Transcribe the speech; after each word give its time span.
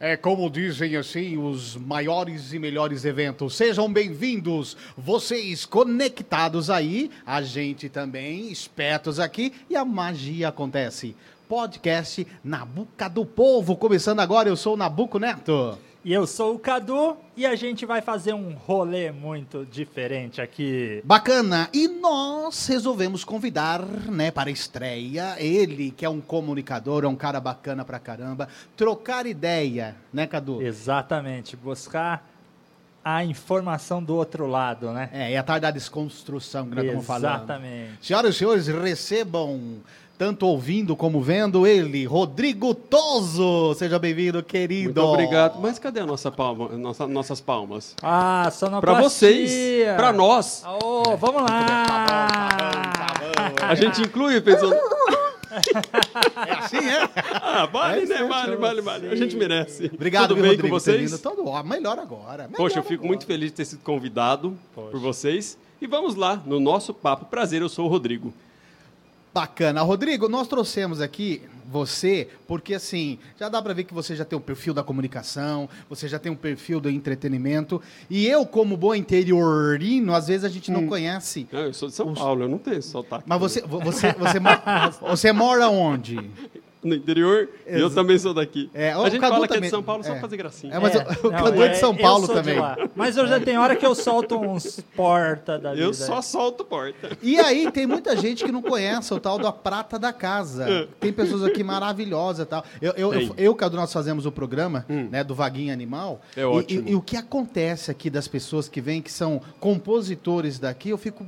É 0.00 0.16
como 0.16 0.48
dizem 0.48 0.96
assim 0.96 1.36
os 1.36 1.76
maiores 1.76 2.54
e 2.54 2.58
melhores 2.58 3.04
eventos. 3.04 3.54
Sejam 3.54 3.92
bem-vindos, 3.92 4.76
vocês 4.96 5.66
conectados 5.66 6.70
aí, 6.70 7.10
a 7.26 7.42
gente 7.42 7.90
também, 7.90 8.50
espertos 8.50 9.20
aqui, 9.20 9.52
e 9.68 9.76
a 9.76 9.84
magia 9.84 10.48
acontece. 10.48 11.14
Podcast 11.46 12.26
Nabuca 12.42 13.08
do 13.08 13.26
Povo, 13.26 13.76
começando 13.76 14.20
agora, 14.20 14.48
eu 14.48 14.56
sou 14.56 14.74
o 14.74 14.76
Nabuco 14.78 15.18
Neto. 15.18 15.76
E 16.04 16.12
eu 16.12 16.26
sou 16.28 16.54
o 16.54 16.58
Cadu 16.58 17.16
e 17.36 17.44
a 17.44 17.56
gente 17.56 17.84
vai 17.84 18.00
fazer 18.00 18.32
um 18.32 18.52
rolê 18.52 19.10
muito 19.10 19.66
diferente 19.66 20.40
aqui. 20.40 21.02
Bacana! 21.04 21.68
E 21.72 21.88
nós 21.88 22.66
resolvemos 22.68 23.24
convidar, 23.24 23.82
né, 23.82 24.30
para 24.30 24.48
a 24.48 24.52
estreia, 24.52 25.34
ele 25.38 25.90
que 25.90 26.04
é 26.04 26.08
um 26.08 26.20
comunicador, 26.20 27.04
é 27.04 27.08
um 27.08 27.16
cara 27.16 27.40
bacana 27.40 27.84
pra 27.84 27.98
caramba, 27.98 28.48
trocar 28.76 29.26
ideia, 29.26 29.96
né, 30.12 30.26
Cadu? 30.26 30.62
Exatamente, 30.62 31.56
buscar 31.56 32.24
a 33.04 33.24
informação 33.24 34.02
do 34.02 34.14
outro 34.14 34.46
lado, 34.46 34.92
né? 34.92 35.08
É, 35.12 35.32
e 35.32 35.36
a 35.36 35.42
tarde 35.42 35.62
da 35.62 35.70
desconstrução 35.70 36.68
que 36.68 36.76
nós 36.76 36.84
estamos 36.84 37.06
falando. 37.06 37.38
Exatamente. 37.38 38.06
Senhoras 38.06 38.34
e 38.34 38.38
senhores, 38.38 38.66
recebam, 38.68 39.78
tanto 40.18 40.44
ouvindo 40.46 40.96
como 40.96 41.20
vendo, 41.22 41.64
ele, 41.64 42.04
Rodrigo 42.04 42.74
Toso. 42.74 43.72
Seja 43.74 44.00
bem-vindo, 44.00 44.42
querido. 44.42 45.00
Muito 45.00 45.00
obrigado. 45.12 45.60
Mas 45.60 45.78
cadê 45.78 46.00
a 46.00 46.06
nossa 46.06 46.28
palma, 46.30 46.68
nossa, 46.70 47.06
nossas 47.06 47.40
palmas? 47.40 47.94
Ah, 48.02 48.40
Para 48.42 48.50
sonoplastia. 48.50 49.02
vocês, 49.08 49.96
para 49.96 50.12
nós. 50.12 50.64
Ô, 50.82 51.16
vamos 51.16 51.42
lá. 51.42 51.64
Tá 51.88 53.14
bom, 53.20 53.32
tá 53.32 53.48
bom. 53.50 53.66
A 53.68 53.74
gente 53.76 54.02
inclui 54.02 54.40
pensando. 54.40 54.74
É 54.74 56.52
assim, 56.52 56.76
é? 56.78 57.08
Ah, 57.40 57.66
vale, 57.66 57.98
É 58.02 58.06
né? 58.06 58.06
certo, 58.16 58.28
Vale, 58.28 58.56
vale, 58.56 58.80
vale. 58.80 59.08
A 59.08 59.14
gente 59.14 59.36
merece. 59.36 59.90
Obrigado, 59.94 60.28
Tudo 60.30 60.42
bem 60.42 60.50
Rodrigo, 60.50 60.68
com 60.68 60.74
vocês? 60.80 61.20
Todo, 61.20 61.46
ó, 61.48 61.62
melhor 61.62 61.98
agora. 61.98 62.44
melhor 62.44 62.56
Poxa, 62.56 62.80
eu 62.80 62.82
fico 62.82 62.94
agora. 63.04 63.08
muito 63.08 63.24
feliz 63.24 63.50
de 63.50 63.56
ter 63.56 63.64
sido 63.64 63.80
convidado 63.82 64.56
Poxa. 64.74 64.90
por 64.90 65.00
vocês. 65.00 65.56
E 65.80 65.86
vamos 65.86 66.16
lá, 66.16 66.42
no 66.44 66.58
nosso 66.58 66.92
papo. 66.92 67.24
Prazer, 67.26 67.62
eu 67.62 67.68
sou 67.68 67.86
o 67.86 67.88
Rodrigo. 67.88 68.32
Bacana. 69.38 69.82
Rodrigo, 69.82 70.28
nós 70.28 70.48
trouxemos 70.48 71.00
aqui 71.00 71.42
você, 71.70 72.26
porque 72.46 72.74
assim, 72.74 73.20
já 73.38 73.48
dá 73.48 73.62
pra 73.62 73.72
ver 73.72 73.84
que 73.84 73.94
você 73.94 74.16
já 74.16 74.24
tem 74.24 74.36
o 74.36 74.40
perfil 74.40 74.74
da 74.74 74.82
comunicação, 74.82 75.68
você 75.88 76.08
já 76.08 76.18
tem 76.18 76.32
um 76.32 76.34
perfil 76.34 76.80
do 76.80 76.90
entretenimento, 76.90 77.80
e 78.10 78.26
eu, 78.26 78.44
como 78.44 78.76
bom 78.76 78.94
interiorino, 78.96 80.12
às 80.12 80.26
vezes 80.26 80.44
a 80.44 80.48
gente 80.48 80.72
Hum. 80.72 80.74
não 80.74 80.86
conhece. 80.88 81.46
Ah, 81.52 81.56
eu 81.58 81.74
sou 81.74 81.88
de 81.88 81.94
São 81.94 82.14
Paulo, 82.14 82.42
eu 82.44 82.48
não 82.48 82.58
tenho 82.58 82.82
sotaque. 82.82 83.22
Mas 83.28 83.38
você, 83.38 83.60
vo- 83.60 83.78
você, 83.80 84.12
você, 84.14 84.40
mora, 84.40 84.60
você 85.08 85.32
mora 85.32 85.68
onde? 85.68 86.18
No 86.80 86.94
interior, 86.94 87.48
e 87.66 87.80
eu 87.80 87.90
também 87.90 88.16
sou 88.18 88.32
daqui. 88.32 88.70
É, 88.72 88.92
a 88.92 89.08
gente 89.08 89.18
Cadu 89.20 89.34
fala 89.34 89.48
que 89.48 89.54
é 89.56 89.60
de 89.60 89.68
São 89.68 89.82
Paulo 89.82 90.04
só 90.04 90.10
é. 90.10 90.12
pra 90.12 90.20
fazer 90.20 90.36
gracinha. 90.36 90.72
É, 90.74 90.78
mas 90.78 90.94
o- 90.94 91.26
o 91.26 91.30
não, 91.32 91.42
Cadu 91.44 91.62
é 91.64 91.68
de 91.70 91.76
São 91.78 91.90
eu 91.92 91.98
Paulo 91.98 92.28
também. 92.28 92.60
lá. 92.60 92.76
Mas 92.94 93.16
eu 93.16 93.26
já 93.26 93.40
tenho 93.40 93.60
hora 93.60 93.74
que 93.74 93.84
eu 93.84 93.96
solto 93.96 94.36
uns 94.38 94.78
porta 94.94 95.58
da 95.58 95.70
Eu 95.70 95.90
vida. 95.92 95.94
só 95.94 96.22
solto 96.22 96.64
porta. 96.64 97.18
E 97.20 97.36
aí, 97.40 97.68
tem 97.72 97.84
muita 97.84 98.16
gente 98.16 98.44
que 98.44 98.52
não 98.52 98.62
conhece 98.62 99.12
o 99.12 99.18
tal 99.18 99.38
da 99.40 99.50
prata 99.50 99.98
da 99.98 100.12
casa. 100.12 100.88
Tem 101.00 101.12
pessoas 101.12 101.42
aqui 101.42 101.64
maravilhosas 101.64 102.46
e 102.46 102.48
tal. 102.48 102.64
Eu, 102.80 102.92
eu, 102.92 103.12
eu, 103.12 103.18
Tem. 103.34 103.44
eu, 103.44 103.54
Cadu, 103.56 103.76
nós 103.76 103.92
fazemos 103.92 104.24
o 104.24 104.30
programa 104.30 104.86
né, 104.88 105.24
do 105.24 105.34
Vaguinho 105.34 105.72
Animal. 105.72 106.20
É 106.36 106.42
E- 106.42 106.44
ótimo. 106.44 106.88
E, 106.88 106.92
e 106.92 106.94
o 106.94 107.02
que 107.02 107.16
acontece 107.16 107.90
aqui 107.90 108.08
das 108.08 108.28
pessoas 108.28 108.68
que 108.68 108.80
vêm, 108.80 109.02
que 109.02 109.10
são 109.10 109.40
compositores 109.58 110.58
daqui, 110.60 110.90
eu 110.90 110.98
fico 110.98 111.26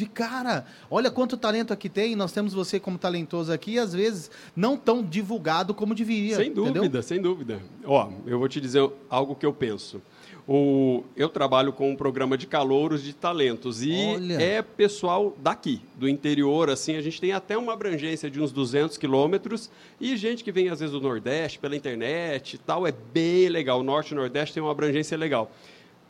de 0.00 0.06
cara. 0.06 0.64
Olha 0.90 1.10
quanto 1.10 1.36
talento 1.36 1.72
aqui 1.72 1.88
tem. 1.88 2.16
Nós 2.16 2.32
temos 2.32 2.54
você 2.54 2.80
como 2.80 2.98
talentoso 2.98 3.52
aqui, 3.52 3.72
e 3.72 3.78
às 3.78 3.92
vezes 3.92 4.30
não 4.56 4.76
tão 4.76 5.02
divulgado 5.02 5.74
como 5.74 5.94
deveria. 5.94 6.36
Sem 6.36 6.48
entendeu? 6.48 6.72
dúvida, 6.72 7.02
sem 7.02 7.20
dúvida. 7.20 7.60
Ó, 7.84 8.10
eu 8.26 8.38
vou 8.38 8.48
te 8.48 8.60
dizer 8.60 8.88
algo 9.08 9.34
que 9.34 9.44
eu 9.44 9.52
penso. 9.52 10.00
O, 10.48 11.04
eu 11.14 11.28
trabalho 11.28 11.72
com 11.72 11.90
um 11.90 11.94
programa 11.94 12.36
de 12.36 12.46
calouros 12.46 13.04
de 13.04 13.12
talentos 13.12 13.84
e 13.84 13.92
Olha. 13.92 14.42
é 14.42 14.62
pessoal 14.62 15.36
daqui, 15.40 15.80
do 15.94 16.08
interior, 16.08 16.70
assim, 16.70 16.96
a 16.96 17.02
gente 17.02 17.20
tem 17.20 17.30
até 17.30 17.56
uma 17.56 17.72
abrangência 17.72 18.28
de 18.28 18.40
uns 18.40 18.50
200 18.50 18.96
quilômetros 18.96 19.70
e 20.00 20.16
gente 20.16 20.42
que 20.42 20.50
vem 20.50 20.68
às 20.68 20.80
vezes 20.80 20.92
do 20.92 21.00
Nordeste, 21.00 21.58
pela 21.58 21.76
internet 21.76 22.54
e 22.54 22.58
tal, 22.58 22.84
é 22.86 22.92
bem 22.92 23.48
legal. 23.48 23.78
O 23.78 23.82
Norte 23.84 24.10
e 24.10 24.14
o 24.14 24.16
Nordeste 24.16 24.54
tem 24.54 24.62
uma 24.62 24.72
abrangência 24.72 25.16
legal. 25.16 25.52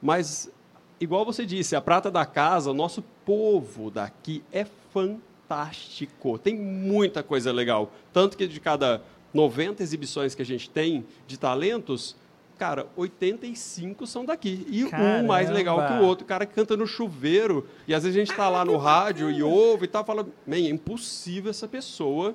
Mas, 0.00 0.50
igual 1.00 1.24
você 1.24 1.46
disse, 1.46 1.74
a 1.74 1.80
prata 1.80 2.10
da 2.10 2.26
casa, 2.26 2.70
o 2.70 2.74
nosso 2.74 3.02
povo 3.24 3.90
daqui 3.90 4.44
é 4.52 4.66
fantástico. 4.92 6.38
Tem 6.38 6.54
muita 6.54 7.22
coisa 7.22 7.50
legal. 7.50 7.90
Tanto 8.12 8.36
que 8.36 8.46
de 8.46 8.60
cada 8.60 9.02
90 9.32 9.82
exibições 9.82 10.34
que 10.34 10.42
a 10.42 10.46
gente 10.46 10.68
tem 10.68 11.06
de 11.26 11.38
talentos, 11.38 12.14
cara, 12.58 12.86
85 12.94 14.06
são 14.06 14.24
daqui. 14.24 14.66
E 14.68 14.84
um 14.84 15.26
mais 15.26 15.48
legal 15.48 15.78
que 15.78 15.84
o 15.84 15.88
Caramba! 15.88 16.06
outro. 16.06 16.24
O 16.24 16.28
cara 16.28 16.44
que 16.44 16.54
canta 16.54 16.76
no 16.76 16.86
chuveiro, 16.86 17.66
e 17.88 17.94
às 17.94 18.02
vezes 18.02 18.16
a 18.16 18.20
gente 18.20 18.30
está 18.30 18.48
lá 18.48 18.64
no 18.64 18.76
rádio 18.76 19.30
e 19.30 19.42
ouve 19.42 19.86
e 19.86 19.88
tal, 19.88 20.04
fala, 20.04 20.26
man, 20.46 20.56
é 20.56 20.68
impossível 20.68 21.50
essa 21.50 21.66
pessoa 21.66 22.34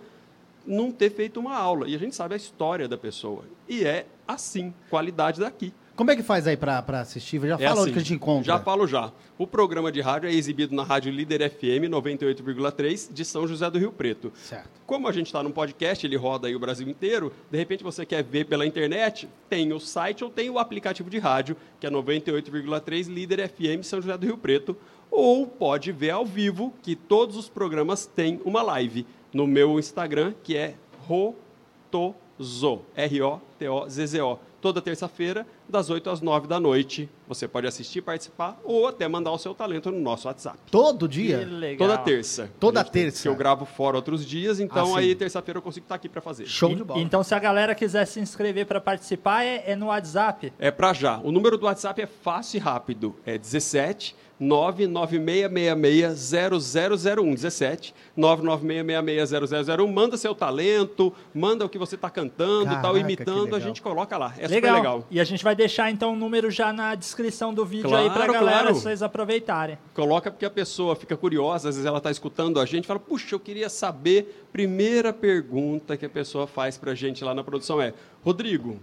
não 0.66 0.92
ter 0.92 1.12
feito 1.12 1.40
uma 1.40 1.56
aula. 1.56 1.88
E 1.88 1.94
a 1.94 2.00
gente 2.00 2.16
sabe 2.16 2.34
a 2.34 2.38
história 2.38 2.88
da 2.88 2.98
pessoa. 2.98 3.44
E 3.70 3.86
é 3.86 4.08
assim, 4.28 4.74
qualidade 4.90 5.40
daqui. 5.40 5.72
Como 5.96 6.12
é 6.12 6.16
que 6.16 6.24
faz 6.24 6.46
aí 6.46 6.58
pra 6.58 6.84
assistir? 7.00 7.40
Já 7.40 7.56
É 7.56 7.58
fala 7.58 7.72
onde 7.72 7.80
assim, 7.82 7.92
que 7.94 7.98
a 7.98 8.02
gente 8.02 8.14
encontra. 8.14 8.44
Já 8.44 8.60
falo 8.60 8.86
já. 8.86 9.14
O 9.38 9.48
programa 9.48 9.92
de 9.92 10.02
rádio 10.02 10.30
é 10.30 10.34
exibido 10.34 10.76
na 10.76 10.84
Rádio 10.84 11.10
Líder 11.12 11.50
FM 11.50 11.90
98,3 11.90 13.14
de 13.14 13.24
São 13.24 13.48
José 13.48 13.70
do 13.70 13.80
Rio 13.80 13.94
Preto. 13.94 14.32
Certo. 14.36 14.70
Como 14.86 15.08
a 15.08 15.12
gente 15.14 15.28
está 15.28 15.42
num 15.42 15.52
podcast, 15.52 16.06
ele 16.06 16.18
roda 16.18 16.48
aí 16.48 16.56
o 16.56 16.60
Brasil 16.60 16.88
inteiro, 16.90 17.32
de 17.50 17.58
repente 17.58 17.82
você 17.84 18.06
quer 18.06 18.24
ver 18.24 18.46
pela 18.46 18.66
internet, 18.66 19.30
tem 19.50 19.72
o 19.72 19.80
site 19.80 20.24
ou 20.24 20.30
tem 20.30 20.50
o 20.50 20.60
aplicativo 20.60 21.10
de 21.10 21.18
rádio, 21.18 21.56
que 21.80 21.88
é 21.88 21.90
98,3 21.90 23.08
Líder 23.08 23.48
FM 23.50 23.84
São 23.84 24.02
José 24.02 24.18
do 24.18 24.26
Rio 24.26 24.38
Preto, 24.38 24.76
ou 25.10 25.48
pode 25.48 25.94
ver 25.94 26.10
ao 26.10 26.26
vivo, 26.26 26.74
que 26.82 26.96
todos 26.96 27.38
os 27.38 27.48
programas 27.48 28.06
têm 28.06 28.42
uma 28.44 28.62
live 28.62 29.06
no 29.34 29.48
meu 29.48 29.80
Instagram, 29.80 30.34
que 30.44 30.58
é 30.58 30.76
Rotozo, 31.08 32.82
R-O-T-O-Z-Z-O. 32.96 34.40
Toda 34.66 34.82
terça-feira, 34.82 35.46
das 35.70 35.92
8 35.92 36.10
às 36.10 36.22
9 36.22 36.48
da 36.48 36.60
noite. 36.60 37.08
Você 37.28 37.48
pode 37.48 37.68
assistir, 37.68 38.02
participar 38.02 38.60
ou 38.64 38.88
até 38.88 39.08
mandar 39.08 39.32
o 39.32 39.38
seu 39.38 39.54
talento 39.54 39.92
no 39.92 40.00
nosso 40.00 40.28
WhatsApp. 40.28 40.58
Todo 40.72 41.08
Que 41.08 41.14
dia? 41.22 41.46
legal. 41.46 41.88
Toda 41.88 42.00
terça. 42.00 42.50
Toda 42.60 42.84
terça. 42.84 43.22
Que 43.22 43.28
eu 43.28 43.36
gravo 43.36 43.64
fora 43.64 43.96
outros 43.96 44.26
dias, 44.26 44.60
então 44.60 44.96
Ah, 44.96 45.00
aí 45.02 45.14
terça-feira 45.14 45.60
eu 45.60 45.62
consigo 45.62 45.86
estar 45.86 45.94
aqui 45.94 46.10
para 46.10 46.20
fazer. 46.20 46.48
Show 46.48 46.72
E- 46.72 46.76
de 46.78 46.84
bola. 46.84 47.00
Então, 47.00 47.24
se 47.24 47.36
a 47.36 47.38
galera 47.38 47.76
quiser 47.76 48.06
se 48.08 48.20
inscrever 48.20 48.66
para 48.66 48.82
participar, 48.82 49.44
é, 49.44 49.64
é 49.68 49.76
no 49.76 49.86
WhatsApp. 49.86 50.52
É 50.58 50.72
para 50.72 50.94
já. 50.94 51.20
O 51.20 51.32
número 51.32 51.60
do 51.60 51.68
WhatsApp 51.68 52.02
é 52.02 52.08
fácil 52.08 52.58
e 52.58 52.60
rápido. 52.60 53.16
É 53.24 53.38
17 53.38 54.16
996660001. 54.42 57.36
17 57.36 57.94
996660001. 58.18 59.92
Manda 59.92 60.16
seu 60.18 60.34
talento, 60.36 61.14
manda 61.34 61.66
o 61.66 61.70
que 61.70 61.78
você 61.78 61.96
está 61.96 62.10
cantando, 62.10 62.66
Caraca, 62.66 62.82
tal, 62.82 62.98
imitando, 62.98 63.56
a 63.56 63.60
gente 63.60 63.82
coloca 63.82 64.18
lá. 64.18 64.34
É 64.38 64.48
legal. 64.48 64.56
super 64.56 64.74
legal. 64.74 65.06
E 65.10 65.20
a 65.20 65.24
gente 65.24 65.44
vai 65.44 65.56
deixar 65.56 65.90
então 65.92 66.14
o 66.14 66.16
número 66.16 66.52
já 66.52 66.72
na 66.74 66.96
descrição 66.96 67.54
do 67.54 67.66
vídeo 67.66 67.90
Claro, 67.90 68.06
aí 68.06 68.12
pra 68.12 68.28
galera, 68.28 68.60
claro. 68.60 68.76
vocês 68.76 69.02
aproveitarem. 69.02 69.78
Coloca 69.94 70.30
porque 70.32 70.46
a 70.46 70.50
pessoa 70.50 70.96
fica 70.96 71.16
curiosa, 71.16 71.70
às 71.70 71.76
vezes 71.76 71.86
ela 71.86 72.00
está 72.00 72.12
escutando 72.12 72.60
a 72.60 72.66
gente 72.66 72.86
e 72.86 72.88
fala, 72.88 73.00
puxa, 73.00 73.36
eu 73.36 73.40
queria 73.40 73.70
saber. 73.70 74.44
Primeira 74.52 75.12
pergunta 75.12 75.98
que 75.98 76.06
a 76.06 76.10
pessoa 76.10 76.48
faz 76.48 76.78
para 76.78 76.92
a 76.92 76.96
gente 76.96 77.24
lá 77.24 77.34
na 77.34 77.44
produção 77.44 77.82
é, 77.82 77.94
Rodrigo, 78.24 78.80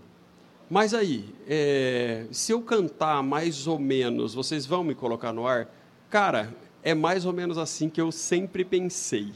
mas 0.72 0.94
aí, 0.94 1.26
é, 1.46 2.24
se 2.30 2.50
eu 2.50 2.62
cantar 2.62 3.22
mais 3.22 3.66
ou 3.66 3.78
menos, 3.78 4.32
vocês 4.32 4.64
vão 4.64 4.82
me 4.82 4.94
colocar 4.94 5.30
no 5.30 5.46
ar? 5.46 5.70
Cara, 6.08 6.56
é 6.82 6.94
mais 6.94 7.26
ou 7.26 7.32
menos 7.34 7.58
assim 7.58 7.90
que 7.90 8.00
eu 8.00 8.10
sempre 8.10 8.64
pensei. 8.64 9.32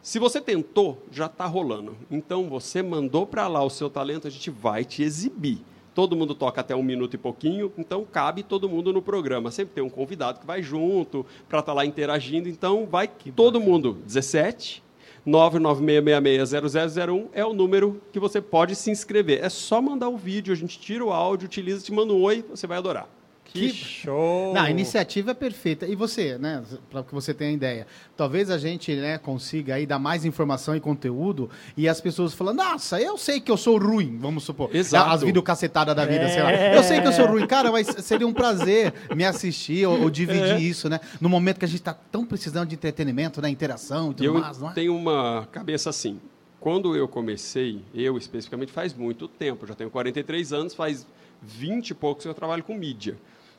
Se 0.00 0.20
você 0.20 0.40
tentou, 0.40 1.02
já 1.10 1.26
está 1.26 1.44
rolando. 1.44 1.96
Então, 2.08 2.48
você 2.48 2.84
mandou 2.84 3.26
para 3.26 3.48
lá 3.48 3.64
o 3.64 3.68
seu 3.68 3.90
talento, 3.90 4.28
a 4.28 4.30
gente 4.30 4.48
vai 4.48 4.84
te 4.84 5.02
exibir. 5.02 5.58
Todo 5.92 6.14
mundo 6.14 6.36
toca 6.36 6.60
até 6.60 6.76
um 6.76 6.84
minuto 6.84 7.14
e 7.14 7.18
pouquinho, 7.18 7.72
então 7.76 8.04
cabe 8.04 8.44
todo 8.44 8.68
mundo 8.68 8.92
no 8.92 9.02
programa. 9.02 9.50
Sempre 9.50 9.74
tem 9.74 9.82
um 9.82 9.90
convidado 9.90 10.38
que 10.38 10.46
vai 10.46 10.62
junto 10.62 11.26
para 11.48 11.58
estar 11.58 11.72
lá 11.72 11.84
interagindo. 11.84 12.48
Então, 12.48 12.86
vai 12.86 13.10
todo 13.34 13.60
mundo. 13.60 13.98
17 14.06 14.85
996660001 15.26 17.28
é 17.32 17.44
o 17.44 17.52
número 17.52 18.00
que 18.12 18.20
você 18.20 18.40
pode 18.40 18.76
se 18.76 18.90
inscrever. 18.90 19.42
É 19.42 19.48
só 19.48 19.82
mandar 19.82 20.08
o 20.08 20.16
vídeo, 20.16 20.52
a 20.52 20.56
gente 20.56 20.78
tira 20.78 21.04
o 21.04 21.12
áudio, 21.12 21.46
utiliza, 21.46 21.84
te 21.84 21.92
manda 21.92 22.12
um 22.12 22.22
oi, 22.22 22.44
você 22.48 22.66
vai 22.66 22.78
adorar. 22.78 23.15
Que, 23.52 23.68
show! 23.72 24.52
Não, 24.54 24.60
a 24.62 24.70
iniciativa 24.70 25.30
é 25.30 25.34
perfeita. 25.34 25.86
E 25.86 25.94
você, 25.94 26.36
né, 26.38 26.62
para 26.90 27.02
que 27.02 27.14
você 27.14 27.32
tenha 27.32 27.50
ideia, 27.52 27.86
talvez 28.16 28.50
a 28.50 28.58
gente, 28.58 28.94
né, 28.94 29.18
consiga 29.18 29.74
aí 29.76 29.86
dar 29.86 29.98
mais 29.98 30.24
informação 30.24 30.76
e 30.76 30.80
conteúdo 30.80 31.48
e 31.76 31.88
as 31.88 32.00
pessoas 32.00 32.34
falando, 32.34 32.58
nossa, 32.58 33.00
eu 33.00 33.16
sei 33.16 33.40
que 33.40 33.50
eu 33.50 33.56
sou 33.56 33.78
ruim, 33.78 34.18
vamos 34.20 34.44
supor. 34.44 34.74
Exato. 34.74 35.10
As 35.10 35.22
videocacetadas 35.22 35.94
da 35.94 36.04
vida, 36.04 36.24
É. 36.24 36.28
sei 36.28 36.42
lá. 36.42 36.52
Eu 36.52 36.82
sei 36.82 37.00
que 37.00 37.06
eu 37.06 37.12
sou 37.12 37.26
ruim, 37.26 37.46
cara, 37.46 37.70
mas 37.72 37.86
seria 37.86 38.26
um 38.26 38.32
prazer 38.32 38.92
me 39.14 39.24
assistir 39.24 39.86
ou, 39.86 40.02
ou 40.02 40.10
dividir 40.10 40.42
É. 40.56 40.60
isso, 40.60 40.88
né? 40.88 41.00
No 41.20 41.28
momento 41.28 41.58
que 41.58 41.64
a 41.64 41.68
gente 41.68 41.82
tá 41.82 41.94
tão 41.94 42.24
precisando 42.26 42.68
de 42.68 42.74
entretenimento, 42.74 43.40
né, 43.40 43.48
interação 43.48 44.10
e 44.10 44.14
tudo 44.14 44.24
eu 44.24 44.34
mais, 44.34 44.58
não 44.58 44.70
é? 44.70 44.72
tenho 44.74 44.94
uma 44.94 45.48
cabeça 45.50 45.88
assim. 45.90 46.20
Quando 46.60 46.96
eu 46.96 47.06
comecei, 47.06 47.80
eu 47.94 48.18
especificamente, 48.18 48.72
faz 48.72 48.92
muito 48.92 49.28
tempo, 49.28 49.66
já 49.66 49.74
tenho 49.74 49.88
43 49.88 50.52
anos, 50.52 50.74
faz 50.74 51.06
20 51.40 51.90
e 51.90 51.94
poucos 51.94 52.24
que 52.24 52.28
eu 52.28 52.34
trabalho 52.34 52.64
com 52.64 52.74
mídia. 52.74 53.16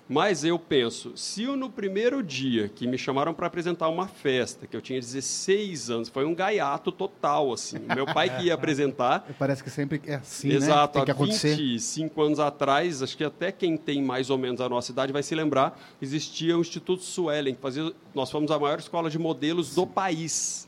Mas 0.09 0.43
eu 0.43 0.57
penso, 0.57 1.11
se 1.15 1.43
eu 1.43 1.57
no 1.57 1.69
primeiro 1.69 2.23
dia 2.23 2.69
que 2.69 2.87
me 2.87 2.97
chamaram 2.97 3.33
para 3.33 3.47
apresentar 3.47 3.89
uma 3.89 4.07
festa, 4.07 4.65
que 4.65 4.75
eu 4.75 4.81
tinha 4.81 4.99
16 4.99 5.89
anos, 5.89 6.09
foi 6.09 6.25
um 6.25 6.33
gaiato 6.33 6.91
total, 6.91 7.51
assim. 7.51 7.77
Meu 7.93 8.05
pai 8.05 8.35
que 8.37 8.45
ia 8.45 8.53
apresentar, 8.53 9.27
Parece 9.37 9.63
que 9.63 9.69
sempre 9.69 10.01
é 10.05 10.15
assim, 10.15 10.49
né? 10.49 10.55
Exato, 10.55 10.93
Tem 10.93 11.05
que 11.05 11.11
há 11.11 11.13
acontecer. 11.13 11.55
25 11.55 12.21
anos 12.21 12.39
atrás, 12.39 13.03
acho 13.03 13.17
que 13.17 13.23
até 13.23 13.51
quem 13.51 13.77
tem 13.77 14.01
mais 14.01 14.29
ou 14.29 14.37
menos 14.37 14.61
a 14.61 14.69
nossa 14.69 14.91
idade 14.91 15.11
vai 15.11 15.23
se 15.23 15.35
lembrar, 15.35 15.79
existia 16.01 16.57
o 16.57 16.61
Instituto 16.61 17.03
Suelen, 17.03 17.55
que 17.55 17.61
fazia, 17.61 17.91
nós 18.15 18.31
fomos 18.31 18.49
a 18.51 18.59
maior 18.59 18.79
escola 18.79 19.09
de 19.09 19.19
modelos 19.19 19.75
do 19.75 19.85
país. 19.85 20.66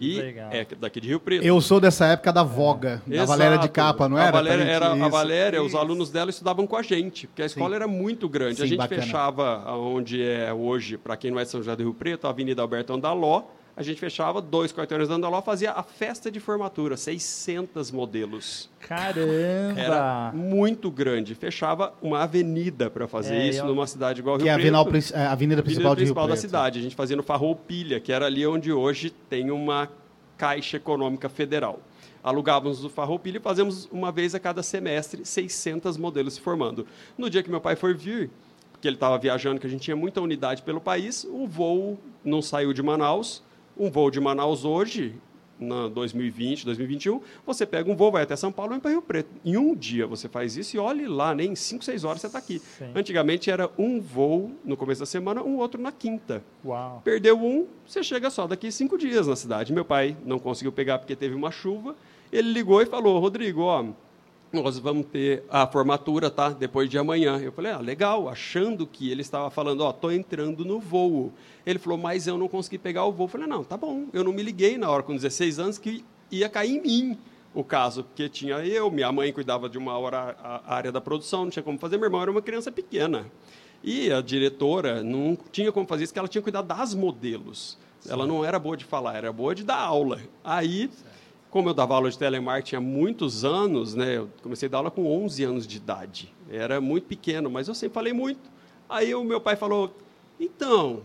E 0.00 0.18
legal. 0.18 0.48
é 0.52 0.66
daqui 0.78 1.00
de 1.00 1.08
Rio 1.08 1.20
Preto. 1.20 1.44
Eu 1.44 1.60
sou 1.60 1.78
dessa 1.80 2.06
época 2.06 2.32
da 2.32 2.42
Voga, 2.42 3.02
da 3.06 3.14
Exato. 3.16 3.28
Valéria 3.28 3.58
de 3.58 3.68
Capa, 3.68 4.08
não 4.08 4.16
a 4.16 4.22
era? 4.22 4.32
Valéria, 4.32 4.56
Pra 4.58 4.64
gente- 4.66 4.74
era 4.84 4.92
a 4.92 4.96
isso. 4.96 5.10
Valéria, 5.10 5.62
os 5.62 5.74
alunos 5.74 6.10
dela 6.10 6.30
estudavam 6.30 6.66
com 6.66 6.76
a 6.76 6.82
gente, 6.82 7.26
porque 7.26 7.42
a 7.42 7.46
escola 7.46 7.70
Sim. 7.70 7.74
era 7.76 7.86
muito 7.88 8.28
grande. 8.28 8.60
a 8.60 8.64
Sim, 8.64 8.70
gente 8.70 8.78
bacana. 8.78 9.02
fechava 9.02 9.72
onde 9.76 10.22
é 10.22 10.52
hoje, 10.52 10.96
para 10.96 11.16
quem 11.16 11.30
não 11.30 11.38
é 11.38 11.44
de 11.44 11.50
São 11.50 11.60
José 11.60 11.76
do 11.76 11.82
Rio 11.82 11.94
Preto, 11.94 12.26
a 12.26 12.30
Avenida 12.30 12.62
Alberto 12.62 12.92
Andaló. 12.92 13.42
A 13.76 13.82
gente 13.82 13.98
fechava 13.98 14.42
dois 14.42 14.72
quarteirões 14.72 15.08
da 15.08 15.14
Andaló, 15.14 15.40
fazia 15.40 15.72
a 15.72 15.82
festa 15.82 16.30
de 16.30 16.38
formatura, 16.40 16.96
600 16.96 17.90
modelos. 17.90 18.68
Caramba! 18.80 19.80
Era 19.80 20.32
muito 20.34 20.90
grande. 20.90 21.34
Fechava 21.34 21.94
uma 22.02 22.22
avenida 22.22 22.90
para 22.90 23.06
fazer 23.08 23.34
É, 23.36 23.48
isso 23.48 23.60
eu- 23.60 23.66
numa 23.66 23.86
cidade 23.86 24.20
igual 24.20 24.36
Que 24.36 24.44
Rio 24.44 24.52
é 24.52 24.54
Preto. 24.54 24.66
avenida, 24.74 24.90
princi- 24.90 25.14
é, 25.14 25.20
a 25.26 25.32
avenida 25.32 25.62
principal 25.62 25.94
de 25.94 26.00
Rio 26.02 26.08
principal 26.08 26.24
da 26.26 26.32
Preto. 26.34 26.40
cidade. 26.40 26.78
A 26.78 26.82
gente 26.82 26.94
fazia 26.96 27.16
no 27.16 27.22
Farroupilha, 27.22 28.00
que 28.00 28.12
era 28.12 28.26
ali 28.26 28.46
onde 28.46 28.72
hoje 28.72 29.10
tem 29.10 29.50
uma 29.50 29.88
Caixa 30.36 30.76
Econômica 30.76 31.28
Federal. 31.28 31.80
Alugávamos 32.22 32.84
o 32.84 32.90
Farroupilha 32.90 33.38
e 33.38 33.40
fazíamos 33.40 33.88
uma 33.90 34.12
vez 34.12 34.34
a 34.34 34.40
cada 34.40 34.62
semestre 34.62 35.24
600 35.24 35.96
modelos 35.96 36.34
se 36.34 36.40
formando. 36.40 36.86
No 37.16 37.30
dia 37.30 37.42
que 37.42 37.50
meu 37.50 37.60
pai 37.60 37.76
foi 37.76 37.94
vir, 37.94 38.30
porque 38.72 38.86
ele 38.86 38.96
estava 38.96 39.16
viajando, 39.16 39.58
que 39.60 39.66
a 39.66 39.70
gente 39.70 39.80
tinha 39.82 39.96
muita 39.96 40.20
unidade 40.20 40.60
pelo 40.62 40.80
país, 40.80 41.24
o 41.24 41.46
voo 41.46 41.98
não 42.24 42.42
saiu 42.42 42.72
de 42.74 42.82
Manaus. 42.82 43.42
Um 43.80 43.90
voo 43.90 44.10
de 44.10 44.20
Manaus 44.20 44.66
hoje, 44.66 45.14
na 45.58 45.88
2020, 45.88 46.66
2021, 46.66 47.22
você 47.46 47.64
pega 47.64 47.90
um 47.90 47.96
voo, 47.96 48.12
vai 48.12 48.24
até 48.24 48.36
São 48.36 48.52
Paulo 48.52 48.72
e 48.72 48.74
vai 48.74 48.80
para 48.80 48.90
Rio 48.90 49.00
Preto. 49.00 49.30
Em 49.42 49.56
um 49.56 49.74
dia 49.74 50.06
você 50.06 50.28
faz 50.28 50.54
isso 50.54 50.76
e 50.76 50.78
olhe 50.78 51.08
lá, 51.08 51.34
nem 51.34 51.52
em 51.52 51.56
5, 51.56 51.82
6 51.82 52.04
horas 52.04 52.20
você 52.20 52.26
está 52.26 52.38
aqui. 52.38 52.58
Sim. 52.58 52.92
Antigamente 52.94 53.50
era 53.50 53.70
um 53.78 53.98
voo 53.98 54.52
no 54.62 54.76
começo 54.76 55.00
da 55.00 55.06
semana, 55.06 55.42
um 55.42 55.56
outro 55.56 55.80
na 55.80 55.90
quinta. 55.90 56.44
Uau! 56.62 57.00
Perdeu 57.02 57.38
um, 57.40 57.66
você 57.86 58.02
chega 58.02 58.28
só 58.28 58.46
daqui 58.46 58.70
cinco 58.70 58.98
dias 58.98 59.26
na 59.26 59.34
cidade. 59.34 59.72
Meu 59.72 59.86
pai 59.86 60.14
não 60.26 60.38
conseguiu 60.38 60.72
pegar 60.72 60.98
porque 60.98 61.16
teve 61.16 61.34
uma 61.34 61.50
chuva. 61.50 61.96
Ele 62.30 62.52
ligou 62.52 62.82
e 62.82 62.84
falou: 62.84 63.18
Rodrigo, 63.18 63.62
ó, 63.62 63.82
nós 64.52 64.78
vamos 64.78 65.06
ter 65.06 65.44
a 65.48 65.66
formatura, 65.66 66.30
tá? 66.30 66.50
Depois 66.50 66.88
de 66.90 66.98
amanhã. 66.98 67.38
Eu 67.38 67.52
falei: 67.52 67.72
ah, 67.72 67.78
legal, 67.78 68.28
achando 68.28 68.86
que 68.86 69.10
ele 69.10 69.20
estava 69.20 69.50
falando: 69.50 69.82
ó, 69.82 69.92
tô 69.92 70.10
entrando 70.10 70.64
no 70.64 70.80
voo. 70.80 71.32
Ele 71.64 71.78
falou: 71.78 71.98
mas 71.98 72.26
eu 72.26 72.36
não 72.36 72.48
consegui 72.48 72.78
pegar 72.78 73.04
o 73.04 73.12
voo. 73.12 73.26
Eu 73.26 73.28
falei: 73.28 73.46
não, 73.46 73.62
tá 73.62 73.76
bom. 73.76 74.06
Eu 74.12 74.24
não 74.24 74.32
me 74.32 74.42
liguei 74.42 74.76
na 74.76 74.90
hora 74.90 75.02
com 75.02 75.14
16 75.14 75.58
anos 75.58 75.78
que 75.78 76.04
ia 76.30 76.48
cair 76.48 76.76
em 76.76 76.82
mim 76.82 77.18
o 77.52 77.64
caso, 77.64 78.04
porque 78.04 78.28
tinha 78.28 78.64
eu, 78.64 78.90
minha 78.90 79.10
mãe 79.10 79.32
cuidava 79.32 79.68
de 79.68 79.76
uma 79.76 79.98
hora 79.98 80.36
a 80.42 80.74
área 80.74 80.92
da 80.92 81.00
produção, 81.00 81.44
não 81.44 81.50
tinha 81.50 81.62
como 81.62 81.78
fazer. 81.78 81.96
Meu 81.96 82.06
irmão 82.06 82.22
era 82.22 82.30
uma 82.30 82.42
criança 82.42 82.70
pequena. 82.70 83.30
E 83.82 84.12
a 84.12 84.20
diretora 84.20 85.02
não 85.02 85.36
tinha 85.50 85.72
como 85.72 85.86
fazer 85.86 86.04
isso, 86.04 86.12
porque 86.12 86.18
ela 86.18 86.28
tinha 86.28 86.42
que 86.42 86.44
cuidar 86.44 86.62
das 86.62 86.94
modelos. 86.94 87.78
Ela 88.08 88.26
não 88.26 88.44
era 88.44 88.58
boa 88.58 88.76
de 88.76 88.84
falar, 88.84 89.16
era 89.16 89.32
boa 89.32 89.54
de 89.54 89.64
dar 89.64 89.78
aula. 89.78 90.20
Aí, 90.44 90.90
como 91.50 91.68
eu 91.68 91.74
dava 91.74 91.94
aula 91.94 92.10
de 92.10 92.16
telemarketing 92.18 92.76
há 92.76 92.80
muitos 92.80 93.44
anos, 93.44 93.94
né, 93.94 94.18
eu 94.18 94.30
comecei 94.42 94.68
a 94.68 94.70
dar 94.70 94.78
aula 94.78 94.90
com 94.90 95.06
11 95.06 95.44
anos 95.44 95.66
de 95.66 95.76
idade. 95.76 96.32
Era 96.50 96.80
muito 96.80 97.04
pequeno, 97.04 97.50
mas 97.50 97.68
eu 97.68 97.74
sempre 97.74 97.94
falei 97.94 98.12
muito. 98.12 98.50
Aí 98.88 99.14
o 99.14 99.24
meu 99.24 99.40
pai 99.40 99.56
falou, 99.56 99.94
então, 100.38 101.00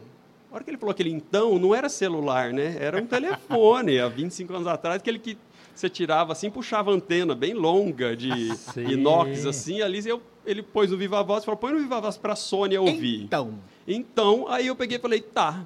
a 0.52 0.56
hora 0.56 0.64
que 0.64 0.70
ele 0.70 0.78
falou 0.78 0.92
aquele 0.92 1.12
então, 1.12 1.58
não 1.58 1.74
era 1.74 1.90
celular, 1.90 2.54
né? 2.54 2.78
Era 2.80 3.02
um 3.02 3.06
telefone, 3.08 4.00
há 4.00 4.08
25 4.08 4.54
anos 4.54 4.68
atrás, 4.68 4.98
aquele 4.98 5.20
que 5.20 5.38
você 5.74 5.90
tirava 5.90 6.32
assim, 6.32 6.50
puxava 6.50 6.92
a 6.92 6.94
antena 6.94 7.36
bem 7.36 7.54
longa 7.54 8.16
de 8.16 8.56
Sim. 8.56 8.92
inox, 8.92 9.46
assim, 9.46 9.82
ali 9.82 10.08
eu, 10.08 10.22
ele 10.46 10.62
pôs 10.62 10.92
o 10.92 10.98
Viva 10.98 11.22
Voz 11.24 11.44
e 11.44 11.46
falou, 11.46 11.60
põe 11.60 11.74
no 11.74 11.80
Viva 11.80 12.00
Voz 12.00 12.18
para 12.18 12.34
a 12.34 12.36
Sônia 12.36 12.80
ouvir. 12.82 13.24
Então, 13.24 13.56
Então, 13.88 14.48
aí 14.48 14.68
eu 14.68 14.76
peguei 14.76 14.98
e 14.98 15.02
falei, 15.02 15.22
tá. 15.22 15.66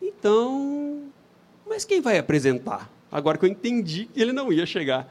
Então, 0.00 1.04
mas 1.68 1.84
quem 1.84 2.00
vai 2.00 2.18
apresentar? 2.18 2.90
Agora 3.12 3.36
que 3.36 3.44
eu 3.44 3.48
entendi 3.50 4.06
que 4.06 4.20
ele 4.20 4.32
não 4.32 4.50
ia 4.50 4.64
chegar. 4.64 5.06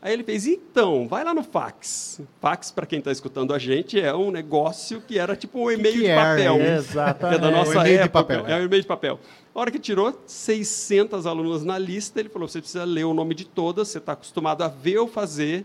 Aí 0.00 0.12
ele 0.12 0.22
fez, 0.22 0.46
então, 0.46 1.08
vai 1.08 1.24
lá 1.24 1.32
no 1.32 1.42
fax. 1.42 2.20
Fax, 2.38 2.70
para 2.70 2.84
quem 2.84 2.98
está 2.98 3.10
escutando 3.10 3.54
a 3.54 3.58
gente, 3.58 3.98
é 3.98 4.14
um 4.14 4.30
negócio 4.30 5.00
que 5.00 5.18
era 5.18 5.34
tipo 5.34 5.58
um 5.58 5.70
e-mail 5.70 5.96
de 5.96 6.06
é, 6.06 6.14
papel. 6.14 6.56
hein? 6.56 6.66
Exatamente. 6.76 7.38
É 7.38 7.40
da 7.40 7.50
nossa 7.50 7.70
O 7.70 7.72
e-mail 7.74 7.96
de 7.96 8.02
época. 8.02 8.22
papel, 8.22 8.46
é. 8.46 8.52
é 8.52 8.60
o 8.60 8.64
e-mail 8.64 8.82
de 8.82 8.88
papel. 8.88 9.20
A 9.54 9.60
hora 9.60 9.70
que 9.70 9.78
tirou 9.78 10.20
600 10.26 11.26
alunos 11.26 11.64
na 11.64 11.78
lista, 11.78 12.20
ele 12.20 12.28
falou, 12.28 12.46
você 12.46 12.60
precisa 12.60 12.84
ler 12.84 13.04
o 13.04 13.14
nome 13.14 13.34
de 13.34 13.46
todas, 13.46 13.88
você 13.88 13.98
está 13.98 14.12
acostumado 14.12 14.62
a 14.62 14.68
ver 14.68 14.92
eu 14.92 15.06
fazer, 15.08 15.64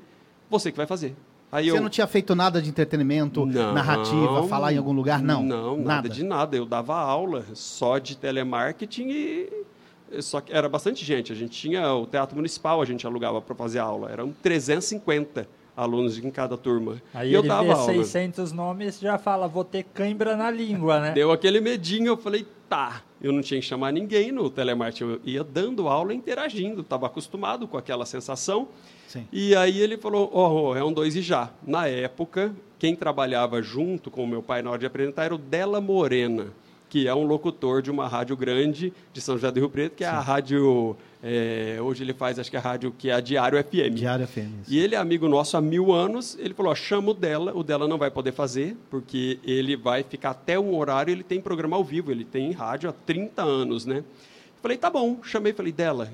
você 0.49 0.71
que 0.71 0.77
vai 0.77 0.87
fazer. 0.87 1.15
Aí 1.51 1.69
você 1.69 1.77
eu, 1.77 1.81
não 1.81 1.89
tinha 1.89 2.07
feito 2.07 2.33
nada 2.33 2.61
de 2.61 2.69
entretenimento, 2.69 3.45
Não. 3.45 3.73
narrativa, 3.73 4.43
falar 4.47 4.71
em 4.71 4.77
algum 4.77 4.93
lugar? 4.93 5.21
Não. 5.21 5.43
Não, 5.43 5.77
nada, 5.77 6.07
de 6.07 6.23
nada. 6.23 6.55
Eu 6.55 6.65
dava 6.65 6.95
aula 6.95 7.43
só 7.53 7.97
de 7.97 8.15
telemarketing 8.15 9.09
e 9.09 9.49
só 10.21 10.41
que 10.41 10.51
era 10.53 10.67
bastante 10.67 11.03
gente. 11.06 11.31
A 11.31 11.35
gente 11.35 11.51
tinha 11.51 11.94
o 11.94 12.06
Teatro 12.06 12.35
Municipal, 12.35 12.81
a 12.81 12.85
gente 12.85 13.06
alugava 13.06 13.41
para 13.41 13.56
fazer 13.56 13.79
aula. 13.79 14.11
Eram 14.11 14.33
350 14.41 15.47
alunos 15.75 16.17
em 16.17 16.29
cada 16.29 16.57
turma. 16.57 17.01
Aí 17.13 17.31
e 17.31 17.33
eu 17.33 17.39
ele 17.39 17.47
dava 17.47 17.63
vê 17.63 17.71
aula. 17.71 17.94
600 17.94 18.51
nomes 18.51 19.00
já 19.00 19.17
fala, 19.17 19.47
vou 19.47 19.63
ter 19.63 19.83
cãibra 19.83 20.35
na 20.35 20.51
língua, 20.51 21.00
né? 21.00 21.11
Deu 21.11 21.31
aquele 21.31 21.61
medinho, 21.61 22.07
eu 22.07 22.17
falei, 22.17 22.45
tá. 22.67 23.01
Eu 23.21 23.31
não 23.31 23.41
tinha 23.41 23.59
que 23.59 23.65
chamar 23.65 23.91
ninguém 23.91 24.31
no 24.31 24.50
telemarketing. 24.50 25.03
Eu 25.03 25.21
ia 25.23 25.44
dando 25.44 25.88
aula, 25.88 26.13
interagindo. 26.13 26.81
Estava 26.81 27.07
acostumado 27.07 27.67
com 27.67 27.77
aquela 27.77 28.05
sensação. 28.05 28.67
Sim. 29.07 29.27
E 29.31 29.55
aí 29.55 29.79
ele 29.79 29.97
falou, 29.97 30.29
ó, 30.33 30.75
é 30.75 30.83
um 30.83 30.91
dois 30.94 31.15
e 31.15 31.21
já. 31.21 31.50
Na 31.65 31.88
época, 31.88 32.53
quem 32.77 32.95
trabalhava 32.95 33.62
junto 33.62 34.12
com 34.12 34.23
o 34.23 34.27
meu 34.27 34.44
pai 34.44 34.62
na 34.62 34.69
hora 34.69 34.79
de 34.79 34.85
apresentar 34.85 35.25
era 35.25 35.35
o 35.35 35.38
Della 35.38 35.81
Morena, 35.81 36.47
que 36.89 37.07
é 37.07 37.13
um 37.13 37.24
locutor 37.24 37.81
de 37.81 37.91
uma 37.91 38.07
rádio 38.07 38.36
grande 38.36 38.91
de 39.13 39.21
São 39.21 39.36
José 39.36 39.51
do 39.51 39.59
Rio 39.59 39.69
Preto, 39.69 39.95
que 39.95 40.03
é 40.03 40.07
a 40.07 40.19
rádio, 40.19 40.97
é, 41.21 41.77
hoje 41.80 42.03
ele 42.03 42.13
faz, 42.13 42.39
acho 42.39 42.50
que 42.50 42.57
é 42.57 42.59
a 42.59 42.63
rádio 42.63 42.91
que 42.91 43.09
é 43.09 43.13
a 43.13 43.19
Diário 43.19 43.63
FM. 43.63 43.93
Diário 43.93 44.27
FM. 44.27 44.62
isso. 44.63 44.74
E 44.74 44.79
ele 44.79 44.96
é 44.96 44.98
amigo 44.98 45.27
nosso 45.27 45.55
há 45.55 45.62
mil 45.62 45.93
anos. 45.93 46.36
Ele 46.39 46.53
falou: 46.53 46.72
ó, 46.72 46.75
chama 46.75 47.12
o 47.12 47.13
dela. 47.13 47.55
O 47.55 47.63
dela 47.63 47.88
não 47.88 48.00
vai 48.00 48.10
poder 48.10 48.31
fazer, 48.31 48.75
porque 48.89 49.39
ele 49.43 49.77
vai 49.77 50.01
ficar 50.01 50.31
até 50.31 50.60
um 50.60 50.75
horário. 50.75 51.12
Ele 51.12 51.24
tem 51.24 51.39
programa 51.39 51.77
ao 51.77 51.84
vivo, 51.84 52.12
ele 52.12 52.25
tem 52.25 52.51
rádio 52.51 52.89
há 52.89 52.93
30 52.93 53.43
anos, 53.43 53.86
né? 53.86 54.03
Falei: 54.62 54.75
tá 54.75 54.89
bom. 54.89 55.19
Chamei, 55.22 55.53
falei: 55.53 55.72
dela, 55.72 56.12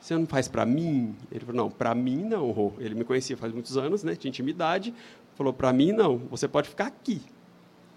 você 0.00 0.16
não 0.16 0.26
faz 0.26 0.48
para 0.48 0.64
mim? 0.64 1.14
Ele 1.30 1.44
falou: 1.44 1.64
não, 1.64 1.70
para 1.70 1.94
mim 1.94 2.24
não, 2.24 2.50
Rô. 2.50 2.72
Ele 2.78 2.94
me 2.94 3.04
conhecia 3.04 3.36
faz 3.36 3.52
muitos 3.52 3.76
anos, 3.76 4.02
né? 4.02 4.16
Tinha 4.16 4.30
intimidade. 4.30 4.94
Falou: 5.34 5.52
para 5.52 5.70
mim 5.74 5.92
não, 5.92 6.16
você 6.30 6.48
pode 6.48 6.70
ficar 6.70 6.86
aqui. 6.86 7.20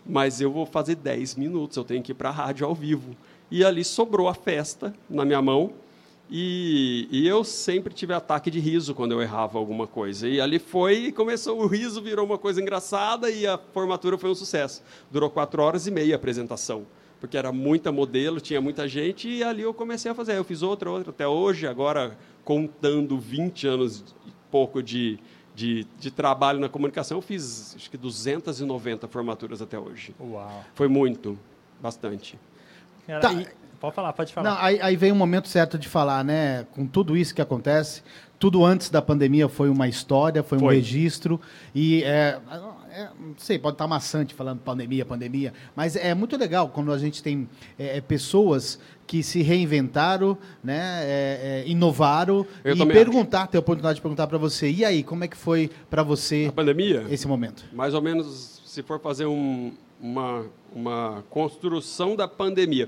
Mas 0.05 0.41
eu 0.41 0.51
vou 0.51 0.65
fazer 0.65 0.95
10 0.95 1.35
minutos, 1.35 1.77
eu 1.77 1.83
tenho 1.83 2.03
que 2.03 2.11
ir 2.11 2.15
para 2.15 2.29
a 2.29 2.31
rádio 2.31 2.65
ao 2.65 2.75
vivo. 2.75 3.15
E 3.49 3.63
ali 3.63 3.83
sobrou 3.83 4.27
a 4.27 4.33
festa 4.33 4.93
na 5.09 5.23
minha 5.23 5.41
mão. 5.41 5.73
E, 6.29 7.07
e 7.11 7.27
eu 7.27 7.43
sempre 7.43 7.93
tive 7.93 8.13
ataque 8.13 8.49
de 8.49 8.59
riso 8.59 8.95
quando 8.95 9.11
eu 9.11 9.21
errava 9.21 9.59
alguma 9.59 9.85
coisa. 9.85 10.27
E 10.27 10.41
ali 10.41 10.57
foi, 10.57 10.95
e 10.95 11.11
começou, 11.11 11.61
o 11.61 11.67
riso 11.67 12.01
virou 12.01 12.25
uma 12.25 12.37
coisa 12.37 12.61
engraçada 12.61 13.29
e 13.29 13.45
a 13.45 13.57
formatura 13.57 14.17
foi 14.17 14.29
um 14.29 14.35
sucesso. 14.35 14.81
Durou 15.11 15.29
quatro 15.29 15.61
horas 15.61 15.85
e 15.85 15.91
meia 15.91 16.15
a 16.15 16.17
apresentação, 16.17 16.87
porque 17.19 17.37
era 17.37 17.51
muita 17.51 17.91
modelo, 17.91 18.41
tinha 18.41 18.59
muita 18.59 18.87
gente, 18.87 19.29
e 19.29 19.43
ali 19.43 19.61
eu 19.61 19.73
comecei 19.73 20.09
a 20.09 20.15
fazer. 20.15 20.37
Eu 20.37 20.43
fiz 20.43 20.63
outra, 20.63 20.89
outra, 20.89 21.11
até 21.11 21.27
hoje, 21.27 21.67
agora 21.67 22.17
contando 22.43 23.17
20 23.19 23.67
anos 23.67 24.03
e 24.25 24.31
pouco 24.49 24.81
de, 24.81 25.19
de, 25.55 25.85
de 25.99 26.09
trabalho 26.11 26.59
na 26.59 26.67
comunicação, 26.69 27.17
eu 27.17 27.21
fiz 27.21 27.75
acho 27.75 27.89
que 27.89 27.97
290 27.97 29.07
formaturas 29.07 29.61
até 29.61 29.77
hoje. 29.77 30.13
Uau. 30.19 30.63
Foi 30.73 30.87
muito, 30.87 31.37
bastante. 31.81 32.37
Cara, 33.07 33.19
Tá. 33.19 33.33
e- 33.33 33.47
pode 33.79 33.95
falar, 33.95 34.13
pode 34.13 34.33
falar. 34.33 34.49
Não, 34.49 34.57
aí, 34.59 34.79
aí 34.81 34.95
vem 34.95 35.11
o 35.11 35.15
momento 35.15 35.47
certo 35.47 35.77
de 35.77 35.87
falar, 35.89 36.23
né? 36.23 36.65
Com 36.71 36.87
tudo 36.87 37.15
isso 37.17 37.35
que 37.35 37.41
acontece, 37.41 38.01
tudo 38.39 38.63
antes 38.65 38.89
da 38.89 39.01
pandemia 39.01 39.47
foi 39.49 39.69
uma 39.69 39.87
história, 39.87 40.41
foi 40.43 40.57
um 40.57 40.61
Foi. 40.61 40.75
registro. 40.75 41.39
E 41.75 42.03
é, 42.03 42.39
é, 42.95 43.09
não 43.19 43.33
sei, 43.37 43.57
pode 43.57 43.73
estar 43.73 43.87
maçante 43.87 44.35
falando 44.35 44.59
pandemia, 44.59 45.03
pandemia, 45.03 45.51
mas 45.75 45.95
é 45.95 46.13
muito 46.13 46.37
legal 46.37 46.69
quando 46.69 46.91
a 46.91 46.97
gente 46.99 47.23
tem 47.23 47.49
é, 47.77 47.97
é 47.97 48.01
pessoas 48.01 48.79
que 49.07 49.23
se 49.23 49.41
reinventaram, 49.41 50.37
né, 50.63 51.01
é, 51.01 51.63
é, 51.65 51.67
inovaram 51.67 52.45
Eu 52.63 52.75
e 52.75 52.85
perguntar, 52.85 53.47
ter 53.47 53.57
a 53.57 53.61
oportunidade 53.61 53.95
de 53.95 54.01
perguntar 54.01 54.27
para 54.27 54.37
você, 54.37 54.69
e 54.69 54.85
aí, 54.85 55.01
como 55.01 55.23
é 55.23 55.27
que 55.27 55.35
foi 55.35 55.71
para 55.89 56.03
você 56.03 56.45
A 56.49 56.51
pandemia? 56.51 57.03
esse 57.09 57.27
momento? 57.27 57.65
Mais 57.73 57.95
ou 57.95 58.01
menos, 58.01 58.61
se 58.63 58.83
for 58.83 58.99
fazer 58.99 59.25
um, 59.25 59.73
uma, 59.99 60.45
uma 60.71 61.23
construção 61.31 62.15
da 62.15 62.27
pandemia. 62.27 62.87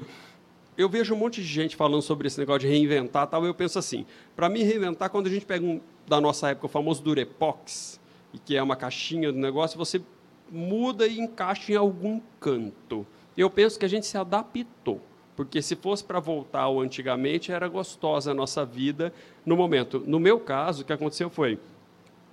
Eu 0.78 0.88
vejo 0.88 1.16
um 1.16 1.18
monte 1.18 1.42
de 1.42 1.48
gente 1.48 1.76
falando 1.76 2.02
sobre 2.04 2.28
esse 2.28 2.40
negócio 2.40 2.60
de 2.60 2.68
reinventar 2.68 3.26
tal, 3.26 3.44
eu 3.44 3.56
penso 3.56 3.80
assim, 3.80 4.06
para 4.36 4.50
mim 4.50 4.62
reinventar, 4.62 5.10
quando 5.10 5.26
a 5.26 5.32
gente 5.32 5.48
pega 5.48 5.66
um, 5.66 5.82
da 6.08 6.22
nossa 6.22 6.50
época 6.50 6.68
o 6.68 6.70
famoso 6.70 7.02
Durepox, 7.02 8.00
e 8.36 8.38
que 8.38 8.58
é 8.58 8.62
uma 8.62 8.76
caixinha 8.76 9.32
do 9.32 9.40
negócio, 9.40 9.78
você 9.78 10.02
muda 10.52 11.08
e 11.08 11.18
encaixa 11.18 11.72
em 11.72 11.76
algum 11.76 12.20
canto. 12.38 13.08
Eu 13.38 13.50
penso 13.50 13.80
que 13.80 13.86
a 13.86 13.88
gente 13.88 14.06
se 14.06 14.18
adaptou, 14.18 15.02
porque 15.38 15.62
se 15.62 15.74
fosse 15.74 16.04
para 16.04 16.20
voltar 16.20 16.64
ao 16.64 16.82
antigamente, 16.82 17.54
era 17.54 17.70
gostosa 17.70 18.32
a 18.32 18.34
nossa 18.34 18.66
vida 18.66 19.14
no 19.46 19.56
momento. 19.56 20.04
No 20.06 20.20
meu 20.20 20.38
caso, 20.38 20.82
o 20.82 20.86
que 20.86 20.92
aconteceu 20.92 21.30
foi, 21.30 21.58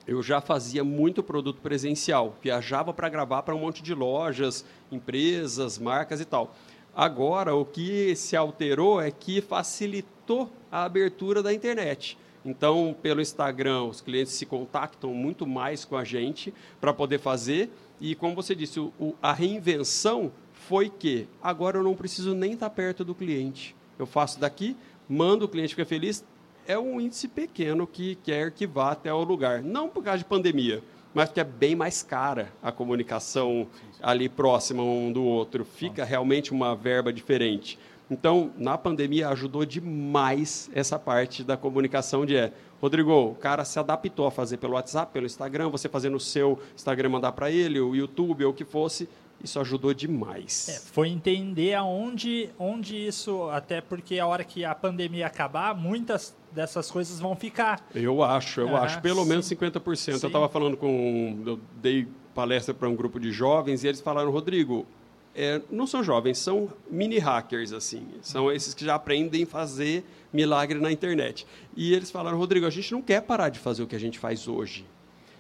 eu 0.05 0.21
já 0.25 0.41
fazia 0.41 0.83
muito 0.83 1.23
produto 1.23 1.61
presencial, 1.61 2.37
viajava 2.43 2.93
para 2.93 3.09
gravar 3.09 3.45
para 3.45 3.55
um 3.55 3.61
monte 3.61 3.81
de 3.81 3.95
lojas, 3.95 4.65
empresas, 4.91 5.79
marcas 5.79 6.21
e 6.21 6.25
tal. 6.25 6.53
Agora, 6.95 7.55
o 7.55 7.65
que 7.65 8.17
se 8.17 8.37
alterou 8.37 9.01
é 9.01 9.13
que 9.13 9.41
facilitou 9.41 10.51
a 10.71 10.83
abertura 10.83 11.45
da 11.45 11.55
internet. 11.55 12.19
Então, 12.45 12.95
pelo 13.01 13.21
Instagram, 13.21 13.85
os 13.85 14.01
clientes 14.01 14.33
se 14.33 14.45
contactam 14.45 15.15
muito 15.15 15.47
mais 15.47 15.85
com 15.85 15.97
a 15.97 16.05
gente 16.05 16.53
para 16.81 16.93
poder 16.93 17.19
fazer. 17.19 17.71
E, 18.01 18.15
como 18.15 18.35
você 18.35 18.55
disse, 18.55 18.81
o, 18.81 18.93
o, 18.99 19.15
a 19.23 19.33
reinvenção 19.33 20.33
foi 20.53 20.89
que 20.89 21.29
agora 21.43 21.79
eu 21.79 21.83
não 21.83 21.95
preciso 21.95 22.35
nem 22.35 22.53
estar 22.53 22.71
perto 22.71 23.05
do 23.05 23.15
cliente. 23.15 23.77
Eu 23.99 24.07
faço 24.07 24.41
daqui, 24.41 24.77
mando, 25.09 25.45
o 25.45 25.49
cliente 25.49 25.75
fica 25.75 25.87
feliz. 25.87 26.25
É 26.67 26.79
um 26.79 27.01
índice 27.01 27.29
pequeno 27.29 27.87
que 27.87 28.17
quer 28.17 28.51
que 28.51 28.67
vá 28.67 28.93
até 28.93 29.13
o 29.13 29.23
lugar. 29.23 29.63
Não 29.63 29.89
por 29.89 30.03
causa 30.03 30.19
de 30.19 30.25
pandemia, 30.25 30.83
mas 31.15 31.29
porque 31.29 31.41
é 31.41 31.45
bem 31.45 31.77
mais 31.77 32.03
cara 32.03 32.53
a 32.63 32.73
comunicação 32.73 33.67
ali 34.01 34.29
próxima 34.29 34.83
um 34.83 35.13
do 35.13 35.23
outro. 35.23 35.65
Fica 35.65 36.05
realmente 36.05 36.53
uma 36.53 36.75
verba 36.75 37.13
diferente. 37.13 37.79
Então, 38.13 38.51
na 38.59 38.77
pandemia, 38.77 39.29
ajudou 39.31 39.65
demais 39.65 40.71
essa 40.75 40.99
parte 40.99 41.43
da 41.43 41.57
comunicação 41.57 42.27
de 42.27 42.37
é, 42.37 42.53
Rodrigo, 42.81 43.11
o 43.13 43.35
cara 43.35 43.65
se 43.65 43.79
adaptou 43.79 44.27
a 44.27 44.31
fazer 44.31 44.59
pelo 44.59 44.75
WhatsApp, 44.75 45.13
pelo 45.13 45.25
Instagram, 45.25 45.71
você 45.71 45.89
fazer 45.89 46.11
no 46.11 46.21
seu 46.21 46.59
Instagram, 46.77 47.09
mandar 47.09 47.33
para 47.33 47.51
ele, 47.51 47.81
o 47.81 47.95
YouTube, 47.95 48.45
ou 48.45 48.51
o 48.51 48.55
que 48.55 48.65
fosse, 48.65 49.09
isso 49.43 49.59
ajudou 49.61 49.95
demais. 49.95 50.69
É, 50.69 50.73
foi 50.93 51.09
entender 51.09 51.75
aonde 51.75 52.51
onde 52.59 52.95
isso, 52.97 53.49
até 53.51 53.81
porque 53.81 54.19
a 54.19 54.27
hora 54.27 54.45
que 54.45 54.65
a 54.65 54.75
pandemia 54.75 55.27
acabar, 55.27 55.75
muitas 55.75 56.35
dessas 56.53 56.91
coisas 56.91 57.19
vão 57.19 57.35
ficar. 57.35 57.85
Eu 57.95 58.23
acho, 58.23 58.61
eu 58.61 58.77
Ah, 58.77 58.83
acho, 58.83 59.01
pelo 59.01 59.23
sim. 59.23 59.29
menos 59.31 59.47
50%. 59.49 59.97
Sim. 59.97 60.11
Eu 60.25 60.27
estava 60.29 60.49
falando 60.49 60.77
com. 60.77 61.43
Eu 61.47 61.59
dei 61.81 62.07
palestra 62.35 62.75
para 62.75 62.89
um 62.89 62.95
grupo 62.95 63.19
de 63.19 63.33
jovens 63.33 63.83
e 63.85 63.89
eles 63.89 64.01
falaram, 64.01 64.31
Rodrigo, 64.31 64.87
é, 65.35 65.61
não 65.71 65.87
são 65.87 66.03
jovens, 66.03 66.39
são 66.39 66.69
mini 66.91 67.19
hackers, 67.19 67.73
assim. 67.73 68.07
São 68.21 68.51
esses 68.53 68.75
que 68.75 68.85
já 68.85 68.95
aprendem 68.95 69.45
a 69.45 69.47
fazer 69.47 70.05
milagre 70.33 70.79
na 70.79 70.91
internet. 70.93 71.47
E 71.77 71.95
eles 71.95 72.11
falaram, 72.11 72.37
Rodrigo, 72.39 72.67
a 72.67 72.71
gente 72.71 72.93
não 72.93 73.03
quer 73.03 73.23
parar 73.23 73.49
de 73.49 73.59
fazer 73.59 73.83
o 73.83 73.87
que 73.87 73.97
a 73.97 74.01
gente 74.01 74.19
faz 74.19 74.47
hoje. 74.49 74.85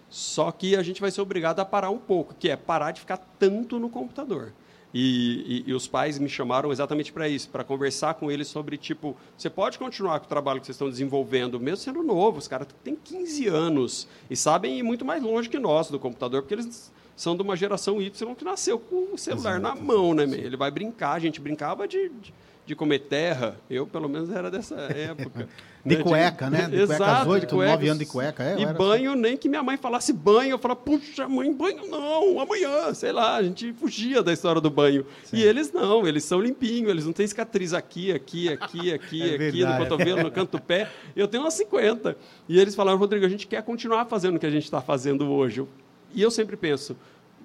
Só 0.08 0.50
que 0.52 0.76
a 0.76 0.82
gente 0.82 1.00
vai 1.00 1.10
ser 1.10 1.20
obrigado 1.22 1.60
a 1.60 1.64
parar 1.64 1.90
um 1.90 1.98
pouco, 1.98 2.34
que 2.38 2.48
é 2.50 2.56
parar 2.56 2.92
de 2.92 3.00
ficar 3.00 3.16
tanto 3.38 3.78
no 3.78 3.88
computador. 3.88 4.52
E, 4.94 5.62
e- 5.66 5.70
e 5.70 5.72
os 5.72 5.88
pais 5.88 6.18
me 6.18 6.28
chamaram 6.28 6.70
exatamente 6.70 7.10
para 7.10 7.26
isso, 7.26 7.48
para 7.48 7.64
conversar 7.64 8.12
com 8.12 8.30
eles 8.30 8.46
sobre, 8.48 8.76
tipo, 8.76 9.16
você 9.38 9.48
pode 9.48 9.78
continuar 9.78 10.20
com 10.20 10.26
o 10.26 10.28
trabalho 10.28 10.60
que 10.60 10.66
vocês 10.66 10.74
estão 10.76 10.90
desenvolvendo, 10.90 11.58
mesmo 11.58 11.78
sendo 11.78 12.02
novo, 12.02 12.36
os 12.38 12.46
caras 12.46 12.68
têm 12.84 12.94
15 13.02 13.48
anos 13.48 14.06
e 14.28 14.36
sabem 14.36 14.78
ir 14.78 14.82
muito 14.82 15.02
mais 15.02 15.22
longe 15.22 15.48
que 15.48 15.58
nós 15.58 15.88
do 15.88 15.98
computador, 15.98 16.42
porque 16.42 16.52
eles 16.54 16.92
são 17.16 17.36
de 17.36 17.42
uma 17.42 17.56
geração 17.56 18.00
Y 18.00 18.34
que 18.34 18.44
nasceu 18.44 18.78
com 18.78 19.14
o 19.14 19.18
celular 19.18 19.60
na 19.60 19.74
mão, 19.74 20.14
né? 20.14 20.26
meu? 20.26 20.38
Ele 20.38 20.56
vai 20.56 20.70
brincar, 20.70 21.12
a 21.12 21.18
gente 21.18 21.40
brincava 21.40 21.86
de, 21.86 22.08
de, 22.08 22.34
de 22.66 22.74
comer 22.74 23.00
terra, 23.00 23.56
eu 23.70 23.86
pelo 23.86 24.08
menos 24.08 24.30
era 24.30 24.50
dessa 24.50 24.76
época. 24.76 25.48
De 25.84 25.96
né? 25.96 26.02
cueca, 26.02 26.48
né? 26.48 26.68
De 26.68 26.76
cueca 26.76 26.82
Exato, 26.94 27.22
às 27.22 27.26
oito, 27.26 27.46
de 27.46 27.54
cueca. 27.54 27.72
nove 27.72 27.88
anos 27.88 27.98
de 27.98 28.06
cueca, 28.06 28.44
é, 28.44 28.54
eu 28.54 28.70
E 28.70 28.72
banho, 28.72 29.16
nem 29.16 29.36
que 29.36 29.48
minha 29.48 29.62
mãe 29.64 29.76
falasse 29.76 30.12
banho, 30.12 30.52
eu 30.52 30.58
falava, 30.58 30.80
puxa, 30.80 31.28
mãe, 31.28 31.52
banho 31.52 31.88
não, 31.88 32.38
amanhã, 32.38 32.94
sei 32.94 33.10
lá, 33.10 33.36
a 33.36 33.42
gente 33.42 33.72
fugia 33.72 34.22
da 34.22 34.32
história 34.32 34.60
do 34.60 34.70
banho. 34.70 35.04
E 35.32 35.42
eles 35.42 35.72
não, 35.72 36.06
eles 36.06 36.22
são 36.24 36.40
limpinhos, 36.40 36.88
eles 36.88 37.04
não 37.04 37.12
têm 37.12 37.26
cicatriz 37.26 37.74
aqui, 37.74 38.12
aqui, 38.12 38.48
aqui, 38.48 38.92
aqui, 38.94 39.22
É 39.22 39.48
aqui, 39.48 39.64
no 39.64 39.76
cotovelo, 39.78 40.22
no 40.22 40.30
canto 40.30 40.52
do 40.52 40.62
pé. 40.62 40.88
Eu 41.16 41.26
tenho 41.26 41.42
umas 41.42 41.54
50. 41.54 42.16
E 42.48 42.60
eles 42.60 42.76
falaram, 42.76 42.98
Rodrigo, 42.98 43.26
a 43.26 43.28
gente 43.28 43.48
quer 43.48 43.62
continuar 43.64 44.04
fazendo 44.04 44.36
o 44.36 44.38
que 44.38 44.46
a 44.46 44.50
gente 44.50 44.64
está 44.64 44.80
fazendo 44.80 45.28
hoje. 45.32 45.66
E 46.14 46.20
eu 46.22 46.30
sempre 46.30 46.56
penso, 46.56 46.96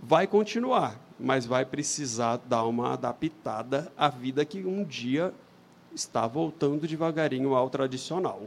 vai 0.02 0.28
continuar, 0.28 1.00
mas 1.20 1.46
vai 1.46 1.66
precisar 1.66 2.38
dar 2.38 2.64
uma 2.66 2.94
adaptada 2.94 3.92
à 3.98 4.10
vida 4.10 4.44
que 4.46 4.66
um 4.66 4.84
dia 4.84 5.34
está 5.94 6.28
voltando 6.28 6.88
devagarinho 6.88 7.56
ao 7.56 7.70
tradicional. 7.70 8.44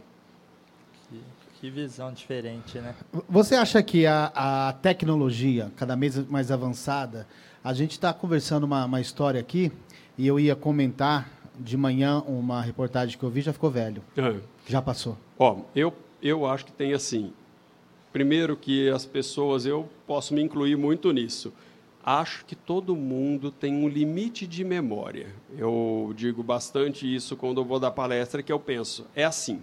Que, 1.09 1.21
que 1.61 1.71
visão 1.71 2.13
diferente, 2.13 2.79
né? 2.79 2.95
Você 3.29 3.55
acha 3.57 3.83
que 3.83 4.07
a, 4.07 4.31
a 4.35 4.73
tecnologia, 4.75 5.73
cada 5.77 5.97
vez 5.97 6.17
mais 6.29 6.51
avançada, 6.51 7.27
a 7.63 7.73
gente 7.73 7.93
está 7.93 8.13
conversando 8.13 8.65
uma, 8.65 8.85
uma 8.85 9.01
história 9.01 9.41
aqui, 9.41 9.73
e 10.17 10.27
eu 10.27 10.39
ia 10.39 10.55
comentar 10.55 11.29
de 11.59 11.77
manhã 11.77 12.23
uma 12.27 12.63
reportagem 12.63 13.19
que 13.19 13.25
eu 13.25 13.31
vi, 13.31 13.41
já 13.41 13.53
ficou 13.53 13.71
velho, 13.71 14.03
já 14.67 14.81
passou. 14.81 15.17
Ó, 15.39 15.59
eu, 15.75 15.93
eu 16.23 16.47
acho 16.47 16.65
que 16.67 16.73
tem 16.73 16.93
assim. 16.95 17.33
Primeiro 18.13 18.57
que 18.57 18.89
as 18.91 19.07
pessoas, 19.07 19.65
eu 19.65 19.89
posso 20.07 20.35
me 20.35 20.43
incluir 20.43 20.77
muito 20.77 21.13
nisso. 21.13 21.53
Acho 22.03 22.45
que 22.45 22.57
todo 22.57 22.97
mundo 22.97 23.51
tem 23.51 23.75
um 23.75 23.89
limite 23.89 24.47
de 24.47 24.65
memória. 24.65 25.35
Eu 25.57 26.13
digo 26.17 26.43
bastante 26.43 27.13
isso 27.13 27.37
quando 27.37 27.61
eu 27.61 27.65
vou 27.65 27.79
dar 27.79 27.91
palestra, 27.91 28.43
que 28.43 28.53
eu 28.53 28.59
penso, 28.59 29.07
é 29.15 29.25
assim. 29.25 29.61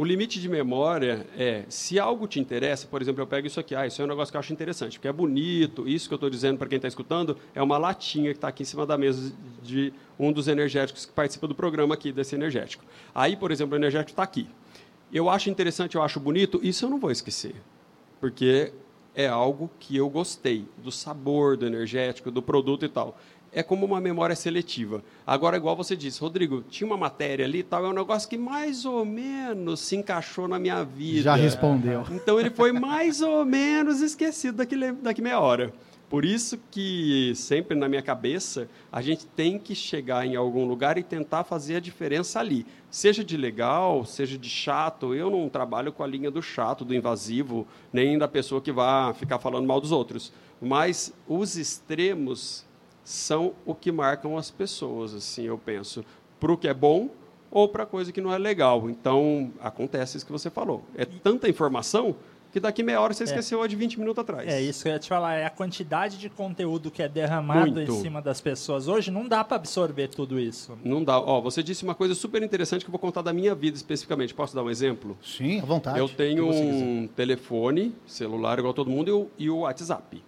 O 0.00 0.04
limite 0.04 0.40
de 0.40 0.48
memória 0.48 1.26
é, 1.36 1.64
se 1.68 1.98
algo 1.98 2.26
te 2.26 2.40
interessa, 2.40 2.86
por 2.86 3.02
exemplo, 3.02 3.20
eu 3.20 3.26
pego 3.26 3.46
isso 3.46 3.60
aqui, 3.60 3.74
ah, 3.74 3.86
isso 3.86 4.00
é 4.00 4.04
um 4.06 4.08
negócio 4.08 4.32
que 4.32 4.36
eu 4.36 4.38
acho 4.38 4.50
interessante, 4.50 4.98
porque 4.98 5.08
é 5.08 5.12
bonito, 5.12 5.86
isso 5.86 6.08
que 6.08 6.14
eu 6.14 6.16
estou 6.16 6.30
dizendo 6.30 6.56
para 6.56 6.68
quem 6.68 6.76
está 6.76 6.88
escutando 6.88 7.36
é 7.54 7.62
uma 7.62 7.76
latinha 7.76 8.30
que 8.30 8.38
está 8.38 8.48
aqui 8.48 8.62
em 8.62 8.66
cima 8.66 8.86
da 8.86 8.96
mesa 8.96 9.30
de 9.62 9.92
um 10.18 10.32
dos 10.32 10.48
energéticos 10.48 11.04
que 11.04 11.12
participa 11.12 11.46
do 11.46 11.54
programa 11.54 11.92
aqui, 11.92 12.12
desse 12.12 12.34
energético. 12.34 12.82
Aí, 13.14 13.36
por 13.36 13.50
exemplo, 13.50 13.74
o 13.74 13.78
energético 13.78 14.12
está 14.12 14.22
aqui. 14.22 14.48
Eu 15.12 15.28
acho 15.28 15.50
interessante, 15.50 15.96
eu 15.96 16.02
acho 16.02 16.20
bonito, 16.20 16.60
isso 16.62 16.84
eu 16.84 16.90
não 16.90 16.98
vou 16.98 17.10
esquecer, 17.10 17.54
porque 18.20 18.72
é 19.14 19.26
algo 19.26 19.70
que 19.78 19.96
eu 19.96 20.08
gostei, 20.08 20.64
do 20.78 20.92
sabor 20.92 21.56
do 21.56 21.66
energético, 21.66 22.30
do 22.30 22.40
produto 22.40 22.84
e 22.84 22.88
tal. 22.88 23.18
É 23.52 23.64
como 23.64 23.84
uma 23.84 24.00
memória 24.00 24.36
seletiva. 24.36 25.02
Agora, 25.26 25.56
igual 25.56 25.74
você 25.74 25.96
disse, 25.96 26.20
Rodrigo, 26.20 26.62
tinha 26.70 26.86
uma 26.86 26.96
matéria 26.96 27.44
ali 27.44 27.58
e 27.58 27.62
tal, 27.64 27.84
é 27.84 27.88
um 27.88 27.92
negócio 27.92 28.28
que 28.28 28.38
mais 28.38 28.84
ou 28.84 29.04
menos 29.04 29.80
se 29.80 29.96
encaixou 29.96 30.46
na 30.46 30.56
minha 30.56 30.84
vida. 30.84 31.22
Já 31.22 31.34
respondeu. 31.34 32.04
Então 32.12 32.38
ele 32.38 32.50
foi 32.50 32.70
mais 32.70 33.20
ou 33.20 33.44
menos 33.44 34.00
esquecido 34.00 34.58
daqui, 34.58 34.76
daqui 34.92 35.20
meia 35.20 35.40
hora. 35.40 35.72
Por 36.10 36.24
isso 36.24 36.58
que 36.72 37.32
sempre 37.36 37.78
na 37.78 37.88
minha 37.88 38.02
cabeça 38.02 38.68
a 38.90 39.00
gente 39.00 39.24
tem 39.26 39.60
que 39.60 39.76
chegar 39.76 40.26
em 40.26 40.34
algum 40.34 40.66
lugar 40.66 40.98
e 40.98 41.04
tentar 41.04 41.44
fazer 41.44 41.76
a 41.76 41.80
diferença 41.80 42.40
ali. 42.40 42.66
Seja 42.90 43.22
de 43.22 43.36
legal, 43.36 44.04
seja 44.04 44.36
de 44.36 44.50
chato. 44.50 45.14
Eu 45.14 45.30
não 45.30 45.48
trabalho 45.48 45.92
com 45.92 46.02
a 46.02 46.08
linha 46.08 46.28
do 46.28 46.42
chato, 46.42 46.84
do 46.84 46.96
invasivo, 46.96 47.64
nem 47.92 48.18
da 48.18 48.26
pessoa 48.26 48.60
que 48.60 48.72
vai 48.72 49.14
ficar 49.14 49.38
falando 49.38 49.68
mal 49.68 49.80
dos 49.80 49.92
outros. 49.92 50.32
Mas 50.60 51.14
os 51.28 51.56
extremos 51.56 52.66
são 53.04 53.54
o 53.64 53.72
que 53.72 53.92
marcam 53.92 54.36
as 54.36 54.50
pessoas, 54.50 55.14
assim, 55.14 55.44
eu 55.44 55.56
penso. 55.56 56.04
Para 56.40 56.52
o 56.52 56.56
que 56.56 56.66
é 56.66 56.74
bom 56.74 57.08
ou 57.52 57.68
para 57.68 57.86
coisa 57.86 58.10
que 58.10 58.20
não 58.20 58.32
é 58.32 58.38
legal. 58.38 58.90
Então, 58.90 59.52
acontece 59.60 60.16
isso 60.16 60.26
que 60.26 60.32
você 60.32 60.50
falou. 60.50 60.84
É 60.96 61.04
tanta 61.04 61.48
informação 61.48 62.16
que 62.52 62.60
daqui 62.60 62.82
meia 62.82 63.00
hora 63.00 63.14
você 63.14 63.24
esqueceu 63.24 63.62
a 63.62 63.66
de 63.66 63.76
20 63.76 63.98
minutos 63.98 64.20
atrás. 64.20 64.48
É 64.48 64.60
isso 64.60 64.82
que 64.82 64.88
eu 64.88 64.92
ia 64.92 64.98
te 64.98 65.08
falar, 65.08 65.34
é 65.34 65.44
a 65.44 65.50
quantidade 65.50 66.18
de 66.18 66.28
conteúdo 66.28 66.90
que 66.90 67.02
é 67.02 67.08
derramado 67.08 67.72
Muito. 67.72 67.92
em 67.92 68.00
cima 68.00 68.20
das 68.20 68.40
pessoas. 68.40 68.88
Hoje 68.88 69.10
não 69.10 69.26
dá 69.26 69.44
para 69.44 69.56
absorver 69.56 70.08
tudo 70.08 70.38
isso. 70.38 70.76
Não 70.84 71.02
dá. 71.02 71.18
Ó, 71.18 71.40
você 71.40 71.62
disse 71.62 71.84
uma 71.84 71.94
coisa 71.94 72.14
super 72.14 72.42
interessante 72.42 72.84
que 72.84 72.88
eu 72.88 72.92
vou 72.92 72.98
contar 72.98 73.22
da 73.22 73.32
minha 73.32 73.54
vida 73.54 73.76
especificamente. 73.76 74.34
Posso 74.34 74.54
dar 74.54 74.62
um 74.62 74.70
exemplo? 74.70 75.16
Sim, 75.22 75.60
à 75.60 75.64
vontade. 75.64 75.98
eu 75.98 76.08
tenho 76.08 76.48
um 76.50 77.08
telefone, 77.08 77.94
celular 78.06 78.58
igual 78.58 78.74
todo 78.74 78.90
mundo, 78.90 79.08
e 79.08 79.12
o, 79.12 79.30
e 79.38 79.50
o 79.50 79.58
WhatsApp. 79.58 80.22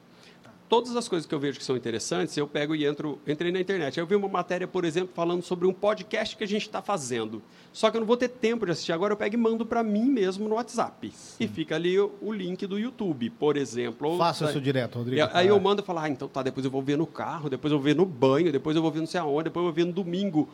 Todas 0.72 0.96
as 0.96 1.06
coisas 1.06 1.26
que 1.26 1.34
eu 1.34 1.38
vejo 1.38 1.58
que 1.58 1.64
são 1.66 1.76
interessantes, 1.76 2.34
eu 2.34 2.46
pego 2.46 2.74
e 2.74 2.86
entro, 2.86 3.18
entrei 3.26 3.52
na 3.52 3.60
internet. 3.60 4.00
Aí 4.00 4.02
eu 4.02 4.06
vi 4.06 4.14
uma 4.14 4.26
matéria, 4.26 4.66
por 4.66 4.86
exemplo, 4.86 5.10
falando 5.14 5.42
sobre 5.42 5.68
um 5.68 5.72
podcast 5.72 6.34
que 6.34 6.44
a 6.44 6.48
gente 6.48 6.62
está 6.62 6.80
fazendo. 6.80 7.42
Só 7.74 7.90
que 7.90 7.98
eu 7.98 8.00
não 8.00 8.06
vou 8.06 8.16
ter 8.16 8.28
tempo 8.28 8.64
de 8.64 8.72
assistir 8.72 8.90
agora, 8.90 9.12
eu 9.12 9.16
pego 9.18 9.34
e 9.34 9.36
mando 9.36 9.66
para 9.66 9.82
mim 9.82 10.06
mesmo 10.06 10.48
no 10.48 10.54
WhatsApp. 10.54 11.12
Sim. 11.14 11.44
E 11.44 11.46
fica 11.46 11.74
ali 11.74 12.00
o, 12.00 12.14
o, 12.22 12.32
link 12.32 12.66
do 12.66 12.78
YouTube, 12.78 13.28
por 13.28 13.58
exemplo. 13.58 14.16
Faça 14.16 14.46
isso 14.46 14.62
direto, 14.62 14.96
Rodrigo. 14.96 15.28
Aí 15.34 15.48
eu 15.48 15.60
mando 15.60 15.82
e 15.82 15.84
falo, 15.84 15.98
ah, 15.98 16.08
então 16.08 16.26
tá, 16.26 16.42
depois 16.42 16.64
eu 16.64 16.70
vou 16.70 16.80
ver 16.80 16.96
no 16.96 17.06
carro, 17.06 17.50
depois 17.50 17.70
eu 17.70 17.76
vou 17.76 17.84
ver 17.84 17.94
no 17.94 18.06
banho, 18.06 18.50
depois 18.50 18.74
eu 18.74 18.80
vou 18.80 18.90
ver 18.90 19.00
não 19.00 19.06
sei 19.06 19.20
aonde, 19.20 19.44
depois 19.44 19.62
eu 19.62 19.70
vou 19.70 19.74
ver 19.74 19.84
no 19.84 19.92
domingo. 19.92 20.48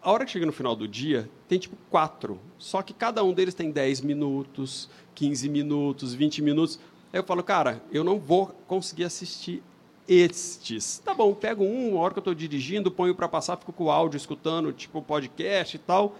A 0.00 0.12
hora 0.12 0.24
que 0.24 0.30
chega 0.30 0.46
no 0.46 0.52
final 0.52 0.76
do 0.76 0.86
dia, 0.86 1.28
tem 1.48 1.58
tipo 1.58 1.76
quatro. 1.90 2.38
Só 2.58 2.80
que 2.80 2.94
cada 2.94 3.24
um 3.24 3.32
deles 3.32 3.54
tem 3.54 3.72
10 3.72 4.02
minutos, 4.02 4.88
15 5.16 5.48
minutos, 5.48 6.14
20 6.14 6.42
minutos. 6.42 6.78
Aí 7.12 7.18
eu 7.18 7.24
falo, 7.24 7.42
cara, 7.42 7.82
eu 7.90 8.04
não 8.04 8.18
vou 8.18 8.48
conseguir 8.66 9.04
assistir 9.04 9.62
estes. 10.06 10.98
Tá 10.98 11.14
bom, 11.14 11.34
pego 11.34 11.64
um, 11.64 11.98
a 11.98 12.00
hora 12.00 12.14
que 12.14 12.18
eu 12.18 12.22
estou 12.22 12.34
dirigindo, 12.34 12.90
ponho 12.90 13.14
para 13.14 13.28
passar, 13.28 13.56
fico 13.56 13.72
com 13.72 13.84
o 13.84 13.90
áudio 13.90 14.16
escutando, 14.16 14.72
tipo 14.72 15.02
podcast 15.02 15.76
e 15.76 15.78
tal. 15.78 16.16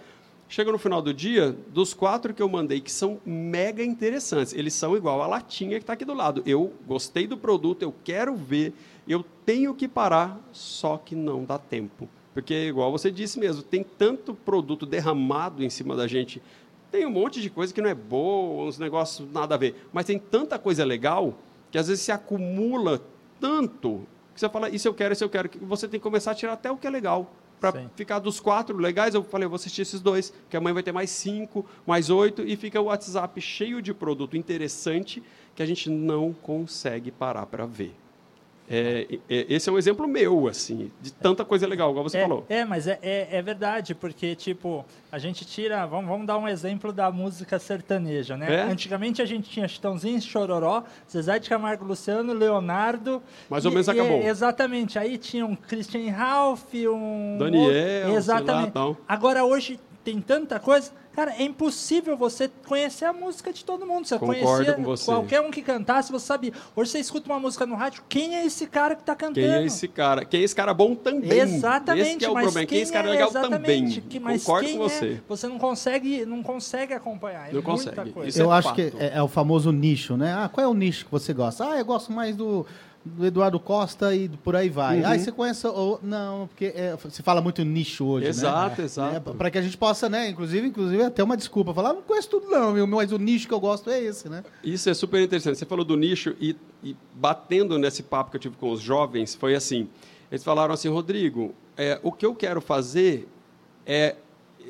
Chega 0.47 0.71
no 0.71 0.79
final 0.79 0.99
do 0.99 1.13
dia, 1.13 1.55
dos 1.67 1.93
quatro 1.93 2.33
que 2.33 2.41
eu 2.41 2.49
mandei, 2.49 2.81
que 2.81 2.91
são 2.91 3.19
mega 3.23 3.83
interessantes, 3.83 4.51
eles 4.51 4.73
são 4.73 4.97
igual 4.97 5.21
a 5.21 5.27
latinha 5.27 5.77
que 5.77 5.83
está 5.83 5.93
aqui 5.93 6.03
do 6.03 6.13
lado. 6.15 6.41
Eu 6.43 6.73
gostei 6.87 7.27
do 7.27 7.37
produto, 7.37 7.83
eu 7.83 7.93
quero 8.03 8.35
ver, 8.35 8.73
eu 9.07 9.23
tenho 9.45 9.75
que 9.75 9.87
parar, 9.87 10.39
só 10.51 10.97
que 10.97 11.13
não 11.13 11.43
dá 11.45 11.59
tempo. 11.59 12.09
Porque, 12.33 12.67
igual 12.67 12.91
você 12.91 13.11
disse 13.11 13.39
mesmo, 13.39 13.61
tem 13.61 13.83
tanto 13.83 14.33
produto 14.33 14.87
derramado 14.87 15.63
em 15.63 15.69
cima 15.69 15.95
da 15.95 16.07
gente 16.07 16.41
tem 16.91 17.05
um 17.05 17.11
monte 17.11 17.41
de 17.41 17.49
coisa 17.49 17.73
que 17.73 17.81
não 17.81 17.89
é 17.89 17.95
boa, 17.95 18.67
uns 18.67 18.77
negócios 18.77 19.31
nada 19.31 19.55
a 19.55 19.57
ver. 19.57 19.87
Mas 19.93 20.05
tem 20.05 20.17
tanta 20.17 20.57
coisa 20.57 20.83
legal 20.83 21.33
que 21.71 21.77
às 21.77 21.87
vezes 21.87 22.03
se 22.03 22.11
acumula 22.11 23.01
tanto 23.39 24.05
que 24.33 24.39
você 24.39 24.49
fala, 24.49 24.69
isso 24.69 24.87
eu 24.87 24.93
quero, 24.93 25.13
isso 25.13 25.23
eu 25.23 25.29
quero, 25.29 25.49
que 25.49 25.57
você 25.59 25.87
tem 25.87 25.99
que 25.99 26.03
começar 26.03 26.31
a 26.31 26.35
tirar 26.35 26.53
até 26.53 26.71
o 26.71 26.77
que 26.77 26.87
é 26.87 26.89
legal. 26.89 27.29
Para 27.59 27.73
ficar 27.93 28.19
dos 28.19 28.39
quatro 28.39 28.77
legais, 28.77 29.13
eu 29.13 29.21
falei, 29.21 29.45
eu 29.45 29.49
vou 29.49 29.57
assistir 29.57 29.81
esses 29.81 29.99
dois, 29.99 30.33
que 30.49 30.55
amanhã 30.55 30.75
vai 30.75 30.83
ter 30.83 30.93
mais 30.93 31.09
cinco, 31.09 31.65
mais 31.85 32.09
oito, 32.09 32.41
e 32.41 32.55
fica 32.55 32.79
o 32.79 32.85
WhatsApp 32.85 33.41
cheio 33.41 33.81
de 33.81 33.93
produto 33.93 34.37
interessante 34.37 35.21
que 35.53 35.61
a 35.61 35.65
gente 35.65 35.89
não 35.89 36.31
consegue 36.31 37.11
parar 37.11 37.45
para 37.47 37.65
ver. 37.65 37.93
É, 38.69 39.19
é, 39.27 39.45
esse 39.49 39.67
é 39.67 39.71
um 39.71 39.77
exemplo 39.79 40.07
meu, 40.07 40.47
assim, 40.47 40.91
de 41.01 41.11
tanta 41.11 41.43
coisa 41.43 41.65
legal, 41.65 41.89
igual 41.89 42.03
você 42.03 42.19
é, 42.19 42.21
falou. 42.21 42.45
É, 42.47 42.63
mas 42.63 42.85
é, 42.85 42.99
é, 43.01 43.27
é, 43.31 43.41
verdade, 43.41 43.95
porque, 43.95 44.35
tipo, 44.35 44.85
a 45.11 45.17
gente 45.17 45.43
tira. 45.43 45.87
Vamos, 45.87 46.07
vamos 46.07 46.27
dar 46.27 46.37
um 46.37 46.47
exemplo 46.47 46.93
da 46.93 47.11
música 47.11 47.57
sertaneja, 47.57 48.37
né? 48.37 48.57
É? 48.57 48.61
Antigamente 48.61 49.23
a 49.23 49.25
gente 49.25 49.49
tinha 49.49 49.67
Chitãozinho, 49.67 50.21
Chororó, 50.21 50.83
Zezé 51.11 51.39
de 51.39 51.49
Camargo 51.49 51.83
Luciano, 51.83 52.31
Leonardo. 52.31 53.23
Mais 53.49 53.65
ou 53.65 53.71
menos 53.71 53.89
acabou. 53.89 54.21
Exatamente. 54.21 54.99
Aí 54.99 55.17
tinha 55.17 55.45
um 55.45 55.55
Christian 55.55 56.11
Ralph, 56.11 56.73
um. 56.73 57.37
Daniel, 57.39 58.15
exatamente. 58.15 58.77
Lá, 58.77 58.95
Agora 59.07 59.43
hoje 59.43 59.79
tem 60.03 60.21
tanta 60.21 60.59
coisa. 60.59 60.91
Cara, 61.19 61.33
é 61.37 61.43
impossível 61.43 62.15
você 62.15 62.49
conhecer 62.65 63.03
a 63.03 63.11
música 63.11 63.51
de 63.51 63.65
todo 63.65 63.85
mundo. 63.85 64.07
Você 64.07 64.17
Concordo 64.17 64.45
conhecia 64.45 64.73
com 64.73 64.83
você. 64.83 65.03
qualquer 65.03 65.41
um 65.41 65.51
que 65.51 65.61
cantasse, 65.61 66.13
você 66.13 66.25
sabia. 66.25 66.53
Hoje 66.73 66.91
você 66.91 66.99
escuta 66.99 67.29
uma 67.29 67.37
música 67.37 67.65
no 67.65 67.75
rádio, 67.75 68.01
quem 68.07 68.37
é 68.37 68.45
esse 68.45 68.65
cara 68.65 68.95
que 68.95 69.01
está 69.01 69.13
cantando? 69.13 69.45
Quem 69.45 69.51
é 69.51 69.65
esse 69.65 69.89
cara? 69.89 70.23
Quem 70.23 70.39
é 70.39 70.43
esse 70.45 70.55
cara 70.55 70.73
bom 70.73 70.95
também? 70.95 71.29
Exatamente. 71.29 72.07
Esse 72.07 72.23
é 72.23 72.29
o 72.29 72.31
problema. 72.31 72.59
Quem, 72.59 72.67
quem 72.67 72.79
é 72.79 72.81
esse 72.83 72.93
cara 72.93 73.09
é 73.09 73.11
legal 73.11 73.31
também? 73.31 73.89
Que, 73.89 74.17
Concordo 74.17 74.69
com 74.69 74.77
você. 74.77 75.05
É? 75.07 75.21
Você 75.27 75.47
não 75.49 75.59
consegue, 75.59 76.25
não 76.25 76.41
consegue 76.41 76.93
acompanhar. 76.93 77.49
É 77.49 77.53
não 77.53 77.61
consegue. 77.61 78.13
Isso 78.25 78.41
eu 78.41 78.53
é 78.53 78.55
acho 78.55 78.69
fato. 78.69 78.75
que 78.77 78.93
é, 78.97 79.17
é, 79.17 79.21
o 79.21 79.27
famoso 79.27 79.73
nicho, 79.73 80.15
né? 80.15 80.33
Ah, 80.33 80.47
qual 80.47 80.65
é 80.65 80.69
o 80.69 80.73
nicho 80.73 81.03
que 81.03 81.11
você 81.11 81.33
gosta? 81.33 81.69
Ah, 81.69 81.77
eu 81.77 81.83
gosto 81.83 82.13
mais 82.13 82.33
do 82.33 82.65
do 83.03 83.25
Eduardo 83.25 83.59
Costa 83.59 84.13
e 84.13 84.29
por 84.29 84.55
aí 84.55 84.69
vai. 84.69 84.99
Uhum. 84.99 85.07
Aí 85.07 85.19
você 85.19 85.31
conhece 85.31 85.65
ou 85.67 85.99
não, 86.03 86.47
porque 86.47 86.65
é, 86.65 86.97
se 87.09 87.23
fala 87.23 87.41
muito 87.41 87.63
nicho 87.63 88.05
hoje, 88.05 88.27
exato, 88.27 88.81
né? 88.81 88.85
Exato, 88.85 89.09
exato. 89.11 89.29
É, 89.31 89.33
para 89.33 89.49
que 89.49 89.57
a 89.57 89.61
gente 89.61 89.77
possa, 89.77 90.09
né, 90.09 90.29
inclusive, 90.29 90.67
inclusive 90.67 91.03
até 91.03 91.23
uma 91.23 91.37
desculpa, 91.37 91.73
falar, 91.73 91.93
não 91.93 92.01
conheço 92.01 92.29
tudo 92.29 92.47
não, 92.47 92.73
meu, 92.73 92.85
mas 92.85 93.11
o 93.11 93.17
nicho 93.17 93.47
que 93.47 93.53
eu 93.53 93.59
gosto 93.59 93.89
é 93.89 94.01
esse, 94.01 94.27
né? 94.27 94.43
Isso 94.63 94.89
é 94.89 94.93
super 94.93 95.21
interessante. 95.21 95.57
Você 95.57 95.65
falou 95.65 95.85
do 95.85 95.95
nicho 95.95 96.35
e, 96.39 96.55
e 96.83 96.95
batendo 97.13 97.77
nesse 97.77 98.03
papo 98.03 98.31
que 98.31 98.37
eu 98.37 98.41
tive 98.41 98.57
com 98.57 98.71
os 98.71 98.81
jovens, 98.81 99.33
foi 99.35 99.55
assim, 99.55 99.87
eles 100.31 100.43
falaram 100.43 100.73
assim, 100.73 100.89
Rodrigo, 100.89 101.53
é, 101.77 101.99
o 102.03 102.11
que 102.11 102.25
eu 102.25 102.35
quero 102.35 102.61
fazer 102.61 103.27
é, 103.85 104.15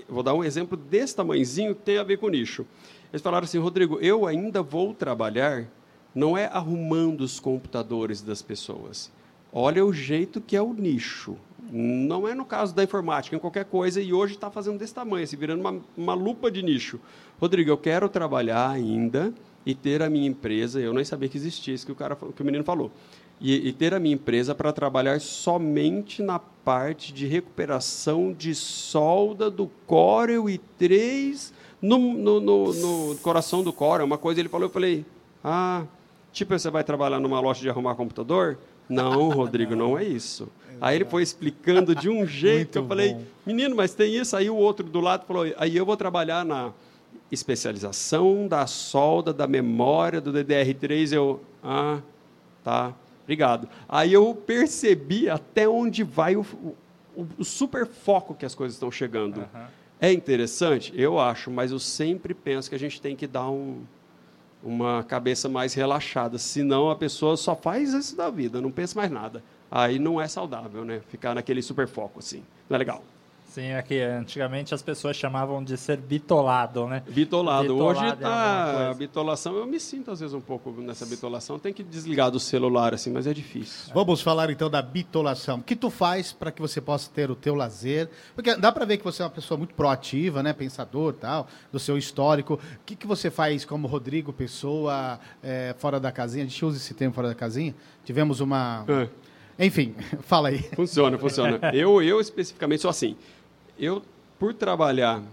vou 0.07 0.23
dar 0.23 0.33
um 0.33 0.43
exemplo 0.43 0.77
desse 0.77 1.15
tamanhozinho 1.15 1.75
que 1.75 1.81
tem 1.81 1.97
a 1.97 2.03
ver 2.03 2.17
com 2.17 2.29
nicho. 2.29 2.65
Eles 3.11 3.21
falaram 3.21 3.45
assim, 3.45 3.57
Rodrigo, 3.57 3.99
eu 3.99 4.27
ainda 4.27 4.61
vou 4.61 4.93
trabalhar 4.93 5.67
não 6.13 6.37
é 6.37 6.45
arrumando 6.45 7.21
os 7.21 7.39
computadores 7.39 8.21
das 8.21 8.41
pessoas. 8.41 9.11
Olha 9.51 9.85
o 9.85 9.91
jeito 9.93 10.41
que 10.41 10.55
é 10.55 10.61
o 10.61 10.73
nicho. 10.73 11.35
Não 11.71 12.27
é 12.27 12.33
no 12.33 12.45
caso 12.45 12.73
da 12.73 12.83
informática, 12.83 13.35
em 13.35 13.39
qualquer 13.39 13.65
coisa, 13.65 14.01
e 14.01 14.11
hoje 14.11 14.33
está 14.33 14.49
fazendo 14.49 14.79
desse 14.79 14.93
tamanho, 14.93 15.27
se 15.27 15.35
virando 15.35 15.61
uma, 15.61 15.81
uma 15.95 16.13
lupa 16.13 16.49
de 16.49 16.63
nicho. 16.63 16.99
Rodrigo, 17.39 17.69
eu 17.69 17.77
quero 17.77 18.09
trabalhar 18.09 18.69
ainda 18.69 19.33
e 19.65 19.75
ter 19.75 20.01
a 20.01 20.09
minha 20.09 20.27
empresa, 20.27 20.79
eu 20.79 20.93
nem 20.93 21.03
sabia 21.03 21.29
que 21.29 21.37
existia 21.37 21.73
isso 21.73 21.85
que 21.85 21.91
o, 21.91 21.95
cara, 21.95 22.15
que 22.15 22.41
o 22.41 22.45
menino 22.45 22.63
falou, 22.63 22.91
e, 23.39 23.69
e 23.69 23.73
ter 23.73 23.93
a 23.93 23.99
minha 23.99 24.15
empresa 24.15 24.55
para 24.55 24.73
trabalhar 24.73 25.21
somente 25.21 26.23
na 26.23 26.39
parte 26.39 27.13
de 27.13 27.27
recuperação 27.27 28.33
de 28.33 28.55
solda 28.55 29.49
do 29.49 29.67
Corel 29.85 30.45
i3 30.45 31.53
no, 31.81 31.97
no, 31.97 32.39
no, 32.39 32.73
no 32.73 33.15
coração 33.17 33.63
do 33.63 33.71
Corel, 33.71 34.05
uma 34.05 34.17
coisa, 34.17 34.39
ele 34.39 34.49
falou, 34.49 34.67
eu 34.67 34.71
falei, 34.71 35.05
ah, 35.43 35.85
Tipo, 36.31 36.57
você 36.57 36.69
vai 36.69 36.83
trabalhar 36.83 37.19
numa 37.19 37.39
loja 37.39 37.61
de 37.61 37.69
arrumar 37.69 37.95
computador? 37.95 38.57
Não, 38.87 39.29
Rodrigo, 39.29 39.75
não 39.75 39.97
é 39.97 40.03
isso. 40.03 40.49
Aí 40.81 40.95
ele 40.95 41.05
foi 41.05 41.21
explicando 41.21 41.93
de 41.93 42.09
um 42.09 42.25
jeito 42.27 42.71
que 42.73 42.77
eu 42.77 42.87
falei, 42.87 43.13
bom. 43.13 43.23
menino, 43.45 43.75
mas 43.75 43.93
tem 43.93 44.15
isso. 44.15 44.35
Aí 44.35 44.49
o 44.49 44.55
outro 44.55 44.85
do 44.85 44.99
lado 44.99 45.25
falou, 45.25 45.45
aí 45.57 45.75
eu 45.75 45.85
vou 45.85 45.97
trabalhar 45.97 46.45
na 46.45 46.71
especialização 47.31 48.47
da 48.47 48.65
solda, 48.65 49.33
da 49.33 49.47
memória, 49.47 50.19
do 50.19 50.31
DDR3. 50.31 51.13
Eu, 51.13 51.41
ah, 51.63 51.99
tá, 52.63 52.93
obrigado. 53.23 53.67
Aí 53.87 54.13
eu 54.13 54.33
percebi 54.33 55.29
até 55.29 55.67
onde 55.67 56.03
vai 56.03 56.35
o, 56.35 56.45
o, 57.15 57.27
o 57.37 57.43
super 57.43 57.85
foco 57.85 58.33
que 58.33 58.45
as 58.45 58.55
coisas 58.55 58.75
estão 58.75 58.91
chegando. 58.91 59.39
Uhum. 59.39 59.65
É 60.01 60.13
interessante? 60.13 60.93
Eu 60.95 61.19
acho, 61.19 61.51
mas 61.51 61.71
eu 61.71 61.79
sempre 61.79 62.33
penso 62.33 62.69
que 62.69 62.75
a 62.75 62.79
gente 62.79 63.01
tem 63.01 63.15
que 63.15 63.27
dar 63.27 63.49
um 63.49 63.81
uma 64.63 65.03
cabeça 65.03 65.47
mais 65.47 65.73
relaxada. 65.73 66.37
Senão 66.37 66.89
a 66.89 66.95
pessoa 66.95 67.37
só 67.37 67.55
faz 67.55 67.93
isso 67.93 68.15
da 68.15 68.29
vida, 68.29 68.61
não 68.61 68.71
pensa 68.71 68.99
mais 68.99 69.11
nada. 69.11 69.43
Aí 69.71 69.99
não 69.99 70.19
é 70.19 70.27
saudável, 70.27 70.83
né? 70.83 71.01
Ficar 71.09 71.35
naquele 71.35 71.61
super 71.61 71.87
foco 71.87 72.19
assim. 72.19 72.43
Não 72.69 72.75
é 72.75 72.79
legal. 72.79 73.03
Sim, 73.59 73.73
aqui 73.73 73.95
é 73.95 74.13
antigamente 74.13 74.73
as 74.73 74.81
pessoas 74.81 75.17
chamavam 75.17 75.61
de 75.61 75.75
ser 75.75 75.97
bitolado, 75.97 76.87
né? 76.87 77.03
Bitolado. 77.09 77.63
bitolado 77.73 77.99
Hoje 77.99 78.15
tá 78.15 78.89
a 78.89 78.93
bitolação, 78.93 79.53
eu 79.57 79.67
me 79.67 79.81
sinto 79.81 80.11
às 80.11 80.21
vezes 80.21 80.33
um 80.33 80.39
pouco 80.39 80.71
nessa 80.71 81.05
bitolação, 81.05 81.59
tem 81.59 81.73
que 81.73 81.83
desligar 81.83 82.31
do 82.31 82.39
celular 82.39 82.93
assim, 82.93 83.11
mas 83.11 83.27
é 83.27 83.33
difícil. 83.33 83.93
Vamos 83.93 84.21
falar 84.21 84.49
então 84.49 84.69
da 84.69 84.81
bitolação. 84.81 85.57
O 85.57 85.61
que 85.61 85.75
tu 85.75 85.89
faz 85.89 86.31
para 86.31 86.53
que 86.53 86.61
você 86.61 86.79
possa 86.79 87.11
ter 87.13 87.29
o 87.29 87.35
teu 87.35 87.53
lazer? 87.53 88.09
Porque 88.33 88.55
dá 88.55 88.71
para 88.71 88.85
ver 88.85 88.97
que 88.97 89.03
você 89.03 89.21
é 89.21 89.25
uma 89.25 89.31
pessoa 89.31 89.57
muito 89.57 89.73
proativa, 89.73 90.41
né, 90.41 90.53
pensador, 90.53 91.11
tal, 91.11 91.45
do 91.69 91.79
seu 91.79 91.97
histórico. 91.97 92.53
O 92.53 92.85
que, 92.85 92.95
que 92.95 93.05
você 93.05 93.29
faz 93.29 93.65
como 93.65 93.87
Rodrigo 93.87 94.31
Pessoa 94.31 95.19
é, 95.43 95.75
fora 95.77 95.99
da 95.99 96.13
casinha? 96.13 96.45
A 96.45 96.47
gente 96.47 96.63
usa 96.63 96.77
esse 96.77 96.93
termo 96.93 97.13
fora 97.13 97.27
da 97.27 97.35
casinha. 97.35 97.75
Tivemos 98.05 98.39
uma 98.39 98.85
é. 98.87 99.09
Enfim, 99.59 99.93
fala 100.23 100.47
aí. 100.47 100.59
Funciona, 100.73 101.17
funciona. 101.17 101.59
eu, 101.75 102.01
eu 102.01 102.21
especificamente 102.21 102.81
sou 102.81 102.89
assim. 102.89 103.17
Eu, 103.79 104.01
por 104.37 104.53
trabalhar 104.53 105.23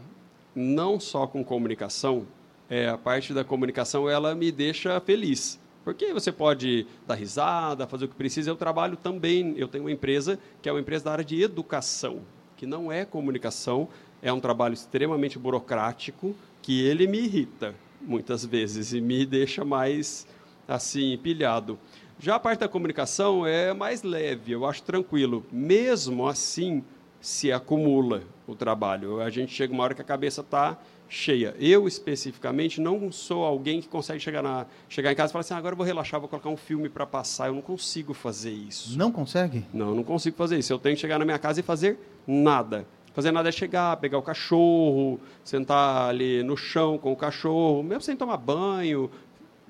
não 0.55 1.01
só 1.01 1.27
com 1.27 1.43
comunicação, 1.43 2.25
é, 2.71 2.89
a 2.89 2.97
parte 2.97 3.35
da 3.35 3.43
comunicação 3.43 4.09
ela 4.09 4.37
me 4.37 4.53
deixa 4.53 5.01
feliz. 5.01 5.59
Porque 5.83 6.13
você 6.13 6.31
pode 6.31 6.87
dar 7.05 7.17
risada, 7.17 7.89
fazer 7.89 8.05
o 8.05 8.09
que 8.09 8.15
precisa. 8.15 8.49
Eu 8.49 8.55
trabalho 8.55 8.97
também, 8.97 9.53
eu 9.57 9.67
tenho 9.67 9.83
uma 9.83 9.91
empresa 9.91 10.39
que 10.63 10.69
é 10.69 10.73
uma 10.73 10.81
empresa 10.81 11.07
da 11.07 11.13
área 11.13 11.25
de 11.25 11.43
educação, 11.43 12.21
que 12.57 12.67
não 12.67 12.91
é 12.93 13.05
comunicação, 13.05 13.89
é 14.23 14.33
um 14.33 14.39
trabalho 14.39 14.75
extremamente 14.75 15.41
burocrático 15.41 16.33
que 16.63 16.87
ele 16.87 17.09
me 17.09 17.19
irrita 17.19 17.75
muitas 18.01 18.45
vezes 18.45 18.93
e 18.93 19.01
me 19.01 19.27
deixa 19.27 19.65
mais 19.65 20.25
assim 20.69 21.19
pilhado. 21.19 21.77
Já 22.21 22.37
a 22.37 22.41
parte 22.41 22.61
da 22.61 22.69
comunicação 22.69 23.45
é 23.45 23.75
mais 23.75 24.05
leve, 24.05 24.53
eu 24.53 24.65
acho 24.65 24.85
tranquilo. 24.85 25.45
Mesmo 25.51 26.29
assim, 26.29 26.85
se 27.27 27.51
acumula 27.51 28.23
o 28.47 28.55
trabalho. 28.55 29.21
A 29.21 29.29
gente 29.31 29.53
chega 29.53 29.73
uma 29.73 29.83
hora 29.83 29.95
que 29.97 30.01
a 30.01 30.05
cabeça 30.05 30.43
está 30.43 30.79
cheia. 31.09 31.57
Eu, 31.59 31.89
especificamente, 31.89 32.81
não 32.81 33.11
sou 33.11 33.45
alguém 33.45 33.81
que 33.81 33.89
consegue 33.89 34.21
chegar, 34.21 34.45
na, 34.45 34.65
chegar 34.89 35.11
em 35.11 35.17
casa 35.17 35.31
e 35.31 35.33
falar 35.33 35.41
assim, 35.41 35.55
ah, 35.55 35.57
agora 35.57 35.73
eu 35.73 35.77
vou 35.77 35.85
relaxar, 35.85 36.21
vou 36.21 36.29
colocar 36.29 36.49
um 36.49 36.57
filme 36.57 36.89
para 36.89 37.05
passar. 37.05 37.49
Eu 37.49 37.55
não 37.55 37.63
consigo 37.63 38.15
fazer 38.15 38.53
isso. 38.53 38.97
Não 38.97 39.11
consegue? 39.11 39.65
Não, 39.75 39.93
não 39.93 40.05
consigo 40.05 40.37
fazer 40.37 40.57
isso. 40.57 40.73
Eu 40.73 40.79
tenho 40.79 40.95
que 40.95 41.01
chegar 41.01 41.19
na 41.19 41.25
minha 41.25 41.37
casa 41.37 41.59
e 41.59 41.65
fazer 41.65 41.99
nada. 42.25 42.87
Fazer 43.13 43.33
nada 43.33 43.49
é 43.49 43.53
chegar, 43.53 43.97
pegar 43.97 44.19
o 44.19 44.23
cachorro, 44.23 45.19
sentar 45.43 46.11
ali 46.11 46.45
no 46.45 46.57
chão 46.57 46.97
com 46.97 47.11
o 47.11 47.17
cachorro, 47.17 47.83
mesmo 47.83 48.03
sem 48.03 48.15
tomar 48.15 48.37
banho, 48.37 49.11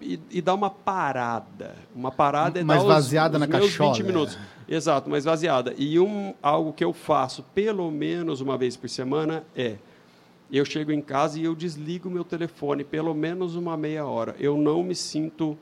e, 0.00 0.18
e 0.30 0.42
dar 0.42 0.54
uma 0.54 0.70
parada. 0.70 1.74
Uma 1.94 2.10
parada 2.12 2.60
é 2.60 2.64
Mas 2.64 2.78
dar 2.78 2.82
os- 2.88 2.94
vaziada 2.94 3.36
os 3.36 3.40
na 3.40 3.46
meus 3.46 3.70
cachola, 3.70 3.92
20 3.94 4.02
minutos. 4.04 4.38
Exato, 4.68 5.08
mas 5.08 5.24
vaziada. 5.24 5.74
E 5.78 5.98
um, 5.98 6.34
algo 6.42 6.72
que 6.72 6.84
eu 6.84 6.92
faço 6.92 7.42
pelo 7.54 7.90
menos 7.90 8.40
uma 8.40 8.58
vez 8.58 8.76
por 8.76 8.88
semana 8.88 9.44
é 9.54 9.76
eu 10.50 10.64
chego 10.64 10.92
em 10.92 11.00
casa 11.00 11.40
e 11.40 11.44
eu 11.44 11.54
desligo 11.56 12.08
meu 12.08 12.22
telefone 12.24 12.84
pelo 12.84 13.12
menos 13.14 13.56
uma 13.56 13.76
meia 13.76 14.06
hora. 14.06 14.36
Eu 14.38 14.56
não 14.56 14.82
me 14.82 14.94
sinto 14.94 15.56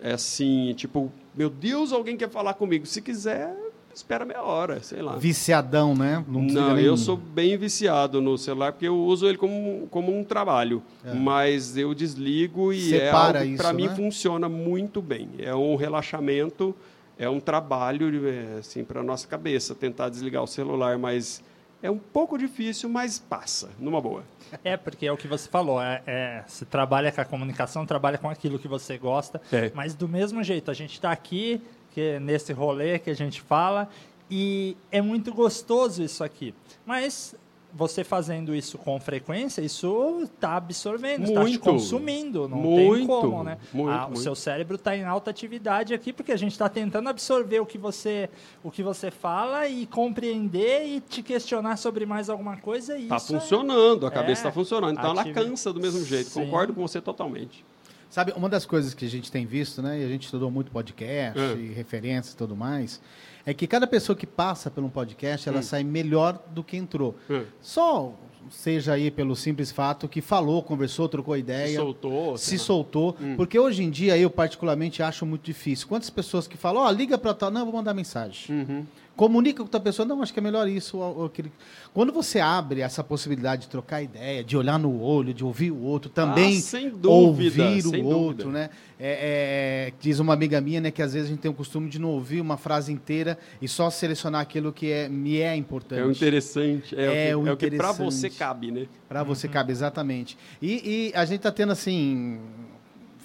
é 0.00 0.12
assim, 0.12 0.74
tipo, 0.74 1.10
meu 1.34 1.48
Deus, 1.48 1.92
alguém 1.92 2.16
quer 2.16 2.28
falar 2.28 2.54
comigo. 2.54 2.84
Se 2.86 3.00
quiser, 3.00 3.56
espera 3.94 4.24
meia 4.24 4.42
hora, 4.42 4.82
sei 4.82 5.00
lá. 5.00 5.16
Viciadão, 5.16 5.94
né? 5.94 6.24
Não, 6.26 6.42
nem- 6.74 6.84
eu 6.84 6.96
sou 6.96 7.16
bem 7.16 7.56
viciado 7.56 8.20
no 8.20 8.36
celular 8.36 8.72
porque 8.72 8.88
eu 8.88 8.96
uso 8.98 9.26
ele 9.28 9.38
como, 9.38 9.86
como 9.90 10.16
um 10.16 10.24
trabalho. 10.24 10.82
Mas 11.14 11.76
eu 11.76 11.94
desligo 11.94 12.72
e 12.72 12.94
é 12.94 13.06
Separa 13.06 13.38
algo 13.38 13.48
que 13.48 13.54
isso, 13.54 13.62
para 13.62 13.72
mim 13.72 13.86
né? 13.88 13.94
funciona 13.94 14.48
muito 14.48 15.00
bem. 15.00 15.30
É 15.38 15.54
um 15.54 15.76
relaxamento, 15.76 16.74
é 17.18 17.28
um 17.28 17.38
trabalho 17.40 18.28
é, 18.28 18.58
assim 18.58 18.82
para 18.84 19.02
nossa 19.02 19.26
cabeça 19.28 19.74
tentar 19.74 20.08
desligar 20.08 20.42
o 20.42 20.46
celular, 20.46 20.98
mas 20.98 21.42
é 21.82 21.90
um 21.90 21.98
pouco 21.98 22.38
difícil, 22.38 22.88
mas 22.88 23.18
passa, 23.18 23.68
numa 23.78 24.00
boa. 24.00 24.24
É, 24.64 24.76
porque 24.76 25.06
é 25.06 25.12
o 25.12 25.16
que 25.16 25.28
você 25.28 25.48
falou, 25.48 25.80
é, 25.82 26.02
é, 26.06 26.44
você 26.46 26.64
trabalha 26.64 27.12
com 27.12 27.20
a 27.20 27.24
comunicação, 27.24 27.84
trabalha 27.84 28.16
com 28.18 28.28
aquilo 28.30 28.58
que 28.58 28.66
você 28.68 28.96
gosta, 28.96 29.40
É. 29.52 29.70
mas 29.74 29.94
do 29.94 30.08
mesmo 30.08 30.42
jeito, 30.42 30.70
a 30.70 30.74
gente 30.74 30.92
está 30.94 31.12
aqui, 31.12 31.60
que 31.94 32.00
é 32.00 32.20
nesse 32.20 32.52
rolê 32.52 32.98
que 32.98 33.08
a 33.10 33.14
gente 33.14 33.40
fala, 33.40 33.88
e 34.30 34.76
é 34.90 35.00
muito 35.00 35.32
gostoso 35.32 36.02
isso 36.02 36.24
aqui. 36.24 36.52
Mas 36.84 37.36
você 37.76 38.04
fazendo 38.04 38.54
isso 38.54 38.78
com 38.78 39.00
frequência, 39.00 39.60
isso 39.60 40.20
está 40.22 40.56
absorvendo, 40.56 41.24
está 41.24 41.44
te 41.44 41.58
consumindo, 41.58 42.48
não 42.48 42.62
tem 42.62 42.86
Muito, 42.86 43.06
como, 43.08 43.42
né? 43.42 43.58
muito, 43.72 43.90
Ah, 43.90 44.04
o 44.04 44.10
muito. 44.10 44.20
seu 44.20 44.34
cérebro 44.36 44.76
está 44.76 44.96
em 44.96 45.04
alta 45.04 45.30
atividade 45.30 45.92
aqui, 45.92 46.12
porque 46.12 46.30
a 46.30 46.36
gente 46.36 46.52
está 46.52 46.68
tentando 46.68 47.08
absorver 47.08 47.58
o 47.58 47.66
que, 47.66 47.76
você, 47.76 48.30
o 48.62 48.70
que 48.70 48.80
você 48.82 49.10
fala 49.10 49.66
e 49.68 49.86
compreender 49.86 50.86
e 50.86 51.00
te 51.00 51.20
questionar 51.22 51.76
sobre 51.76 52.06
mais 52.06 52.30
alguma 52.30 52.56
coisa. 52.56 52.96
Está 52.96 53.16
é- 53.16 53.20
funcionando, 53.20 54.06
a 54.06 54.10
cabeça 54.10 54.30
É, 54.30 54.48
está 54.48 54.52
funcionando. 54.52 54.96
Então 54.96 55.10
ela 55.10 55.24
cansa 55.32 55.72
do 55.72 55.80
mesmo 55.80 56.04
jeito. 56.04 56.30
Sim. 56.30 56.44
Concordo 56.44 56.72
com 56.74 56.80
você 56.86 57.00
totalmente. 57.00 57.64
Sabe, 58.14 58.32
uma 58.36 58.48
das 58.48 58.64
coisas 58.64 58.94
que 58.94 59.04
a 59.04 59.08
gente 59.10 59.28
tem 59.28 59.44
visto, 59.44 59.82
né? 59.82 60.00
E 60.00 60.04
a 60.04 60.08
gente 60.08 60.26
estudou 60.26 60.48
muito 60.48 60.70
podcast 60.70 61.36
É. 61.36 61.54
e 61.56 61.72
referências 61.72 62.32
e 62.32 62.36
tudo 62.36 62.54
mais, 62.54 63.00
é 63.44 63.52
que 63.52 63.66
cada 63.66 63.88
pessoa 63.88 64.14
que 64.14 64.24
passa 64.24 64.70
por 64.70 64.84
um 64.84 64.88
podcast, 64.88 65.48
ela 65.48 65.62
sai 65.62 65.82
melhor 65.82 66.40
do 66.52 66.62
que 66.62 66.76
entrou. 66.76 67.16
É. 67.28 67.42
Só 67.60 68.14
seja 68.50 68.92
aí 68.92 69.10
pelo 69.10 69.34
simples 69.34 69.72
fato 69.72 70.06
que 70.08 70.20
falou, 70.20 70.62
conversou, 70.62 71.08
trocou 71.08 71.36
ideia. 71.36 71.66
Se 71.70 71.74
soltou. 71.74 72.38
se 72.38 72.56
soltou, 72.56 73.16
porque 73.36 73.58
hoje 73.58 73.82
em 73.82 73.90
dia 73.90 74.16
eu 74.16 74.30
particularmente 74.30 75.02
acho 75.02 75.26
muito 75.26 75.42
difícil. 75.42 75.88
Quantas 75.88 76.08
pessoas 76.08 76.46
que 76.46 76.56
falam, 76.56 76.84
ó, 76.84 76.90
liga 76.92 77.18
para 77.18 77.34
tal, 77.34 77.50
não, 77.50 77.64
vou 77.64 77.74
mandar 77.74 77.94
mensagem. 77.94 78.54
Uhum. 78.54 78.86
Comunica 79.16 79.58
com 79.58 79.62
outra 79.64 79.78
pessoa, 79.78 80.04
não, 80.06 80.20
acho 80.22 80.32
que 80.32 80.40
é 80.40 80.42
melhor 80.42 80.68
isso. 80.68 81.00
aquele. 81.24 81.52
Quando 81.92 82.12
você 82.12 82.40
abre 82.40 82.80
essa 82.80 83.04
possibilidade 83.04 83.62
de 83.62 83.68
trocar 83.68 84.02
ideia, 84.02 84.42
de 84.42 84.56
olhar 84.56 84.76
no 84.78 85.00
olho, 85.00 85.32
de 85.32 85.44
ouvir 85.44 85.70
o 85.70 85.80
outro, 85.80 86.10
também 86.10 86.58
Ah, 86.58 86.90
dúvida, 86.96 87.08
ouvir 87.08 87.86
o 87.86 88.04
outro, 88.04 88.44
dúvida. 88.46 88.58
né? 88.58 88.70
É, 88.98 89.88
é, 89.88 89.92
diz 90.00 90.18
uma 90.18 90.32
amiga 90.32 90.60
minha, 90.60 90.80
né, 90.80 90.90
que 90.90 91.02
às 91.02 91.12
vezes 91.12 91.28
a 91.28 91.30
gente 91.30 91.40
tem 91.40 91.50
o 91.50 91.54
costume 91.54 91.88
de 91.88 91.98
não 91.98 92.08
ouvir 92.10 92.40
uma 92.40 92.56
frase 92.56 92.92
inteira 92.92 93.38
e 93.60 93.68
só 93.68 93.90
selecionar 93.90 94.40
aquilo 94.40 94.72
que 94.72 94.90
é, 94.90 95.08
me 95.08 95.38
é 95.40 95.54
importante. 95.54 96.00
É 96.00 96.04
o 96.04 96.10
interessante. 96.10 96.94
É, 96.98 97.30
É 97.30 97.36
o 97.36 97.40
o 97.52 97.56
que, 97.56 97.66
é 97.66 97.70
que 97.70 97.76
para 97.76 97.92
você 97.92 98.30
cabe, 98.30 98.70
né? 98.70 98.86
Para 99.08 99.22
você 99.22 99.46
cabe, 99.46 99.70
exatamente. 99.72 100.36
E, 100.60 101.10
e 101.12 101.16
a 101.16 101.24
gente 101.24 101.36
está 101.38 101.52
tendo, 101.52 101.72
assim, 101.72 102.38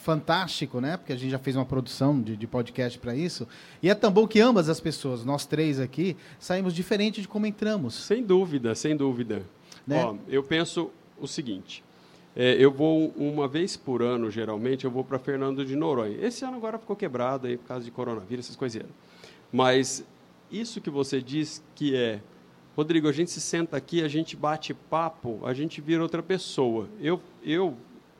fantástico, 0.09 0.81
né? 0.81 0.97
Porque 0.97 1.13
a 1.13 1.15
gente 1.15 1.29
já 1.29 1.37
fez 1.37 1.55
uma 1.55 1.65
produção 1.65 2.19
de, 2.19 2.35
de 2.35 2.47
podcast 2.47 2.97
para 2.97 3.15
isso. 3.15 3.47
E 3.79 3.91
é 3.91 3.93
tão 3.93 4.11
bom 4.11 4.27
que 4.27 4.39
ambas 4.39 4.67
as 4.67 4.79
pessoas, 4.79 5.23
nós 5.23 5.45
três 5.45 5.79
aqui, 5.79 6.17
saímos 6.39 6.73
diferente 6.73 7.21
de 7.21 7.27
como 7.27 7.45
entramos. 7.45 7.93
Sem 7.93 8.23
dúvida, 8.23 8.73
sem 8.73 8.97
dúvida. 8.97 9.43
Né? 9.85 10.03
Ó, 10.03 10.15
eu 10.27 10.41
penso 10.41 10.89
o 11.19 11.27
seguinte. 11.27 11.83
é, 12.35 12.55
eu 12.57 12.71
vou 12.71 13.09
uma 13.17 13.47
vez 13.47 13.77
por 13.77 14.01
ano, 14.01 14.31
geralmente, 14.31 14.83
eu 14.83 14.89
vou 14.89 15.03
para 15.03 15.19
Fernando 15.19 15.63
de 15.63 15.75
Noronha. 15.75 16.17
Esse 16.19 16.43
ano 16.43 16.57
agora 16.57 16.79
ficou 16.79 16.95
quebrado 16.95 17.45
aí 17.45 17.55
por 17.55 17.67
causa 17.67 17.85
de 17.85 17.91
coronavírus, 17.91 18.45
essas 18.45 18.55
coisinhas. 18.55 18.89
Mas 19.51 20.03
isso 20.51 20.81
que 20.81 20.89
você 20.89 21.21
diz 21.21 21.61
que 21.75 21.95
é, 21.95 22.19
Rodrigo, 22.75 23.07
a 23.07 23.11
gente 23.11 23.29
se 23.29 23.41
senta 23.41 23.77
aqui, 23.77 24.01
a 24.01 24.07
gente 24.07 24.35
bate 24.35 24.73
papo, 24.73 25.39
a 25.43 25.53
gente 25.53 25.79
vira 25.81 26.01
outra 26.01 26.23
pessoa. 26.23 26.87
Eu, 26.99 27.21
eu 27.43 27.77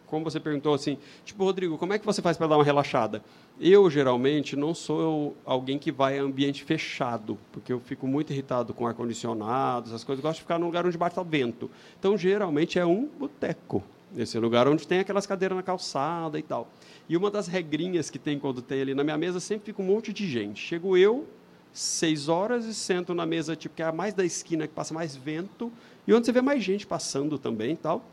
como 0.09 0.23
você 0.23 0.39
perguntou 0.39 0.73
assim, 0.73 0.97
tipo, 1.23 1.43
Rodrigo, 1.43 1.77
como 1.77 1.93
é 1.93 1.99
que 1.99 2.05
você 2.05 2.21
faz 2.21 2.35
para 2.35 2.47
dar 2.47 2.57
uma 2.57 2.63
relaxada? 2.63 3.23
Eu, 3.59 3.89
geralmente, 3.89 4.55
não 4.55 4.73
sou 4.73 5.35
alguém 5.45 5.77
que 5.77 5.91
vai 5.91 6.17
a 6.17 6.23
ambiente 6.23 6.63
fechado, 6.63 7.37
porque 7.51 7.71
eu 7.71 7.79
fico 7.79 8.07
muito 8.07 8.33
irritado 8.33 8.73
com 8.73 8.87
ar-condicionado, 8.87 9.89
essas 9.89 10.03
coisas. 10.03 10.23
Eu 10.23 10.27
gosto 10.27 10.37
de 10.37 10.41
ficar 10.41 10.57
num 10.57 10.65
lugar 10.65 10.85
onde 10.85 10.97
bate 10.97 11.15
vento. 11.27 11.69
Então, 11.99 12.17
geralmente, 12.17 12.79
é 12.79 12.85
um 12.85 13.07
boteco. 13.19 13.83
Esse 14.17 14.39
lugar 14.39 14.67
onde 14.67 14.87
tem 14.87 14.99
aquelas 14.99 15.27
cadeiras 15.27 15.55
na 15.55 15.61
calçada 15.61 16.39
e 16.39 16.41
tal. 16.41 16.67
E 17.07 17.15
uma 17.15 17.29
das 17.29 17.47
regrinhas 17.47 18.09
que 18.09 18.17
tem 18.17 18.39
quando 18.39 18.61
tem 18.61 18.81
ali 18.81 18.95
na 18.95 19.03
minha 19.03 19.17
mesa, 19.17 19.39
sempre 19.39 19.67
fica 19.67 19.81
um 19.81 19.85
monte 19.85 20.11
de 20.11 20.27
gente. 20.27 20.59
Chego 20.59 20.97
eu, 20.97 21.27
seis 21.71 22.27
horas, 22.27 22.65
e 22.65 22.73
sento 22.73 23.13
na 23.13 23.25
mesa, 23.25 23.55
tipo, 23.55 23.75
que 23.75 23.83
é 23.83 23.85
a 23.85 23.91
mais 23.91 24.13
da 24.13 24.25
esquina, 24.25 24.67
que 24.67 24.73
passa 24.73 24.93
mais 24.93 25.15
vento, 25.15 25.71
e 26.07 26.13
onde 26.13 26.25
você 26.25 26.31
vê 26.31 26.41
mais 26.41 26.63
gente 26.63 26.87
passando 26.87 27.37
também 27.37 27.73
e 27.73 27.77
tal. 27.77 28.03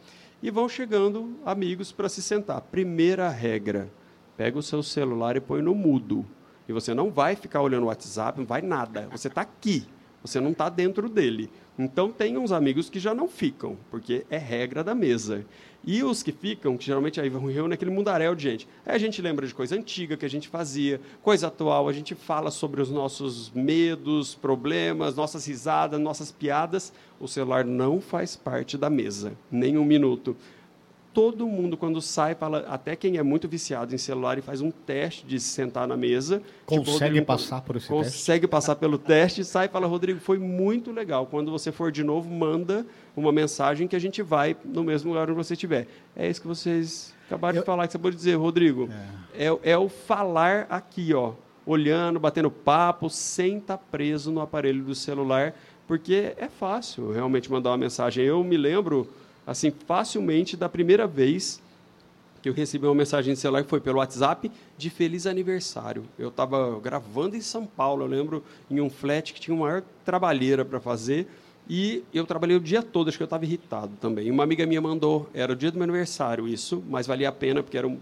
E 0.42 0.51
vão 0.51 0.68
chegando 0.68 1.37
amigos 1.44 1.92
para 1.92 2.09
se 2.09 2.22
sentar. 2.22 2.61
Primeira 2.61 3.29
regra: 3.29 3.90
pega 4.37 4.59
o 4.59 4.62
seu 4.62 4.83
celular 4.83 5.37
e 5.37 5.40
põe 5.40 5.62
no 5.62 5.75
mudo. 5.75 6.25
E 6.68 6.72
você 6.72 6.92
não 6.92 7.11
vai 7.11 7.37
ficar 7.37 7.62
olhando 7.62 7.85
o 7.85 7.87
WhatsApp, 7.87 8.38
não 8.38 8.46
vai 8.46 8.61
nada. 8.61 9.09
Você 9.12 9.29
está 9.29 9.40
aqui, 9.40 9.87
você 10.22 10.40
não 10.40 10.51
está 10.51 10.68
dentro 10.68 11.09
dele. 11.09 11.51
Então, 11.79 12.11
tem 12.11 12.37
uns 12.37 12.53
amigos 12.53 12.90
que 12.90 12.99
já 12.99 13.14
não 13.14 13.29
ficam, 13.29 13.77
porque 13.90 14.27
é 14.31 14.38
regra 14.38 14.83
da 14.83 14.94
mesa. 14.94 15.44
E 15.87 16.03
os 16.03 16.20
que 16.20 16.33
ficam, 16.33 16.77
que 16.77 16.85
geralmente 16.85 17.20
aí 17.20 17.29
vão 17.29 17.46
reúne 17.46 17.75
aquele 17.75 17.92
mundaréu 17.92 18.35
de 18.35 18.42
gente. 18.42 18.68
Aí 18.85 18.96
a 18.96 18.99
gente 18.99 19.22
lembra 19.22 19.46
de 19.46 19.55
coisa 19.55 19.77
antiga 19.77 20.16
que 20.16 20.27
a 20.27 20.29
gente 20.29 20.49
fazia, 20.49 21.01
coisa 21.22 21.46
atual, 21.46 21.88
a 21.88 21.92
gente 21.92 22.12
fala 22.16 22.51
sobre 22.51 22.83
os 22.83 22.90
nossos 22.90 23.51
medos, 23.51 24.35
problemas, 24.35 25.14
nossas 25.14 25.46
risadas, 25.46 26.01
nossas 26.01 26.33
piadas. 26.33 26.92
O 27.20 27.29
celular 27.29 27.64
não 27.64 28.01
faz 28.01 28.35
parte 28.35 28.77
da 28.77 28.90
mesa, 28.90 29.33
nem 29.49 29.79
um 29.79 29.85
minuto 29.85 30.37
todo 31.16 31.46
mundo, 31.46 31.79
quando 31.79 32.02
sai, 32.02 32.35
fala, 32.35 32.66
até 32.68 32.94
quem 32.94 33.16
é 33.16 33.22
muito 33.22 33.48
viciado 33.48 33.94
em 33.94 33.96
celular 33.96 34.37
e 34.37 34.42
faz 34.42 34.61
um 34.61 34.70
teste 34.70 35.24
de 35.24 35.40
se 35.40 35.48
sentar 35.48 35.88
na 35.88 35.96
mesa. 35.96 36.42
tipo, 36.68 36.85
Consegue 36.85 37.05
Rodrigo, 37.05 37.24
passar 37.24 37.62
por 37.62 37.76
esse 37.76 37.88
teste? 37.88 38.05
Consegue 38.05 38.46
passar 38.46 38.76
pelo 38.76 38.98
teste, 38.98 39.42
sai 39.42 39.64
e 39.64 39.68
fala, 39.70 39.87
Rodrigo, 39.87 40.20
foi 40.20 40.37
muito 40.38 40.92
legal. 40.92 41.24
Quando 41.24 41.50
você 41.50 41.72
for 41.72 41.90
de 41.90 42.05
novo, 42.05 42.29
manda 42.29 42.85
uma 43.16 43.33
mensagem 43.33 43.88
que 43.88 43.96
a 43.96 43.98
gente 43.98 44.20
vai 44.20 44.55
no 44.62 44.85
mesmo 44.85 45.09
lugar 45.09 45.31
onde 45.31 45.38
você 45.38 45.55
estiver. 45.55 45.88
É 46.14 46.29
isso 46.29 46.38
que 46.38 46.46
vocês 46.46 47.14
acabaram 47.26 47.57
Eu- 47.57 47.62
de 47.62 47.66
falar, 47.66 47.87
que 47.87 47.92
você 47.92 47.98
pode 47.98 48.14
dizer, 48.14 48.35
Rodrigo. 48.35 48.90
É. 49.35 49.57
É, 49.70 49.79
o 49.79 49.88
falar 49.88 50.66
aqui, 50.68 51.14
ó, 51.14 51.33
olhando, 51.64 52.20
batendo 52.20 52.50
papo, 52.50 53.09
sem 53.09 53.57
estar 53.57 53.79
preso 53.79 54.31
no 54.31 54.42
aparelho 54.42 54.85
do 54.85 54.94
celular, 54.94 55.55
porque 55.87 56.35
é 56.37 56.48
fácil 56.50 57.11
realmente 57.11 57.50
mandar 57.50 57.70
uma 57.70 57.79
mensagem. 57.79 58.22
Eu 58.22 58.44
me 58.44 58.59
lembro 58.59 59.09
assim, 59.46 59.70
facilmente 59.70 60.56
da 60.56 60.68
primeira 60.68 61.06
vez 61.06 61.62
que 62.42 62.48
eu 62.48 62.52
recebi 62.52 62.87
uma 62.87 62.94
mensagem 62.94 63.35
de 63.35 63.40
celular 63.40 63.62
que 63.62 63.68
foi 63.68 63.80
pelo 63.80 63.98
WhatsApp 63.98 64.50
de 64.76 64.90
feliz 64.90 65.26
aniversário. 65.26 66.04
Eu 66.18 66.28
estava 66.28 66.78
gravando 66.80 67.37
em 67.37 67.40
São 67.40 67.66
Paulo, 67.66 68.04
eu 68.04 68.09
lembro, 68.09 68.44
em 68.70 68.80
um 68.80 68.90
flat 68.90 69.32
que 69.32 69.40
tinha 69.40 69.54
uma 69.54 69.66
maior 69.66 69.82
trabalheira 70.04 70.64
para 70.64 70.78
fazer. 70.78 71.26
E 71.68 72.04
eu 72.14 72.24
trabalhei 72.24 72.56
o 72.56 72.61
dia 72.61 72.82
todo, 72.82 73.09
acho 73.09 73.16
que 73.16 73.22
eu 73.22 73.26
estava 73.26 73.44
irritado 73.44 73.92
também. 74.00 74.30
Uma 74.30 74.44
amiga 74.44 74.64
minha 74.64 74.80
mandou, 74.80 75.28
era 75.35 75.52
o 75.52 75.56
dia 75.56 75.72
do 75.72 75.78
meu 75.78 75.85
aniversário 75.85 76.46
isso, 76.46 76.82
mas 76.88 77.06
valia 77.06 77.28
a 77.28 77.32
pena 77.32 77.62
porque 77.62 77.76
era 77.76 77.88
um, 77.88 77.98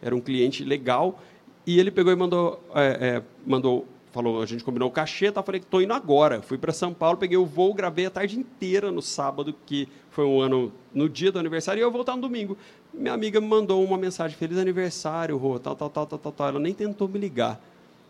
era 0.00 0.14
um 0.14 0.20
cliente 0.20 0.62
legal. 0.62 1.20
E 1.66 1.80
ele 1.80 1.90
pegou 1.90 2.12
e 2.12 2.16
mandou, 2.16 2.62
é, 2.74 2.86
é, 2.86 3.22
mandou 3.44 3.84
falou, 4.12 4.42
a 4.42 4.46
gente 4.46 4.64
combinou 4.64 4.88
o 4.88 4.92
cachê, 4.92 5.30
tá? 5.30 5.42
falei 5.42 5.60
estou 5.60 5.82
indo 5.82 5.92
agora. 5.92 6.40
Fui 6.42 6.58
para 6.58 6.72
São 6.72 6.94
Paulo, 6.94 7.18
peguei 7.18 7.36
o 7.36 7.46
voo, 7.46 7.74
gravei 7.74 8.06
a 8.06 8.10
tarde 8.10 8.38
inteira 8.38 8.90
no 8.90 9.02
sábado, 9.02 9.54
que 9.66 9.88
foi 10.18 10.24
um 10.24 10.40
ano 10.40 10.72
no 10.92 11.08
dia 11.08 11.30
do 11.30 11.38
aniversário, 11.38 11.78
e 11.78 11.82
eu 11.82 11.92
voltar 11.92 12.16
no 12.16 12.22
domingo. 12.22 12.58
Minha 12.92 13.14
amiga 13.14 13.40
me 13.40 13.46
mandou 13.46 13.84
uma 13.84 13.96
mensagem, 13.96 14.36
feliz 14.36 14.58
aniversário, 14.58 15.36
Rô, 15.36 15.60
tal, 15.60 15.76
tal, 15.76 15.88
tal, 15.88 16.06
tal, 16.06 16.18
tal, 16.18 16.32
tal. 16.32 16.48
Ela 16.48 16.58
nem 16.58 16.74
tentou 16.74 17.06
me 17.06 17.20
ligar. 17.20 17.60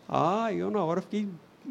Ah, 0.09 0.51
eu 0.51 0.71
na 0.71 0.83
hora 0.83 1.01
fiquei 1.01 1.27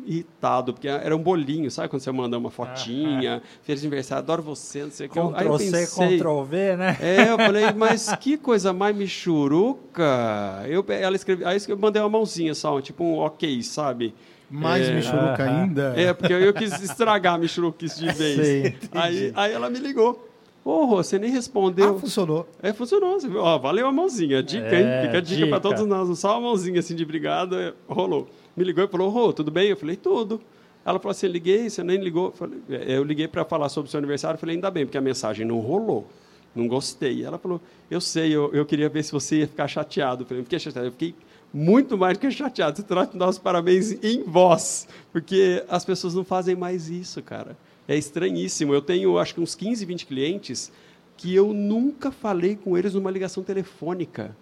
irritado, 0.06 0.72
porque 0.72 0.86
era 0.86 1.16
um 1.16 1.18
bolinho, 1.18 1.68
sabe 1.72 1.88
quando 1.88 2.02
você 2.02 2.12
manda 2.12 2.38
uma 2.38 2.52
fotinha, 2.52 3.42
feliz 3.64 3.82
aniversário, 3.82 4.22
adoro 4.22 4.44
você, 4.44 4.84
não 4.84 4.92
sei 4.92 5.08
o 5.08 5.10
que. 5.10 5.18
Aí 5.18 5.24
eu 5.24 5.32
Ctrl 5.32 5.56
C, 5.56 5.70
pensei, 5.72 6.18
Ctrl 6.18 6.42
V, 6.42 6.76
né? 6.76 6.96
é, 7.00 7.30
eu 7.30 7.36
falei, 7.36 7.72
mas 7.76 8.14
que 8.20 8.36
coisa 8.38 8.72
mais 8.72 8.94
michuruca. 8.94 10.62
Eu, 10.68 10.84
ela 10.88 11.16
escreveu, 11.16 11.48
aí 11.48 11.58
eu 11.66 11.76
mandei 11.76 12.00
uma 12.00 12.08
mãozinha 12.08 12.54
só, 12.54 12.80
tipo 12.80 13.02
um 13.02 13.18
ok, 13.18 13.60
sabe? 13.64 14.14
Mais 14.50 14.88
É, 14.88 14.94
Michuruca 14.94 15.44
ainda. 15.44 15.94
É, 15.96 16.12
porque 16.12 16.32
eu 16.32 16.54
quis 16.54 16.80
estragar 16.80 17.34
a 17.34 17.38
michuruquice 17.38 17.98
de 17.98 18.10
vez. 18.12 18.46
Sim, 18.46 18.88
aí, 18.92 19.32
aí 19.34 19.52
ela 19.52 19.68
me 19.68 19.78
ligou. 19.78 20.27
Ô, 20.70 20.84
Rô, 20.84 20.96
você 20.96 21.18
nem 21.18 21.30
respondeu. 21.30 21.96
Ah, 21.96 21.98
funcionou. 21.98 22.46
É, 22.62 22.74
funcionou. 22.74 23.18
Você 23.18 23.26
viu? 23.26 23.40
Ó, 23.40 23.58
valeu 23.58 23.86
a 23.86 23.92
mãozinha. 23.92 24.42
Dica, 24.42 24.66
É, 24.66 24.80
hein? 25.00 25.06
Fica 25.06 25.16
a 25.18 25.20
dica, 25.22 25.36
dica. 25.36 25.46
pra 25.48 25.60
todos 25.60 25.86
nós. 25.86 26.18
Só 26.18 26.32
uma 26.32 26.48
mãozinha 26.48 26.80
assim 26.80 26.94
de 26.94 27.02
obrigado, 27.04 27.56
é, 27.56 27.72
rolou. 27.88 28.28
Me 28.54 28.64
ligou 28.64 28.84
e 28.84 28.88
falou, 28.88 29.08
Rô, 29.08 29.32
tudo 29.32 29.50
bem? 29.50 29.70
Eu 29.70 29.76
falei, 29.78 29.96
tudo. 29.96 30.38
Ela 30.84 30.98
falou 30.98 31.12
assim, 31.12 31.26
liguei, 31.26 31.70
você 31.70 31.82
nem 31.82 31.98
ligou. 31.98 32.26
Eu 32.26 32.32
falei, 32.32 32.58
é, 32.68 32.98
Eu 32.98 33.02
liguei 33.02 33.26
para 33.26 33.46
falar 33.46 33.70
sobre 33.70 33.88
o 33.88 33.90
seu 33.90 33.96
aniversário. 33.96 34.36
Eu 34.36 34.38
falei, 34.40 34.56
ainda 34.56 34.70
bem, 34.70 34.84
porque 34.84 34.98
a 34.98 35.00
mensagem 35.00 35.46
não 35.46 35.58
rolou. 35.58 36.06
Não 36.54 36.68
gostei. 36.68 37.24
Ela 37.24 37.38
falou, 37.38 37.62
eu 37.90 38.00
sei, 38.00 38.36
eu, 38.36 38.52
eu 38.52 38.66
queria 38.66 38.90
ver 38.90 39.02
se 39.04 39.10
você 39.12 39.38
ia 39.38 39.48
ficar 39.48 39.68
chateado. 39.68 40.24
Eu 40.24 40.26
falei, 40.26 40.42
fiquei 40.42 40.58
chateado. 40.58 40.88
Eu 40.88 40.92
fiquei 40.92 41.14
muito 41.50 41.96
mais 41.96 42.18
do 42.18 42.20
que 42.20 42.30
chateado. 42.30 42.76
Você 42.76 42.82
trata 42.82 43.12
de 43.12 43.18
dar 43.18 43.30
os 43.30 43.38
parabéns 43.38 43.92
em 44.04 44.22
voz, 44.22 44.86
porque 45.12 45.64
as 45.66 45.82
pessoas 45.82 46.14
não 46.14 46.24
fazem 46.24 46.54
mais 46.54 46.90
isso, 46.90 47.22
cara. 47.22 47.56
É 47.88 47.96
estranhíssimo. 47.96 48.74
Eu 48.74 48.82
tenho, 48.82 49.18
acho 49.18 49.34
que 49.34 49.40
uns 49.40 49.54
15, 49.54 49.84
20 49.84 50.06
clientes 50.06 50.70
que 51.16 51.34
eu 51.34 51.52
nunca 51.52 52.12
falei 52.12 52.54
com 52.54 52.76
eles 52.78 52.94
numa 52.94 53.10
ligação 53.10 53.42
telefônica. 53.42 54.36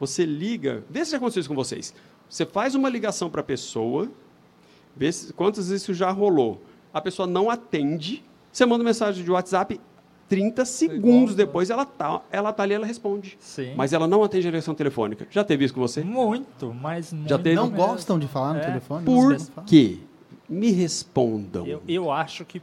Você 0.00 0.24
liga, 0.24 0.82
vê 0.88 1.04
se 1.04 1.10
já 1.10 1.16
aconteceu 1.18 1.40
isso 1.40 1.48
com 1.48 1.54
vocês. 1.54 1.92
Você 2.28 2.46
faz 2.46 2.74
uma 2.74 2.88
ligação 2.88 3.28
para 3.28 3.40
a 3.42 3.44
pessoa, 3.44 4.10
vê 4.96 5.12
se, 5.12 5.32
quantas 5.32 5.68
vezes 5.68 5.82
isso 5.82 5.92
já 5.92 6.10
rolou. 6.10 6.62
A 6.92 7.00
pessoa 7.00 7.26
não 7.26 7.50
atende, 7.50 8.24
você 8.50 8.64
manda 8.64 8.82
mensagem 8.82 9.22
de 9.24 9.30
WhatsApp, 9.30 9.78
30 10.28 10.64
segundos 10.64 11.34
depois 11.34 11.68
ela 11.68 11.84
tá, 11.84 12.22
ela 12.30 12.52
tá 12.52 12.62
ali, 12.62 12.72
ela 12.74 12.86
responde. 12.86 13.36
Sim. 13.38 13.74
Mas 13.76 13.92
ela 13.92 14.06
não 14.08 14.22
atende 14.24 14.48
a 14.48 14.50
ligação 14.50 14.74
telefônica. 14.74 15.26
Já 15.30 15.44
teve 15.44 15.64
isso 15.66 15.74
com 15.74 15.80
você? 15.80 16.02
Muito, 16.02 16.72
mas 16.72 17.12
muito 17.12 17.28
Já 17.28 17.38
teve? 17.38 17.56
Não 17.56 17.68
gostam 17.68 18.18
de 18.18 18.26
falar 18.26 18.54
no 18.54 18.60
É. 18.60 18.64
telefone? 18.64 19.04
Por 19.04 19.36
quê? 19.66 19.98
Me 20.48 20.70
respondam. 20.70 21.66
Eu, 21.66 21.82
eu 21.86 22.10
acho 22.10 22.44
que 22.44 22.60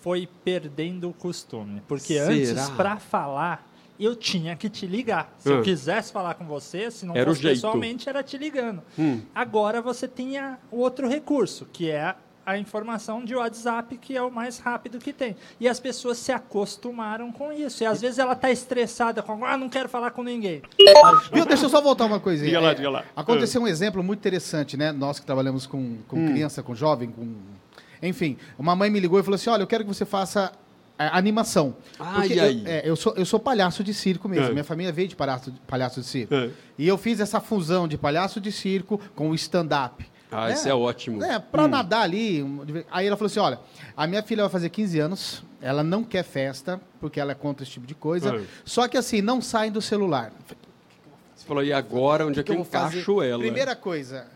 foi 0.00 0.28
perdendo 0.44 1.08
o 1.08 1.12
costume. 1.12 1.82
Porque 1.86 2.14
Será? 2.18 2.32
antes, 2.32 2.70
para 2.70 2.96
falar, 2.96 3.66
eu 3.98 4.16
tinha 4.16 4.56
que 4.56 4.68
te 4.70 4.86
ligar. 4.86 5.32
Se 5.38 5.48
Ah. 5.50 5.56
eu 5.56 5.62
quisesse 5.62 6.12
falar 6.12 6.34
com 6.34 6.44
você, 6.46 6.90
se 6.90 7.04
não 7.04 7.14
Era 7.16 7.30
fosse 7.30 7.42
pessoalmente, 7.42 8.08
era 8.08 8.22
te 8.22 8.38
ligando. 8.38 8.82
Hum. 8.98 9.20
Agora 9.34 9.82
você 9.82 10.08
tinha 10.08 10.58
o 10.70 10.78
outro 10.78 11.06
recurso, 11.08 11.66
que 11.72 11.90
é 11.90 12.14
a 12.46 12.56
informação 12.56 13.22
de 13.22 13.34
WhatsApp, 13.34 13.96
que 13.98 14.16
é 14.16 14.22
o 14.22 14.30
mais 14.30 14.58
rápido 14.58 14.98
que 14.98 15.12
tem. 15.12 15.36
E 15.60 15.68
as 15.68 15.78
pessoas 15.78 16.16
se 16.16 16.32
acostumaram 16.32 17.30
com 17.30 17.52
isso. 17.52 17.82
E 17.82 17.86
às 17.86 18.00
vezes 18.00 18.18
ela 18.18 18.32
está 18.32 18.50
estressada 18.50 19.22
com, 19.22 19.44
ah, 19.44 19.56
não 19.58 19.68
quero 19.68 19.88
falar 19.88 20.10
com 20.12 20.22
ninguém. 20.22 20.62
Viu? 21.32 21.44
Deixa 21.44 21.66
eu 21.66 21.68
só 21.68 21.80
voltar 21.82 22.06
uma 22.06 22.18
coisinha. 22.18 22.48
Diga 22.48 22.60
lá, 22.60 22.70
É, 22.70 22.74
diga 22.74 22.90
lá. 22.90 23.04
Aconteceu 23.14 23.60
um 23.60 23.68
exemplo 23.68 24.02
muito 24.02 24.18
interessante, 24.20 24.76
né? 24.76 24.90
Nós 24.90 25.20
que 25.20 25.26
trabalhamos 25.26 25.66
com, 25.66 25.98
com 26.08 26.16
Hum. 26.16 26.30
criança, 26.32 26.62
com 26.62 26.74
jovem, 26.74 27.10
com. 27.10 27.34
Enfim, 28.02 28.36
uma 28.58 28.74
mãe 28.74 28.88
me 28.90 28.98
ligou 29.00 29.18
e 29.18 29.22
falou 29.22 29.36
assim: 29.36 29.50
olha, 29.50 29.62
eu 29.62 29.66
quero 29.66 29.84
que 29.84 29.88
você 29.88 30.04
faça 30.04 30.52
é, 30.98 31.06
animação. 31.12 31.74
Ah, 31.98 32.14
Porque 32.16 32.34
e 32.34 32.38
eu- 32.38 32.44
aí? 32.44 32.62
é, 32.66 32.82
Eu, 32.84 32.96
sou, 32.96 33.14
eu 33.16 33.24
sou 33.24 33.40
palhaço 33.40 33.82
de 33.82 33.94
circo 33.94 34.28
mesmo. 34.28 34.46
É. 34.46 34.52
Minha 34.52 34.64
família 34.64 34.92
veio 34.92 35.08
de 35.08 35.16
palhaço, 35.16 35.52
palhaço 35.66 36.00
de 36.00 36.06
circo. 36.06 36.34
É. 36.34 36.50
E 36.78 36.86
eu 36.86 36.96
fiz 36.98 37.20
essa 37.20 37.40
fusão 37.40 37.88
de 37.88 37.96
palhaço 37.96 38.40
de 38.40 38.52
circo 38.52 39.00
com 39.14 39.30
o 39.30 39.34
stand-up. 39.34 40.06
Ah, 40.32 40.46
né? 40.48 40.54
isso 40.54 40.68
é 40.68 40.74
ótimo. 40.74 41.22
É, 41.24 41.38
pra 41.38 41.66
nadar 41.66 42.02
ali. 42.02 42.44
Aí 42.90 43.06
ela 43.06 43.16
falou 43.16 43.26
assim: 43.26 43.40
olha, 43.40 43.58
a 43.96 44.06
minha 44.06 44.22
filha 44.22 44.42
vai 44.42 44.50
fazer 44.50 44.68
15 44.68 44.98
anos, 44.98 45.42
ela 45.60 45.82
não 45.82 46.04
quer 46.04 46.22
festa, 46.22 46.80
porque 47.00 47.18
ela 47.18 47.32
é 47.32 47.34
contra 47.34 47.64
esse 47.64 47.72
tipo 47.72 47.86
de 47.86 47.94
coisa. 47.94 48.36
É. 48.36 48.42
Só 48.64 48.86
que 48.86 48.96
assim, 48.96 49.20
não 49.20 49.40
saem 49.40 49.72
do 49.72 49.80
celular. 49.82 50.32
Você 51.34 51.46
falou, 51.46 51.64
e 51.64 51.72
agora, 51.72 52.26
onde 52.26 52.38
é 52.38 52.42
que 52.42 52.52
eu 52.52 52.56
vou 52.56 52.64
fazer? 52.66 52.98
encaixo 52.98 53.22
ela? 53.22 53.42
Primeira 53.42 53.74
coisa, 53.74 54.26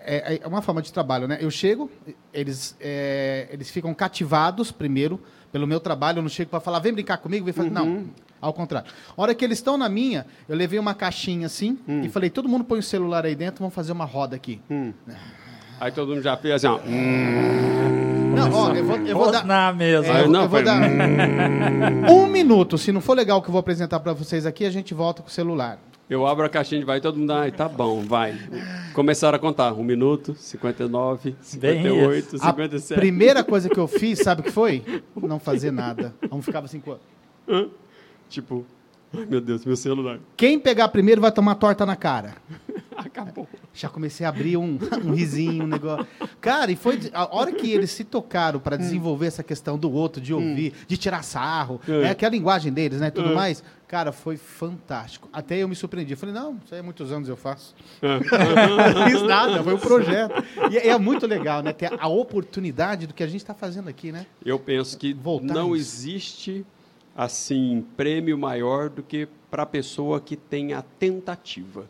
é, 0.00 0.40
é 0.42 0.46
uma 0.46 0.62
forma 0.62 0.80
de 0.82 0.92
trabalho, 0.92 1.26
né? 1.28 1.38
Eu 1.40 1.50
chego, 1.50 1.90
eles, 2.32 2.76
é, 2.80 3.48
eles 3.50 3.70
ficam 3.70 3.92
cativados 3.94 4.70
primeiro 4.72 5.20
pelo 5.52 5.66
meu 5.66 5.80
trabalho. 5.80 6.18
Eu 6.18 6.22
não 6.22 6.28
chego 6.28 6.50
para 6.50 6.60
falar, 6.60 6.78
vem 6.78 6.92
brincar 6.92 7.18
comigo, 7.18 7.44
vem 7.44 7.52
fazer. 7.54 7.68
Uhum. 7.68 7.74
Não, 7.74 8.04
ao 8.40 8.52
contrário. 8.52 8.90
A 9.16 9.20
hora 9.22 9.34
que 9.34 9.44
eles 9.44 9.58
estão 9.58 9.76
na 9.76 9.88
minha, 9.88 10.26
eu 10.48 10.56
levei 10.56 10.78
uma 10.78 10.94
caixinha 10.94 11.46
assim 11.46 11.78
Hum. 11.88 12.02
e 12.04 12.08
falei, 12.08 12.30
todo 12.30 12.48
mundo 12.48 12.64
põe 12.64 12.78
o 12.78 12.82
celular 12.82 13.24
aí 13.24 13.34
dentro, 13.34 13.60
vamos 13.60 13.74
fazer 13.74 13.92
uma 13.92 14.04
roda 14.04 14.36
aqui. 14.36 14.60
Aí 15.80 15.92
todo 15.92 16.08
mundo 16.10 16.22
já 16.22 16.36
fez 16.36 16.54
assim, 16.54 16.66
ó. 16.66 16.78
Hum. 16.86 18.34
Não, 18.34 18.52
ó, 18.52 18.72
eu 18.72 18.84
vou, 18.84 18.96
eu 18.98 19.16
vou 19.16 19.30
dar. 19.32 19.38
Rosnar 19.38 19.74
mesmo. 19.74 20.12
Ah, 20.12 20.20
eu, 20.20 20.28
não, 20.28 20.42
eu 20.42 20.48
vou 20.48 20.62
dar 20.62 20.80
um 22.10 22.26
minuto. 22.26 22.78
Se 22.78 22.92
não 22.92 23.00
for 23.00 23.16
legal 23.16 23.38
o 23.38 23.42
que 23.42 23.48
eu 23.48 23.52
vou 23.52 23.58
apresentar 23.60 23.98
para 24.00 24.12
vocês 24.12 24.46
aqui, 24.46 24.64
a 24.64 24.70
gente 24.70 24.94
volta 24.94 25.22
com 25.22 25.28
o 25.28 25.30
celular. 25.30 25.78
Eu 26.08 26.26
abro 26.26 26.44
a 26.46 26.48
caixinha 26.48 26.80
de 26.80 26.86
vai, 26.86 27.00
todo 27.00 27.18
mundo, 27.18 27.32
ai, 27.32 27.52
tá 27.52 27.68
bom, 27.68 28.00
vai. 28.02 28.34
Começaram 28.94 29.36
a 29.36 29.38
contar. 29.38 29.72
Um 29.74 29.84
minuto, 29.84 30.34
59, 30.34 31.36
58, 31.40 32.36
A 32.36 32.38
57. 32.38 32.94
primeira 32.98 33.44
coisa 33.44 33.68
que 33.68 33.78
eu 33.78 33.86
fiz, 33.86 34.20
sabe 34.20 34.40
o 34.40 34.44
que 34.44 34.50
foi? 34.50 34.82
Não 35.14 35.38
fazer 35.38 35.70
nada. 35.70 36.14
Vamos 36.30 36.46
ficar 36.46 36.60
assim, 36.64 36.80
com- 36.80 36.96
Tipo, 38.28 38.64
ai 39.14 39.26
meu 39.26 39.40
Deus, 39.40 39.64
meu 39.66 39.76
celular. 39.76 40.18
Quem 40.36 40.58
pegar 40.58 40.88
primeiro 40.88 41.20
vai 41.20 41.30
tomar 41.32 41.54
torta 41.56 41.84
na 41.84 41.96
cara. 41.96 42.34
Acabou. 42.96 43.46
Já 43.80 43.88
comecei 43.88 44.26
a 44.26 44.28
abrir 44.28 44.56
um, 44.56 44.76
um 45.04 45.12
risinho, 45.12 45.64
um 45.64 45.66
negócio. 45.68 46.06
Cara, 46.40 46.70
e 46.72 46.76
foi 46.76 46.98
a 47.12 47.34
hora 47.34 47.52
que 47.52 47.70
eles 47.70 47.90
se 47.92 48.02
tocaram 48.04 48.58
para 48.58 48.76
desenvolver 48.76 49.26
essa 49.26 49.42
questão 49.42 49.78
do 49.78 49.90
outro, 49.92 50.20
de 50.20 50.34
ouvir, 50.34 50.72
de 50.86 50.96
tirar 50.96 51.22
sarro, 51.22 51.80
É. 51.86 52.00
né, 52.02 52.14
que 52.14 52.24
é 52.24 52.28
a 52.28 52.30
linguagem 52.30 52.72
deles, 52.72 53.00
né, 53.00 53.10
tudo 53.10 53.30
É. 53.30 53.34
mais. 53.34 53.62
Cara, 53.86 54.10
foi 54.12 54.36
fantástico. 54.36 55.28
Até 55.32 55.58
eu 55.58 55.68
me 55.68 55.74
surpreendi. 55.74 56.14
Falei, 56.16 56.34
não, 56.34 56.58
isso 56.64 56.74
aí 56.74 56.80
há 56.80 56.82
muitos 56.82 57.10
anos 57.12 57.28
eu 57.28 57.36
faço. 57.36 57.74
É. 58.02 58.18
Não 58.94 59.06
fiz 59.08 59.22
nada, 59.22 59.62
foi 59.62 59.74
um 59.74 59.78
projeto. 59.78 60.44
E 60.70 60.76
é 60.76 60.88
é 60.88 60.98
muito 60.98 61.26
legal, 61.26 61.62
né, 61.62 61.72
ter 61.72 61.90
a 61.98 62.08
oportunidade 62.08 63.06
do 63.06 63.14
que 63.14 63.22
a 63.22 63.26
gente 63.26 63.40
está 63.40 63.54
fazendo 63.54 63.88
aqui, 63.88 64.10
né? 64.12 64.26
Eu 64.44 64.58
penso 64.58 64.98
que 64.98 65.14
Voltar 65.14 65.54
não 65.54 65.70
nisso. 65.70 65.76
existe 65.80 66.66
assim 67.16 67.84
prêmio 67.96 68.36
maior 68.36 68.88
do 68.90 69.02
que 69.02 69.28
para 69.50 69.62
a 69.62 69.66
pessoa 69.66 70.20
que 70.20 70.36
tem 70.36 70.72
a 70.74 70.82
tentativa, 70.82 71.86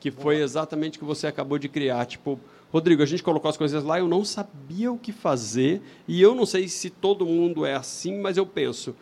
que 0.00 0.10
foi 0.10 0.40
exatamente 0.40 0.96
o 0.96 1.00
que 1.00 1.04
você 1.04 1.26
acabou 1.26 1.58
de 1.58 1.68
criar. 1.68 2.06
Tipo, 2.06 2.40
Rodrigo, 2.72 3.02
a 3.02 3.06
gente 3.06 3.22
colocou 3.22 3.48
as 3.48 3.56
coisas 3.56 3.84
lá, 3.84 3.98
eu 3.98 4.08
não 4.08 4.24
sabia 4.24 4.90
o 4.90 4.98
que 4.98 5.12
fazer 5.12 5.82
e 6.08 6.20
eu 6.20 6.34
não 6.34 6.46
sei 6.46 6.66
se 6.66 6.88
todo 6.88 7.26
mundo 7.26 7.66
é 7.66 7.74
assim, 7.74 8.18
mas 8.18 8.36
eu 8.36 8.46
penso, 8.46 8.96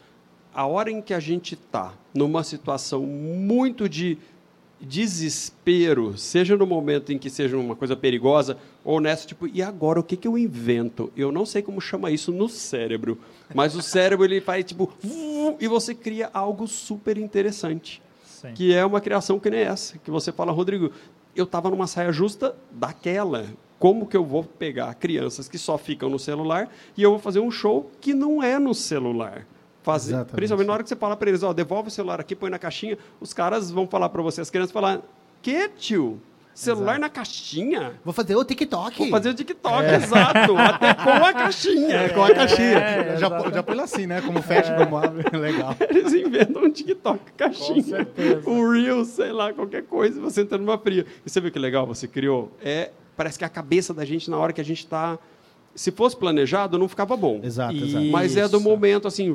a 0.53 0.67
hora 0.67 0.91
em 0.91 1.01
que 1.01 1.15
a 1.15 1.21
gente 1.21 1.55
está 1.55 1.95
numa 2.13 2.43
situação 2.43 3.03
muito 3.07 3.89
de 3.89 4.19
desespero, 4.81 6.17
seja 6.17 6.57
no 6.57 6.67
momento 6.67 7.13
em 7.13 7.19
que 7.19 7.29
seja 7.29 7.57
uma 7.57 7.75
coisa 7.75 7.97
perigosa 7.97 8.57
ou 8.85 9.01
nessa, 9.01 9.27
tipo, 9.27 9.47
e 9.49 9.61
agora 9.61 9.99
o 9.99 10.05
que, 10.05 10.17
que 10.17 10.27
eu 10.27 10.39
invento? 10.39 11.13
Eu 11.17 11.33
não 11.33 11.45
sei 11.45 11.63
como 11.63 11.81
chama 11.81 12.11
isso 12.11 12.33
no 12.33 12.49
cérebro, 12.49 13.19
mas 13.55 13.75
o 13.75 13.83
cérebro 13.83 14.25
ele 14.25 14.41
faz 14.41 14.65
tipo, 14.65 14.93
e 15.61 15.67
você 15.67 15.95
cria 15.95 16.31
algo 16.33 16.67
super 16.67 17.19
interessante, 17.19 18.01
Sim. 18.41 18.53
que 18.55 18.73
é 18.73 18.87
uma 18.87 19.01
criação 19.01 19.41
que 19.41 19.51
nem 19.51 19.61
essa, 19.61 19.99
que 19.99 20.11
você 20.13 20.31
fala, 20.31 20.53
Rodrigo, 20.53 20.93
eu 21.35 21.43
estava 21.43 21.69
numa 21.71 21.89
saia 21.89 22.13
justa 22.13 22.55
daquela. 22.71 23.47
Como 23.81 24.07
que 24.07 24.17
eu 24.17 24.25
vou 24.25 24.45
pegar 24.45 24.95
crianças 24.95 25.49
que 25.49 25.59
só 25.59 25.77
ficam 25.77 26.09
no 26.09 26.19
celular 26.19 26.69
e 26.97 27.03
eu 27.03 27.11
vou 27.11 27.19
fazer 27.19 27.41
um 27.41 27.51
show 27.51 27.91
que 28.01 28.15
não 28.15 28.41
é 28.41 28.57
no 28.59 28.75
celular? 28.75 29.45
Fazer, 29.83 30.13
Exatamente. 30.13 30.37
principalmente 30.37 30.67
na 30.69 30.73
hora 30.73 30.83
que 30.85 30.89
você 30.89 30.97
fala 30.97 31.17
para 31.17 31.29
eles, 31.29 31.43
ó, 31.43 31.53
devolve 31.53 31.89
o 31.89 31.91
celular 31.91 32.21
aqui, 32.21 32.37
põe 32.37 32.51
na 32.51 32.59
caixinha, 32.59 32.97
os 33.21 33.33
caras 33.33 33.71
vão 33.71 33.87
falar 33.87 34.09
para 34.09 34.23
você, 34.23 34.41
as 34.41 34.51
crianças 34.51 34.71
falar, 34.71 35.01
que 35.43 35.69
tio? 35.71 36.21
Celular 36.59 36.99
na 36.99 37.09
caixinha? 37.09 37.93
Vou 38.05 38.13
fazer 38.13 38.35
o 38.35 38.45
TikTok. 38.45 38.99
Vou 38.99 39.09
fazer 39.11 39.29
o 39.31 39.35
TikTok, 39.35 39.85
exato, 39.95 40.57
até 40.57 40.93
com 40.93 41.11
a 41.25 41.33
caixinha. 41.33 41.95
É, 41.95 42.09
com 42.09 42.25
a 42.25 42.35
caixinha. 42.35 42.79
É, 42.79 43.17
já, 43.17 43.29
já 43.55 43.63
põe 43.63 43.79
assim, 43.79 44.09
né? 44.09 44.21
Como 44.21 44.43
fecha, 44.43 44.75
como 44.75 44.97
abre. 44.97 45.25
Legal. 45.39 45.77
Eles 45.89 46.13
inventam 46.13 46.65
um 46.65 46.71
TikTok, 46.71 47.21
caixinha, 47.37 47.81
Com 47.81 47.89
certeza. 47.91 48.51
o 48.51 48.73
Reel, 48.73 49.05
sei 49.05 49.31
lá, 49.31 49.53
qualquer 49.53 49.85
coisa, 49.85 50.21
você 50.21 50.41
entra 50.41 50.59
numa 50.59 50.77
fria. 50.77 51.07
E 51.25 51.31
você 51.31 51.41
viu 51.41 51.53
que 51.53 51.61
legal 51.61 51.87
você 51.87 52.09
criou? 52.09 52.51
É, 52.61 52.91
parece 53.17 53.39
que 53.39 53.45
a 53.45 53.49
cabeça 53.49 53.95
da 53.95 54.05
gente, 54.05 54.29
na 54.29 54.37
hora 54.37 54.53
que 54.53 54.61
a 54.61 54.65
gente 54.65 54.79
está... 54.79 55.17
Se 55.77 55.93
fosse 55.93 56.17
planejado, 56.17 56.77
não 56.77 56.89
ficava 56.89 57.17
bom. 57.17 57.39
Exato, 57.41 57.77
exato. 57.77 58.05
Mas 58.07 58.37
é 58.37 58.49
do 58.49 58.57
Isso. 58.57 58.69
momento, 58.69 59.07
assim, 59.07 59.33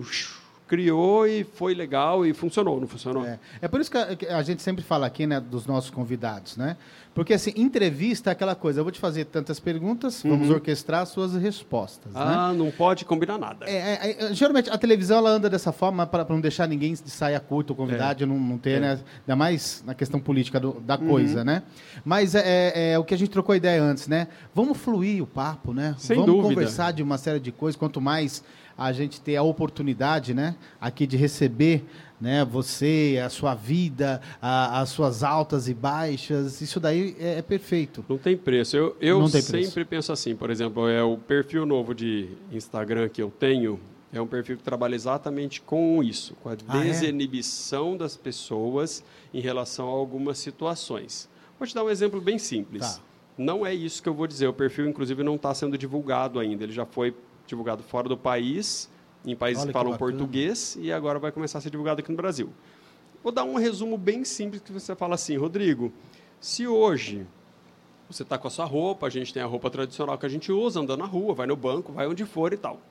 criou 0.78 1.28
e 1.28 1.44
foi 1.44 1.76
legal 1.76 2.26
e 2.26 2.34
funcionou, 2.34 2.80
não 2.82 2.88
funcionou? 2.88 3.24
É, 3.24 3.38
é 3.62 3.68
por 3.68 3.80
isso 3.80 3.92
que 3.92 3.98
a, 3.98 4.16
que 4.16 4.26
a 4.26 4.42
gente 4.42 4.64
sempre 4.64 4.84
fala 4.84 5.06
aqui, 5.06 5.28
né, 5.28 5.40
dos 5.40 5.68
nossos 5.68 5.92
convidados, 5.92 6.58
né? 6.58 6.76
Porque, 7.14 7.32
assim, 7.36 7.54
entrevista 7.56 8.32
é 8.32 8.34
aquela 8.34 8.56
coisa, 8.56 8.80
eu 8.80 8.84
vou 8.84 8.92
te 8.92 9.00
fazer 9.00 9.26
tantas 9.26 9.60
perguntas, 9.60 10.24
vamos 10.24 10.50
orquestrar 10.50 11.02
as 11.02 11.10
suas 11.10 11.36
respostas, 11.36 12.12
né? 12.12 12.20
Ah, 12.20 12.52
não 12.58 12.72
pode 12.72 13.06
combinar 13.06 13.38
nada. 13.38 13.68
É, 13.70 13.76
é, 13.76 14.26
é, 14.32 14.34
geralmente 14.34 14.68
a 14.72 14.78
televisão 14.80 15.20
ela 15.20 15.30
anda 15.30 15.48
dessa 15.48 15.72
forma 15.72 16.08
para 16.08 16.26
não 16.28 16.42
deixar 16.42 16.68
ninguém 16.68 16.94
de 16.94 17.12
saia 17.12 17.40
curta, 17.40 17.72
o 17.72 17.76
convidado, 17.76 18.26
não, 18.26 18.40
não 18.40 18.58
ter, 18.58 18.78
É. 18.78 18.80
né? 18.80 19.00
Ainda 19.20 19.36
mais 19.36 19.84
na 19.86 19.94
questão 19.94 20.20
política 20.20 20.60
do- 20.60 20.82
da 20.82 20.98
coisa, 20.98 21.44
né? 21.44 21.62
Mas 22.04 22.34
é, 22.34 22.42
é- 22.44 22.92
é 22.94 23.00
o 23.00 23.04
que 23.04 23.14
a 23.14 23.18
gente 23.18 23.30
trocou 23.30 23.54
ideia 23.54 23.80
antes, 23.84 24.08
né? 24.08 24.28
Vamos 24.56 24.80
fluir 24.80 25.22
o 25.22 25.28
papo, 25.28 25.72
né? 25.72 25.94
Sem 26.00 26.16
Vamos 26.18 26.32
dúvida. 26.32 26.50
conversar 26.56 26.94
de 26.94 27.04
uma 27.04 27.20
série 27.20 27.40
de 27.40 27.52
coisas. 27.52 27.78
Quanto 27.78 28.02
mais 28.02 28.44
a 28.78 28.92
gente 28.92 29.20
ter 29.22 29.36
a 29.36 29.44
oportunidade, 29.44 30.34
né? 30.34 30.56
Aqui 30.82 31.06
de 31.08 31.16
receber, 31.18 31.84
né? 32.20 32.44
Você, 32.46 33.22
a 33.24 33.30
sua 33.30 33.54
vida, 33.56 34.22
a- 34.42 34.80
as 34.82 34.90
suas 34.90 35.24
altas 35.24 35.68
e 35.68 35.74
baixas, 35.74 36.62
isso 36.62 36.80
daí 36.80 37.16
é, 37.20 37.40
é 37.40 37.42
perfeito. 37.42 38.04
Não 38.10 38.18
tem 38.18 38.36
preço. 38.38 38.76
Eu, 38.76 38.96
eu 39.02 39.20
tem 39.30 39.42
sempre 39.42 39.72
preço. 39.72 39.86
penso 39.90 40.12
assim, 40.14 40.36
por 40.36 40.50
exemplo, 40.50 40.88
é 40.88 41.04
o 41.04 41.18
perfil 41.18 41.66
novo 41.66 41.94
de 41.94 42.30
Instagram 42.52 43.10
que 43.10 43.22
eu 43.22 43.30
tenho, 43.32 43.80
É 44.16 44.22
um 44.22 44.28
perfil 44.28 44.56
que 44.58 44.62
trabalha 44.64 44.94
exatamente 44.94 45.60
com 45.60 46.04
isso, 46.04 46.36
com 46.44 46.48
a 46.50 46.56
Ah, 46.68 46.78
é? 46.78 46.84
desinibição 46.84 47.98
das 47.98 48.16
pessoas 48.16 49.04
em 49.34 49.40
relação 49.42 49.88
a 49.88 49.92
algumas 49.92 50.38
situações. 50.38 51.28
Vou 51.58 51.68
te 51.68 51.74
dar 51.74 51.84
um 51.84 51.90
exemplo 51.90 52.22
bem 52.22 52.38
simples. 52.38 52.98
Tá. 52.98 53.02
Não 53.36 53.66
é 53.66 53.74
isso 53.74 54.04
que 54.04 54.08
eu 54.08 54.14
vou 54.14 54.28
dizer. 54.28 54.46
O 54.48 54.54
perfil, 54.54 54.88
inclusive, 54.88 55.24
não 55.24 55.34
está 55.34 55.52
sendo 55.56 55.76
divulgado 55.80 56.40
ainda. 56.40 56.64
Ele 56.64 56.72
já 56.74 56.86
foi 56.86 57.16
divulgado 57.46 57.84
fora 57.84 58.08
do 58.08 58.18
país, 58.18 58.90
em 59.26 59.36
países 59.36 59.64
Olha 59.64 59.68
que 59.68 59.74
que 59.74 59.80
falam 59.80 59.92
bacana. 59.94 60.12
português, 60.12 60.78
e 60.80 60.92
agora 60.92 61.20
vai 61.20 61.32
começar 61.32 61.60
a 61.60 61.62
ser 61.62 61.70
divulgado 61.70 62.00
aqui 62.00 62.12
no 62.12 62.18
Brasil. 62.18 62.50
Vou 63.24 63.32
dar 63.32 63.44
um 63.44 63.56
resumo 63.56 63.98
bem 63.98 64.26
simples 64.26 64.62
que 64.62 64.72
você 64.72 64.96
fala 64.96 65.16
assim, 65.16 65.38
Rodrigo, 65.38 65.94
se 66.40 66.68
hoje 66.68 67.26
você 68.10 68.24
está 68.24 68.38
com 68.38 68.48
a 68.48 68.52
sua 68.52 68.66
roupa, 68.66 69.08
a 69.08 69.10
gente 69.10 69.34
tem 69.34 69.42
a 69.42 69.46
roupa 69.46 69.70
tradicional 69.70 70.18
que 70.18 70.26
a 70.26 70.30
gente 70.30 70.52
usa, 70.52 70.80
andando 70.80 71.00
na 71.00 71.06
rua, 71.06 71.34
vai 71.34 71.48
no 71.48 71.56
banco, 71.56 71.94
vai 71.94 72.08
onde 72.08 72.26
for 72.26 72.52
e 72.54 72.58
tal. 72.58 72.82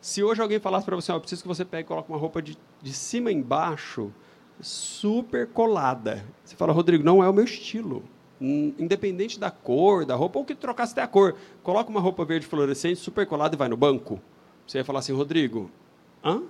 Se 0.00 0.22
hoje 0.22 0.40
alguém 0.40 0.58
falasse 0.58 0.86
para 0.86 0.96
você, 0.96 1.12
ó, 1.12 1.16
eu 1.16 1.20
preciso 1.20 1.42
que 1.42 1.48
você 1.48 1.64
pegue 1.64 1.82
e 1.82 1.88
coloque 1.88 2.08
uma 2.08 2.18
roupa 2.18 2.40
de, 2.40 2.56
de 2.80 2.92
cima 2.92 3.30
embaixo, 3.30 4.12
super 4.60 5.48
colada. 5.48 6.24
Você 6.44 6.56
fala, 6.56 6.72
Rodrigo, 6.72 7.04
não 7.04 7.22
é 7.22 7.28
o 7.28 7.32
meu 7.32 7.44
estilo. 7.44 8.02
Independente 8.40 9.38
da 9.38 9.50
cor 9.50 10.04
da 10.06 10.14
roupa, 10.14 10.38
ou 10.38 10.44
que 10.44 10.54
trocasse 10.54 10.92
até 10.92 11.02
a 11.02 11.06
cor, 11.06 11.36
coloca 11.62 11.90
uma 11.90 12.00
roupa 12.00 12.24
verde 12.24 12.46
fluorescente, 12.46 12.98
super 12.98 13.26
colada 13.26 13.54
e 13.54 13.58
vai 13.58 13.68
no 13.68 13.76
banco. 13.76 14.20
Você 14.66 14.78
ia 14.78 14.84
falar 14.84 15.00
assim, 15.00 15.12
Rodrigo, 15.12 15.70
hã? 16.24 16.42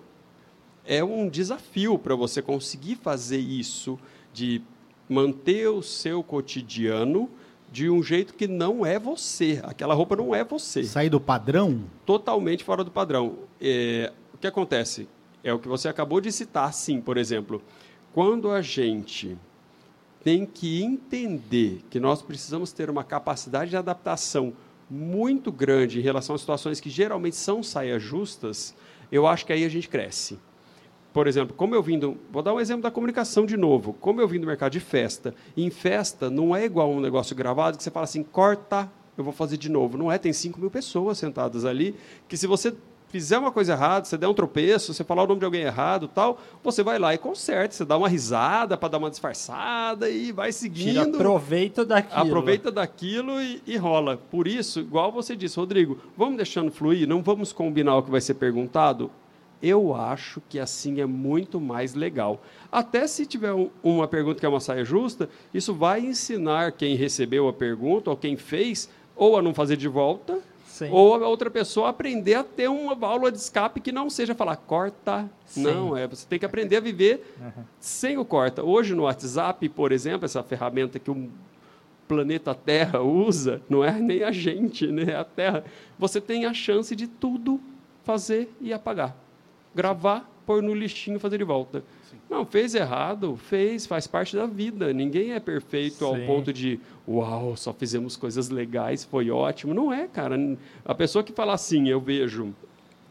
é 0.84 1.04
um 1.04 1.28
desafio 1.28 1.98
para 1.98 2.14
você 2.14 2.42
conseguir 2.42 2.96
fazer 2.96 3.38
isso, 3.38 3.98
de 4.32 4.62
manter 5.08 5.68
o 5.68 5.82
seu 5.82 6.22
cotidiano 6.22 7.28
de 7.70 7.88
um 7.88 8.02
jeito 8.02 8.34
que 8.34 8.48
não 8.48 8.84
é 8.84 8.98
você. 8.98 9.60
Aquela 9.62 9.94
roupa 9.94 10.16
não 10.16 10.34
é 10.34 10.44
você. 10.44 10.82
Sair 10.84 11.08
do 11.08 11.20
padrão? 11.20 11.84
Totalmente 12.04 12.64
fora 12.64 12.82
do 12.82 12.90
padrão. 12.90 13.38
É, 13.60 14.12
o 14.34 14.38
que 14.38 14.46
acontece? 14.46 15.08
É 15.42 15.52
o 15.52 15.58
que 15.58 15.68
você 15.68 15.88
acabou 15.88 16.20
de 16.20 16.32
citar, 16.32 16.72
sim, 16.72 17.00
por 17.00 17.16
exemplo. 17.16 17.62
Quando 18.12 18.50
a 18.50 18.60
gente 18.60 19.38
tem 20.22 20.44
que 20.44 20.82
entender 20.82 21.82
que 21.90 21.98
nós 21.98 22.22
precisamos 22.22 22.72
ter 22.72 22.90
uma 22.90 23.02
capacidade 23.02 23.70
de 23.70 23.76
adaptação 23.76 24.52
muito 24.90 25.52
grande 25.52 26.00
em 26.00 26.02
relação 26.02 26.34
a 26.34 26.38
situações 26.38 26.80
que 26.80 26.90
geralmente 26.90 27.36
são 27.36 27.62
saias 27.62 28.02
justas, 28.02 28.74
eu 29.10 29.26
acho 29.26 29.46
que 29.46 29.52
aí 29.52 29.64
a 29.64 29.68
gente 29.68 29.88
cresce. 29.88 30.38
Por 31.12 31.26
exemplo, 31.26 31.54
como 31.56 31.74
eu 31.74 31.82
vim 31.82 31.98
do, 31.98 32.16
vou 32.30 32.42
dar 32.42 32.54
um 32.54 32.60
exemplo 32.60 32.82
da 32.82 32.90
comunicação 32.90 33.44
de 33.44 33.56
novo. 33.56 33.92
Como 33.94 34.20
eu 34.20 34.28
vim 34.28 34.38
do 34.38 34.46
mercado 34.46 34.72
de 34.72 34.80
festa, 34.80 35.34
em 35.56 35.70
festa 35.70 36.30
não 36.30 36.54
é 36.54 36.64
igual 36.64 36.90
um 36.90 37.00
negócio 37.00 37.34
gravado 37.34 37.76
que 37.76 37.82
você 37.82 37.90
fala 37.90 38.04
assim, 38.04 38.22
corta, 38.22 38.90
eu 39.16 39.24
vou 39.24 39.32
fazer 39.32 39.56
de 39.56 39.68
novo. 39.68 39.98
Não 39.98 40.10
é, 40.10 40.18
tem 40.18 40.32
5 40.32 40.60
mil 40.60 40.70
pessoas 40.70 41.18
sentadas 41.18 41.64
ali, 41.64 41.96
que 42.28 42.36
se 42.36 42.46
você 42.46 42.72
fizer 43.10 43.36
uma 43.38 43.50
coisa 43.50 43.72
errada, 43.72 44.04
você 44.06 44.16
der 44.16 44.28
um 44.28 44.34
tropeço, 44.34 44.94
você 44.94 45.02
falar 45.04 45.24
o 45.24 45.26
nome 45.26 45.40
de 45.40 45.44
alguém 45.44 45.62
errado 45.62 46.08
tal, 46.08 46.38
você 46.62 46.82
vai 46.82 46.98
lá 46.98 47.12
e 47.12 47.18
conserta, 47.18 47.74
você 47.74 47.84
dá 47.84 47.96
uma 47.98 48.08
risada 48.08 48.76
para 48.76 48.88
dar 48.88 48.98
uma 48.98 49.10
disfarçada 49.10 50.08
e 50.08 50.32
vai 50.32 50.52
seguindo. 50.52 50.92
Tira 51.04 51.18
proveito 51.18 51.84
daquilo. 51.84 52.20
Aproveita 52.20 52.70
daquilo 52.70 53.40
e, 53.42 53.60
e 53.66 53.76
rola. 53.76 54.16
Por 54.16 54.46
isso, 54.46 54.80
igual 54.80 55.10
você 55.12 55.34
disse, 55.36 55.58
Rodrigo, 55.58 55.98
vamos 56.16 56.36
deixando 56.36 56.70
fluir, 56.70 57.06
não 57.08 57.22
vamos 57.22 57.52
combinar 57.52 57.96
o 57.96 58.02
que 58.02 58.10
vai 58.10 58.20
ser 58.20 58.34
perguntado? 58.34 59.10
Eu 59.62 59.94
acho 59.94 60.40
que 60.48 60.58
assim 60.58 61.00
é 61.02 61.06
muito 61.06 61.60
mais 61.60 61.92
legal. 61.94 62.40
Até 62.72 63.06
se 63.06 63.26
tiver 63.26 63.52
um- 63.52 63.68
uma 63.82 64.08
pergunta 64.08 64.40
que 64.40 64.46
é 64.46 64.48
uma 64.48 64.60
saia 64.60 64.84
justa, 64.84 65.28
isso 65.52 65.74
vai 65.74 66.00
ensinar 66.00 66.72
quem 66.72 66.94
recebeu 66.96 67.46
a 67.46 67.52
pergunta 67.52 68.08
ou 68.08 68.16
quem 68.16 68.36
fez, 68.38 68.88
ou 69.14 69.36
a 69.36 69.42
não 69.42 69.52
fazer 69.52 69.76
de 69.76 69.86
volta, 69.86 70.38
Sim. 70.86 70.88
ou 70.90 71.14
a 71.14 71.28
outra 71.28 71.50
pessoa 71.50 71.90
aprender 71.90 72.34
a 72.34 72.44
ter 72.44 72.68
uma 72.68 72.94
válvula 72.94 73.30
de 73.30 73.36
escape 73.36 73.80
que 73.80 73.92
não 73.92 74.08
seja 74.08 74.34
falar 74.34 74.56
corta. 74.56 75.28
Sim. 75.44 75.62
Não, 75.62 75.96
é 75.96 76.06
você 76.06 76.26
tem 76.26 76.38
que 76.38 76.46
aprender 76.46 76.76
a 76.76 76.80
viver 76.80 77.36
sem 77.78 78.16
o 78.16 78.24
corta. 78.24 78.62
Hoje 78.62 78.94
no 78.94 79.02
WhatsApp, 79.02 79.68
por 79.68 79.92
exemplo, 79.92 80.24
essa 80.24 80.42
ferramenta 80.42 80.98
que 80.98 81.10
o 81.10 81.28
planeta 82.08 82.54
Terra 82.54 83.00
usa, 83.04 83.60
não 83.68 83.84
é 83.84 83.92
nem 83.92 84.22
a 84.22 84.32
gente, 84.32 84.86
né? 84.86 85.12
é 85.12 85.16
a 85.16 85.24
Terra. 85.24 85.64
Você 85.98 86.20
tem 86.20 86.46
a 86.46 86.54
chance 86.54 86.96
de 86.96 87.06
tudo 87.06 87.60
fazer 88.02 88.50
e 88.60 88.72
apagar. 88.72 89.14
Gravar, 89.74 90.28
pôr 90.46 90.62
no 90.62 90.72
listinho 90.72 91.16
e 91.16 91.20
fazer 91.20 91.36
de 91.36 91.44
volta. 91.44 91.84
Não, 92.28 92.46
fez 92.46 92.74
errado, 92.74 93.36
fez, 93.36 93.86
faz 93.86 94.06
parte 94.06 94.36
da 94.36 94.46
vida. 94.46 94.92
Ninguém 94.92 95.32
é 95.32 95.40
perfeito 95.40 96.04
ao 96.04 96.16
Sim. 96.16 96.26
ponto 96.26 96.52
de, 96.52 96.78
uau, 97.06 97.56
só 97.56 97.72
fizemos 97.72 98.16
coisas 98.16 98.48
legais, 98.48 99.04
foi 99.04 99.30
ótimo. 99.30 99.74
Não 99.74 99.92
é, 99.92 100.06
cara. 100.06 100.36
A 100.84 100.94
pessoa 100.94 101.24
que 101.24 101.32
fala 101.32 101.54
assim, 101.54 101.88
eu 101.88 102.00
vejo, 102.00 102.54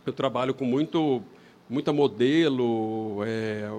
eu 0.06 0.14
trabalho 0.14 0.54
com 0.54 0.66
muito, 0.66 1.22
muita 1.70 1.92
modelo, 1.92 3.22
é, 3.26 3.70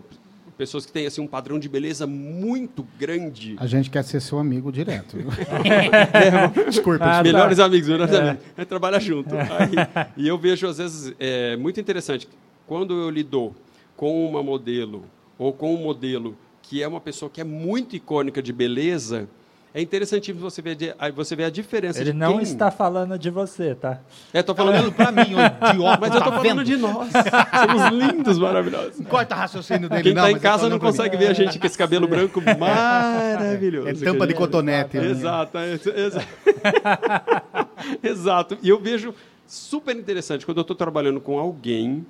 pessoas 0.60 0.84
que 0.84 0.92
têm 0.92 1.06
assim, 1.06 1.22
um 1.22 1.26
padrão 1.26 1.58
de 1.58 1.70
beleza 1.70 2.06
muito 2.06 2.86
grande. 2.98 3.56
A 3.58 3.66
gente 3.66 3.88
quer 3.88 4.04
ser 4.04 4.20
seu 4.20 4.38
amigo 4.38 4.70
direto. 4.70 5.16
Desculpa. 6.68 7.02
Ah, 7.02 7.16
tá. 7.16 7.22
melhores 7.22 7.58
amigos, 7.58 7.88
melhores 7.88 8.14
amigos. 8.14 8.42
A 8.56 8.60
gente 8.60 8.68
trabalha 8.68 9.00
junto. 9.00 9.34
Aí, 9.34 10.04
e 10.18 10.28
eu 10.28 10.36
vejo, 10.36 10.66
às 10.66 10.76
vezes, 10.76 11.14
é 11.18 11.56
muito 11.56 11.80
interessante, 11.80 12.28
quando 12.66 12.92
eu 12.92 13.08
lido 13.08 13.54
com 14.00 14.26
uma 14.26 14.42
modelo 14.42 15.04
ou 15.38 15.52
com 15.52 15.74
um 15.74 15.76
modelo 15.76 16.34
que 16.62 16.82
é 16.82 16.88
uma 16.88 17.02
pessoa 17.02 17.28
que 17.28 17.38
é 17.38 17.44
muito 17.44 17.94
icônica 17.94 18.40
de 18.42 18.50
beleza, 18.50 19.28
é 19.74 19.82
interessantíssimo 19.82 20.40
você 20.40 20.62
ver, 20.62 20.96
você 21.14 21.36
ver 21.36 21.44
a 21.44 21.50
diferença 21.50 22.00
Ele 22.00 22.12
de 22.12 22.16
não 22.16 22.32
quem... 22.34 22.42
está 22.42 22.70
falando 22.70 23.18
de 23.18 23.28
você, 23.28 23.74
tá? 23.74 24.00
É, 24.32 24.42
tô 24.42 24.54
falando... 24.54 24.76
Falando 24.76 24.92
pra 24.94 25.12
mim, 25.12 25.34
ô 25.34 25.38
idiota, 25.68 25.98
Mas 26.00 26.14
eu 26.14 26.22
tô 26.22 26.30
tá 26.30 26.38
falando 26.38 26.42
vendo? 26.42 26.64
de 26.64 26.76
nós. 26.78 27.10
Somos 27.12 27.88
lindos, 27.92 28.38
maravilhosos. 28.38 29.06
Corta 29.06 29.34
raciocínio 29.34 29.86
dele, 29.90 30.02
Quem 30.02 30.14
não, 30.14 30.26
está 30.26 30.38
em 30.38 30.40
casa 30.40 30.66
não 30.70 30.78
consegue 30.78 31.18
ver 31.18 31.26
a 31.26 31.34
gente 31.34 31.58
com 31.58 31.66
esse 31.66 31.76
cabelo 31.76 32.08
branco 32.08 32.40
maravilhoso. 32.58 33.88
É 33.88 33.92
tampa 33.92 34.26
de 34.26 34.32
cotonete. 34.32 34.96
né? 34.96 35.10
Exato, 35.10 35.58
é, 35.58 35.74
exa- 35.74 36.26
exato. 38.02 38.56
E 38.62 38.68
eu 38.70 38.80
vejo 38.80 39.14
super 39.46 39.94
interessante 39.94 40.46
quando 40.46 40.56
eu 40.56 40.62
estou 40.62 40.74
trabalhando 40.76 41.20
com 41.20 41.38
alguém 41.38 42.06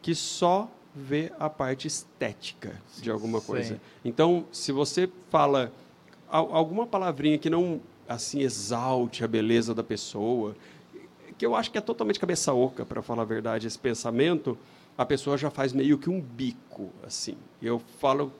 que 0.00 0.14
só 0.14 0.70
vê 0.94 1.32
a 1.38 1.50
parte 1.50 1.86
estética 1.88 2.80
de 3.00 3.10
alguma 3.10 3.40
Sim. 3.40 3.46
coisa. 3.46 3.80
Então, 4.04 4.44
se 4.52 4.70
você 4.70 5.08
fala 5.30 5.72
al- 6.28 6.54
alguma 6.54 6.86
palavrinha 6.86 7.36
que 7.38 7.50
não 7.50 7.80
assim 8.08 8.40
exalte 8.42 9.24
a 9.24 9.28
beleza 9.28 9.74
da 9.74 9.82
pessoa, 9.82 10.54
que 11.36 11.44
eu 11.44 11.56
acho 11.56 11.70
que 11.70 11.78
é 11.78 11.80
totalmente 11.80 12.20
cabeça 12.20 12.52
oca, 12.52 12.84
para 12.84 13.02
falar 13.02 13.22
a 13.22 13.26
verdade, 13.26 13.66
esse 13.66 13.78
pensamento, 13.78 14.56
a 14.96 15.04
pessoa 15.04 15.36
já 15.36 15.50
faz 15.50 15.72
meio 15.72 15.98
que 15.98 16.08
um 16.08 16.20
bico, 16.20 16.90
assim. 17.02 17.34
Eu 17.60 17.82
falo, 17.98 18.32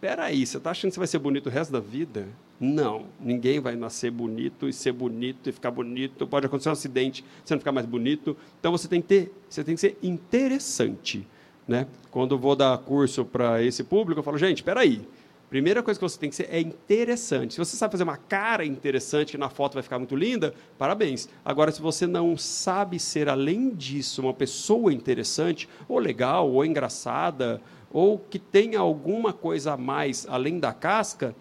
peraí, 0.00 0.44
você 0.44 0.58
está 0.58 0.70
achando 0.72 0.90
que 0.90 0.94
você 0.96 1.00
vai 1.00 1.06
ser 1.06 1.18
bonito 1.18 1.46
o 1.46 1.50
resto 1.50 1.72
da 1.72 1.80
vida? 1.80 2.28
Não, 2.60 3.06
ninguém 3.20 3.60
vai 3.60 3.76
nascer 3.76 4.10
bonito 4.10 4.68
e 4.68 4.72
ser 4.72 4.92
bonito 4.92 5.48
e 5.48 5.52
ficar 5.52 5.70
bonito. 5.70 6.26
Pode 6.26 6.46
acontecer 6.46 6.68
um 6.68 6.72
acidente, 6.72 7.24
você 7.44 7.54
não 7.54 7.58
ficar 7.60 7.72
mais 7.72 7.86
bonito. 7.86 8.36
Então 8.58 8.72
você 8.72 8.88
tem 8.88 9.00
que 9.00 9.08
ter, 9.08 9.32
você 9.48 9.62
tem 9.64 9.74
que 9.74 9.80
ser 9.80 9.96
interessante, 10.02 11.26
né? 11.66 11.86
Quando 12.10 12.38
vou 12.38 12.54
dar 12.54 12.76
curso 12.78 13.24
para 13.24 13.62
esse 13.62 13.82
público, 13.84 14.20
eu 14.20 14.24
falo, 14.24 14.38
gente, 14.38 14.62
peraí. 14.62 15.06
Primeira 15.48 15.80
coisa 15.80 15.98
que 15.98 16.02
você 16.02 16.18
tem 16.18 16.28
que 16.28 16.34
ser 16.34 16.48
é 16.50 16.58
interessante. 16.58 17.54
Se 17.54 17.58
você 17.58 17.76
sabe 17.76 17.92
fazer 17.92 18.02
uma 18.02 18.16
cara 18.16 18.64
interessante, 18.64 19.32
que 19.32 19.38
na 19.38 19.48
foto 19.48 19.74
vai 19.74 19.82
ficar 19.82 19.98
muito 19.98 20.16
linda, 20.16 20.52
parabéns. 20.76 21.28
Agora, 21.44 21.70
se 21.70 21.80
você 21.80 22.04
não 22.04 22.36
sabe 22.36 22.98
ser, 22.98 23.28
além 23.28 23.70
disso, 23.70 24.22
uma 24.22 24.34
pessoa 24.34 24.92
interessante, 24.92 25.68
ou 25.88 26.00
legal, 26.00 26.50
ou 26.50 26.64
engraçada, 26.64 27.62
ou 27.92 28.18
que 28.18 28.40
tenha 28.40 28.80
alguma 28.80 29.32
coisa 29.32 29.74
a 29.74 29.76
mais 29.76 30.26
além 30.28 30.58
da 30.58 30.72
casca, 30.72 31.34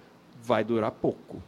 vai 0.43 0.63
durar 0.63 0.91
pouco. 0.91 1.41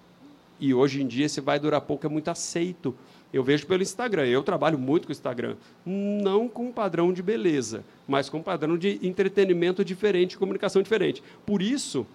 E 0.59 0.73
hoje 0.73 1.03
em 1.03 1.07
dia, 1.07 1.27
esse 1.27 1.39
vai 1.39 1.59
durar 1.59 1.81
pouco 1.81 2.07
é 2.07 2.09
muito 2.09 2.29
aceito. 2.29 2.95
Eu 3.33 3.43
vejo 3.43 3.65
pelo 3.67 3.83
Instagram. 3.83 4.25
Eu 4.25 4.43
trabalho 4.43 4.77
muito 4.77 5.05
com 5.05 5.11
o 5.11 5.11
Instagram. 5.11 5.55
Não 5.85 6.47
com 6.47 6.67
um 6.67 6.71
padrão 6.71 7.11
de 7.11 7.21
beleza, 7.21 7.83
mas 8.07 8.29
com 8.29 8.37
um 8.37 8.43
padrão 8.43 8.77
de 8.77 8.99
entretenimento 9.03 9.83
diferente, 9.83 10.37
comunicação 10.37 10.81
diferente. 10.81 11.21
Por 11.45 11.61
isso, 11.61 12.05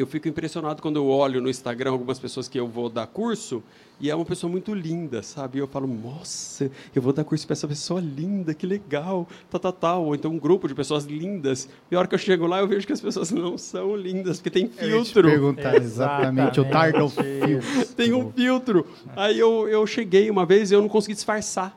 eu 0.00 0.06
fico 0.06 0.28
impressionado 0.28 0.80
quando 0.82 0.96
eu 0.96 1.06
olho 1.08 1.40
no 1.40 1.48
Instagram 1.48 1.90
algumas 1.92 2.18
pessoas 2.18 2.48
que 2.48 2.58
eu 2.58 2.66
vou 2.68 2.88
dar 2.88 3.06
curso 3.06 3.62
e 3.98 4.10
é 4.10 4.14
uma 4.14 4.24
pessoa 4.26 4.50
muito 4.50 4.74
linda, 4.74 5.22
sabe? 5.22 5.56
E 5.56 5.60
eu 5.60 5.66
falo, 5.66 5.86
nossa, 5.86 6.70
eu 6.94 7.00
vou 7.00 7.12
dar 7.14 7.24
curso 7.24 7.46
para 7.46 7.54
essa 7.54 7.66
pessoa 7.66 7.98
linda, 8.00 8.52
que 8.52 8.66
legal, 8.66 9.26
tal, 9.50 9.58
tal, 9.60 9.72
tal. 9.72 10.04
Ou 10.04 10.14
então 10.14 10.30
um 10.30 10.38
grupo 10.38 10.68
de 10.68 10.74
pessoas 10.74 11.04
lindas. 11.04 11.66
E 11.90 11.94
a 11.96 11.98
hora 11.98 12.06
que 12.06 12.14
eu 12.14 12.18
chego 12.18 12.46
lá, 12.46 12.60
eu 12.60 12.68
vejo 12.68 12.86
que 12.86 12.92
as 12.92 13.00
pessoas 13.00 13.30
não 13.30 13.56
são 13.56 13.96
lindas, 13.96 14.38
porque 14.38 14.50
tem 14.50 14.70
Eu 14.78 15.02
filtro. 15.04 15.28
perguntar 15.28 15.76
exatamente, 15.76 16.60
o 16.60 16.64
Tardo 16.66 17.08
filtro. 17.08 17.94
Tem 17.96 18.12
um 18.12 18.30
filtro. 18.32 18.86
Aí 19.16 19.38
eu, 19.38 19.66
eu 19.66 19.86
cheguei 19.86 20.28
uma 20.30 20.44
vez 20.44 20.70
e 20.70 20.74
eu 20.74 20.82
não 20.82 20.88
consegui 20.88 21.14
disfarçar. 21.14 21.74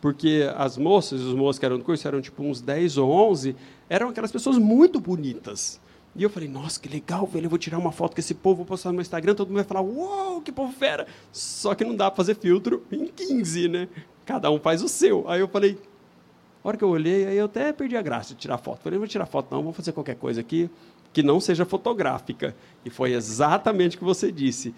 Porque 0.00 0.50
as 0.56 0.76
moças, 0.78 1.20
os 1.20 1.34
moços 1.34 1.60
que 1.60 1.66
eram 1.66 1.78
do 1.78 1.84
curso, 1.84 2.08
eram 2.08 2.20
tipo 2.20 2.42
uns 2.42 2.60
10 2.60 2.96
ou 2.96 3.10
11, 3.30 3.54
eram 3.88 4.08
aquelas 4.08 4.32
pessoas 4.32 4.58
muito 4.58 4.98
bonitas. 4.98 5.80
E 6.14 6.22
eu 6.22 6.28
falei, 6.28 6.48
nossa, 6.48 6.78
que 6.78 6.88
legal, 6.88 7.26
velho, 7.26 7.46
eu 7.46 7.50
vou 7.50 7.58
tirar 7.58 7.78
uma 7.78 7.90
foto 7.90 8.14
com 8.14 8.20
esse 8.20 8.34
povo, 8.34 8.56
vou 8.56 8.66
postar 8.66 8.90
no 8.90 8.94
meu 8.94 9.02
Instagram, 9.02 9.34
todo 9.34 9.48
mundo 9.48 9.56
vai 9.56 9.64
falar, 9.64 9.80
uau, 9.80 10.42
que 10.42 10.52
povo 10.52 10.72
fera. 10.72 11.06
Só 11.32 11.74
que 11.74 11.84
não 11.84 11.96
dá 11.96 12.10
pra 12.10 12.16
fazer 12.18 12.36
filtro 12.36 12.82
em 12.92 13.06
15, 13.06 13.68
né? 13.68 13.88
Cada 14.26 14.50
um 14.50 14.60
faz 14.60 14.82
o 14.82 14.88
seu. 14.88 15.28
Aí 15.28 15.40
eu 15.40 15.48
falei, 15.48 15.78
A 16.64 16.68
hora 16.68 16.76
que 16.76 16.84
eu 16.84 16.90
olhei, 16.90 17.26
aí 17.26 17.36
eu 17.36 17.46
até 17.46 17.72
perdi 17.72 17.96
a 17.96 18.02
graça 18.02 18.34
de 18.34 18.40
tirar 18.40 18.58
foto. 18.58 18.82
Falei, 18.82 18.96
não 18.96 19.00
vou 19.00 19.08
tirar 19.08 19.26
foto 19.26 19.52
não, 19.52 19.62
vou 19.62 19.72
fazer 19.72 19.92
qualquer 19.92 20.14
coisa 20.14 20.40
aqui 20.40 20.70
que 21.12 21.22
não 21.22 21.40
seja 21.40 21.64
fotográfica. 21.64 22.54
E 22.84 22.90
foi 22.90 23.12
exatamente 23.12 23.96
o 23.96 23.98
que 23.98 24.04
você 24.04 24.30
disse. 24.30 24.74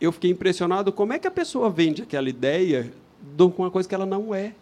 Eu 0.00 0.12
fiquei 0.12 0.30
impressionado 0.30 0.92
como 0.92 1.12
é 1.12 1.18
que 1.18 1.28
a 1.28 1.30
pessoa 1.30 1.70
vende 1.70 2.02
aquela 2.02 2.28
ideia 2.28 2.92
de 3.22 3.42
uma 3.42 3.70
coisa 3.70 3.88
que 3.88 3.94
ela 3.94 4.06
não 4.06 4.34
é. 4.34 4.54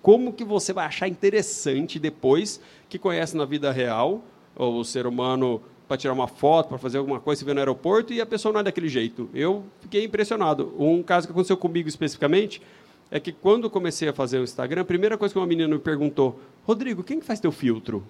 Como 0.00 0.32
que 0.32 0.44
você 0.44 0.72
vai 0.72 0.86
achar 0.86 1.08
interessante 1.08 1.98
depois 1.98 2.60
que 2.88 2.98
conhece 2.98 3.36
na 3.36 3.44
vida 3.44 3.70
real 3.70 4.22
o 4.58 4.84
ser 4.84 5.06
humano 5.06 5.62
para 5.86 5.96
tirar 5.96 6.12
uma 6.12 6.28
foto, 6.28 6.68
para 6.68 6.78
fazer 6.78 6.98
alguma 6.98 7.18
coisa, 7.18 7.38
se 7.38 7.44
vê 7.44 7.54
no 7.54 7.60
aeroporto 7.60 8.12
e 8.12 8.20
a 8.20 8.26
pessoa 8.26 8.52
não 8.52 8.60
é 8.60 8.62
daquele 8.64 8.88
jeito. 8.88 9.30
Eu 9.32 9.64
fiquei 9.80 10.04
impressionado. 10.04 10.74
Um 10.78 11.02
caso 11.02 11.26
que 11.26 11.32
aconteceu 11.32 11.56
comigo 11.56 11.88
especificamente 11.88 12.60
é 13.10 13.18
que 13.18 13.32
quando 13.32 13.70
comecei 13.70 14.08
a 14.08 14.12
fazer 14.12 14.38
o 14.38 14.44
Instagram, 14.44 14.82
a 14.82 14.84
primeira 14.84 15.16
coisa 15.16 15.32
que 15.32 15.40
uma 15.40 15.46
menina 15.46 15.68
me 15.68 15.80
perguntou, 15.80 16.38
Rodrigo, 16.66 17.02
quem 17.02 17.18
que 17.18 17.24
faz 17.24 17.40
teu 17.40 17.50
filtro? 17.50 18.04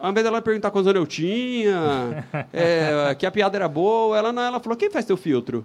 Ao 0.00 0.10
invés 0.10 0.24
dela 0.24 0.40
perguntar 0.40 0.70
quantos 0.70 0.88
anos 0.88 1.00
eu 1.00 1.06
tinha, 1.06 2.26
é, 2.52 3.14
que 3.14 3.26
a 3.26 3.30
piada 3.30 3.58
era 3.58 3.68
boa, 3.68 4.16
ela 4.16 4.32
não, 4.32 4.42
ela 4.42 4.60
falou, 4.60 4.76
quem 4.76 4.90
faz 4.90 5.04
teu 5.04 5.16
filtro? 5.16 5.64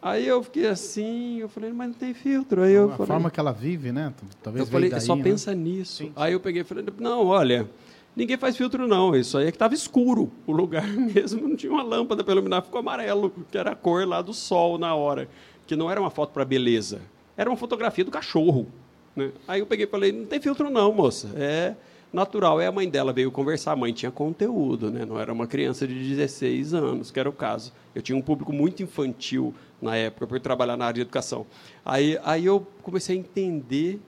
Aí 0.00 0.26
eu 0.26 0.42
fiquei 0.42 0.66
assim, 0.66 1.38
eu 1.38 1.48
falei, 1.48 1.72
mas 1.72 1.88
não 1.88 1.94
tem 1.94 2.12
filtro. 2.12 2.62
Aí 2.62 2.72
eu 2.72 2.86
a 2.86 2.96
falei, 2.96 3.06
forma 3.06 3.30
que 3.30 3.38
ela 3.38 3.52
vive, 3.52 3.92
né? 3.92 4.12
Talvez 4.42 4.66
eu 4.66 4.72
falei, 4.72 4.90
daí, 4.90 5.00
só 5.00 5.14
né? 5.14 5.22
pensa 5.22 5.54
nisso. 5.54 5.98
Sim. 5.98 6.12
Aí 6.16 6.32
eu 6.32 6.40
peguei 6.40 6.62
e 6.62 6.64
falei, 6.64 6.84
não, 6.98 7.26
olha, 7.26 7.68
ninguém 8.14 8.36
faz 8.36 8.56
filtro 8.56 8.86
não, 8.86 9.14
isso 9.14 9.38
aí 9.38 9.46
é 9.46 9.50
que 9.50 9.56
estava 9.56 9.74
escuro. 9.74 10.30
O 10.46 10.52
lugar 10.52 10.86
mesmo 10.92 11.48
não 11.48 11.56
tinha 11.56 11.72
uma 11.72 11.82
lâmpada 11.82 12.22
para 12.22 12.32
iluminar, 12.32 12.62
ficou 12.62 12.80
amarelo, 12.80 13.32
que 13.50 13.58
era 13.58 13.72
a 13.72 13.76
cor 13.76 14.06
lá 14.06 14.22
do 14.22 14.32
sol 14.32 14.78
na 14.78 14.94
hora. 14.94 15.28
Que 15.66 15.76
não 15.76 15.90
era 15.90 16.00
uma 16.00 16.10
foto 16.10 16.32
para 16.32 16.44
beleza, 16.44 17.00
era 17.36 17.48
uma 17.48 17.56
fotografia 17.56 18.04
do 18.04 18.10
cachorro. 18.10 18.66
Né? 19.14 19.30
Aí 19.46 19.60
eu 19.60 19.66
peguei 19.66 19.86
e 19.86 19.88
falei, 19.88 20.12
não 20.12 20.24
tem 20.24 20.40
filtro 20.40 20.70
não, 20.70 20.92
moça, 20.92 21.30
é 21.36 21.74
natural. 22.12 22.58
Aí 22.58 22.66
a 22.66 22.72
mãe 22.72 22.88
dela 22.88 23.12
veio 23.12 23.30
conversar, 23.30 23.72
a 23.72 23.76
mãe 23.76 23.92
tinha 23.92 24.10
conteúdo, 24.10 24.90
né? 24.90 25.04
não 25.04 25.18
era 25.18 25.32
uma 25.32 25.46
criança 25.46 25.86
de 25.86 25.94
16 25.94 26.74
anos, 26.74 27.10
que 27.10 27.18
era 27.18 27.28
o 27.28 27.32
caso. 27.32 27.72
Eu 27.94 28.02
tinha 28.02 28.16
um 28.16 28.22
público 28.22 28.52
muito 28.52 28.82
infantil 28.82 29.54
na 29.80 29.96
época, 29.96 30.26
por 30.26 30.40
trabalhar 30.40 30.76
na 30.76 30.86
área 30.86 30.94
de 30.94 31.00
educação. 31.00 31.46
Aí, 31.84 32.18
aí 32.24 32.44
eu 32.44 32.66
comecei 32.82 33.16
a 33.16 33.18
entender 33.18 34.00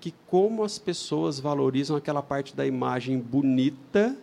que 0.00 0.14
como 0.26 0.64
as 0.64 0.78
pessoas 0.78 1.38
valorizam 1.38 1.96
aquela 1.96 2.22
parte 2.22 2.56
da 2.56 2.66
imagem 2.66 3.18
bonita, 3.18 4.16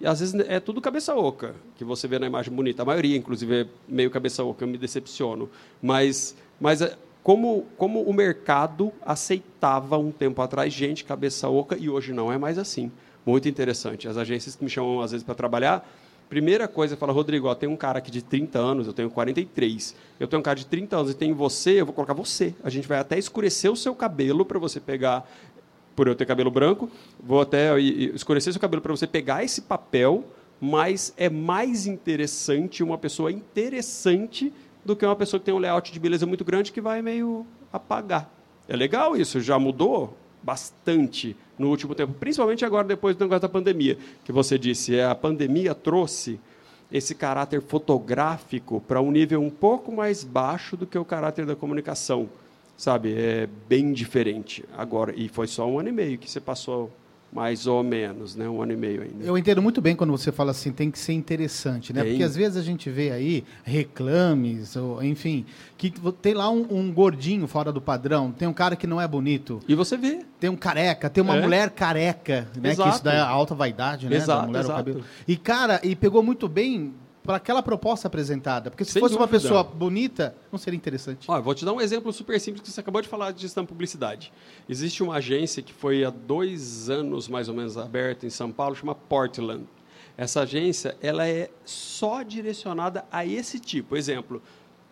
e 0.00 0.06
às 0.06 0.20
vezes 0.20 0.34
é 0.48 0.58
tudo 0.58 0.80
cabeça 0.80 1.14
oca, 1.14 1.54
que 1.76 1.84
você 1.84 2.08
vê 2.08 2.18
na 2.18 2.26
imagem 2.26 2.52
bonita. 2.52 2.82
A 2.82 2.84
maioria, 2.84 3.16
inclusive, 3.16 3.62
é 3.62 3.66
meio 3.86 4.10
cabeça 4.10 4.42
oca, 4.42 4.64
eu 4.64 4.68
me 4.68 4.78
decepciono. 4.78 5.48
Mas, 5.80 6.34
mas 6.58 6.80
é, 6.80 6.96
como, 7.22 7.66
como 7.76 8.02
o 8.02 8.12
mercado 8.12 8.92
aceitava 9.04 9.98
um 9.98 10.10
tempo 10.10 10.40
atrás 10.40 10.72
gente 10.72 11.04
cabeça 11.04 11.48
oca 11.48 11.76
e 11.76 11.88
hoje 11.88 12.12
não 12.12 12.32
é 12.32 12.38
mais 12.38 12.58
assim. 12.58 12.90
Muito 13.24 13.48
interessante. 13.48 14.08
As 14.08 14.16
agências 14.16 14.56
que 14.56 14.64
me 14.64 14.70
chamam 14.70 15.00
às 15.00 15.12
vezes 15.12 15.24
para 15.24 15.34
trabalhar, 15.34 15.86
primeira 16.30 16.68
coisa, 16.68 16.96
fala, 16.96 17.12
Rodrigo, 17.12 17.48
ó, 17.48 17.54
tem 17.56 17.68
um 17.68 17.76
cara 17.76 17.98
aqui 17.98 18.10
de 18.10 18.22
30 18.22 18.56
anos, 18.56 18.86
eu 18.86 18.92
tenho 18.92 19.10
43. 19.10 19.96
Eu 20.18 20.28
tenho 20.28 20.38
um 20.38 20.42
cara 20.42 20.56
de 20.56 20.64
30 20.64 20.96
anos 20.96 21.10
e 21.10 21.14
tem 21.14 21.32
você, 21.32 21.80
eu 21.80 21.84
vou 21.84 21.92
colocar 21.92 22.14
você. 22.14 22.54
A 22.62 22.70
gente 22.70 22.86
vai 22.86 23.00
até 23.00 23.18
escurecer 23.18 23.70
o 23.70 23.76
seu 23.76 23.96
cabelo 23.96 24.46
para 24.46 24.58
você 24.58 24.78
pegar, 24.78 25.28
por 25.96 26.06
eu 26.06 26.14
ter 26.14 26.24
cabelo 26.24 26.50
branco, 26.50 26.88
vou 27.20 27.40
até 27.40 27.78
escurecer 27.80 28.52
seu 28.52 28.60
cabelo 28.60 28.80
para 28.80 28.92
você 28.92 29.08
pegar 29.08 29.42
esse 29.42 29.62
papel, 29.62 30.24
mas 30.60 31.12
é 31.16 31.28
mais 31.28 31.86
interessante 31.86 32.82
uma 32.84 32.96
pessoa 32.96 33.32
interessante 33.32 34.52
do 34.84 34.94
que 34.94 35.04
uma 35.04 35.16
pessoa 35.16 35.40
que 35.40 35.46
tem 35.46 35.52
um 35.52 35.58
layout 35.58 35.92
de 35.92 35.98
beleza 35.98 36.26
muito 36.26 36.44
grande 36.44 36.70
que 36.70 36.80
vai 36.80 37.02
meio 37.02 37.44
apagar. 37.72 38.30
É 38.68 38.76
legal 38.76 39.16
isso, 39.16 39.40
já 39.40 39.58
mudou 39.58 40.16
bastante 40.42 41.36
no 41.60 41.68
último 41.68 41.94
tempo, 41.94 42.14
principalmente 42.14 42.64
agora 42.64 42.88
depois 42.88 43.14
do 43.14 43.22
negócio 43.22 43.42
da 43.42 43.48
pandemia, 43.48 43.98
que 44.24 44.32
você 44.32 44.58
disse, 44.58 44.96
é, 44.96 45.04
a 45.04 45.14
pandemia 45.14 45.74
trouxe 45.74 46.40
esse 46.90 47.14
caráter 47.14 47.60
fotográfico 47.60 48.80
para 48.80 48.98
um 49.02 49.12
nível 49.12 49.42
um 49.42 49.50
pouco 49.50 49.92
mais 49.92 50.24
baixo 50.24 50.74
do 50.74 50.86
que 50.86 50.98
o 50.98 51.04
caráter 51.04 51.44
da 51.44 51.54
comunicação, 51.54 52.30
sabe? 52.78 53.12
É 53.12 53.46
bem 53.68 53.92
diferente 53.92 54.64
agora 54.74 55.12
e 55.14 55.28
foi 55.28 55.46
só 55.46 55.68
um 55.68 55.78
ano 55.78 55.90
e 55.90 55.92
meio 55.92 56.16
que 56.16 56.30
você 56.30 56.40
passou 56.40 56.90
mais 57.32 57.66
ou 57.66 57.82
menos, 57.82 58.34
né? 58.34 58.48
Um 58.48 58.60
ano 58.60 58.72
e 58.72 58.76
meio 58.76 59.02
ainda. 59.02 59.24
Eu 59.24 59.38
entendo 59.38 59.62
muito 59.62 59.80
bem 59.80 59.94
quando 59.94 60.10
você 60.10 60.32
fala 60.32 60.50
assim, 60.50 60.72
tem 60.72 60.90
que 60.90 60.98
ser 60.98 61.12
interessante, 61.12 61.92
né? 61.92 62.02
Tem. 62.02 62.10
Porque 62.12 62.24
às 62.24 62.34
vezes 62.34 62.56
a 62.56 62.62
gente 62.62 62.90
vê 62.90 63.10
aí 63.12 63.44
reclames, 63.62 64.74
ou, 64.76 65.02
enfim, 65.02 65.44
que 65.76 65.92
tem 66.20 66.34
lá 66.34 66.50
um, 66.50 66.66
um 66.70 66.92
gordinho 66.92 67.46
fora 67.46 67.72
do 67.72 67.80
padrão, 67.80 68.32
tem 68.32 68.48
um 68.48 68.52
cara 68.52 68.74
que 68.76 68.86
não 68.86 69.00
é 69.00 69.06
bonito, 69.06 69.60
E 69.68 69.74
você 69.74 69.96
vê, 69.96 70.20
tem 70.38 70.50
um 70.50 70.56
careca, 70.56 71.08
tem 71.08 71.22
uma 71.22 71.36
É. 71.36 71.40
mulher 71.40 71.70
careca, 71.70 72.48
né? 72.56 72.62
Que 72.62 72.68
Exato. 72.68 72.90
isso 72.90 73.04
daí 73.04 73.16
é 73.16 73.20
a 73.20 73.28
alta 73.28 73.54
vaidade, 73.54 74.08
né? 74.08 74.16
Exato, 74.16 74.40
da 74.42 74.46
mulher, 74.48 74.60
exato. 74.60 74.78
cabelo. 74.78 75.04
E, 75.26 75.36
cara, 75.36 75.80
e 75.84 75.94
pegou 75.94 76.22
muito 76.22 76.48
bem 76.48 76.92
para 77.22 77.36
aquela 77.36 77.62
proposta 77.62 78.08
apresentada. 78.08 78.70
Porque 78.70 78.84
se 78.84 78.92
Sem 78.92 79.00
fosse 79.00 79.14
uma 79.14 79.26
dúvida. 79.26 79.42
pessoa 79.42 79.62
bonita, 79.64 80.34
não 80.50 80.58
seria 80.58 80.76
interessante. 80.76 81.26
Ó, 81.28 81.40
vou 81.40 81.54
te 81.54 81.64
dar 81.64 81.72
um 81.72 81.80
exemplo 81.80 82.12
super 82.12 82.40
simples 82.40 82.62
que 82.62 82.70
você 82.70 82.80
acabou 82.80 83.02
de 83.02 83.08
falar 83.08 83.32
de 83.32 83.42
gestão 83.42 83.64
de 83.64 83.68
publicidade. 83.68 84.32
Existe 84.68 85.02
uma 85.02 85.16
agência 85.16 85.62
que 85.62 85.72
foi 85.72 86.04
há 86.04 86.10
dois 86.10 86.88
anos, 86.88 87.28
mais 87.28 87.48
ou 87.48 87.54
menos, 87.54 87.76
aberta 87.76 88.26
em 88.26 88.30
São 88.30 88.50
Paulo, 88.50 88.74
chama 88.74 88.94
Portland. 88.94 89.64
Essa 90.16 90.42
agência 90.42 90.96
ela 91.00 91.26
é 91.26 91.50
só 91.64 92.22
direcionada 92.22 93.04
a 93.10 93.24
esse 93.24 93.58
tipo. 93.58 93.96
Exemplo, 93.96 94.42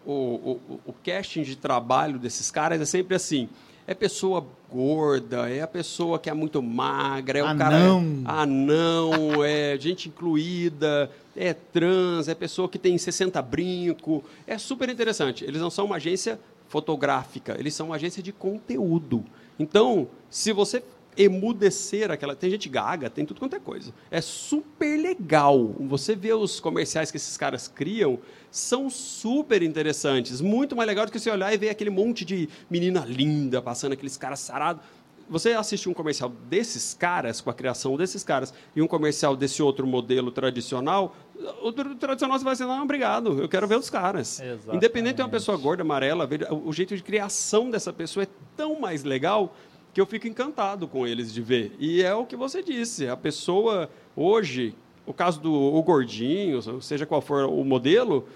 o, 0.05 0.12
o, 0.12 0.81
o 0.87 0.93
casting 1.05 1.43
de 1.43 1.57
trabalho 1.57 2.18
desses 2.18 2.51
caras 2.51 2.81
é 2.81 2.85
sempre 2.85 3.14
assim. 3.14 3.49
É 3.89 3.95
pessoa 3.95 4.47
gorda, 4.70 5.49
é 5.49 5.62
a 5.62 5.66
pessoa 5.66 6.18
que 6.18 6.28
é 6.28 6.34
muito 6.34 6.62
magra, 6.62 7.39
é 7.39 7.43
o 7.43 7.47
Anão. 7.47 7.59
cara 7.59 8.43
anão, 8.43 9.43
é 9.43 9.78
gente 9.80 10.11
incluída, 10.11 11.11
é 11.34 11.55
trans, 11.55 12.28
é 12.28 12.34
pessoa 12.34 12.68
que 12.68 12.78
tem 12.78 12.99
60 12.99 13.41
brinco. 13.41 14.22
É 14.47 14.59
super 14.59 14.91
interessante. 14.91 15.43
Eles 15.43 15.59
não 15.59 15.70
são 15.70 15.86
uma 15.86 15.97
agência 15.97 16.39
fotográfica, 16.68 17.57
eles 17.59 17.72
são 17.74 17.86
uma 17.86 17.97
agência 17.97 18.22
de 18.22 18.30
conteúdo. 18.30 19.24
Então, 19.59 20.07
se 20.28 20.53
você 20.53 20.82
emudecer 21.19 22.11
aquela. 22.11 22.37
Tem 22.37 22.49
gente 22.49 22.69
gaga, 22.69 23.11
tem 23.11 23.27
tudo 23.27 23.41
quanto 23.41 23.57
é 23.57 23.59
coisa. 23.59 23.93
É 24.11 24.21
super 24.21 24.97
legal. 24.97 25.75
Você 25.81 26.14
vê 26.14 26.33
os 26.33 26.61
comerciais 26.61 27.11
que 27.11 27.16
esses 27.16 27.37
caras 27.37 27.66
criam, 27.66 28.19
são 28.51 28.89
super 28.89 29.62
interessantes. 29.62 30.41
Muito 30.41 30.77
mais 30.77 30.87
legal 30.87 31.05
do 31.05 31.12
que 31.12 31.19
você 31.19 31.31
olhar 31.31 31.53
e 31.53 31.59
ver 31.59 31.71
aquele 31.71 31.91
monte 31.91 32.25
de 32.25 32.49
menina 32.71 33.05
linda 33.05 33.61
passando, 33.61 33.93
aqueles 33.93 34.16
caras 34.16 34.39
sarados. 34.41 34.83
Você 35.31 35.53
assiste 35.53 35.91
um 35.91 35.93
comercial 35.93 36.33
desses 36.49 36.95
caras, 36.95 37.43
com 37.43 37.51
a 37.51 37.53
criação 37.53 37.99
desses 37.99 38.25
caras, 38.25 38.55
e 38.75 38.81
um 38.81 38.87
comercial 38.87 39.37
desse 39.37 39.62
outro 39.62 39.87
modelo 39.87 40.31
tradicional, 40.31 41.14
o 41.62 41.71
tra- 41.71 41.95
tradicional 41.97 42.39
você 42.39 42.45
vai 42.47 42.55
dizer, 42.55 42.64
não, 42.64 42.83
obrigado, 42.83 43.39
eu 43.39 43.47
quero 43.47 43.66
ver 43.69 43.77
os 43.77 43.91
caras. 43.91 44.41
Exatamente. 44.41 44.77
Independente 44.77 45.16
de 45.16 45.23
uma 45.23 45.29
pessoa 45.29 45.59
gorda, 45.59 45.83
amarela, 45.83 46.27
o 46.64 46.73
jeito 46.73 46.97
de 46.97 47.03
criação 47.03 47.69
dessa 47.71 47.93
pessoa 47.93 48.25
é 48.25 48.29
tão 48.57 48.81
mais 48.81 49.05
legal 49.05 49.55
que 49.93 50.01
eu 50.01 50.07
fico 50.07 50.26
encantado 50.26 50.86
com 50.86 51.07
eles 51.07 51.32
de 51.32 51.41
ver. 51.43 51.74
E 51.78 52.03
é 52.03 52.14
o 52.14 52.26
que 52.26 52.36
você 52.36 52.62
disse, 52.62 53.09
a 53.09 53.16
pessoa 53.16 53.91
hoje, 54.14 54.74
o 55.07 55.12
caso 55.12 55.41
do 55.41 55.53
o 55.53 55.82
gordinho, 55.82 56.61
seja 56.80 57.07
qual 57.07 57.20
for 57.20 57.45
o 57.45 57.64
modelo, 57.64 58.28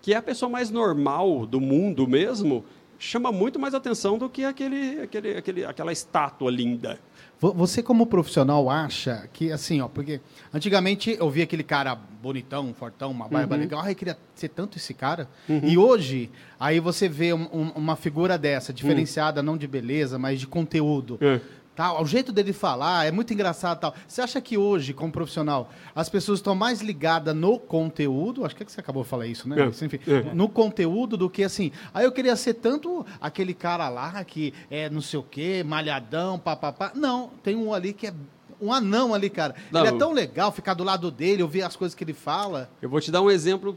que 0.00 0.14
é 0.14 0.16
a 0.16 0.22
pessoa 0.22 0.48
mais 0.48 0.70
normal 0.70 1.46
do 1.46 1.60
mundo 1.60 2.06
mesmo, 2.06 2.64
chama 2.98 3.32
muito 3.32 3.58
mais 3.58 3.74
atenção 3.74 4.18
do 4.18 4.28
que 4.28 4.44
aquele, 4.44 5.00
aquele, 5.00 5.36
aquele, 5.36 5.64
aquela 5.64 5.92
estátua 5.92 6.50
linda. 6.50 7.00
Vo- 7.40 7.54
Você, 7.54 7.82
como 7.82 8.04
profissional, 8.06 8.68
acha 8.68 9.26
que, 9.32 9.50
assim, 9.50 9.80
ó, 9.80 9.88
porque 9.88 10.20
antigamente 10.52 11.16
eu 11.18 11.30
via 11.30 11.44
aquele 11.44 11.62
cara 11.62 11.94
bonitão, 11.94 12.74
fortão, 12.74 13.10
uma 13.10 13.26
barba 13.26 13.54
Uhum. 13.54 13.60
legal, 13.62 13.80
ai, 13.80 13.92
eu 13.92 13.96
queria 13.96 14.18
ser 14.34 14.48
tanto 14.48 14.76
esse 14.76 14.92
cara. 14.92 15.26
E 15.48 15.78
hoje, 15.78 16.30
aí 16.58 16.78
você 16.80 17.08
vê 17.08 17.32
um- 17.32 17.48
um- 17.52 17.70
uma 17.74 17.96
figura 17.96 18.36
dessa, 18.36 18.72
diferenciada 18.74 19.42
não 19.42 19.56
de 19.56 19.66
beleza, 19.66 20.18
mas 20.18 20.38
de 20.38 20.46
conteúdo. 20.46 21.18
É. 21.20 21.40
Tá, 21.80 21.98
o 21.98 22.04
jeito 22.04 22.30
dele 22.30 22.52
falar 22.52 23.06
é 23.06 23.10
muito 23.10 23.32
engraçado 23.32 23.80
tal. 23.80 23.94
Você 24.06 24.20
acha 24.20 24.38
que 24.38 24.58
hoje, 24.58 24.92
como 24.92 25.10
profissional, 25.10 25.70
as 25.94 26.10
pessoas 26.10 26.38
estão 26.40 26.54
mais 26.54 26.82
ligadas 26.82 27.34
no 27.34 27.58
conteúdo? 27.58 28.44
Acho 28.44 28.54
que, 28.54 28.62
é 28.62 28.66
que 28.66 28.70
você 28.72 28.80
acabou 28.80 29.02
de 29.02 29.08
falar 29.08 29.26
isso, 29.26 29.48
né? 29.48 29.56
É, 29.58 29.66
Enfim, 29.86 29.98
é. 30.06 30.34
no 30.34 30.46
conteúdo 30.46 31.16
do 31.16 31.30
que 31.30 31.42
assim. 31.42 31.72
Aí 31.94 32.04
eu 32.04 32.12
queria 32.12 32.36
ser 32.36 32.52
tanto 32.52 33.06
aquele 33.18 33.54
cara 33.54 33.88
lá 33.88 34.22
que 34.24 34.52
é 34.70 34.90
não 34.90 35.00
sei 35.00 35.18
o 35.20 35.22
quê, 35.22 35.64
malhadão, 35.66 36.38
papapá. 36.38 36.92
Não, 36.94 37.30
tem 37.42 37.56
um 37.56 37.72
ali 37.72 37.94
que 37.94 38.08
é 38.08 38.14
um 38.60 38.70
anão 38.74 39.14
ali, 39.14 39.30
cara. 39.30 39.54
Não. 39.72 39.80
Ele 39.80 39.88
é 39.96 39.98
tão 39.98 40.12
legal 40.12 40.52
ficar 40.52 40.74
do 40.74 40.84
lado 40.84 41.10
dele, 41.10 41.42
ouvir 41.42 41.62
as 41.62 41.76
coisas 41.76 41.94
que 41.94 42.04
ele 42.04 42.12
fala. 42.12 42.68
Eu 42.82 42.90
vou 42.90 43.00
te 43.00 43.10
dar 43.10 43.22
um 43.22 43.30
exemplo 43.30 43.74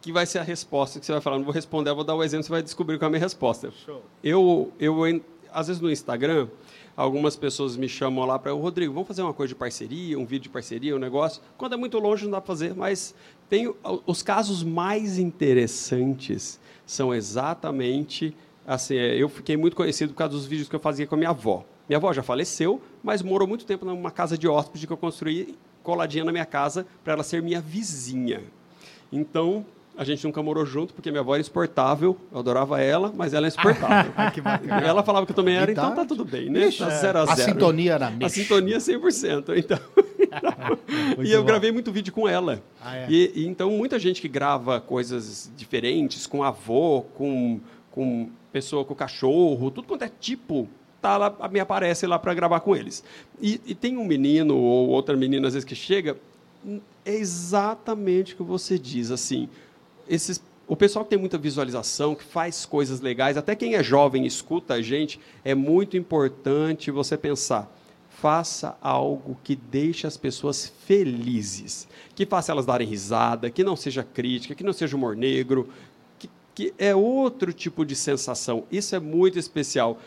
que 0.00 0.10
vai 0.10 0.24
ser 0.24 0.38
a 0.38 0.42
resposta 0.42 0.98
que 0.98 1.04
você 1.04 1.12
vai 1.12 1.20
falar. 1.20 1.36
Não 1.36 1.44
vou 1.44 1.52
responder, 1.52 1.90
eu 1.90 1.94
vou 1.94 2.04
dar 2.04 2.16
um 2.16 2.22
exemplo, 2.22 2.44
você 2.44 2.50
vai 2.52 2.62
descobrir 2.62 2.96
qual 2.98 3.04
é 3.04 3.08
a 3.08 3.10
minha 3.10 3.20
resposta. 3.20 3.70
Eu, 4.24 4.72
eu, 4.80 5.06
en- 5.06 5.20
às 5.52 5.66
vezes 5.66 5.82
no 5.82 5.90
Instagram, 5.90 6.48
algumas 6.98 7.36
pessoas 7.36 7.76
me 7.76 7.88
chamam 7.88 8.24
lá 8.24 8.36
para 8.40 8.52
o 8.52 8.58
Rodrigo, 8.58 8.92
vamos 8.92 9.06
fazer 9.06 9.22
uma 9.22 9.32
coisa 9.32 9.50
de 9.50 9.54
parceria, 9.54 10.18
um 10.18 10.26
vídeo 10.26 10.42
de 10.42 10.48
parceria, 10.48 10.96
um 10.96 10.98
negócio. 10.98 11.40
Quando 11.56 11.74
é 11.74 11.76
muito 11.76 11.96
longe 11.96 12.24
não 12.24 12.32
dá 12.32 12.40
para 12.40 12.48
fazer, 12.48 12.74
mas 12.74 13.14
tem 13.48 13.72
os 14.04 14.20
casos 14.20 14.64
mais 14.64 15.16
interessantes 15.16 16.58
são 16.84 17.14
exatamente 17.14 18.34
assim. 18.66 18.96
é, 18.96 19.14
Eu 19.14 19.28
fiquei 19.28 19.56
muito 19.56 19.76
conhecido 19.76 20.12
por 20.12 20.18
causa 20.18 20.34
dos 20.34 20.44
vídeos 20.44 20.68
que 20.68 20.74
eu 20.74 20.80
fazia 20.80 21.06
com 21.06 21.14
a 21.14 21.18
minha 21.18 21.30
avó. 21.30 21.64
Minha 21.88 21.98
avó 21.98 22.12
já 22.12 22.22
faleceu, 22.24 22.82
mas 23.00 23.22
morou 23.22 23.46
muito 23.46 23.64
tempo 23.64 23.84
numa 23.84 24.10
casa 24.10 24.36
de 24.36 24.48
hóspede 24.48 24.84
que 24.84 24.92
eu 24.92 24.96
construí 24.96 25.56
coladinha 25.84 26.24
na 26.24 26.32
minha 26.32 26.44
casa 26.44 26.84
para 27.04 27.12
ela 27.12 27.22
ser 27.22 27.40
minha 27.40 27.60
vizinha. 27.60 28.42
Então, 29.12 29.64
a 29.98 30.04
gente 30.04 30.24
nunca 30.24 30.40
morou 30.40 30.64
junto, 30.64 30.94
porque 30.94 31.10
minha 31.10 31.22
avó 31.22 31.34
era 31.34 31.40
exportável, 31.40 32.16
eu 32.30 32.38
adorava 32.38 32.80
ela, 32.80 33.12
mas 33.16 33.34
ela 33.34 33.48
é 33.48 33.50
bacana. 33.60 34.80
ela 34.86 35.02
falava 35.02 35.26
que 35.26 35.32
eu 35.32 35.36
também 35.36 35.56
era, 35.56 35.72
então 35.72 35.92
tá 35.92 36.04
tudo 36.04 36.24
bem, 36.24 36.48
né? 36.48 36.70
Tá 36.70 36.88
zero 36.90 37.18
a 37.18 37.22
a 37.24 37.34
zero. 37.34 37.50
sintonia 37.52 37.94
era 37.94 38.06
A 38.06 38.10
mexa. 38.12 38.36
sintonia 38.36 38.78
100%. 38.78 39.58
Então, 39.58 39.78
e 41.24 41.32
eu 41.32 41.40
bom. 41.40 41.46
gravei 41.46 41.72
muito 41.72 41.90
vídeo 41.90 42.12
com 42.12 42.28
ela. 42.28 42.62
Ah, 42.80 42.96
é? 42.96 43.06
e, 43.10 43.32
e 43.34 43.46
então, 43.48 43.72
muita 43.72 43.98
gente 43.98 44.20
que 44.20 44.28
grava 44.28 44.80
coisas 44.80 45.50
diferentes, 45.56 46.28
com 46.28 46.44
avô, 46.44 47.02
com, 47.16 47.58
com 47.90 48.30
pessoa 48.52 48.84
com 48.84 48.94
cachorro, 48.94 49.68
tudo 49.72 49.88
quanto 49.88 50.04
é 50.04 50.10
tipo, 50.20 50.68
tá 51.02 51.16
lá, 51.16 51.48
me 51.50 51.58
aparece 51.58 52.06
lá 52.06 52.20
para 52.20 52.32
gravar 52.34 52.60
com 52.60 52.76
eles. 52.76 53.02
E, 53.42 53.60
e 53.66 53.74
tem 53.74 53.96
um 53.96 54.04
menino 54.04 54.56
ou 54.56 54.90
outra 54.90 55.16
menina, 55.16 55.48
às 55.48 55.54
vezes, 55.54 55.68
que 55.68 55.74
chega, 55.74 56.16
é 57.04 57.14
exatamente 57.16 58.34
o 58.34 58.36
que 58.36 58.42
você 58.44 58.78
diz, 58.78 59.10
assim, 59.10 59.48
esses 60.08 60.40
o 60.68 60.76
pessoal 60.76 61.02
que 61.02 61.10
tem 61.10 61.18
muita 61.18 61.38
visualização, 61.38 62.14
que 62.14 62.22
faz 62.22 62.66
coisas 62.66 63.00
legais, 63.00 63.38
até 63.38 63.56
quem 63.56 63.74
é 63.74 63.82
jovem 63.82 64.26
escuta 64.26 64.74
a 64.74 64.82
gente, 64.82 65.18
é 65.42 65.54
muito 65.54 65.96
importante 65.96 66.90
você 66.90 67.16
pensar. 67.16 67.74
Faça 68.10 68.76
algo 68.82 69.38
que 69.42 69.56
deixe 69.56 70.06
as 70.06 70.18
pessoas 70.18 70.70
felizes, 70.84 71.88
que 72.14 72.26
faça 72.26 72.52
elas 72.52 72.66
darem 72.66 72.86
risada, 72.86 73.48
que 73.48 73.64
não 73.64 73.76
seja 73.76 74.02
crítica, 74.02 74.54
que 74.54 74.62
não 74.62 74.74
seja 74.74 74.94
humor 74.94 75.16
negro, 75.16 75.70
que, 76.18 76.28
que 76.54 76.74
é 76.76 76.94
outro 76.94 77.50
tipo 77.50 77.82
de 77.82 77.96
sensação. 77.96 78.64
Isso 78.70 78.94
é 78.94 79.00
muito 79.00 79.38
especial. 79.38 79.98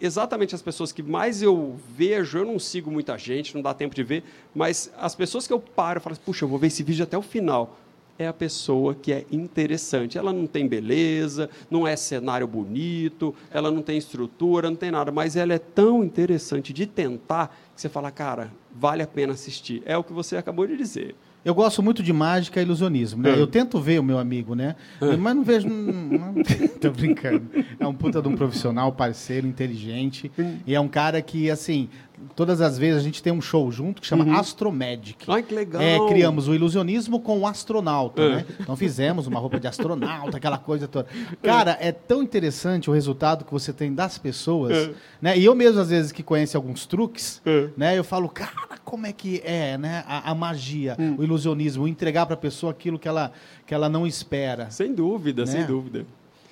Exatamente 0.00 0.54
as 0.54 0.62
pessoas 0.62 0.92
que 0.92 1.02
mais 1.02 1.42
eu 1.42 1.78
vejo, 1.94 2.38
eu 2.38 2.44
não 2.46 2.58
sigo 2.58 2.90
muita 2.90 3.18
gente, 3.18 3.54
não 3.54 3.60
dá 3.60 3.74
tempo 3.74 3.94
de 3.94 4.02
ver, 4.02 4.24
mas 4.54 4.90
as 4.96 5.14
pessoas 5.14 5.46
que 5.46 5.52
eu 5.52 5.60
paro 5.60 5.98
e 5.98 6.02
falo, 6.02 6.16
puxa, 6.24 6.44
eu 6.44 6.48
vou 6.48 6.58
ver 6.58 6.68
esse 6.68 6.82
vídeo 6.82 7.02
até 7.02 7.18
o 7.18 7.22
final 7.22 7.76
é 8.18 8.26
a 8.26 8.32
pessoa 8.32 8.94
que 8.94 9.12
é 9.12 9.24
interessante. 9.30 10.16
Ela 10.18 10.32
não 10.32 10.46
tem 10.46 10.66
beleza, 10.66 11.48
não 11.70 11.86
é 11.86 11.96
cenário 11.96 12.46
bonito, 12.46 13.34
ela 13.50 13.70
não 13.70 13.82
tem 13.82 13.98
estrutura, 13.98 14.68
não 14.70 14.76
tem 14.76 14.90
nada, 14.90 15.10
mas 15.12 15.36
ela 15.36 15.52
é 15.54 15.58
tão 15.58 16.02
interessante 16.04 16.72
de 16.72 16.86
tentar 16.86 17.48
que 17.74 17.80
você 17.80 17.88
fala, 17.88 18.10
cara, 18.10 18.50
vale 18.74 19.02
a 19.02 19.06
pena 19.06 19.32
assistir. 19.34 19.82
É 19.84 19.96
o 19.96 20.04
que 20.04 20.12
você 20.12 20.36
acabou 20.36 20.66
de 20.66 20.76
dizer. 20.76 21.14
Eu 21.44 21.54
gosto 21.54 21.80
muito 21.80 22.02
de 22.02 22.12
mágica 22.12 22.58
e 22.58 22.64
ilusionismo, 22.64 23.22
né? 23.22 23.30
É. 23.36 23.40
Eu 23.40 23.46
tento 23.46 23.78
ver 23.78 24.00
o 24.00 24.02
meu 24.02 24.18
amigo, 24.18 24.56
né? 24.56 24.74
Mas 25.00 25.36
não 25.36 25.44
vejo. 25.44 25.68
Não, 25.68 26.32
não- 26.32 26.34
tô 26.80 26.90
brincando. 26.90 27.46
É 27.78 27.86
um 27.86 27.94
puta 27.94 28.20
de 28.20 28.26
um 28.26 28.34
profissional, 28.34 28.90
parceiro, 28.90 29.46
inteligente. 29.46 30.28
E 30.66 30.74
é 30.74 30.80
um 30.80 30.88
cara 30.88 31.22
que, 31.22 31.48
assim, 31.48 31.88
todas 32.34 32.60
as 32.60 32.78
vezes 32.78 33.00
a 33.00 33.02
gente 33.02 33.22
tem 33.22 33.32
um 33.32 33.40
show 33.40 33.70
junto 33.70 34.00
que 34.00 34.06
chama 34.06 34.38
Astromagic. 34.38 35.24
Ai, 35.28 35.42
que 35.42 35.54
legal! 35.54 35.80
É, 35.82 35.98
criamos 36.08 36.48
o 36.48 36.54
ilusionismo 36.54 37.20
com 37.20 37.38
o 37.40 37.46
astronauta, 37.46 38.22
É. 38.22 38.28
né? 38.36 38.46
Então 38.60 38.76
fizemos 38.76 39.26
uma 39.26 39.38
roupa 39.38 39.58
de 39.60 39.66
astronauta, 39.66 40.36
aquela 40.36 40.58
coisa 40.58 40.88
toda. 40.88 41.08
Cara, 41.42 41.76
é 41.80 41.92
tão 41.92 42.22
interessante 42.22 42.88
o 42.90 42.92
resultado 42.92 43.44
que 43.44 43.52
você 43.52 43.72
tem 43.72 43.94
das 43.94 44.18
pessoas, 44.18 44.76
É. 44.76 44.94
né? 45.20 45.38
E 45.38 45.44
eu 45.44 45.54
mesmo, 45.54 45.80
às 45.80 45.90
vezes, 45.90 46.12
que 46.12 46.22
conheço 46.22 46.56
alguns 46.56 46.86
truques, 46.86 47.40
É. 47.44 47.68
né? 47.76 47.98
Eu 47.98 48.04
falo, 48.04 48.28
cara, 48.28 48.78
como 48.84 49.06
é 49.06 49.12
que 49.12 49.40
é, 49.44 49.76
né? 49.78 50.04
A, 50.06 50.30
a 50.30 50.34
magia, 50.34 50.96
Hum. 50.98 51.16
o 51.18 51.24
ilusionismo, 51.24 51.86
entregar 51.86 52.26
para 52.26 52.34
a 52.34 52.38
pessoa 52.38 52.72
aquilo 52.72 52.98
que 52.98 53.08
ela, 53.08 53.32
que 53.66 53.74
ela 53.74 53.88
não 53.88 54.06
espera. 54.06 54.70
Sem 54.70 54.94
dúvida, 54.94 55.44
Né? 55.44 55.50
sem 55.52 55.64
dúvida. 55.66 56.06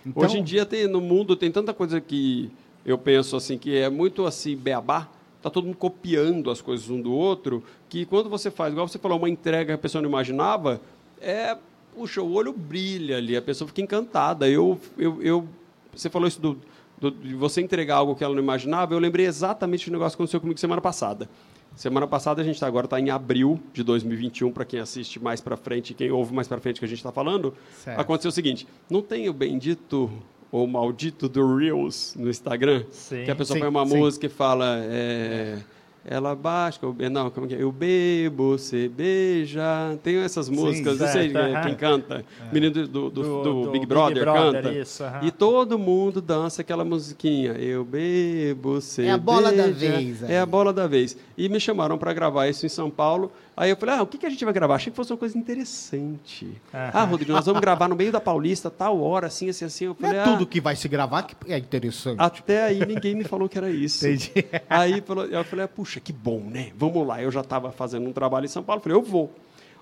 Então- 0.06 0.22
Hoje 0.22 0.38
em 0.38 0.44
dia 0.44 0.66
tem, 0.66 0.86
no 0.86 1.00
mundo 1.00 1.34
tem 1.34 1.50
tanta 1.50 1.72
coisa 1.72 1.98
que 2.00 2.50
eu 2.84 2.98
penso 2.98 3.36
assim 3.36 3.56
que 3.56 3.74
é 3.76 3.88
muito 3.88 4.26
assim 4.26 4.54
beabá. 4.54 5.08
Tá 5.44 5.50
todo 5.50 5.66
mundo 5.66 5.76
copiando 5.76 6.50
as 6.50 6.62
coisas 6.62 6.88
um 6.88 6.98
do 6.98 7.12
outro, 7.12 7.62
que 7.86 8.06
quando 8.06 8.30
você 8.30 8.50
faz, 8.50 8.72
igual 8.72 8.88
você 8.88 8.98
falou, 8.98 9.18
uma 9.18 9.28
entrega 9.28 9.66
que 9.66 9.72
a 9.72 9.78
pessoa 9.78 10.00
não 10.00 10.08
imaginava, 10.08 10.80
é, 11.20 11.54
puxa, 11.94 12.22
o 12.22 12.32
olho 12.32 12.50
brilha 12.50 13.18
ali, 13.18 13.36
a 13.36 13.42
pessoa 13.42 13.68
fica 13.68 13.82
encantada. 13.82 14.48
Eu, 14.48 14.80
eu, 14.96 15.22
eu 15.22 15.46
você 15.94 16.08
falou 16.08 16.26
isso 16.26 16.40
do, 16.40 16.58
do- 16.98 17.10
de 17.10 17.34
você 17.34 17.60
entregar 17.60 17.96
algo 17.96 18.14
que 18.16 18.24
ela 18.24 18.34
não 18.34 18.42
imaginava, 18.42 18.94
eu 18.94 18.98
lembrei 18.98 19.26
exatamente 19.26 19.90
do 19.90 19.92
negócio 19.92 20.16
que 20.16 20.22
aconteceu 20.22 20.40
comigo 20.40 20.58
semana 20.58 20.80
passada. 20.80 21.28
Semana 21.76 22.06
passada 22.06 22.40
a 22.40 22.44
gente 22.44 22.58
tá, 22.58 22.66
agora 22.66 22.86
está 22.86 22.98
em 22.98 23.10
abril 23.10 23.60
de 23.72 23.82
2021 23.82 24.50
para 24.50 24.64
quem 24.64 24.80
assiste 24.80 25.20
mais 25.22 25.40
para 25.42 25.56
frente, 25.58 25.92
quem 25.92 26.10
ouve 26.10 26.32
mais 26.32 26.48
para 26.48 26.58
frente 26.60 26.78
que 26.78 26.84
a 26.86 26.88
gente 26.88 26.98
está 26.98 27.12
falando. 27.12 27.52
Certo. 27.82 27.98
Aconteceu 28.00 28.28
o 28.28 28.32
seguinte: 28.32 28.66
não 28.88 29.02
tem 29.02 29.28
o 29.28 29.32
bendito 29.32 30.08
ou 30.56 30.66
maldito 30.68 31.28
do 31.28 31.56
Reels 31.56 32.14
no 32.16 32.30
Instagram? 32.30 32.84
Sim. 32.92 33.24
Que 33.24 33.30
a 33.30 33.34
pessoa 33.34 33.56
Sim, 33.56 33.60
põe 33.60 33.68
uma 33.68 33.84
sim. 33.86 33.96
música 33.96 34.26
e 34.26 34.28
fala. 34.28 34.78
é, 34.84 35.58
ela 36.06 36.34
baixa, 36.34 36.78
eu 36.82 37.10
não, 37.10 37.30
como 37.30 37.46
que 37.48 37.54
é? 37.54 37.62
Eu 37.62 37.72
bebo, 37.72 38.58
você 38.58 38.88
beija. 38.88 39.62
Tem 40.02 40.16
essas 40.18 40.50
músicas, 40.50 40.98
não 40.98 41.06
sei 41.08 41.30
certo, 41.32 41.36
aham. 41.56 41.62
quem 41.64 41.74
canta. 41.74 42.24
Menino 42.52 42.72
do, 42.74 42.86
do, 42.86 43.10
do- 43.10 43.22
Do- 43.22 43.42
do 43.42 43.70
Big 43.70 43.80
Big 43.80 43.86
Brother, 43.86 44.22
Brother, 44.22 44.62
canta. 44.62 44.78
isso, 44.78 45.02
aham. 45.02 45.20
E 45.24 45.30
todo 45.30 45.78
mundo 45.78 46.20
dança 46.20 46.60
aquela 46.60 46.84
musiquinha. 46.84 47.52
Eu 47.52 47.84
bebo, 47.84 48.74
você 48.80 49.06
É 49.06 49.10
a 49.12 49.18
bola 49.18 49.50
da 49.50 49.64
beija. 49.64 49.72
vez 49.96 50.22
aí. 50.24 50.32
É 50.34 50.38
a 50.40 50.46
bola 50.46 50.72
da 50.74 50.86
vez. 50.86 51.16
E 51.38 51.48
me 51.48 51.58
chamaram 51.58 51.96
para 51.98 52.12
gravar 52.12 52.48
isso 52.48 52.66
em 52.66 52.68
São 52.68 52.90
Paulo. 52.90 53.32
Aí 53.56 53.70
eu 53.70 53.76
falei, 53.76 53.94
ah, 53.94 54.02
o 54.02 54.06
que, 54.06 54.18
que 54.18 54.26
a 54.26 54.30
gente 54.30 54.44
vai 54.44 54.52
gravar? 54.52 54.74
Achei 54.74 54.90
que 54.90 54.96
fosse 54.96 55.12
uma 55.12 55.18
coisa 55.18 55.38
interessante. 55.38 56.60
Aham. 56.72 56.90
Ah, 56.92 57.04
Rodrigo, 57.04 57.32
nós 57.32 57.46
vamos 57.46 57.60
gravar 57.60 57.88
no 57.88 57.94
meio 57.94 58.10
da 58.10 58.20
Paulista, 58.20 58.68
tal 58.68 59.00
hora, 59.00 59.28
assim, 59.28 59.48
assim, 59.48 59.64
assim. 59.64 59.84
Eu 59.84 59.90
Não 59.90 59.96
falei, 59.96 60.18
é 60.18 60.22
ah, 60.22 60.24
tudo 60.24 60.46
que 60.46 60.60
vai 60.60 60.74
se 60.74 60.88
gravar 60.88 61.22
que 61.22 61.36
é 61.52 61.56
interessante. 61.56 62.18
até 62.18 62.64
aí 62.64 62.84
ninguém 62.84 63.14
me 63.14 63.22
falou 63.22 63.48
que 63.48 63.56
era 63.56 63.70
isso. 63.70 64.04
Entendi. 64.04 64.32
Aí 64.68 65.02
eu 65.30 65.44
falei, 65.44 65.64
ah, 65.64 65.68
puxa, 65.68 66.00
que 66.00 66.12
bom, 66.12 66.40
né? 66.40 66.72
Vamos 66.76 67.06
lá. 67.06 67.22
Eu 67.22 67.30
já 67.30 67.42
estava 67.42 67.70
fazendo 67.70 68.08
um 68.08 68.12
trabalho 68.12 68.44
em 68.44 68.48
São 68.48 68.62
Paulo, 68.62 68.82
falei, 68.82 68.98
eu 68.98 69.02
vou. 69.02 69.32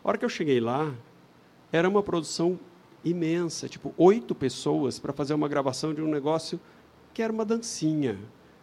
A 0.05 0.09
hora 0.09 0.19
que 0.19 0.25
eu 0.25 0.29
cheguei 0.29 0.61
lá, 0.61 0.93
era 1.73 1.89
uma 1.89 2.03
produção 2.03 2.59
imensa, 3.03 3.69
tipo, 3.69 3.95
oito 3.97 4.35
pessoas 4.35 4.99
para 4.99 5.13
fazer 5.13 5.33
uma 5.33 5.49
gravação 5.49 5.95
de 5.95 6.03
um 6.03 6.09
negócio 6.09 6.61
que 7.15 7.23
era 7.23 7.33
uma 7.33 7.45
dancinha. 7.45 8.19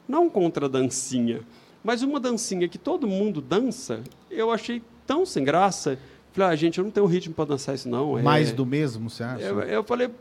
Não 0.07 0.29
contra 0.29 0.69
dancinha, 0.69 1.41
mas 1.83 2.03
uma 2.03 2.19
dancinha 2.19 2.67
que 2.67 2.77
todo 2.77 3.07
mundo 3.07 3.41
dança, 3.41 4.03
eu 4.29 4.51
achei 4.51 4.81
tão 5.09 5.25
sem 5.25 5.43
graça. 5.43 5.97
Falei, 6.31 6.49
ah, 6.51 6.55
gente, 6.55 6.77
eu 6.77 6.83
não 6.83 6.91
tenho 6.91 7.07
ritmo 7.07 7.33
para 7.33 7.45
dançar 7.45 7.73
isso, 7.73 7.89
não. 7.89 8.15
É- 8.15 8.21
Mais 8.21 8.51
do 8.51 8.63
mesmo, 8.63 9.09
você 9.09 9.23
acha? 9.23 9.43
eu, 9.43 9.59
eu 9.61 9.83
falei, 9.83 10.11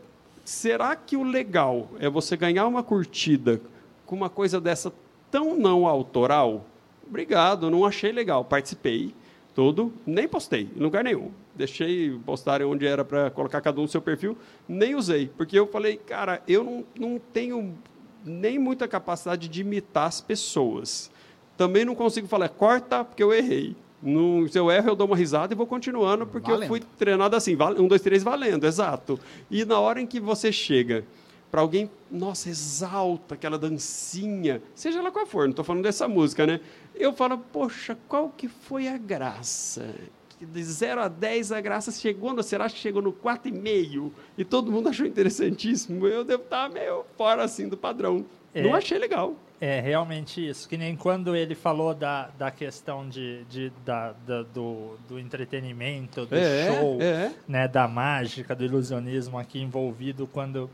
será 0.43 0.95
que 0.95 1.15
o 1.15 1.21
legal 1.21 1.87
é 1.99 2.09
você 2.09 2.35
ganhar 2.35 2.65
uma 2.65 2.81
curtida 2.81 3.61
com 4.07 4.15
uma 4.15 4.31
coisa 4.31 4.59
dessa 4.59 4.91
tão 5.29 5.55
não 5.55 5.85
autoral? 5.85 6.65
Obrigado, 7.07 7.69
não 7.69 7.85
achei 7.85 8.11
legal. 8.11 8.43
Participei, 8.43 9.13
tudo, 9.53 9.93
nem 10.07 10.27
postei, 10.27 10.67
em 10.75 10.79
lugar 10.79 11.03
nenhum. 11.03 11.29
Deixei 11.53 12.17
postar 12.25 12.63
onde 12.63 12.87
era 12.87 13.05
para 13.05 13.29
colocar 13.29 13.61
cada 13.61 13.77
um 13.79 13.83
no 13.83 13.87
seu 13.87 14.01
perfil, 14.01 14.35
nem 14.67 14.95
usei, 14.95 15.29
porque 15.37 15.59
eu 15.59 15.67
falei, 15.67 15.97
cara, 15.97 16.41
eu 16.47 16.63
não, 16.63 16.83
não 16.99 17.21
tenho 17.31 17.77
nem 18.25 18.57
muita 18.57 18.87
capacidade 18.87 19.47
de 19.47 19.61
imitar 19.61 20.07
as 20.07 20.19
pessoas. 20.19 21.11
Também 21.55 21.85
não 21.85 21.93
consigo 21.93 22.27
falar, 22.27 22.49
corta, 22.49 23.05
porque 23.05 23.21
eu 23.21 23.31
errei. 23.31 23.75
No, 24.01 24.47
se 24.47 24.57
eu 24.57 24.71
erro, 24.71 24.89
eu 24.89 24.95
dou 24.95 25.07
uma 25.07 25.15
risada 25.15 25.53
e 25.53 25.57
vou 25.57 25.67
continuando, 25.67 26.25
porque 26.25 26.49
eu 26.49 26.55
Valendo. 26.55 26.69
fui 26.69 26.79
treinado 26.97 27.35
assim, 27.35 27.57
um, 27.77 27.87
dois, 27.87 28.01
três, 28.01 28.23
valendo, 28.23 28.65
exato. 28.65 29.19
E 29.51 29.65
na 29.65 29.79
hora 29.79 29.99
em 29.99 30.07
que 30.07 30.19
você 30.19 30.51
chega 30.51 31.03
para 31.51 31.61
alguém, 31.61 31.89
nossa, 32.09 32.49
exalta 32.49 33.35
aquela 33.35 33.57
dancinha, 33.57 34.61
seja 34.73 35.01
lá 35.01 35.11
qual 35.11 35.25
for, 35.25 35.43
não 35.43 35.49
estou 35.49 35.65
falando 35.65 35.83
dessa 35.83 36.07
música, 36.07 36.45
né? 36.45 36.61
Eu 36.95 37.11
falo, 37.11 37.37
poxa, 37.37 37.97
qual 38.07 38.29
que 38.29 38.47
foi 38.47 38.87
a 38.87 38.97
graça? 38.97 39.93
De 40.39 40.63
0 40.63 41.01
a 41.01 41.07
10 41.09 41.51
a 41.51 41.59
graça 41.59 41.91
chegou, 41.91 42.33
no, 42.33 42.41
será 42.41 42.69
que 42.69 42.77
chegou 42.77 43.01
no 43.01 43.11
4,5? 43.11 44.11
E 44.37 44.45
todo 44.45 44.71
mundo 44.71 44.87
achou 44.87 45.05
interessantíssimo. 45.05 46.07
Eu 46.07 46.23
devo 46.23 46.43
estar 46.43 46.69
meio 46.69 47.03
fora 47.17 47.43
assim 47.43 47.67
do 47.67 47.75
padrão. 47.75 48.25
É. 48.53 48.61
Não 48.63 48.73
achei 48.73 48.97
legal. 48.97 49.35
É 49.61 49.79
realmente 49.81 50.47
isso. 50.47 50.67
Que 50.69 50.77
nem 50.77 50.95
quando 50.95 51.35
ele 51.35 51.53
falou 51.53 51.93
da, 51.93 52.29
da 52.37 52.49
questão 52.49 53.07
de, 53.07 53.43
de, 53.45 53.71
da, 53.85 54.13
da- 54.25 54.43
do, 54.43 54.95
do 55.07 55.19
entretenimento, 55.19 56.25
do 56.25 56.35
É, 56.35 56.67
show, 56.79 56.97
é. 57.01 57.31
né, 57.47 57.67
da 57.67 57.87
mágica, 57.87 58.55
do 58.55 58.63
ilusionismo 58.63 59.37
aqui 59.37 59.59
envolvido. 59.61 60.25
Quando 60.25 60.69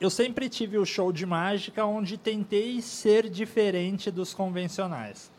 eu 0.00 0.08
sempre 0.08 0.48
tive 0.48 0.78
o 0.78 0.86
show 0.86 1.12
de 1.12 1.26
mágica 1.26 1.84
onde 1.84 2.16
tentei 2.16 2.80
ser 2.80 3.28
diferente 3.28 4.10
dos 4.10 4.32
convencionais. 4.32 5.30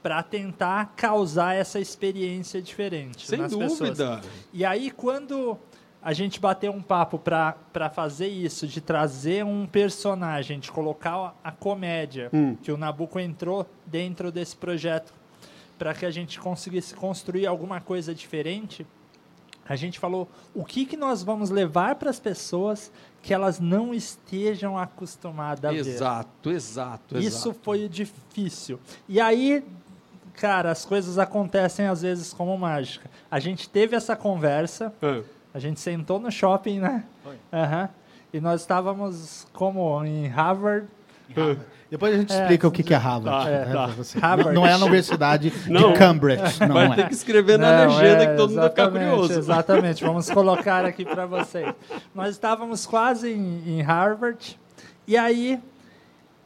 Para 0.00 0.22
tentar 0.22 0.94
causar 0.96 1.56
essa 1.56 1.80
experiência 1.80 2.62
diferente 2.62 3.26
Sem 3.26 3.40
nas 3.40 3.52
pessoas. 3.54 3.98
dúvida. 3.98 4.20
E 4.52 4.64
aí, 4.64 4.92
quando 4.92 5.58
a 6.02 6.12
gente 6.12 6.38
bateu 6.40 6.72
um 6.72 6.80
papo 6.82 7.18
para 7.18 7.90
fazer 7.92 8.28
isso, 8.28 8.66
de 8.66 8.80
trazer 8.80 9.44
um 9.44 9.66
personagem, 9.66 10.58
de 10.60 10.70
colocar 10.70 11.34
a 11.42 11.50
comédia, 11.52 12.30
Hum. 12.32 12.56
que 12.62 12.70
o 12.70 12.76
Nabucco 12.76 13.18
entrou 13.18 13.66
dentro 13.86 14.30
desse 14.30 14.56
projeto, 14.56 15.12
para 15.78 15.92
que 15.94 16.06
a 16.06 16.10
gente 16.10 16.38
conseguisse 16.40 16.94
construir 16.94 17.46
alguma 17.46 17.80
coisa 17.80 18.14
diferente, 18.14 18.86
A 19.70 19.76
gente 19.76 19.98
falou 19.98 20.26
o 20.54 20.64
que, 20.64 20.86
que 20.86 20.96
nós 20.96 21.22
vamos 21.22 21.50
levar 21.50 21.96
para 21.96 22.08
as 22.08 22.18
pessoas 22.18 22.90
que 23.20 23.34
elas 23.34 23.60
não 23.60 23.92
estejam 23.92 24.78
acostumadas 24.78 25.62
a 25.62 25.70
ver. 25.70 25.78
Exato, 25.80 26.50
exato, 26.50 27.18
Isso 27.18 27.50
exato. 27.50 27.60
foi 27.62 27.86
difícil. 27.86 28.80
E 29.06 29.20
aí, 29.20 29.62
cara, 30.32 30.70
as 30.70 30.86
coisas 30.86 31.18
acontecem 31.18 31.86
às 31.86 32.00
vezes 32.00 32.32
como 32.32 32.56
mágica. 32.56 33.10
A 33.30 33.38
gente 33.38 33.68
teve 33.68 33.94
essa 33.94 34.16
conversa, 34.16 34.90
Ah, 35.02 35.20
a 35.58 35.60
gente 35.60 35.80
sentou 35.80 36.20
no 36.20 36.30
shopping, 36.30 36.78
né? 36.78 37.04
Aham. 37.52 37.88
E 38.32 38.40
nós 38.40 38.60
estávamos 38.60 39.46
como 39.52 40.04
em 40.04 40.28
Harvard. 40.28 40.86
Depois 41.90 42.14
a 42.14 42.18
gente 42.18 42.32
É, 42.32 42.40
explica 42.42 42.68
o 42.68 42.70
que, 42.70 42.82
que 42.82 42.94
é 42.94 42.96
Harvard. 42.96 43.44
Tá, 43.44 43.50
né, 43.50 43.72
tá. 43.72 44.20
Harvard. 44.20 44.54
Não 44.54 44.64
é 44.66 44.72
a 44.72 44.76
Universidade 44.76 45.52
Não. 45.66 45.92
de 45.92 45.98
Cambridge. 45.98 46.60
Não 46.60 46.74
Vai 46.74 46.92
é. 46.92 46.94
ter 46.94 47.08
que 47.08 47.14
escrever 47.14 47.58
na 47.58 47.86
Não, 47.86 47.96
legenda 47.96 48.22
é, 48.24 48.26
que 48.28 48.36
todo 48.36 48.50
mundo 48.50 48.60
vai 48.60 48.68
ficar 48.70 48.90
curioso. 48.90 49.32
Exatamente, 49.32 50.04
vamos 50.04 50.30
colocar 50.30 50.84
aqui 50.84 51.04
para 51.04 51.26
vocês. 51.26 51.74
Nós 52.14 52.30
estávamos 52.30 52.86
quase 52.86 53.32
em, 53.32 53.62
em 53.78 53.82
Harvard, 53.82 54.58
e 55.06 55.16
aí 55.16 55.58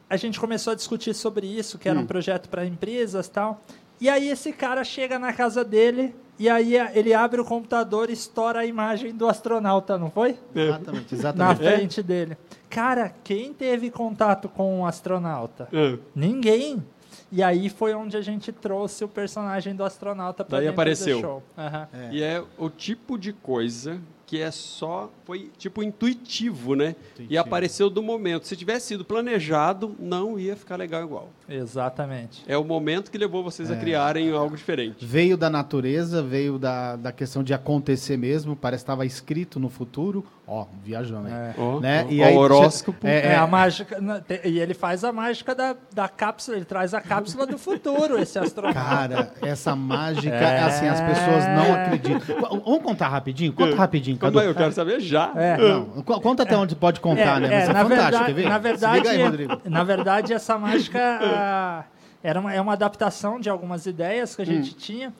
a 0.09 0.15
gente 0.17 0.39
começou 0.39 0.73
a 0.73 0.75
discutir 0.75 1.13
sobre 1.13 1.45
isso, 1.45 1.77
que 1.77 1.87
era 1.87 1.99
Hum. 1.99 2.03
um 2.03 2.07
projeto 2.07 2.49
para 2.49 2.65
empresas 2.65 3.27
e 3.27 3.31
tal. 3.31 3.61
E 4.01 4.09
aí 4.09 4.29
esse 4.29 4.51
cara 4.53 4.83
chega 4.83 5.19
na 5.19 5.31
casa 5.33 5.63
dele, 5.63 6.15
e 6.43 6.49
aí 6.49 6.77
a- 6.77 6.91
ele 6.95 7.13
abre 7.13 7.39
o 7.39 7.45
computador 7.45 8.09
e 8.09 8.13
estoura 8.13 8.59
a 8.59 8.65
imagem 8.65 9.13
do 9.13 9.27
astronauta, 9.27 9.97
não 9.97 10.09
foi? 10.11 10.37
Exatamente, 10.55 11.13
Na 11.13 11.17
exatamente. 11.19 11.65
É? 11.65 11.75
frente 11.77 12.03
dele. 12.03 12.37
Cara, 12.69 13.13
quem 13.23 13.53
teve 13.53 13.89
contato 13.89 14.49
com 14.49 14.79
um 14.79 14.85
astronauta? 14.85 15.67
Ah, 15.73 15.97
Ninguém. 16.15 16.83
E 17.31 17.41
aí 17.41 17.67
foi 17.69 17.93
onde 17.95 18.15
a 18.15 18.21
gente 18.21 18.51
trouxe 18.51 19.03
o 19.03 19.07
personagem 19.07 19.75
do 19.75 19.83
astronauta 19.83 20.43
para 20.45 20.57
Daí 20.57 20.65
dentro 20.67 20.73
apareceu. 20.81 21.17
do 21.17 21.21
show. 21.21 21.43
Aham. 21.57 21.87
E 22.11 22.21
é 22.21 22.43
o 22.57 22.69
tipo 22.69 23.17
de 23.17 23.33
coisa 23.33 23.99
que 24.33 24.41
é 24.41 24.49
só. 24.49 25.11
Foi 25.25 25.51
tipo 25.59 25.83
intuitivo, 25.83 26.75
né? 26.75 26.95
E 26.97 27.11
Intuitivo. 27.21 27.39
apareceu 27.41 27.87
do 27.87 28.01
momento. 28.01 28.47
Se 28.47 28.55
tivesse 28.55 28.87
sido 28.87 29.05
planejado, 29.05 29.95
não 29.99 30.39
ia 30.39 30.55
ficar 30.55 30.75
legal 30.75 31.03
igual. 31.03 31.29
Exatamente. 31.47 32.43
É 32.47 32.57
o 32.57 32.63
momento 32.63 33.11
que 33.11 33.17
levou 33.17 33.43
vocês 33.43 33.69
a 33.69 33.75
criarem 33.75 34.31
algo 34.31 34.55
diferente. 34.57 35.05
Veio 35.05 35.37
da 35.37 35.49
natureza, 35.51 36.23
veio 36.23 36.57
da, 36.57 36.95
da 36.95 37.11
questão 37.11 37.43
de 37.43 37.53
acontecer 37.53 38.17
mesmo, 38.17 38.55
parece 38.55 38.81
que 38.81 38.85
estava 38.85 39.05
escrito 39.05 39.59
no 39.59 39.69
futuro. 39.69 40.25
Ó, 40.45 40.65
viajando. 40.83 41.29
É. 41.29 41.53
Ó, 41.57 41.79
Né? 41.79 42.05
ó, 42.05 42.11
E 42.11 42.21
aí, 42.21 42.35
o 42.35 42.39
horóscopo. 42.39 43.07
É, 43.07 43.13
É, 43.19 43.25
é, 43.27 43.35
a 43.37 43.47
mágica. 43.47 43.97
E 44.43 44.59
ele 44.59 44.73
faz 44.73 45.03
a 45.05 45.11
mágica 45.13 45.55
da, 45.55 45.75
da 45.93 46.09
cápsula, 46.09 46.57
ele 46.57 46.65
traz 46.65 46.93
a 46.93 46.99
cápsula 46.99 47.45
do 47.45 47.57
futuro, 47.57 48.17
esse 48.19 48.37
astronauta. 48.37 48.77
Cara, 48.79 49.33
essa 49.41 49.73
mágica, 49.75 50.35
É. 50.35 50.59
assim, 50.63 50.85
as 50.87 50.99
pessoas 50.99 51.45
não 51.55 51.73
acreditam. 51.73 52.19
V- 52.19 52.61
Vamos 52.65 52.83
contar 52.83 53.07
rapidinho? 53.07 53.53
Conta 53.53 53.75
rapidinho, 53.75 54.17
Eu 54.27 54.55
quero 54.55 54.71
saber 54.71 54.99
já. 54.99 55.31
É. 55.35 55.57
Não, 55.57 55.85
co- 56.03 56.19
conta 56.21 56.43
até 56.43 56.57
onde 56.57 56.75
pode 56.75 56.99
contar, 56.99 57.39
né? 57.39 57.49
Mas 57.49 57.69
é, 57.69 57.73
na 57.73 57.83
fantástico, 57.83 57.89
verdade, 57.89 58.25
quer 58.25 58.33
ver? 58.33 58.49
Na 58.49 58.57
verdade, 58.57 59.07
aí, 59.07 59.23
Rodrigo. 59.23 59.61
na 59.69 59.83
verdade, 59.83 60.33
essa 60.33 60.57
mágica 60.57 60.99
ah, 61.21 61.83
era 62.23 62.39
uma, 62.39 62.53
é 62.53 62.59
uma 62.61 62.73
adaptação 62.73 63.39
de 63.39 63.49
algumas 63.49 63.85
ideias 63.85 64.35
que 64.35 64.41
a 64.41 64.45
Hum. 64.45 64.47
gente 64.47 64.75
tinha. 64.75 65.13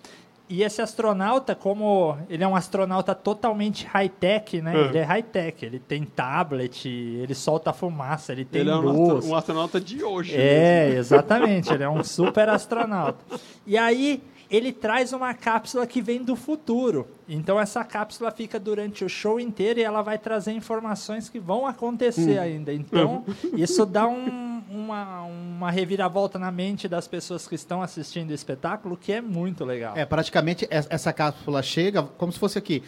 E 0.50 0.62
esse 0.62 0.82
astronauta, 0.82 1.56
como 1.56 2.18
ele 2.30 2.44
é 2.44 2.48
um 2.48 2.56
astronauta 2.56 3.16
totalmente 3.16 3.88
high-tech, 3.88 4.62
né? 4.62 4.74
Hum. 4.76 4.86
Ele 4.90 4.98
é 5.00 5.04
high-tech, 5.04 5.66
ele 5.66 5.80
tem 5.80 6.04
tablet, 6.04 6.86
ele 6.88 7.34
solta 7.34 7.72
fumaça, 7.74 8.34
ele 8.34 8.44
tem 8.46 8.62
Ele 8.62 8.70
é 8.70 8.76
um, 8.76 8.82
luz. 8.82 9.18
astro- 9.20 9.32
um 9.32 9.36
astronauta 9.38 9.80
de 9.80 10.04
hoje. 10.04 10.36
É, 10.36 10.90
exatamente. 10.98 11.74
Ele 11.74 11.84
é 11.84 11.90
um 11.90 12.04
super 12.04 12.50
astronauta. 12.50 13.18
E 13.66 13.78
aí 13.78 14.22
ele 14.56 14.72
traz 14.72 15.12
uma 15.12 15.34
cápsula 15.34 15.88
que 15.88 16.00
vem 16.02 16.24
do 16.24 16.36
futuro. 16.36 17.08
Então 17.28 17.60
essa 17.60 17.84
cápsula 17.84 18.30
fica 18.32 18.60
durante 18.60 19.04
o 19.04 19.10
show 19.10 19.40
inteiro 19.40 19.80
e 19.80 19.84
ela 19.84 20.02
vai 20.04 20.18
trazer 20.20 20.52
informações 20.52 21.28
que 21.28 21.40
vão 21.40 21.66
acontecer 21.66 22.38
ainda. 22.38 22.72
Então 22.72 23.26
isso 23.58 23.86
dá 23.86 24.08
um- 24.08 24.54
uma, 24.70 25.24
uma 25.24 25.72
reviravolta 25.72 26.38
na 26.40 26.52
mente 26.52 26.88
das 26.88 27.08
pessoas 27.08 27.48
que 27.48 27.56
estão 27.56 27.82
assistindo 27.82 28.30
o 28.30 28.34
espetáculo, 28.34 28.96
que 28.96 29.12
é 29.12 29.22
muito 29.22 29.66
legal. 29.66 29.96
É, 29.98 30.06
praticamente 30.06 30.68
es- 30.72 30.88
essa 30.90 31.12
cápsula 31.12 31.62
chega 31.64 32.04
como 32.04 32.32
se 32.32 32.38
fosse 32.40 32.58
aqui. 32.58 32.82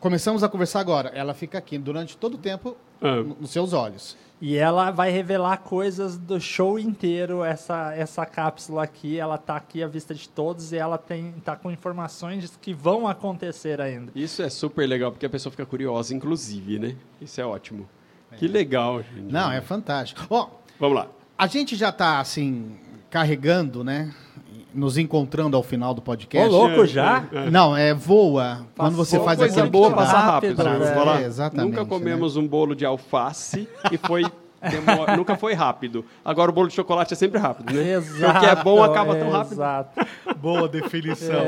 Começamos 0.00 0.42
a 0.42 0.48
conversar 0.48 0.80
agora. 0.80 1.10
Ela 1.14 1.32
fica 1.34 1.56
aqui 1.58 1.78
durante 1.78 2.16
todo 2.16 2.34
o 2.34 2.38
tempo 2.38 2.76
no- 3.00 3.36
nos 3.40 3.50
seus 3.50 3.72
olhos. 3.72 4.16
E 4.46 4.58
ela 4.58 4.90
vai 4.90 5.10
revelar 5.10 5.56
coisas 5.56 6.18
do 6.18 6.38
show 6.38 6.78
inteiro, 6.78 7.42
essa, 7.42 7.94
essa 7.94 8.26
cápsula 8.26 8.82
aqui, 8.82 9.18
ela 9.18 9.38
tá 9.38 9.56
aqui 9.56 9.82
à 9.82 9.86
vista 9.86 10.14
de 10.14 10.28
todos 10.28 10.70
e 10.70 10.76
ela 10.76 10.98
tem 10.98 11.32
tá 11.42 11.56
com 11.56 11.70
informações 11.70 12.54
que 12.60 12.74
vão 12.74 13.08
acontecer 13.08 13.80
ainda. 13.80 14.12
Isso 14.14 14.42
é 14.42 14.50
super 14.50 14.86
legal, 14.86 15.10
porque 15.10 15.24
a 15.24 15.30
pessoa 15.30 15.50
fica 15.50 15.64
curiosa, 15.64 16.14
inclusive, 16.14 16.78
né? 16.78 16.94
Isso 17.22 17.40
é 17.40 17.46
ótimo. 17.46 17.88
Que 18.36 18.46
legal, 18.46 19.02
gente. 19.02 19.32
Não, 19.32 19.50
é 19.50 19.62
fantástico. 19.62 20.26
Ó, 20.28 20.50
Vamos 20.78 20.98
lá. 20.98 21.08
a 21.38 21.46
gente 21.46 21.74
já 21.74 21.88
está 21.88 22.20
assim 22.20 22.76
carregando, 23.08 23.82
né? 23.82 24.14
Nos 24.74 24.98
encontrando 24.98 25.56
ao 25.56 25.62
final 25.62 25.94
do 25.94 26.00
Ô, 26.00 26.02
podcast. 26.02 26.50
louco, 26.50 26.84
já? 26.84 27.24
Não, 27.50 27.76
é 27.76 27.94
voa. 27.94 28.66
Quando 28.76 28.96
você 28.96 29.12
Passou 29.16 29.24
faz 29.24 29.38
Coisa 29.38 29.54
aquilo 29.54 29.70
boa 29.70 29.90
passa 29.92 30.18
rápido. 30.18 30.56
Vamos 30.56 31.06
lá. 31.06 31.20
É, 31.20 31.24
exatamente, 31.26 31.70
Nunca 31.70 31.84
comemos 31.86 32.36
um 32.36 32.46
bolo 32.46 32.74
de 32.74 32.84
alface 32.84 33.68
e 33.92 33.96
foi 33.96 34.24
demora- 34.68 35.16
nunca 35.16 35.36
foi 35.36 35.52
rápido. 35.54 36.04
Agora 36.24 36.50
o 36.50 36.54
bolo 36.54 36.66
de 36.68 36.74
chocolate 36.74 37.12
é 37.12 37.16
sempre 37.16 37.38
rápido, 37.38 37.72
né? 37.72 37.92
Exato. 37.92 38.36
O 38.36 38.40
que 38.40 38.46
é 38.46 38.56
bom 38.64 38.82
acaba 38.82 39.14
tão 39.14 39.30
rápido. 39.30 39.52
Exato. 39.52 40.06
Boa 40.38 40.66
definição. 40.68 41.40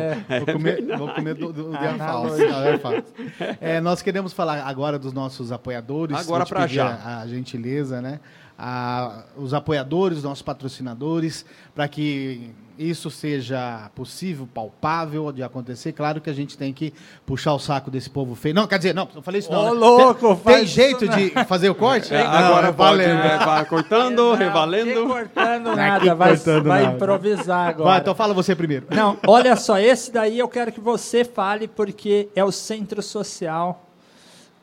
Vou 0.44 0.54
comer, 0.54 0.96
vou 0.96 1.08
comer 1.08 1.34
do, 1.34 1.52
do, 1.52 1.70
de. 1.70 1.76
Analogia. 1.86 2.48
Não, 2.48 2.92
é. 2.92 3.56
É, 3.60 3.80
nós 3.80 4.02
queremos 4.02 4.32
falar 4.32 4.62
agora 4.64 4.98
dos 4.98 5.12
nossos 5.12 5.50
apoiadores. 5.50 6.16
Agora 6.16 6.46
pra 6.46 6.60
pedir 6.62 6.74
já. 6.76 6.88
A, 7.04 7.20
a 7.22 7.26
gentileza, 7.26 8.00
né? 8.00 8.20
A- 8.56 9.24
os 9.36 9.52
apoiadores, 9.52 10.22
nossos 10.22 10.42
patrocinadores, 10.42 11.44
para 11.74 11.88
que 11.88 12.50
isso 12.78 13.10
seja 13.10 13.90
possível, 13.94 14.48
palpável 14.52 15.30
de 15.32 15.42
acontecer. 15.42 15.92
Claro 15.92 16.20
que 16.20 16.28
a 16.28 16.32
gente 16.32 16.56
tem 16.56 16.72
que 16.72 16.92
puxar 17.24 17.54
o 17.54 17.58
saco 17.58 17.90
desse 17.90 18.08
povo 18.10 18.34
feio. 18.34 18.54
Não, 18.54 18.66
quer 18.66 18.78
dizer, 18.78 18.94
não, 18.94 19.08
eu 19.14 19.22
falei 19.22 19.38
isso 19.40 19.50
não. 19.50 19.60
Ô, 19.60 19.64
né? 19.64 19.70
louco, 19.72 20.34
tem, 20.34 20.36
faz 20.36 20.56
tem 20.58 20.66
jeito 20.66 21.04
isso, 21.04 21.16
de 21.16 21.44
fazer 21.46 21.70
o 21.70 21.74
corte? 21.74 22.12
É, 22.16 22.22
Não, 22.22 22.30
agora 22.30 22.72
pode, 22.72 23.02
valendo. 23.02 23.18
né? 23.18 23.38
vai 23.38 23.64
cortando, 23.66 24.16
Não, 24.16 24.34
revalendo. 24.34 25.06
cortando 25.06 25.64
Não 25.64 25.76
nada, 25.76 26.14
vai, 26.14 26.28
cortando 26.30 26.64
vai 26.64 26.82
nada. 26.82 26.94
improvisar 26.96 27.68
agora. 27.68 27.90
Vai, 27.90 28.00
então 28.00 28.14
fala 28.14 28.32
você 28.34 28.54
primeiro. 28.54 28.86
Não, 28.90 29.18
olha 29.26 29.54
só, 29.56 29.78
esse 29.78 30.10
daí 30.10 30.38
eu 30.38 30.48
quero 30.48 30.72
que 30.72 30.80
você 30.80 31.24
fale 31.24 31.68
porque 31.68 32.28
é 32.34 32.44
o 32.44 32.50
centro 32.52 33.02
social 33.02 33.86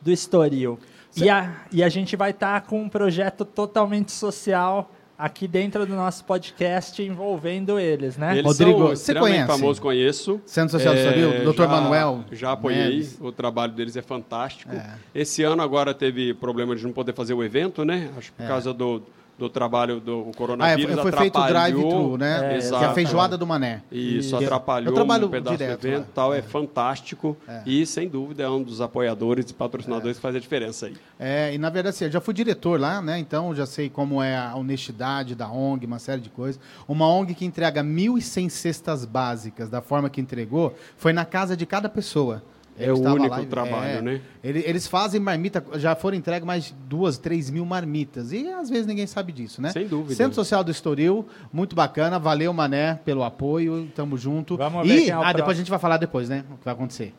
do 0.01 0.11
Estoril. 0.11 0.80
E 1.16 1.30
a, 1.30 1.51
e 1.72 1.84
a 1.84 1.89
gente 1.89 2.16
vai 2.16 2.32
estar 2.32 2.61
com 2.61 2.82
um 2.82 2.89
projeto 2.89 3.45
totalmente 3.45 4.11
social 4.11 4.89
aqui 5.24 5.47
dentro 5.47 5.86
do 5.86 5.95
nosso 5.95 6.26
podcast 6.26 7.01
envolvendo 7.01 7.80
eles, 7.80 8.17
né? 8.17 8.34
Eles 8.34 8.43
Rodrigo, 8.45 8.78
são 8.80 8.88
você 8.97 9.15
conhece? 9.15 9.47
famosos, 9.47 9.80
conheço. 9.80 10.41
Centro 10.45 10.71
Social 10.78 10.93
do 10.93 10.99
Estoril, 10.99 11.53
Dr. 11.53 11.57
já- 11.63 11.67
Manuel 11.67 12.26
Já 12.32 12.51
apoiei, 12.51 12.89
Neves. 12.89 13.17
o 13.21 13.32
trabalho 13.32 13.71
deles 13.71 13.95
é 13.95 14.01
fantástico. 14.01 14.74
É. 14.76 14.95
Esse 15.15 15.41
ano 15.41 15.61
agora 15.61 15.93
teve 15.93 16.34
problema 16.34 16.76
de 16.76 16.84
não 16.84 16.91
poder 16.91 17.13
fazer 17.13 17.34
o 17.34 17.41
evento, 17.41 17.86
né? 17.86 18.09
Acho 18.17 18.34
por 18.34 18.45
causa 18.45 18.74
do, 18.74 19.01
do 19.38 19.50
trabalho 19.50 20.00
do 20.00 20.20
o 20.20 20.26
Ah, 20.26 20.30
é, 20.30 20.34
coronavírus 20.38 20.94
foi, 21.02 21.12
foi 21.12 21.22
feito 21.22 21.36
o 21.38 21.42
atrapalhou. 21.42 21.82
drive-thru, 21.82 22.18
né? 22.18 22.36
É, 22.36 22.40
que 22.40 22.46
é 22.46 22.54
a 22.54 22.58
exato. 22.58 22.94
feijoada 22.94 23.38
do 23.38 23.48
Mané. 23.48 23.82
Isso, 23.92 24.38
Que- 24.38 24.46
atrapalhou 24.46 25.28
um 25.28 25.30
pedaço 25.32 25.58
direto 25.58 25.82
do 25.82 25.88
evento 25.88 26.08
tal, 26.14 26.34
é, 26.34 26.42
fantástico. 26.42 27.36
E, 27.66 27.86
sem 27.86 28.08
dúvida, 28.08 28.44
é 28.44 28.50
um 28.50 28.62
dos 28.62 28.80
apoiadores 28.80 29.50
e 29.50 29.54
patrocinadores 29.54 30.18
que 30.18 30.22
faz 30.22 30.36
a 30.36 30.40
diferença 30.40 30.86
aí. 30.86 30.96
É, 31.20 31.54
e 31.54 31.58
na 31.58 31.70
verdade, 31.70 31.96
assim, 31.96 32.06
eu 32.06 32.12
já 32.12 32.22
fui 32.22 32.34
diretor 32.34 32.80
lá, 32.80 33.02
né? 33.02 33.18
Então 33.20 33.54
já 33.56 33.66
sei 33.66 33.90
como 33.90 34.22
é 34.22 34.38
a 34.38 34.56
honestidade 34.56 35.34
da 35.36 35.50
ONG, 35.50 35.86
uma 35.86 36.00
série 36.00 36.22
de 36.22 36.30
coisas. 36.30 36.60
Uma 36.88 37.08
ONG 37.08 37.34
que 37.34 37.44
entrega 37.46 37.84
1.100 37.84 38.50
cestas 38.50 39.04
básicas 39.04 39.70
da 39.70 39.82
forma 39.82 40.10
que 40.10 40.22
entregou, 40.22 40.76
foi 40.98 41.12
na 41.12 41.26
casa 41.26 41.58
de 41.58 41.66
cada 41.66 41.90
pessoa. 41.90 42.44
É 42.78 42.91
o 42.91 42.97
único 42.99 43.28
lá 43.28 43.45
trabalho, 43.45 43.86
é, 43.99 44.01
né? 44.01 44.21
ele- 44.43 44.63
Eles 44.65 44.88
fazem 44.88 45.19
marmita, 45.19 45.63
já 45.76 45.95
foram 45.95 46.17
entregues 46.17 46.45
mais 46.45 46.65
de 46.65 46.74
duas, 46.74 47.17
três 47.17 47.49
mil 47.49 47.65
marmitas. 47.65 48.32
E 48.32 48.49
às 48.49 48.69
vezes 48.69 48.88
ninguém 48.88 49.05
sabe 49.05 49.32
disso, 49.32 49.61
né? 49.61 49.71
Sem 49.71 49.88
dúvida. 49.88 50.15
Centro 50.15 50.34
Social 50.34 50.63
do 50.63 50.71
Estoril, 50.71 51.28
muito 51.51 51.76
bacana. 51.76 52.17
Valeu, 52.17 52.51
Mané, 52.51 52.95
pelo 53.05 53.24
apoio. 53.24 53.88
Tamo 53.95 54.17
junto. 54.17 54.57
Vamos 54.57 54.88
ver 54.88 54.95
e, 54.95 55.01
quem 55.01 55.09
é 55.09 55.17
o 55.17 55.21
ah, 55.21 55.26
depois 55.26 55.36
próximo. 55.36 55.51
a 55.51 55.55
gente 55.55 55.69
vai 55.69 55.80
falar 55.80 55.97
depois, 55.97 56.30
né? 56.30 56.43
O 56.51 56.57
que 56.57 56.65
vai 56.65 56.74
acontecer. 56.74 57.13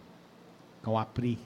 Com 0.83 0.99
a 0.99 1.05
Pri. 1.05 1.39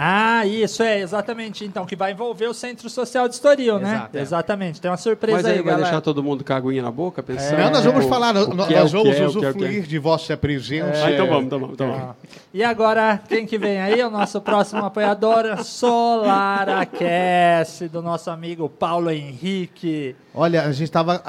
Ah, 0.00 0.46
isso 0.46 0.82
é, 0.82 1.00
exatamente. 1.00 1.64
Então, 1.64 1.84
que 1.84 1.96
vai 1.96 2.12
envolver 2.12 2.46
o 2.46 2.54
Centro 2.54 2.88
Social 2.88 3.26
de 3.28 3.34
Estoril, 3.34 3.78
né? 3.78 3.94
Exato, 3.94 4.16
é. 4.16 4.20
Exatamente. 4.20 4.80
Tem 4.80 4.90
uma 4.90 4.96
surpresa 4.96 5.38
Mas 5.38 5.46
aí 5.46 5.52
aí, 5.52 5.58
vai 5.58 5.66
galera. 5.66 5.82
deixar 5.84 6.00
todo 6.00 6.22
mundo 6.22 6.44
com 6.44 6.52
a 6.52 6.56
aguinha 6.56 6.82
na 6.82 6.90
boca, 6.90 7.22
pensando? 7.22 7.58
Não, 7.58 7.70
nós 7.70 7.84
vamos 7.84 8.04
o- 8.04 8.08
falar, 8.08 8.36
o 8.36 8.54
nós 8.54 8.68
que 8.68 8.74
é, 8.74 8.80
nós 8.80 8.92
vamos 8.92 9.08
que 9.14 9.20
é, 9.22 9.26
o 9.26 9.30
que 9.32 9.36
é, 9.36 9.38
o 9.38 9.40
que 9.40 9.44
é. 9.46 9.48
usufruir 9.50 9.82
de 9.86 9.98
vossa 9.98 10.36
presença. 10.36 11.04
Ah, 11.04 11.10
então 11.12 11.26
vamos, 11.26 11.44
então 11.46 11.58
vamos, 11.58 11.74
então 11.74 11.90
vamos. 11.90 12.02
Ah. 12.10 12.14
E 12.54 12.62
agora, 12.62 13.20
quem 13.28 13.44
que 13.46 13.58
vem 13.58 13.80
aí? 13.80 14.02
O 14.02 14.10
nosso 14.10 14.40
próximo 14.40 14.84
apoiador, 14.84 15.62
Solar 15.64 16.68
Aquece, 16.68 17.88
do 17.88 18.00
nosso 18.00 18.30
amigo 18.30 18.68
Paulo 18.68 19.10
Henrique. 19.10 20.14
Olha, 20.34 20.62
a 20.62 20.72
gente 20.72 20.84
estava. 20.84 21.22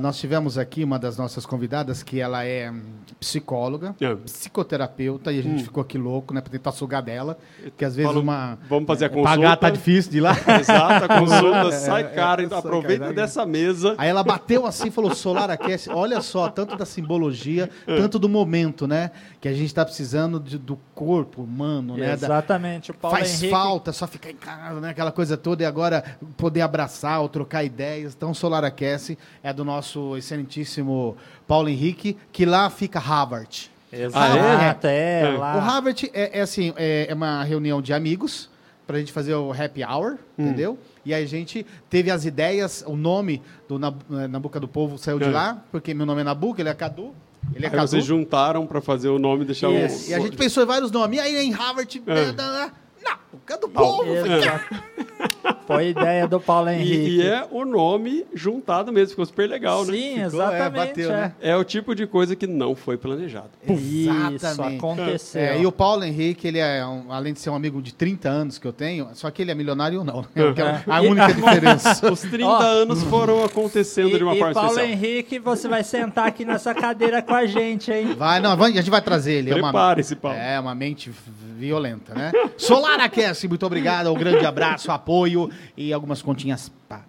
nós 0.00 0.18
tivemos 0.18 0.58
aqui 0.58 0.82
uma 0.82 0.98
das 0.98 1.16
nossas 1.16 1.46
convidadas 1.46 2.02
que 2.02 2.20
ela 2.20 2.44
é 2.44 2.70
hum, 2.70 2.80
psicóloga, 3.20 3.94
É. 4.00 4.14
psicoterapeuta, 4.14 5.32
e 5.32 5.38
a 5.38 5.42
gente 5.42 5.62
ficou 5.64 5.80
aqui 5.82 5.96
louco, 5.98 6.34
né, 6.34 6.40
para 6.40 6.50
tentar 6.50 6.72
sugar 6.72 7.02
dela, 7.02 7.38
porque 7.62 7.84
às 7.84 7.94
vezes 7.94 8.07
Falou, 8.08 8.22
uma. 8.22 8.58
vamos 8.68 8.86
fazer 8.86 9.04
a 9.06 9.08
consulta. 9.08 9.30
Pagar 9.30 9.56
tá 9.56 9.70
difícil 9.70 10.10
de 10.10 10.18
ir 10.18 10.20
lá. 10.20 10.32
Exato, 10.60 11.04
a 11.04 11.08
consulta 11.20 11.68
É, 11.68 11.70
sai 11.72 12.02
é, 12.02 12.04
cara, 12.08 12.42
é, 12.42 12.44
então 12.44 12.60
sai 12.60 12.68
aproveita 12.70 13.04
cara. 13.04 13.14
dessa 13.14 13.46
mesa. 13.46 13.94
Aí 13.98 14.08
ela 14.08 14.22
bateu 14.22 14.66
assim 14.66 14.88
e 14.88 14.90
falou: 14.90 15.14
Solar 15.14 15.50
aquece. 15.50 15.90
Olha 15.90 16.20
só, 16.20 16.48
tanto 16.48 16.76
da 16.76 16.84
simbologia, 16.84 17.70
tanto 17.86 18.18
do 18.18 18.28
momento, 18.28 18.86
né? 18.86 19.10
Que 19.40 19.48
a 19.48 19.52
gente 19.52 19.66
está 19.66 19.84
precisando 19.84 20.40
de- 20.40 20.58
do 20.58 20.78
corpo 20.94 21.42
humano, 21.42 21.96
né? 21.96 22.12
Exatamente. 22.12 22.90
O 22.90 22.94
Paulo 22.94 23.16
faz 23.16 23.30
Henrique. 23.42 23.50
falta 23.50 23.92
só 23.92 24.06
ficar 24.06 24.30
em 24.30 24.36
casa, 24.36 24.80
né? 24.80 24.90
Aquela 24.90 25.12
coisa 25.12 25.36
toda, 25.36 25.62
e 25.62 25.66
agora 25.66 26.02
poder 26.36 26.60
abraçar 26.62 27.20
ou 27.20 27.28
trocar 27.28 27.62
ideias. 27.64 28.14
Então, 28.16 28.34
Solar 28.34 28.64
Aquece 28.64 29.16
é 29.42 29.52
do 29.52 29.64
nosso 29.64 30.16
excelentíssimo 30.16 31.16
Paulo 31.46 31.68
Henrique, 31.68 32.16
que 32.32 32.44
lá 32.44 32.68
fica 32.70 32.98
Harvard. 32.98 33.70
Exato, 33.92 34.86
é, 34.86 35.22
É. 35.22 35.28
lá. 35.38 35.56
O 35.56 35.60
Harvard 35.60 36.10
é, 36.12 36.38
é 36.38 36.42
assim, 36.42 36.72
é, 36.76 37.06
é 37.08 37.14
uma 37.14 37.42
reunião 37.42 37.80
de 37.80 37.92
amigos 37.92 38.48
pra 38.86 38.98
gente 38.98 39.12
fazer 39.12 39.34
o 39.34 39.52
happy 39.52 39.82
hour, 39.84 40.12
Hum. 40.38 40.46
entendeu? 40.46 40.78
E 41.04 41.12
aí 41.14 41.22
a 41.22 41.26
gente 41.26 41.64
teve 41.88 42.10
as 42.10 42.24
ideias, 42.24 42.84
o 42.86 42.96
nome 42.96 43.42
do 43.68 43.78
Na, 43.78 43.92
na 44.28 44.38
Boca 44.38 44.58
do 44.60 44.68
Povo 44.68 44.98
saiu 44.98 45.18
de 45.18 45.24
É. 45.26 45.30
lá, 45.30 45.62
porque 45.70 45.94
meu 45.94 46.04
nome 46.06 46.20
é 46.20 46.24
Nabuco, 46.24 46.60
ele 46.60 46.68
é 46.68 46.74
Cadu. 46.74 47.14
Ele 47.54 47.64
é 47.64 47.68
Aí 47.68 47.74
Cadu. 47.74 47.88
vocês 47.88 48.04
juntaram 48.04 48.66
para 48.66 48.80
fazer 48.80 49.08
o 49.08 49.18
nome 49.18 49.42
e 49.44 49.46
deixar 49.46 49.70
Isso. 49.70 50.08
o... 50.08 50.10
E 50.10 50.14
a 50.14 50.20
gente 50.20 50.36
pensou 50.36 50.62
em 50.62 50.66
vários 50.66 50.90
nomes. 50.90 51.18
E 51.18 51.20
aí 51.22 51.36
em 51.46 51.50
Harvard, 51.52 52.02
É. 52.06 52.32
na, 52.32 52.70
na, 53.02 53.18
na 53.32 53.38
Boca 53.38 53.58
do 53.58 53.68
Povo. 53.68 54.14
Exato. 54.14 54.74
Foi 55.66 55.88
ideia 55.88 56.26
do 56.26 56.40
Paulo 56.40 56.70
Henrique. 56.70 56.94
E, 56.96 57.16
e 57.18 57.26
é 57.26 57.46
o 57.50 57.64
nome 57.64 58.24
juntado 58.32 58.90
mesmo, 58.90 59.10
ficou 59.10 59.26
super 59.26 59.46
legal, 59.48 59.84
né? 59.84 59.92
Sim, 59.92 60.20
é, 60.20 60.24
exatamente. 60.24 60.72
bateu, 60.88 61.10
é. 61.10 61.14
né? 61.14 61.32
É 61.42 61.56
o 61.56 61.62
tipo 61.64 61.94
de 61.94 62.06
coisa 62.06 62.34
que 62.34 62.46
não 62.46 62.74
foi 62.74 62.96
planejado. 62.96 63.50
Isso, 63.68 64.10
Exatamente. 64.34 64.78
aconteceu. 64.78 65.42
É, 65.42 65.60
e 65.60 65.66
o 65.66 65.72
Paulo 65.72 66.04
Henrique, 66.04 66.48
ele 66.48 66.58
é, 66.58 66.86
um- 66.86 67.12
além 67.12 67.34
de 67.34 67.40
ser 67.40 67.50
um 67.50 67.54
amigo 67.54 67.82
de 67.82 67.92
30 67.92 68.28
anos 68.30 68.58
que 68.58 68.66
eu 68.66 68.72
tenho, 68.72 69.08
só 69.12 69.30
que 69.30 69.42
ele 69.42 69.50
é 69.50 69.54
milionário 69.54 70.02
não. 70.02 70.22
né? 70.22 70.54
É 70.86 70.90
a 70.90 71.02
E- 71.04 71.08
única 71.08 71.32
diferença. 71.34 72.00
Os 72.10 72.20
30 72.22 72.46
Ó. 72.46 72.62
anos 72.62 73.02
foram 73.04 73.44
acontecendo 73.44 74.16
de 74.16 74.24
uma 74.24 74.34
e, 74.34 74.38
forma 74.38 74.52
e 74.52 74.54
Paulo 74.54 74.70
especial. 74.70 74.90
Henrique, 74.90 75.38
você 75.38 75.68
vai 75.68 75.84
sentar 75.84 76.26
aqui 76.26 76.46
nessa 76.46 76.72
cadeira 76.74 77.20
com 77.20 77.34
a 77.34 77.44
gente, 77.44 77.92
hein? 77.92 78.14
Vai, 78.16 78.40
não, 78.40 78.52
a 78.52 78.70
gente 78.70 78.88
vai 78.90 79.02
trazer 79.02 79.32
ele. 79.34 79.50
É 79.50 79.54
uma, 79.54 79.64
Prepare-se, 79.70 80.16
Paulo. 80.16 80.38
é 80.38 80.58
uma 80.58 80.74
mente 80.74 81.10
violenta, 81.58 82.14
né? 82.14 82.32
Solar 82.56 83.00
Aquece, 83.20 83.48
muito 83.48 83.64
obrigado. 83.66 84.10
Um 84.12 84.14
grande 84.14 84.44
abraço, 84.44 84.90
apoio 84.90 85.50
e 85.76 85.92
algumas 85.92 86.22
continhas 86.22 86.70
pagas. 86.88 87.06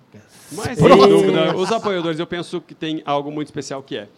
Mas, 0.51 0.77
sem 0.77 0.89
dúvida, 0.89 1.55
os 1.55 1.71
apoiadores, 1.71 2.19
eu 2.19 2.27
penso 2.27 2.59
que 2.59 2.73
tem 2.73 3.01
algo 3.05 3.31
muito 3.31 3.47
especial 3.47 3.83
que 3.83 3.97
é 3.97 4.09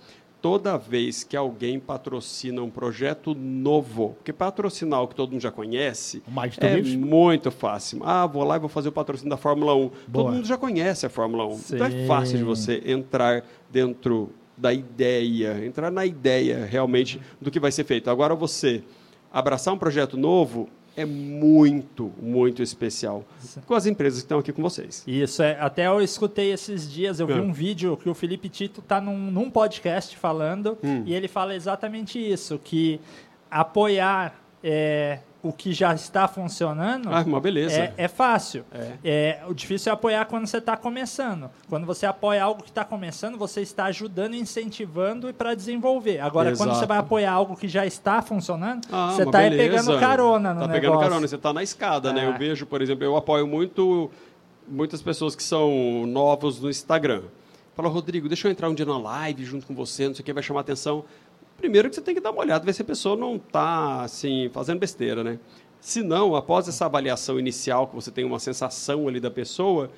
toda 0.42 0.76
vez 0.78 1.24
que 1.24 1.38
alguém 1.38 1.80
patrocina 1.80 2.62
um 2.62 2.70
projeto 2.70 3.36
novo, 3.36 4.16
porque 4.18 4.34
patrocinar 4.34 5.04
o 5.04 5.08
que 5.08 5.16
todo 5.16 5.32
mundo 5.32 5.42
já 5.42 5.52
conhece 5.52 6.24
é 6.60 6.76
News. 6.76 6.96
muito 6.96 7.52
fácil. 7.52 8.02
Ah, 8.04 8.26
vou 8.26 8.44
lá 8.44 8.56
e 8.56 8.60
vou 8.60 8.70
fazer 8.70 8.90
o 8.90 8.92
patrocínio 8.92 9.30
da 9.30 9.38
Fórmula 9.38 9.76
1. 9.76 9.78
Boa. 9.78 9.92
Todo 10.12 10.34
mundo 10.34 10.48
já 10.48 10.58
conhece 10.58 11.06
a 11.06 11.10
Fórmula 11.10 11.46
1. 11.46 11.62
Então 11.74 11.88
é 11.88 11.92
Sim. 11.92 12.08
fácil 12.08 12.38
de 12.40 12.44
você 12.44 12.82
entrar 12.86 13.44
dentro 13.70 14.32
da 14.58 14.74
ideia, 14.74 15.64
entrar 15.64 15.92
na 15.92 16.06
ideia 16.06 16.66
realmente 16.66 17.22
do 17.40 17.52
que 17.52 17.60
vai 17.60 17.72
ser 17.72 17.84
feito. 17.84 18.10
Agora 18.10 18.36
você 18.36 18.84
abraçar 19.32 19.74
um 19.74 19.78
projeto 19.78 20.18
novo 20.18 20.68
é 20.96 21.06
muito, 21.06 22.12
muito 22.22 22.62
especial 22.62 23.24
com 23.66 23.74
as 23.74 23.86
empresas 23.86 24.20
que 24.20 24.26
estão 24.26 24.40
aqui 24.40 24.52
com 24.52 24.62
vocês. 24.62 25.04
Isso, 25.08 25.42
é. 25.42 25.58
Até 25.60 25.88
eu 25.88 26.02
escutei 26.02 26.52
esses 26.52 26.92
dias, 26.92 27.20
eu 27.20 27.28
vi 27.28 27.34
É. 27.34 27.38
um 27.38 27.54
vídeo 27.54 27.96
que 27.96 28.10
o 28.10 28.14
Felipe 28.14 28.50
Tito 28.50 28.82
tá 28.82 29.00
num, 29.00 29.18
num 29.32 29.50
podcast 29.50 30.18
falando, 30.18 30.78
Hum. 30.84 31.04
e 31.06 31.14
ele 31.14 31.28
fala 31.28 31.56
exatamente 31.56 32.20
isso, 32.20 32.60
que 32.64 33.00
apoiar 33.50 34.36
é, 34.64 35.20
o 35.44 35.52
que 35.52 35.74
já 35.74 35.94
está 35.96 36.28
funcionando 36.28 37.10
Ah, 37.12 37.22
uma 37.26 37.40
beleza. 37.40 37.76
é, 37.76 37.94
é 37.98 38.08
fácil. 38.08 38.64
É. 38.72 38.92
É, 39.04 39.42
o 39.48 39.54
difícil 39.56 39.90
é 39.90 39.94
apoiar 39.94 40.26
quando 40.26 40.46
você 40.46 40.58
está 40.58 40.78
começando. 40.78 41.50
Quando 41.68 41.86
você 41.86 42.06
apoia 42.06 42.44
algo 42.44 42.62
que 42.62 42.70
está 42.70 42.86
começando, 42.86 43.38
você 43.38 43.62
está 43.62 43.86
ajudando, 43.86 44.36
incentivando 44.36 45.28
e 45.30 45.34
para 45.34 45.56
desenvolver. 45.56 46.20
Agora, 46.20 46.50
quando 46.56 46.70
Exato. 46.70 46.80
você 46.82 46.86
vai 46.86 46.98
apoiar 47.00 47.32
algo 47.32 47.56
que 47.58 47.68
já 47.68 47.86
está 47.86 48.22
funcionando, 48.22 48.88
Ah, 48.92 49.14
você 49.16 49.24
está 49.24 49.40
pegando 49.40 50.00
carona 50.00 50.54
no 50.54 50.60
Tá 50.62 50.68
negócio. 50.68 50.82
pegando 50.82 51.00
carona, 51.00 51.28
você 51.28 51.36
está 51.36 51.52
na 51.52 51.64
escada, 51.64 52.14
né? 52.14 52.24
É. 52.24 52.28
Eu 52.28 52.38
vejo, 52.38 52.66
por 52.68 52.82
exemplo, 52.82 53.04
eu 53.04 53.18
apoio 53.18 53.48
muito 53.48 54.12
muitas 54.68 55.02
pessoas 55.02 55.36
que 55.36 55.42
são 55.44 56.06
novos 56.08 56.62
no 56.62 56.70
Instagram. 56.70 57.24
Fala, 57.76 57.90
Rodrigo, 57.90 58.28
deixa 58.28 58.48
eu 58.48 58.52
entrar 58.52 58.70
um 58.70 58.76
dia 58.76 58.86
na 58.86 58.98
live 58.98 59.44
junto 59.44 59.66
com 59.66 59.74
você, 59.74 60.08
não 60.08 60.14
sei 60.14 60.22
o 60.22 60.26
que, 60.26 60.32
vai 60.34 60.44
chamar 60.44 60.60
atenção. 60.62 61.04
Primeiro 61.62 61.90
que 61.90 61.96
você 61.96 62.02
tem 62.02 62.16
que 62.16 62.20
dar 62.20 62.32
uma 62.32 62.42
olhada, 62.42 62.66
ver 62.66 62.74
se 62.74 62.82
a 62.82 62.86
pessoa 62.86 63.16
não 63.16 63.36
está, 63.36 64.02
assim, 64.02 64.50
fazendo 64.52 64.80
besteira, 64.80 65.24
né? 65.24 65.38
Se 65.80 66.02
não, 66.02 66.36
após 66.36 66.68
essa 66.68 66.88
avaliação 66.88 67.40
inicial, 67.40 67.86
que 67.88 67.94
você 67.94 68.10
tem 68.10 68.26
uma 68.26 68.40
sensação 68.40 69.08
ali 69.08 69.20
da 69.20 69.30
pessoa, 69.30 69.92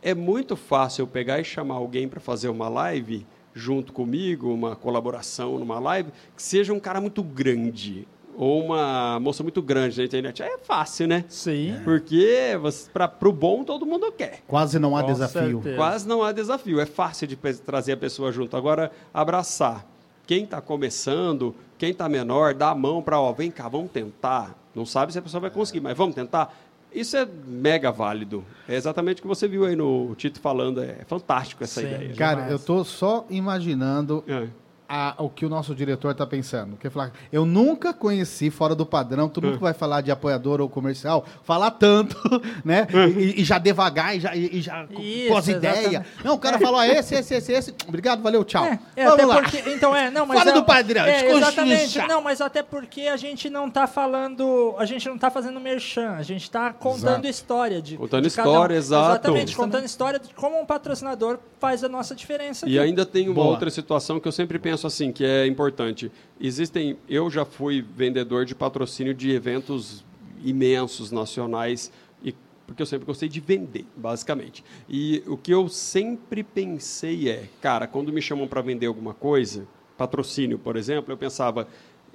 é 0.00 0.14
muito 0.14 0.54
fácil 0.54 1.02
eu 1.02 1.06
pegar 1.08 1.40
e 1.40 1.44
chamar 1.44 1.74
alguém 1.74 2.06
para 2.06 2.20
fazer 2.20 2.48
uma 2.50 2.68
live 2.68 3.26
junto 3.52 3.92
comigo, 3.92 4.54
uma 4.54 4.76
colaboração 4.76 5.58
numa 5.58 5.80
live, 5.80 6.12
que 6.36 6.42
seja 6.42 6.72
um 6.72 6.78
cara 6.78 7.00
muito 7.00 7.20
grande 7.20 8.06
ou 8.36 8.64
uma 8.64 9.18
moça 9.20 9.42
muito 9.42 9.60
grande 9.60 9.98
na 9.98 10.04
internet. 10.04 10.40
É 10.40 10.56
fácil, 10.56 11.08
né? 11.08 11.24
Sim. 11.28 11.80
Porque 11.82 12.52
para 12.92 13.28
o 13.28 13.32
bom 13.32 13.64
todo 13.64 13.84
mundo 13.84 14.10
quer. 14.12 14.40
Quase 14.46 14.78
não 14.78 14.96
há 14.96 15.02
Com 15.02 15.12
desafio. 15.12 15.54
certeza. 15.54 15.76
Quase 15.76 16.08
não 16.08 16.22
há 16.22 16.30
desafio. 16.30 16.80
É 16.80 16.86
fácil 16.86 17.26
de 17.26 17.36
trazer 17.36 17.92
a 17.92 17.96
pessoa 17.96 18.30
junto. 18.30 18.56
Agora, 18.56 18.92
abraçar. 19.12 19.91
Quem 20.26 20.44
está 20.44 20.60
começando, 20.60 21.54
quem 21.78 21.90
está 21.90 22.08
menor, 22.08 22.54
dá 22.54 22.70
a 22.70 22.74
mão 22.74 23.02
para, 23.02 23.20
ó, 23.20 23.32
vem 23.32 23.50
cá, 23.50 23.68
vamos 23.68 23.90
tentar. 23.90 24.54
Não 24.74 24.86
sabe 24.86 25.12
se 25.12 25.18
a 25.18 25.22
pessoa 25.22 25.40
vai 25.40 25.50
conseguir, 25.50 25.80
mas 25.80 25.96
vamos 25.96 26.14
tentar. 26.14 26.54
Isso 26.92 27.16
é 27.16 27.26
mega 27.46 27.90
válido. 27.90 28.44
É 28.68 28.74
exatamente 28.76 29.18
o 29.18 29.22
que 29.22 29.28
você 29.28 29.48
viu 29.48 29.64
aí 29.64 29.74
no 29.74 30.14
Tito 30.14 30.38
falando. 30.40 30.82
É 30.82 30.98
fantástico 31.06 31.64
essa 31.64 31.80
Sim. 31.80 31.86
ideia. 31.86 32.14
Cara, 32.14 32.34
Demais. 32.42 32.52
eu 32.52 32.58
tô 32.58 32.84
só 32.84 33.26
imaginando 33.30 34.22
É. 34.28 34.46
a- 34.94 35.14
o 35.16 35.30
que 35.30 35.46
o 35.46 35.48
nosso 35.48 35.74
diretor 35.74 36.14
tá 36.14 36.26
pensando. 36.26 36.76
Quer 36.76 36.90
falar, 36.90 37.12
eu 37.32 37.46
nunca 37.46 37.94
conheci 37.94 38.50
fora 38.50 38.74
do 38.74 38.84
padrão, 38.84 39.26
todo 39.26 39.44
É. 39.44 39.46
mundo 39.46 39.56
que 39.56 39.62
vai 39.62 39.72
falar 39.72 40.02
de 40.02 40.10
apoiador 40.10 40.60
ou 40.60 40.68
comercial, 40.68 41.24
falar 41.44 41.70
tanto, 41.70 42.14
né? 42.62 42.86
E, 43.16 43.40
e 43.40 43.44
já 43.44 43.58
devagar, 43.58 44.14
e 44.16 44.20
já, 44.20 44.36
e, 44.36 44.60
já 44.60 44.84
Isso, 44.98 45.28
pós 45.28 45.48
ideia. 45.48 45.78
exatamente. 45.78 46.06
Não, 46.22 46.34
o 46.34 46.38
cara 46.38 46.58
falou, 46.58 46.78
ah, 46.78 46.86
esse, 46.86 47.14
esse, 47.14 47.34
esse, 47.34 47.52
esse. 47.52 47.74
Obrigado, 47.88 48.22
valeu, 48.22 48.44
tchau. 48.44 48.64
É, 48.66 48.78
é, 48.96 49.04
Vamos 49.04 49.14
até 49.14 49.24
lá. 49.26 49.42
porque. 49.42 49.62
Então, 49.70 49.96
é, 49.96 50.10
não, 50.10 50.26
mas. 50.26 50.38
Fora 50.38 50.50
é- 50.50 50.54
do 50.54 50.64
padrão, 50.64 51.04
é, 51.06 51.30
exatamente. 51.36 51.98
Não, 52.06 52.20
mas 52.20 52.40
até 52.42 52.62
porque 52.62 53.02
a 53.02 53.16
gente 53.16 53.48
não 53.48 53.70
tá 53.70 53.86
falando. 53.86 54.74
A 54.78 54.84
gente 54.84 55.08
não 55.08 55.16
tá 55.16 55.30
fazendo 55.30 55.58
merchan, 55.58 56.10
a 56.16 56.22
gente 56.22 56.50
tá 56.50 56.72
contando 56.72 57.24
Exato. 57.24 57.26
história 57.28 57.80
de. 57.80 57.96
Contando 57.96 58.28
de 58.28 58.34
cada 58.34 58.48
um. 58.48 58.52
história, 58.52 58.74
exato. 58.74 59.10
Exatamente, 59.12 59.56
contando 59.56 59.84
história 59.86 60.18
de 60.18 60.34
como 60.34 60.60
um 60.60 60.66
patrocinador 60.66 61.38
faz 61.58 61.82
a 61.82 61.88
nossa 61.88 62.14
diferença. 62.14 62.68
E 62.68 62.78
aqui. 62.78 62.88
ainda 62.88 63.06
tem 63.06 63.26
uma 63.28 63.34
Boa. 63.36 63.46
outra 63.48 63.70
situação 63.70 64.20
que 64.20 64.28
eu 64.28 64.32
sempre 64.32 64.58
penso 64.58 64.81
assim, 64.86 65.12
que 65.12 65.24
é 65.24 65.46
importante. 65.46 66.10
Existem, 66.40 66.96
eu 67.08 67.30
já 67.30 67.44
fui 67.44 67.82
vendedor 67.82 68.44
de 68.44 68.54
patrocínio 68.54 69.14
de 69.14 69.30
eventos 69.30 70.04
imensos 70.44 71.10
nacionais 71.10 71.92
e 72.22 72.34
porque 72.66 72.82
eu 72.82 72.86
sempre 72.86 73.06
gostei 73.06 73.28
de 73.28 73.40
vender, 73.40 73.84
basicamente. 73.96 74.64
E 74.88 75.22
o 75.26 75.36
que 75.36 75.52
eu 75.52 75.68
sempre 75.68 76.42
pensei 76.42 77.28
é, 77.28 77.48
cara, 77.60 77.86
quando 77.86 78.12
me 78.12 78.22
chamam 78.22 78.46
para 78.46 78.60
vender 78.60 78.86
alguma 78.86 79.14
coisa, 79.14 79.66
patrocínio, 79.96 80.58
por 80.58 80.76
exemplo, 80.76 81.12
eu 81.12 81.16
pensava, 81.16 81.68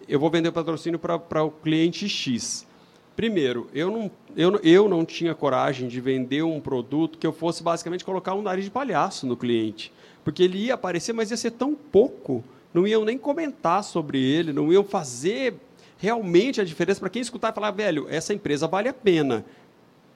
eu 0.07 0.19
vou 0.19 0.29
vender 0.29 0.51
patrocínio 0.51 0.99
para 0.99 1.43
o 1.43 1.51
cliente 1.51 2.07
X. 2.07 2.65
Primeiro, 3.15 3.67
eu 3.73 3.89
não, 3.89 4.11
eu, 4.35 4.59
eu 4.63 4.87
não 4.87 5.03
tinha 5.03 5.33
coragem 5.33 5.87
de 5.87 5.99
vender 5.99 6.43
um 6.43 6.61
produto 6.61 7.17
que 7.17 7.25
eu 7.25 7.33
fosse 7.33 7.63
basicamente 7.63 8.05
colocar 8.05 8.35
um 8.35 8.43
nariz 8.43 8.65
de 8.65 8.71
palhaço 8.71 9.25
no 9.25 9.35
cliente. 9.35 9.91
Porque 10.23 10.43
ele 10.43 10.65
ia 10.65 10.75
aparecer, 10.75 11.13
mas 11.13 11.31
ia 11.31 11.37
ser 11.37 11.51
tão 11.51 11.73
pouco, 11.73 12.43
não 12.77 12.87
iam 12.87 13.03
nem 13.03 13.17
comentar 13.17 13.83
sobre 13.83 14.21
ele, 14.21 14.53
não 14.53 14.71
iam 14.71 14.83
fazer 14.83 15.55
realmente 15.97 16.61
a 16.61 16.63
diferença 16.63 16.99
para 16.99 17.09
quem 17.09 17.21
escutar 17.21 17.51
e 17.51 17.55
falar, 17.55 17.71
velho, 17.71 18.05
essa 18.07 18.35
empresa 18.35 18.67
vale 18.67 18.87
a 18.87 18.93
pena. 18.93 19.43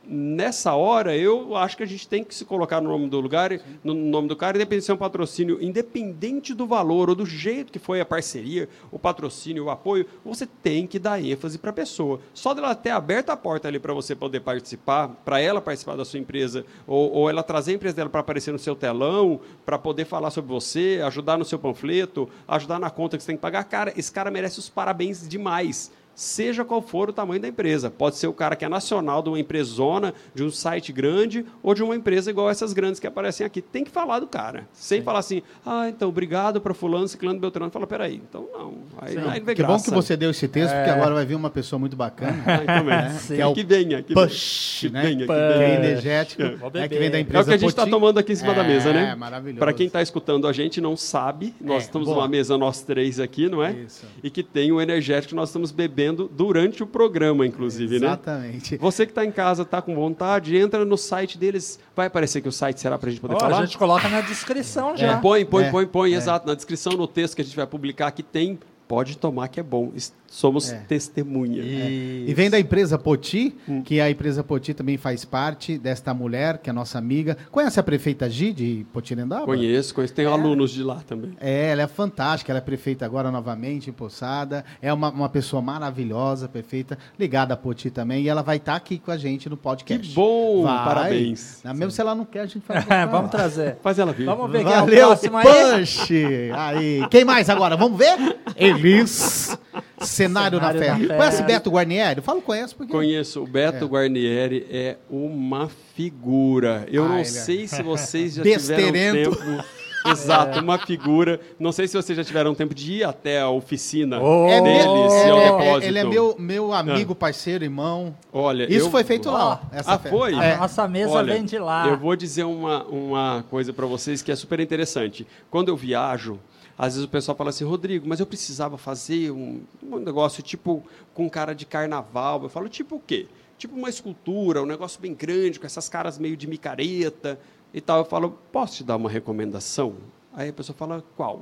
Nessa 0.07 0.73
hora, 0.73 1.15
eu 1.15 1.55
acho 1.55 1.77
que 1.77 1.83
a 1.83 1.85
gente 1.87 2.07
tem 2.07 2.23
que 2.23 2.33
se 2.33 2.43
colocar 2.43 2.81
no 2.81 2.89
nome 2.89 3.07
do 3.07 3.19
lugar, 3.19 3.51
no 3.83 3.93
nome 3.93 4.27
do 4.27 4.35
cara, 4.35 4.57
independente 4.57 4.85
se 4.85 4.91
é 4.91 4.93
um 4.93 4.97
patrocínio, 4.97 5.61
independente 5.61 6.53
do 6.53 6.65
valor 6.65 7.09
ou 7.09 7.15
do 7.15 7.25
jeito 7.25 7.71
que 7.71 7.79
foi 7.79 8.01
a 8.01 8.05
parceria, 8.05 8.67
o 8.91 8.97
patrocínio, 8.97 9.65
o 9.65 9.69
apoio, 9.69 10.05
você 10.25 10.45
tem 10.45 10.87
que 10.87 10.99
dar 10.99 11.23
ênfase 11.23 11.57
para 11.57 11.69
a 11.69 11.73
pessoa. 11.73 12.19
Só 12.33 12.53
dela 12.53 12.73
ter 12.75 12.89
aberto 12.89 13.29
a 13.29 13.37
porta 13.37 13.67
ali 13.67 13.79
para 13.79 13.93
você 13.93 14.15
poder 14.15 14.41
participar, 14.41 15.09
para 15.23 15.39
ela 15.39 15.61
participar 15.61 15.95
da 15.95 16.05
sua 16.05 16.19
empresa, 16.19 16.65
ou, 16.87 17.11
ou 17.11 17.29
ela 17.29 17.43
trazer 17.43 17.71
a 17.71 17.75
empresa 17.75 17.95
dela 17.95 18.09
para 18.09 18.21
aparecer 18.21 18.51
no 18.51 18.59
seu 18.59 18.75
telão, 18.75 19.39
para 19.65 19.77
poder 19.77 20.05
falar 20.05 20.31
sobre 20.31 20.51
você, 20.51 21.01
ajudar 21.05 21.37
no 21.37 21.45
seu 21.45 21.59
panfleto, 21.59 22.27
ajudar 22.47 22.79
na 22.79 22.89
conta 22.89 23.17
que 23.17 23.23
você 23.23 23.27
tem 23.27 23.35
que 23.35 23.41
pagar. 23.41 23.63
Cara, 23.65 23.93
esse 23.95 24.11
cara 24.11 24.31
merece 24.31 24.59
os 24.59 24.69
parabéns 24.69 25.27
demais 25.27 25.91
seja 26.21 26.63
qual 26.63 26.81
for 26.81 27.09
o 27.09 27.13
tamanho 27.13 27.41
da 27.41 27.47
empresa. 27.47 27.89
Pode 27.89 28.15
ser 28.15 28.27
o 28.27 28.33
cara 28.33 28.55
que 28.55 28.63
é 28.63 28.69
nacional 28.69 29.23
de 29.23 29.29
uma 29.29 29.39
empresona, 29.39 30.13
de 30.35 30.43
um 30.43 30.51
site 30.51 30.93
grande, 30.93 31.43
ou 31.63 31.73
de 31.73 31.81
uma 31.81 31.95
empresa 31.95 32.29
igual 32.29 32.47
essas 32.47 32.73
grandes 32.73 32.99
que 32.99 33.07
aparecem 33.07 33.45
aqui. 33.45 33.59
Tem 33.59 33.83
que 33.83 33.89
falar 33.89 34.19
do 34.19 34.27
cara. 34.27 34.67
Sem 34.71 34.99
Sim. 34.99 35.03
falar 35.03 35.19
assim, 35.19 35.41
ah, 35.65 35.89
então, 35.89 36.09
obrigado 36.09 36.61
para 36.61 36.75
fulano, 36.75 37.07
ciclano, 37.07 37.39
beltrano. 37.39 37.71
Fala, 37.71 37.87
peraí, 37.87 38.21
então 38.29 38.47
não. 38.53 38.73
Aí, 38.99 39.17
aí 39.17 39.39
não 39.39 39.45
vê 39.45 39.55
que 39.55 39.63
graça. 39.63 39.77
bom 39.77 39.83
que 39.83 39.89
você 39.89 40.15
deu 40.15 40.29
esse 40.29 40.47
texto, 40.47 40.73
é... 40.73 40.77
porque 40.77 40.91
agora 40.91 41.15
vai 41.15 41.25
vir 41.25 41.33
uma 41.33 41.49
pessoa 41.49 41.79
muito 41.79 41.95
bacana. 41.95 42.31
Ah, 42.51 42.63
então 42.63 42.83
né? 42.83 43.19
que, 43.27 43.41
é 43.41 43.47
o 43.47 43.53
que 43.53 43.63
venha. 43.63 44.03
Que 44.03 44.13
push, 44.13 44.89
venha, 44.91 44.91
né? 44.91 45.01
Que, 45.01 45.07
venha, 45.07 45.25
que, 45.25 45.33
venha. 45.33 45.57
que 45.57 45.63
é 45.63 45.75
energético, 45.75 46.41
é. 46.41 46.87
que 46.87 46.99
vem 46.99 47.09
da 47.09 47.19
empresa 47.19 47.39
É 47.39 47.41
o 47.41 47.45
que 47.45 47.53
a 47.53 47.57
gente 47.57 47.69
está 47.69 47.87
tomando 47.87 48.17
aqui 48.17 48.33
em 48.33 48.35
cima 48.35 48.51
é, 48.51 48.55
da 48.55 48.63
mesa, 48.63 48.91
né? 48.91 49.11
É, 49.11 49.15
maravilhoso. 49.15 49.59
Para 49.59 49.73
quem 49.73 49.87
está 49.87 50.01
escutando 50.01 50.47
a 50.47 50.53
gente 50.53 50.81
não 50.81 50.97
sabe, 50.97 51.55
nós 51.61 51.83
é, 51.83 51.85
estamos 51.85 52.07
boa. 52.07 52.17
numa 52.17 52.27
mesa, 52.27 52.57
nós 52.57 52.81
três 52.81 53.19
aqui, 53.19 53.47
não 53.47 53.63
é? 53.63 53.71
Isso. 53.71 54.05
E 54.21 54.29
que 54.29 54.43
tem 54.43 54.71
o 54.71 54.81
energético 54.81 55.29
que 55.29 55.35
nós 55.35 55.49
estamos 55.49 55.71
bebendo 55.71 56.10
durante 56.15 56.83
o 56.83 56.87
programa, 56.87 57.45
inclusive, 57.45 57.95
Exatamente. 57.95 58.27
né? 58.27 58.51
Exatamente. 58.51 58.77
Você 58.77 59.05
que 59.05 59.11
está 59.11 59.25
em 59.25 59.31
casa, 59.31 59.63
está 59.63 59.81
com 59.81 59.95
vontade, 59.95 60.55
entra 60.57 60.85
no 60.85 60.97
site 60.97 61.37
deles. 61.37 61.79
Vai 61.95 62.07
aparecer 62.07 62.41
que 62.41 62.47
o 62.47 62.51
site 62.51 62.79
será 62.79 62.97
para 62.97 63.09
a 63.09 63.11
gente 63.11 63.21
poder 63.21 63.35
oh, 63.35 63.39
falar? 63.39 63.59
A 63.59 63.65
gente 63.65 63.77
coloca 63.77 64.07
na 64.09 64.21
descrição 64.21 64.95
já. 64.95 65.13
É, 65.13 65.17
põe, 65.17 65.45
põe, 65.45 65.65
é, 65.65 65.71
põe, 65.71 65.85
põe, 65.85 66.13
é. 66.13 66.17
exato. 66.17 66.47
Na 66.47 66.53
descrição, 66.53 66.93
no 66.93 67.07
texto 67.07 67.35
que 67.35 67.41
a 67.41 67.45
gente 67.45 67.55
vai 67.55 67.67
publicar 67.67 68.07
aqui 68.07 68.23
tem 68.23 68.59
pode 68.91 69.17
tomar 69.17 69.47
que 69.47 69.57
é 69.57 69.63
bom. 69.63 69.89
Somos 70.27 70.69
é. 70.69 70.75
testemunha. 70.85 71.61
E... 71.61 72.25
e... 72.27 72.33
vem 72.33 72.49
da 72.49 72.59
empresa 72.59 72.97
Poti, 72.97 73.55
hum. 73.67 73.81
que 73.81 74.01
a 74.01 74.09
empresa 74.09 74.43
Poti 74.43 74.73
também 74.73 74.97
faz 74.97 75.23
parte 75.23 75.77
desta 75.77 76.13
mulher, 76.13 76.57
que 76.57 76.69
é 76.69 76.73
nossa 76.73 76.97
amiga. 76.97 77.37
Conhece 77.49 77.79
a 77.79 77.83
prefeita 77.83 78.29
Gi 78.29 78.51
de 78.51 78.85
Potirendaba? 78.91 79.45
Conheço, 79.45 79.95
conheço. 79.95 80.13
Tenho 80.13 80.27
é. 80.27 80.33
alunos 80.33 80.71
de 80.71 80.83
lá 80.83 81.01
também. 81.07 81.31
É, 81.39 81.69
ela 81.71 81.83
é 81.83 81.87
fantástica. 81.87 82.51
Ela 82.51 82.57
é 82.57 82.61
prefeita 82.61 83.05
agora 83.05 83.31
novamente 83.31 83.89
em 83.89 83.93
Poçada. 83.93 84.65
É 84.81 84.91
uma, 84.91 85.09
uma 85.09 85.29
pessoa 85.29 85.61
maravilhosa, 85.61 86.49
perfeita, 86.49 86.97
ligada 87.17 87.53
a 87.53 87.57
Poti 87.57 87.89
também. 87.89 88.23
E 88.23 88.27
ela 88.27 88.41
vai 88.41 88.57
estar 88.57 88.73
tá 88.73 88.77
aqui 88.77 88.99
com 88.99 89.11
a 89.11 89.17
gente 89.17 89.47
no 89.49 89.55
podcast. 89.55 90.05
Que 90.05 90.13
bom! 90.13 90.63
Vai. 90.63 90.85
Parabéns. 90.85 91.61
Mesmo 91.63 91.91
se 91.91 92.01
ela 92.01 92.13
não 92.13 92.25
quer, 92.25 92.41
a 92.41 92.45
gente 92.45 92.65
faz. 92.65 92.85
Vamos 93.09 93.31
trazer. 93.31 93.77
Faz 93.81 93.97
ela 93.97 94.11
vir. 94.11 94.25
Vamos 94.25 94.51
ver 94.51 94.63
Valeu, 94.63 94.85
quem 94.85 94.99
é 94.99 95.05
o 95.05 95.07
próximo 95.07 95.37
aí. 95.37 96.51
aí. 96.53 97.07
Quem 97.09 97.23
mais 97.23 97.49
agora? 97.49 97.77
Vamos 97.77 97.97
ver? 97.97 98.17
Elis. 98.87 99.57
Cenário, 99.99 100.59
Cenário 100.59 100.59
na, 100.59 100.73
fé. 100.73 101.15
Conhece 101.15 101.43
Beto 101.43 101.69
Guarnieri? 101.69 102.17
Eu 102.17 102.23
falo 102.23 102.41
conheço 102.41 102.75
porque... 102.75 102.91
Conheço. 102.91 103.43
O 103.43 103.47
Beto 103.47 103.85
é. 103.85 103.87
Guarnieri 103.87 104.67
é 104.69 104.97
uma 105.09 105.69
figura. 105.95 106.87
Eu 106.91 107.05
ah, 107.05 107.09
não 107.09 107.25
sei 107.25 107.63
é. 107.63 107.67
se 107.67 107.83
vocês 107.83 108.35
já 108.35 108.43
tiveram 108.43 108.91
tempo... 108.91 109.63
Exato, 110.05 110.59
uma 110.59 110.77
figura. 110.77 111.39
Não 111.59 111.71
sei 111.71 111.87
se 111.87 111.95
vocês 111.95 112.17
já 112.17 112.23
tiveram 112.23 112.55
tempo 112.55 112.73
de 112.73 112.93
ir 112.93 113.03
até 113.03 113.41
a 113.41 113.49
oficina 113.49 114.21
oh, 114.21 114.47
deles 114.47 115.13
é, 115.13 115.27
e 115.27 115.29
ao 115.29 115.39
depósito. 115.39 115.87
Ele 115.87 115.99
é 115.99 116.03
meu, 116.03 116.35
meu 116.37 116.73
amigo, 116.73 117.13
parceiro, 117.13 117.63
irmão. 117.63 118.15
Olha, 118.31 118.63
Isso 118.63 118.87
eu... 118.87 118.91
foi 118.91 119.03
feito 119.03 119.29
lá. 119.29 119.61
Essa 119.71 119.93
ah, 119.93 119.99
foi? 119.99 120.33
A 120.33 120.57
nossa 120.57 120.87
mesa 120.87 121.11
Olha, 121.11 121.33
vem 121.33 121.45
de 121.45 121.57
lá. 121.57 121.87
Eu 121.87 121.97
vou 121.97 122.15
dizer 122.15 122.43
uma, 122.43 122.83
uma 122.85 123.45
coisa 123.49 123.71
para 123.73 123.85
vocês 123.85 124.21
que 124.21 124.31
é 124.31 124.35
super 124.35 124.59
interessante. 124.59 125.27
Quando 125.49 125.69
eu 125.69 125.77
viajo, 125.77 126.39
às 126.77 126.93
vezes 126.93 127.07
o 127.07 127.09
pessoal 127.09 127.37
fala 127.37 127.51
assim, 127.51 127.63
Rodrigo, 127.63 128.07
mas 128.07 128.19
eu 128.19 128.25
precisava 128.25 128.77
fazer 128.77 129.31
um, 129.31 129.61
um 129.83 129.99
negócio 129.99 130.41
tipo 130.41 130.83
com 131.13 131.29
cara 131.29 131.53
de 131.53 131.65
carnaval. 131.65 132.41
Eu 132.43 132.49
falo, 132.49 132.67
tipo 132.67 132.95
o 132.95 132.99
quê? 132.99 133.27
Tipo 133.57 133.75
uma 133.75 133.89
escultura, 133.89 134.63
um 134.63 134.65
negócio 134.65 134.99
bem 134.99 135.13
grande, 135.13 135.59
com 135.59 135.67
essas 135.67 135.87
caras 135.87 136.17
meio 136.17 136.35
de 136.35 136.47
micareta 136.47 137.39
e 137.73 137.81
tal. 137.81 137.99
Eu 137.99 138.05
falo, 138.05 138.37
posso 138.51 138.77
te 138.77 138.83
dar 138.83 138.95
uma 138.95 139.09
recomendação? 139.09 139.95
Aí 140.33 140.49
a 140.49 140.53
pessoa 140.53 140.75
fala, 140.75 141.03
qual? 141.15 141.41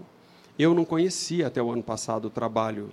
Eu 0.57 0.73
não 0.73 0.83
conhecia 0.83 1.47
até 1.47 1.61
o 1.61 1.71
ano 1.71 1.83
passado 1.83 2.25
o 2.25 2.29
trabalho 2.29 2.89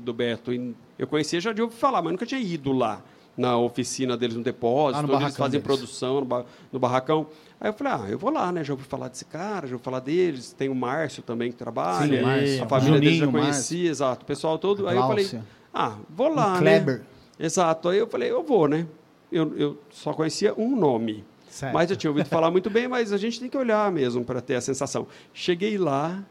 do 0.00 0.12
Beto. 0.12 0.52
Eu 0.98 1.06
conhecia 1.06 1.40
já 1.40 1.52
de 1.52 1.60
ouvir 1.60 1.74
falar, 1.74 2.02
mas 2.02 2.12
nunca 2.12 2.24
tinha 2.24 2.40
ido 2.40 2.72
lá 2.72 3.02
na 3.36 3.56
oficina 3.56 4.16
deles 4.16 4.36
no 4.36 4.42
depósito, 4.42 5.06
no 5.06 5.14
onde 5.14 5.24
eles 5.24 5.36
fazem 5.36 5.60
deles. 5.60 5.64
produção 5.64 6.20
no, 6.20 6.44
no 6.72 6.78
barracão. 6.78 7.28
Aí 7.60 7.68
eu 7.68 7.72
falei, 7.72 7.92
ah, 7.92 8.10
eu 8.10 8.18
vou 8.18 8.30
lá, 8.30 8.50
né? 8.50 8.64
Já 8.64 8.72
ouvi 8.72 8.84
falar 8.84 9.08
desse 9.08 9.24
cara, 9.24 9.66
já 9.66 9.74
ouvi 9.74 9.84
falar 9.84 10.00
deles. 10.00 10.52
Tem 10.52 10.68
o 10.68 10.74
Márcio 10.74 11.22
também 11.22 11.50
que 11.50 11.56
trabalha. 11.56 12.18
Sim, 12.18 12.22
Márcio. 12.22 12.64
A 12.64 12.66
família 12.66 12.94
Juninho, 12.94 13.00
dele 13.00 13.18
já 13.18 13.26
conhecia, 13.26 13.78
Márcio. 13.78 13.90
exato. 13.90 14.22
O 14.22 14.26
pessoal 14.26 14.58
todo. 14.58 14.88
Aí 14.88 14.96
eu 14.96 15.06
falei, 15.06 15.40
ah, 15.72 15.96
vou 16.10 16.28
lá, 16.28 16.58
o 16.58 16.60
né? 16.60 16.80
Kleber. 16.80 17.02
Exato. 17.38 17.88
Aí 17.88 17.98
eu 17.98 18.08
falei, 18.08 18.30
eu 18.30 18.42
vou, 18.42 18.66
né? 18.66 18.86
Eu, 19.30 19.56
eu 19.56 19.78
só 19.90 20.12
conhecia 20.12 20.52
um 20.56 20.76
nome. 20.76 21.24
Certo. 21.50 21.72
Mas 21.72 21.90
eu 21.90 21.96
tinha 21.96 22.10
ouvido 22.10 22.28
falar 22.28 22.50
muito 22.50 22.70
bem, 22.70 22.86
mas 22.88 23.12
a 23.12 23.16
gente 23.16 23.40
tem 23.40 23.48
que 23.48 23.56
olhar 23.56 23.90
mesmo 23.90 24.24
para 24.24 24.40
ter 24.40 24.56
a 24.56 24.60
sensação. 24.60 25.06
Cheguei 25.32 25.78
lá, 25.78 26.22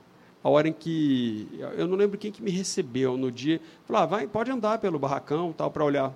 a 0.43 0.49
hora 0.49 0.67
em 0.67 0.73
que. 0.73 1.47
Eu 1.77 1.87
não 1.87 1.95
lembro 1.95 2.17
quem 2.17 2.31
que 2.31 2.41
me 2.41 2.51
recebeu 2.51 3.17
no 3.17 3.31
dia. 3.31 3.59
Falei, 3.85 4.03
ah, 4.03 4.05
vai, 4.05 4.27
pode 4.27 4.51
andar 4.51 4.77
pelo 4.79 4.99
barracão 4.99 5.53
tal, 5.53 5.71
para 5.71 5.83
olhar. 5.83 6.13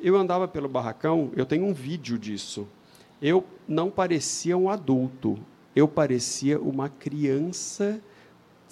Eu 0.00 0.16
andava 0.16 0.48
pelo 0.48 0.68
barracão, 0.68 1.30
eu 1.36 1.46
tenho 1.46 1.64
um 1.64 1.72
vídeo 1.72 2.18
disso 2.18 2.66
eu 3.22 3.44
não 3.68 3.88
parecia 3.88 4.58
um 4.58 4.68
adulto, 4.68 5.38
eu 5.76 5.86
parecia 5.86 6.60
uma 6.60 6.88
criança. 6.88 8.00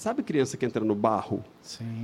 Sabe 0.00 0.22
criança 0.22 0.56
que 0.56 0.64
entra 0.64 0.82
no 0.82 0.94
barro? 0.94 1.44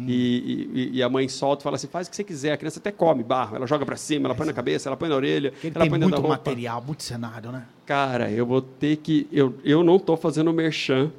E, 0.07 0.69
e, 0.75 0.99
e, 0.99 1.03
a 1.03 1.09
mãe 1.09 1.27
solta 1.29 1.63
e 1.63 1.65
fala 1.65 1.77
assim: 1.77 1.87
faz 1.87 2.07
o 2.07 2.11
que 2.11 2.17
você 2.17 2.25
quiser. 2.25 2.53
A 2.53 2.57
criança 2.59 2.79
até 2.79 2.93
come 2.93 3.25
barro, 3.25 3.57
ela 3.57 3.67
joga 3.67 3.87
para 3.87 3.97
cima, 3.97 4.27
ela 4.27 4.35
põe 4.35 4.45
na 4.45 4.53
cabeça, 4.53 4.91
ela 4.91 4.99
põe 4.99 5.09
na 5.09 5.15
orelha, 5.17 5.51
Ele 5.65 5.73
ela 5.75 5.89
põe 5.89 5.99
muito 5.99 6.23
material, 6.23 6.83
muito 6.83 7.03
cenário, 7.03 7.51
né? 7.51 7.67
Cara, 7.87 8.31
eu 8.31 8.45
vou 8.45 8.61
ter 8.61 8.97
que. 8.99 9.27
Eu, 9.33 9.55
eu 9.65 9.83
não 9.83 9.97
estou 9.97 10.15
fazendo 10.15 10.53
merchan 10.53 11.11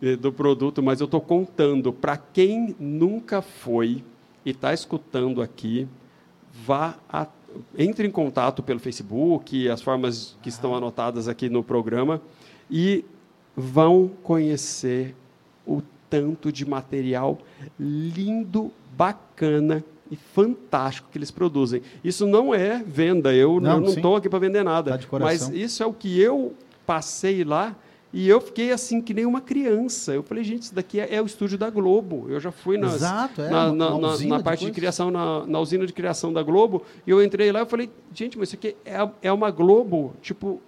eh, 0.00 0.14
do 0.14 0.32
produto, 0.32 0.80
mas 0.80 1.00
eu 1.00 1.06
estou 1.06 1.20
contando 1.20 1.92
para 1.92 2.16
quem 2.16 2.76
nunca 2.78 3.42
foi 3.42 4.04
e 4.44 4.50
está 4.50 4.72
escutando 4.72 5.42
aqui, 5.42 5.88
vá 6.52 6.94
até 7.08 7.32
entre 7.76 8.06
em 8.06 8.12
contato 8.12 8.62
pelo 8.62 8.78
Facebook, 8.78 9.68
as 9.68 9.82
formas 9.82 10.36
que 10.40 10.48
estão 10.48 10.72
anotadas 10.72 11.26
aqui 11.26 11.50
no 11.50 11.64
programa, 11.64 12.22
e 12.70 13.04
vão 13.56 14.08
conhecer 14.22 15.16
o 15.66 15.82
tanto 16.12 16.52
de 16.52 16.68
material 16.68 17.38
lindo, 17.80 18.70
bacana 18.94 19.82
e 20.10 20.16
fantástico 20.16 21.08
que 21.10 21.16
eles 21.16 21.30
produzem. 21.30 21.80
Isso 22.04 22.26
não 22.26 22.54
é 22.54 22.82
venda, 22.86 23.32
eu 23.32 23.58
não 23.58 23.82
estou 23.84 24.16
aqui 24.16 24.28
para 24.28 24.38
vender 24.38 24.62
nada, 24.62 24.98
tá 24.98 25.18
mas 25.18 25.48
isso 25.48 25.82
é 25.82 25.86
o 25.86 25.92
que 25.94 26.20
eu 26.20 26.52
passei 26.84 27.44
lá 27.44 27.74
e 28.12 28.28
eu 28.28 28.42
fiquei 28.42 28.72
assim, 28.72 29.00
que 29.00 29.14
nem 29.14 29.24
uma 29.24 29.40
criança. 29.40 30.12
Eu 30.12 30.22
falei, 30.22 30.44
gente, 30.44 30.64
isso 30.64 30.74
daqui 30.74 31.00
é, 31.00 31.14
é 31.14 31.22
o 31.22 31.24
estúdio 31.24 31.56
da 31.56 31.70
Globo. 31.70 32.26
Eu 32.28 32.38
já 32.38 32.52
fui 32.52 32.76
nas, 32.76 32.96
Exato, 32.96 33.40
é, 33.40 33.48
na, 33.48 33.72
na, 33.72 33.98
na, 33.98 34.18
na 34.18 34.42
parte 34.42 34.60
de, 34.60 34.66
de 34.66 34.72
criação, 34.72 35.10
na, 35.10 35.46
na, 35.46 35.60
usina 35.60 35.86
de 35.86 35.94
criação 35.94 36.30
da 36.30 36.42
Globo, 36.42 36.82
e 37.06 37.10
eu 37.10 37.24
entrei 37.24 37.50
lá 37.50 37.62
e 37.62 37.64
falei, 37.64 37.88
gente, 38.12 38.36
mas 38.36 38.50
isso 38.50 38.56
aqui 38.56 38.76
é, 38.84 39.08
é 39.22 39.32
uma 39.32 39.50
Globo, 39.50 40.12
tipo, 40.20 40.60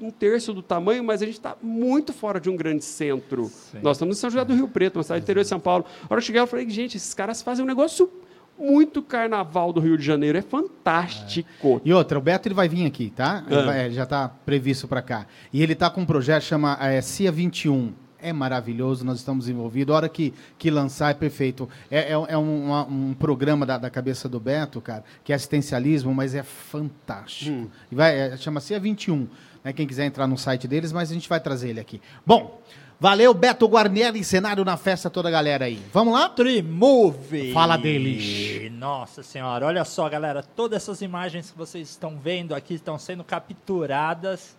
um 0.00 0.10
terço 0.10 0.52
do 0.52 0.62
tamanho, 0.62 1.02
mas 1.02 1.22
a 1.22 1.26
gente 1.26 1.34
está 1.36 1.56
muito 1.62 2.12
fora 2.12 2.40
de 2.40 2.48
um 2.48 2.56
grande 2.56 2.84
centro. 2.84 3.46
Sim. 3.46 3.78
Nós 3.82 3.96
estamos 3.96 4.16
em 4.16 4.20
São 4.20 4.30
José 4.30 4.44
do 4.44 4.54
Rio 4.54 4.68
Preto, 4.68 4.96
uma 4.96 5.02
cidade 5.02 5.20
do 5.20 5.24
interior 5.24 5.42
de 5.42 5.48
São 5.48 5.60
Paulo. 5.60 5.84
A 6.02 6.04
hora 6.04 6.08
que 6.08 6.14
eu 6.14 6.20
cheguei, 6.22 6.40
eu 6.40 6.46
falei, 6.46 6.68
gente, 6.70 6.96
esses 6.96 7.12
caras 7.14 7.42
fazem 7.42 7.64
um 7.64 7.68
negócio 7.68 8.10
muito 8.58 9.02
carnaval 9.02 9.72
do 9.72 9.80
Rio 9.80 9.96
de 9.96 10.04
Janeiro. 10.04 10.36
É 10.36 10.42
fantástico. 10.42 11.80
É. 11.84 11.88
E 11.88 11.92
outra, 11.92 12.18
o 12.18 12.20
Beto 12.20 12.48
ele 12.48 12.54
vai 12.54 12.68
vir 12.68 12.86
aqui, 12.86 13.10
tá? 13.10 13.44
Ele, 13.46 13.60
ah. 13.60 13.64
vai, 13.64 13.84
ele 13.86 13.94
já 13.94 14.02
está 14.04 14.28
previsto 14.28 14.88
para 14.88 15.00
cá. 15.00 15.26
E 15.52 15.62
ele 15.62 15.72
está 15.72 15.88
com 15.88 16.00
um 16.00 16.06
projeto 16.06 16.42
que 16.42 16.48
chama 16.48 16.76
é, 16.80 17.00
CIA 17.00 17.30
21. 17.30 17.92
É 18.20 18.32
maravilhoso, 18.32 19.04
nós 19.04 19.18
estamos 19.18 19.48
envolvidos. 19.48 19.94
A 19.94 19.96
hora 19.96 20.08
que, 20.08 20.34
que 20.58 20.70
lançar 20.72 21.12
é 21.12 21.14
perfeito. 21.14 21.68
É, 21.88 21.98
é, 21.98 22.12
é 22.12 22.36
um, 22.36 22.72
um, 22.74 23.14
programa 23.14 23.64
da, 23.64 23.78
da, 23.78 23.88
cabeça 23.88 24.28
do 24.28 24.40
Beto, 24.40 24.80
cara, 24.80 25.04
que 25.22 25.32
é 25.32 25.36
assistencialismo, 25.36 26.12
mas 26.12 26.34
é 26.34 26.42
fantástico. 26.42 27.52
Hum. 27.52 27.68
Vai, 27.92 28.18
é, 28.18 28.36
chama 28.36 28.58
CIA 28.58 28.80
21. 28.80 29.28
Né, 29.68 29.72
quem 29.74 29.86
quiser 29.86 30.06
entrar 30.06 30.26
no 30.26 30.38
site 30.38 30.66
deles, 30.66 30.92
mas 30.92 31.10
a 31.10 31.14
gente 31.14 31.28
vai 31.28 31.38
trazer 31.38 31.68
ele 31.68 31.80
aqui. 31.80 32.00
Bom, 32.24 32.58
Valeu, 32.98 33.32
Beto 33.34 33.66
Guarnieri, 33.66 34.24
cenário 34.24 34.64
na 34.64 34.76
festa, 34.76 35.10
toda 35.10 35.28
a 35.28 35.30
galera 35.30 35.66
aí. 35.66 35.80
Vamos 35.92 36.14
lá? 36.14 36.28
Trimove. 36.28 37.52
Fala 37.52 37.76
deles. 37.76 38.72
Nossa 38.72 39.22
senhora, 39.22 39.66
olha 39.66 39.84
só, 39.84 40.08
galera. 40.08 40.42
Todas 40.42 40.82
essas 40.82 41.02
imagens 41.02 41.50
que 41.50 41.58
vocês 41.58 41.90
estão 41.90 42.18
vendo 42.18 42.54
aqui 42.54 42.74
estão 42.74 42.98
sendo 42.98 43.22
capturadas 43.22 44.56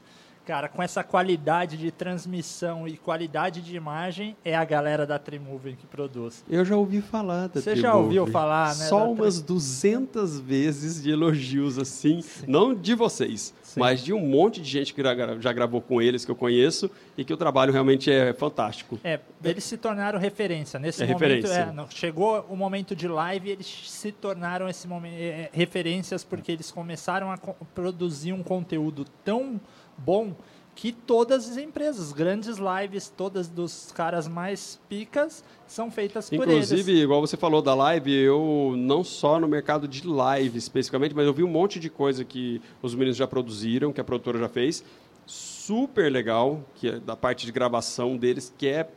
cara, 0.50 0.68
com 0.68 0.82
essa 0.82 1.04
qualidade 1.04 1.78
de 1.78 1.92
transmissão 1.92 2.88
e 2.88 2.98
qualidade 2.98 3.62
de 3.62 3.76
imagem, 3.76 4.36
é 4.44 4.56
a 4.56 4.66
galera 4.66 5.06
da 5.06 5.20
Trimove 5.20 5.76
que 5.76 5.86
produz. 5.86 6.44
Eu 6.50 6.66
já 6.66 6.76
ouvi 6.76 7.02
falar 7.04 7.50
da 7.50 7.62
Você 7.62 7.76
já 7.76 7.94
ouviu 7.94 8.26
falar, 8.26 8.70
né? 8.70 8.88
Só 8.88 9.12
umas 9.12 9.44
200 9.44 10.40
vezes 10.40 11.04
de 11.04 11.12
elogios 11.12 11.78
assim, 11.78 12.24
não 12.48 12.74
de 12.74 12.96
vocês, 12.96 13.54
Sim. 13.74 13.80
mas 13.80 14.04
de 14.04 14.12
um 14.14 14.20
monte 14.20 14.60
de 14.62 14.68
gente 14.70 14.94
que 14.94 15.02
já- 15.04 15.54
gravou 15.54 15.80
com 15.80 16.02
eles, 16.02 16.26
que 16.26 16.32
eu 16.32 16.36
conheço, 16.36 16.90
e 17.18 17.24
que 17.24 17.32
o 17.32 17.38
trabalho 17.38 17.72
realmente 17.72 18.10
é 18.12 18.34
fantástico. 18.34 19.00
É, 19.04 19.20
eles 19.44 19.64
se 19.64 19.78
tornaram 19.78 20.18
referência. 20.20 20.80
Nesse 20.80 21.04
É 21.04 21.06
momento, 21.06 21.20
referência. 21.22 21.54
é, 21.54 21.72
não, 21.72 21.90
chegou 21.90 22.46
o 22.50 22.56
momento 22.56 22.96
de 22.96 23.08
live, 23.08 23.50
eles 23.52 23.68
se 23.68 24.12
tornaram 24.12 24.68
esse 24.68 24.88
momento, 24.88 25.14
é, 25.20 25.50
referências 25.54 26.24
porque 26.24 26.52
eles 26.52 26.72
começaram 26.72 27.32
a 27.32 27.38
produzir 27.38 28.34
um 28.34 28.42
conteúdo 28.42 29.06
tão 29.24 29.62
bom 29.98 30.34
que 30.80 30.94
todas 30.94 31.50
as 31.50 31.58
empresas, 31.58 32.14
grandes 32.14 32.58
lives, 32.58 33.10
todas 33.10 33.50
dos 33.50 33.92
caras 33.92 34.30
mais 34.30 34.80
picas, 34.88 35.44
são 35.68 35.92
feitas 35.92 36.30
por 36.30 36.36
Inclusive, 36.36 36.92
eles. 36.92 37.04
igual 37.04 37.20
você 37.20 37.36
falou 37.36 37.62
da 37.62 37.76
live, 37.76 38.10
eu 38.14 38.76
não 38.78 39.04
só 39.04 39.42
no 39.42 39.46
mercado 39.46 39.90
de 39.90 40.08
live 40.08 40.58
especificamente, 40.58 41.14
mas 41.14 41.26
eu 41.26 41.34
vi 41.34 41.44
um 41.44 41.50
monte 41.50 41.82
de 41.82 41.90
coisa 41.90 42.24
que 42.24 42.62
os 42.82 42.96
meninos 42.96 43.18
já 43.18 43.28
produziram, 43.28 43.92
que 43.92 44.00
a 44.00 44.06
produtora 44.06 44.40
já 44.40 44.48
fez. 44.48 44.82
Super 45.26 46.10
legal, 46.10 46.64
que 46.76 46.88
é 46.88 46.98
da 46.98 47.14
parte 47.14 47.46
de 47.46 47.52
gravação 47.52 48.16
deles, 48.16 48.54
que 48.58 48.66
é 48.66 48.90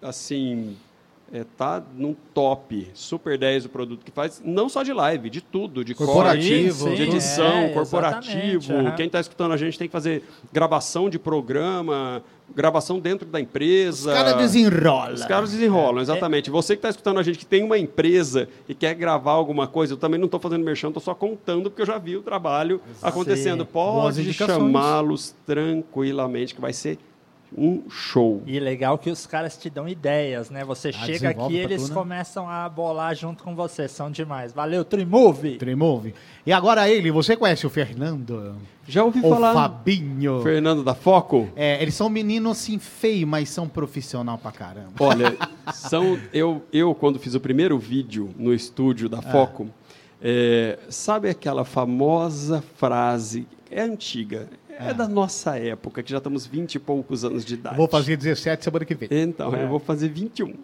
assim. 0.00 0.76
É, 1.34 1.42
tá 1.56 1.82
num 1.96 2.14
top, 2.32 2.88
super 2.94 3.36
10 3.36 3.64
o 3.64 3.68
produto 3.68 4.04
que 4.04 4.12
faz, 4.12 4.40
não 4.44 4.68
só 4.68 4.84
de 4.84 4.92
live, 4.92 5.28
de 5.28 5.40
tudo, 5.40 5.84
de 5.84 5.92
Corporativo, 5.92 6.84
corte, 6.84 6.96
de 6.96 7.02
edição, 7.02 7.58
é, 7.58 7.68
corporativo. 7.70 8.72
aham. 8.72 8.92
Quem 8.92 9.06
está 9.06 9.18
escutando 9.18 9.50
a 9.50 9.56
gente 9.56 9.76
tem 9.76 9.88
que 9.88 9.92
fazer 9.92 10.22
gravação 10.52 11.10
de 11.10 11.18
programa, 11.18 12.22
gravação 12.54 13.00
dentro 13.00 13.26
da 13.26 13.40
empresa. 13.40 14.10
Os 14.12 14.16
caras 14.16 14.36
desenrolam. 14.36 15.14
Os 15.14 15.24
caras 15.24 15.50
desenrolam, 15.50 16.02
exatamente. 16.02 16.50
Você 16.50 16.74
que 16.74 16.78
está 16.78 16.90
escutando 16.90 17.18
a 17.18 17.22
gente 17.24 17.40
que 17.40 17.46
tem 17.46 17.64
uma 17.64 17.78
empresa 17.78 18.48
e 18.68 18.72
quer 18.74 18.94
gravar 18.94 19.32
alguma 19.32 19.66
coisa, 19.66 19.94
eu 19.94 19.96
também 19.96 20.20
não 20.20 20.26
estou 20.26 20.38
fazendo 20.38 20.64
merchan, 20.64 20.86
estou 20.86 21.02
só 21.02 21.16
contando 21.16 21.68
porque 21.68 21.82
eu 21.82 21.86
já 21.86 21.98
vi 21.98 22.16
o 22.16 22.22
trabalho 22.22 22.80
acontecendo. 23.02 23.64
Boas 23.64 24.16
Pode 24.18 24.32
chamá-los 24.34 25.34
tranquilamente, 25.44 26.54
que 26.54 26.60
vai 26.60 26.72
ser 26.72 26.96
um 27.56 27.88
show. 27.88 28.42
E 28.46 28.58
legal 28.58 28.98
que 28.98 29.10
os 29.10 29.26
caras 29.26 29.56
te 29.56 29.70
dão 29.70 29.88
ideias, 29.88 30.50
né? 30.50 30.64
Você 30.64 30.92
chega 30.92 31.28
desenvolve 31.28 31.54
aqui 31.54 31.54
e 31.54 31.58
eles 31.58 31.84
tu, 31.84 31.88
né? 31.88 31.94
começam 31.94 32.48
a 32.48 32.68
bolar 32.68 33.14
junto 33.14 33.42
com 33.42 33.54
você. 33.54 33.88
São 33.88 34.10
demais. 34.10 34.52
Valeu, 34.52 34.84
Trimove! 34.84 35.56
Tremove. 35.56 36.14
E 36.46 36.52
agora 36.52 36.88
ele, 36.88 37.10
você 37.10 37.36
conhece 37.36 37.66
o 37.66 37.70
Fernando? 37.70 38.56
Já 38.86 39.02
ouvi 39.04 39.20
O 39.20 39.30
falar. 39.30 39.54
Fabinho? 39.54 40.42
Fernando 40.42 40.82
da 40.82 40.94
Foco? 40.94 41.48
É, 41.56 41.80
eles 41.80 41.94
são 41.94 42.08
meninos 42.08 42.52
assim 42.52 42.78
feios, 42.78 43.28
mas 43.28 43.48
são 43.48 43.68
profissional 43.68 44.36
pra 44.36 44.52
caramba. 44.52 44.92
Olha, 45.00 45.36
são 45.72 46.18
eu, 46.32 46.62
eu 46.72 46.94
quando 46.94 47.18
fiz 47.18 47.34
o 47.34 47.40
primeiro 47.40 47.78
vídeo 47.78 48.34
no 48.36 48.52
estúdio 48.52 49.08
da 49.08 49.22
Foco, 49.22 49.64
é, 49.64 49.83
sabe 50.88 51.28
aquela 51.28 51.64
famosa 51.64 52.62
frase, 52.76 53.46
é 53.70 53.82
antiga, 53.82 54.48
é 54.78 54.92
da 54.92 55.06
nossa 55.06 55.56
época, 55.58 56.02
que 56.02 56.10
já 56.10 56.18
estamos 56.18 56.46
20 56.46 56.74
e 56.74 56.78
poucos 56.78 57.24
anos 57.24 57.44
de 57.44 57.54
idade. 57.54 57.76
Vou 57.76 57.88
fazer 57.88 58.16
17 58.16 58.64
semana 58.64 58.84
que 58.84 58.94
vem. 58.94 59.08
Então, 59.10 59.54
eu 59.54 59.68
vou 59.68 59.78
fazer 59.78 60.08
21. 60.08 60.54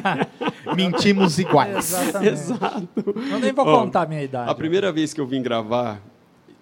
Mentimos 0.74 1.38
iguais. 1.38 1.92
Exatamente. 1.92 2.32
Exato. 2.32 2.88
Eu 3.30 3.38
nem 3.38 3.52
vou 3.52 3.64
contar 3.64 4.02
a 4.02 4.06
minha 4.06 4.22
idade. 4.22 4.50
A 4.50 4.54
primeira 4.54 4.90
vez 4.90 5.12
que 5.12 5.20
eu 5.20 5.26
vim 5.26 5.42
gravar, 5.42 6.00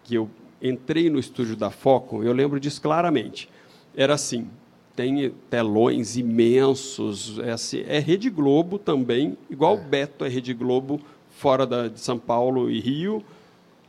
que 0.05 0.15
eu 0.15 0.29
entrei 0.61 1.09
no 1.09 1.19
estúdio 1.19 1.57
da 1.57 1.71
Foco, 1.71 2.23
eu 2.23 2.33
lembro 2.33 2.59
disso 2.59 2.81
claramente. 2.83 3.49
Era 3.97 4.15
assim, 4.15 4.49
tem 4.95 5.33
telões 5.49 6.17
imensos, 6.17 7.39
é, 7.39 7.53
assim, 7.53 7.85
é 7.87 7.99
Rede 7.99 8.29
Globo 8.29 8.79
também, 8.79 9.37
igual 9.49 9.75
o 9.75 9.79
Beto 9.79 10.25
é 10.25 10.29
Rede 10.29 10.53
Globo, 10.53 11.01
fora 11.41 11.67
da, 11.67 11.89
de 11.89 11.99
São 11.99 12.19
Paulo 12.19 12.71
e 12.71 12.79
Rio. 12.79 13.25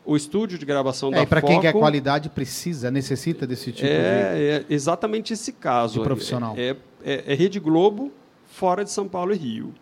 O 0.05 0.15
estúdio 0.15 0.57
de 0.57 0.65
gravação 0.65 1.09
É, 1.13 1.25
da 1.25 1.25
Foco... 1.27 1.47
quem 1.47 1.59
quer 1.59 1.73
qualidade, 1.73 2.29
precisa, 2.29 2.89
necessita 2.89 3.45
desse 3.45 3.71
tipo 3.73 3.87
de... 3.87 3.93
É, 3.93 4.63
é 4.69 4.73
exatamente 4.73 5.33
esse 5.33 5.51
caso. 5.51 5.99
de 5.99 6.05
profissional. 6.05 6.55
É, 6.57 6.75
é- 7.03 7.23
é 7.27 7.35
Rede 7.35 7.59
Globo, 7.59 8.09
fora 8.47 8.83
de 8.85 8.89
São 8.89 9.05
Paulo 9.07 9.33
e 9.33 9.37
Rio. 9.37 9.73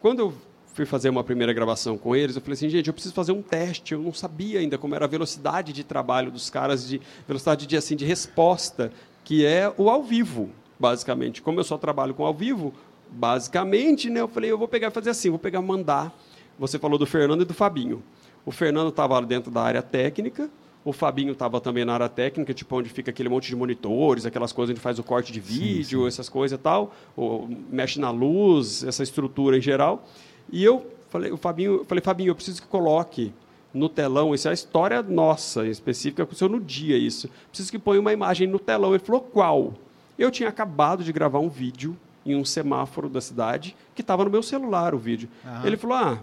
Quando 0.00 0.20
eu 0.20 0.32
fui 0.72 0.86
fazer 0.86 1.08
uma 1.10 1.24
primeira 1.24 1.52
gravação 1.52 1.98
com 1.98 2.14
eles, 2.14 2.36
eu 2.36 2.40
falei 2.40 2.54
assim, 2.54 2.68
gente, 2.68 2.86
eu 2.86 2.94
preciso 2.94 3.12
fazer 3.12 3.32
um 3.32 3.42
teste. 3.42 3.92
Eu 3.94 4.00
não 4.00 4.12
sabia 4.12 4.60
ainda 4.60 4.78
como 4.78 4.94
era 4.94 5.04
a 5.04 5.08
velocidade 5.08 5.72
de 5.72 5.82
trabalho 5.82 6.30
dos 6.30 6.48
caras, 6.48 6.86
de 6.88 7.00
velocidade 7.26 7.66
de, 7.66 7.76
assim, 7.76 7.96
de 7.96 8.04
resposta, 8.04 8.92
que 9.24 9.44
é 9.44 9.70
o 9.76 9.90
ao 9.90 10.04
vivo, 10.04 10.50
basicamente. 10.78 11.42
Como 11.42 11.58
eu 11.58 11.64
só 11.64 11.76
trabalho 11.76 12.14
com 12.14 12.24
ao 12.24 12.32
vivo, 12.32 12.72
basicamente, 13.10 14.08
né, 14.08 14.20
eu 14.20 14.28
falei, 14.28 14.50
eu 14.50 14.56
vou 14.56 14.68
pegar 14.68 14.86
e 14.88 14.90
fazer 14.92 15.10
assim, 15.10 15.30
vou 15.30 15.38
pegar 15.38 15.60
mandar. 15.60 16.16
Você 16.58 16.78
falou 16.78 16.98
do 16.98 17.06
Fernando 17.06 17.42
e 17.42 17.44
do 17.44 17.54
Fabinho. 17.54 18.02
O 18.44 18.50
Fernando 18.50 18.88
estava 18.88 19.20
dentro 19.22 19.50
da 19.50 19.62
área 19.62 19.82
técnica, 19.82 20.50
o 20.84 20.92
Fabinho 20.92 21.32
estava 21.32 21.60
também 21.60 21.84
na 21.84 21.92
área 21.92 22.08
técnica, 22.08 22.54
tipo 22.54 22.76
onde 22.76 22.88
fica 22.88 23.10
aquele 23.10 23.28
monte 23.28 23.48
de 23.48 23.56
monitores, 23.56 24.24
aquelas 24.24 24.52
coisas 24.52 24.72
onde 24.72 24.80
faz 24.80 24.98
o 24.98 25.02
corte 25.02 25.32
de 25.32 25.40
vídeo, 25.40 26.06
essas 26.06 26.28
coisas 26.28 26.58
e 26.58 26.62
tal, 26.62 26.94
ou 27.16 27.48
mexe 27.70 28.00
na 28.00 28.10
luz, 28.10 28.82
essa 28.84 29.02
estrutura 29.02 29.58
em 29.58 29.60
geral. 29.60 30.06
E 30.50 30.64
eu 30.64 30.86
falei, 31.10 31.30
o 31.30 31.36
Fabinho, 31.36 31.72
eu 31.78 31.84
falei, 31.84 32.02
Fabinho, 32.02 32.30
eu 32.30 32.34
preciso 32.34 32.62
que 32.62 32.68
coloque 32.68 33.32
no 33.74 33.88
telão, 33.88 34.34
isso 34.34 34.48
é 34.48 34.50
a 34.50 34.54
história 34.54 35.02
nossa, 35.02 35.66
específica, 35.66 36.22
aconteceu 36.22 36.48
no 36.48 36.58
dia 36.58 36.96
isso. 36.96 37.28
Preciso 37.48 37.70
que 37.70 37.78
ponha 37.78 38.00
uma 38.00 38.12
imagem 38.12 38.46
no 38.48 38.58
telão. 38.58 38.94
Ele 38.94 39.04
falou, 39.04 39.20
qual? 39.20 39.74
Eu 40.18 40.30
tinha 40.30 40.48
acabado 40.48 41.04
de 41.04 41.12
gravar 41.12 41.38
um 41.38 41.50
vídeo 41.50 41.96
em 42.24 42.34
um 42.34 42.44
semáforo 42.44 43.08
da 43.08 43.20
cidade, 43.20 43.76
que 43.94 44.00
estava 44.00 44.24
no 44.24 44.30
meu 44.30 44.42
celular 44.42 44.94
o 44.94 44.98
vídeo. 44.98 45.28
Aham. 45.44 45.66
Ele 45.66 45.76
falou, 45.76 45.96
ah, 45.96 46.18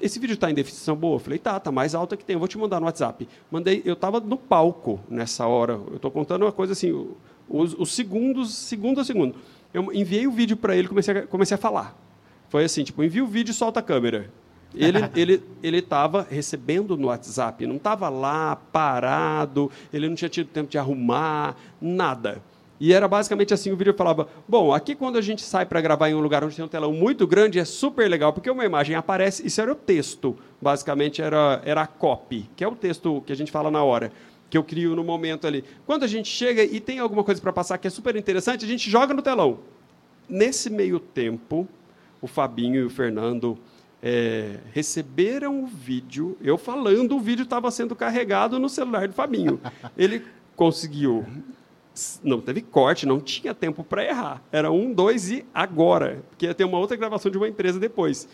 esse 0.00 0.18
vídeo 0.18 0.34
está 0.34 0.50
em 0.50 0.54
definição 0.54 0.96
boa? 0.96 1.16
Eu 1.16 1.20
falei, 1.20 1.38
tá, 1.38 1.58
tá 1.58 1.70
mais 1.70 1.94
alta 1.94 2.16
que 2.16 2.24
tem, 2.24 2.34
eu 2.34 2.40
vou 2.40 2.48
te 2.48 2.58
mandar 2.58 2.80
no 2.80 2.86
WhatsApp. 2.86 3.28
Mandei, 3.50 3.82
eu 3.84 3.94
estava 3.94 4.20
no 4.20 4.36
palco 4.36 5.00
nessa 5.08 5.46
hora, 5.46 5.74
eu 5.74 5.96
estou 5.96 6.10
contando 6.10 6.42
uma 6.42 6.52
coisa 6.52 6.72
assim, 6.72 6.92
os, 7.48 7.74
os 7.74 7.92
segundos, 7.92 8.54
segundo 8.54 9.00
a 9.00 9.04
segundo. 9.04 9.36
Eu 9.72 9.92
enviei 9.92 10.26
o 10.26 10.32
vídeo 10.32 10.56
para 10.56 10.76
ele, 10.76 10.88
comecei 10.88 11.18
a, 11.18 11.26
comecei 11.26 11.54
a 11.54 11.58
falar. 11.58 11.96
Foi 12.48 12.64
assim, 12.64 12.84
tipo, 12.84 13.02
envia 13.02 13.24
o 13.24 13.26
vídeo 13.26 13.52
e 13.52 13.54
solta 13.54 13.80
a 13.80 13.82
câmera. 13.82 14.30
Ele 14.74 14.98
ele 15.14 15.42
ele 15.62 15.78
estava 15.78 16.26
recebendo 16.28 16.96
no 16.96 17.08
WhatsApp, 17.08 17.66
não 17.66 17.76
estava 17.76 18.08
lá 18.08 18.56
parado, 18.56 19.70
ele 19.92 20.08
não 20.08 20.14
tinha 20.14 20.28
tido 20.28 20.48
tempo 20.48 20.70
de 20.70 20.78
arrumar, 20.78 21.56
nada. 21.80 22.42
E 22.80 22.92
era 22.92 23.06
basicamente 23.06 23.54
assim, 23.54 23.70
o 23.70 23.76
vídeo 23.76 23.94
falava, 23.94 24.28
bom, 24.48 24.72
aqui 24.72 24.94
quando 24.94 25.16
a 25.16 25.20
gente 25.20 25.42
sai 25.42 25.64
para 25.64 25.80
gravar 25.80 26.10
em 26.10 26.14
um 26.14 26.20
lugar 26.20 26.42
onde 26.42 26.56
tem 26.56 26.64
um 26.64 26.68
telão 26.68 26.92
muito 26.92 27.26
grande, 27.26 27.58
é 27.58 27.64
super 27.64 28.08
legal, 28.10 28.32
porque 28.32 28.50
uma 28.50 28.64
imagem 28.64 28.96
aparece, 28.96 29.46
isso 29.46 29.60
era 29.60 29.70
o 29.70 29.76
texto, 29.76 30.36
basicamente 30.60 31.22
era, 31.22 31.62
era 31.64 31.82
a 31.82 31.86
copy, 31.86 32.50
que 32.56 32.64
é 32.64 32.68
o 32.68 32.74
texto 32.74 33.22
que 33.24 33.32
a 33.32 33.36
gente 33.36 33.52
fala 33.52 33.70
na 33.70 33.82
hora, 33.84 34.10
que 34.50 34.58
eu 34.58 34.64
crio 34.64 34.96
no 34.96 35.04
momento 35.04 35.46
ali. 35.46 35.64
Quando 35.86 36.02
a 36.02 36.08
gente 36.08 36.28
chega 36.28 36.64
e 36.64 36.80
tem 36.80 36.98
alguma 36.98 37.22
coisa 37.22 37.40
para 37.40 37.52
passar 37.52 37.78
que 37.78 37.86
é 37.86 37.90
super 37.90 38.16
interessante, 38.16 38.64
a 38.64 38.68
gente 38.68 38.90
joga 38.90 39.14
no 39.14 39.22
telão. 39.22 39.58
Nesse 40.28 40.68
meio 40.68 40.98
tempo, 40.98 41.68
o 42.20 42.26
Fabinho 42.26 42.80
e 42.80 42.84
o 42.84 42.90
Fernando 42.90 43.56
é, 44.02 44.58
receberam 44.72 45.62
o 45.62 45.66
vídeo, 45.66 46.36
eu 46.42 46.58
falando, 46.58 47.16
o 47.16 47.20
vídeo 47.20 47.44
estava 47.44 47.70
sendo 47.70 47.94
carregado 47.94 48.58
no 48.58 48.68
celular 48.68 49.06
do 49.06 49.14
Fabinho. 49.14 49.60
Ele 49.96 50.22
conseguiu. 50.56 51.24
Não 52.22 52.40
teve 52.40 52.60
corte, 52.60 53.06
não 53.06 53.20
tinha 53.20 53.54
tempo 53.54 53.84
para 53.84 54.04
errar. 54.04 54.42
Era 54.50 54.70
um, 54.70 54.92
dois 54.92 55.30
e 55.30 55.44
agora. 55.54 56.22
Porque 56.30 56.46
ia 56.46 56.54
ter 56.54 56.64
uma 56.64 56.78
outra 56.78 56.96
gravação 56.96 57.30
de 57.30 57.38
uma 57.38 57.48
empresa 57.48 57.78
depois. 57.78 58.28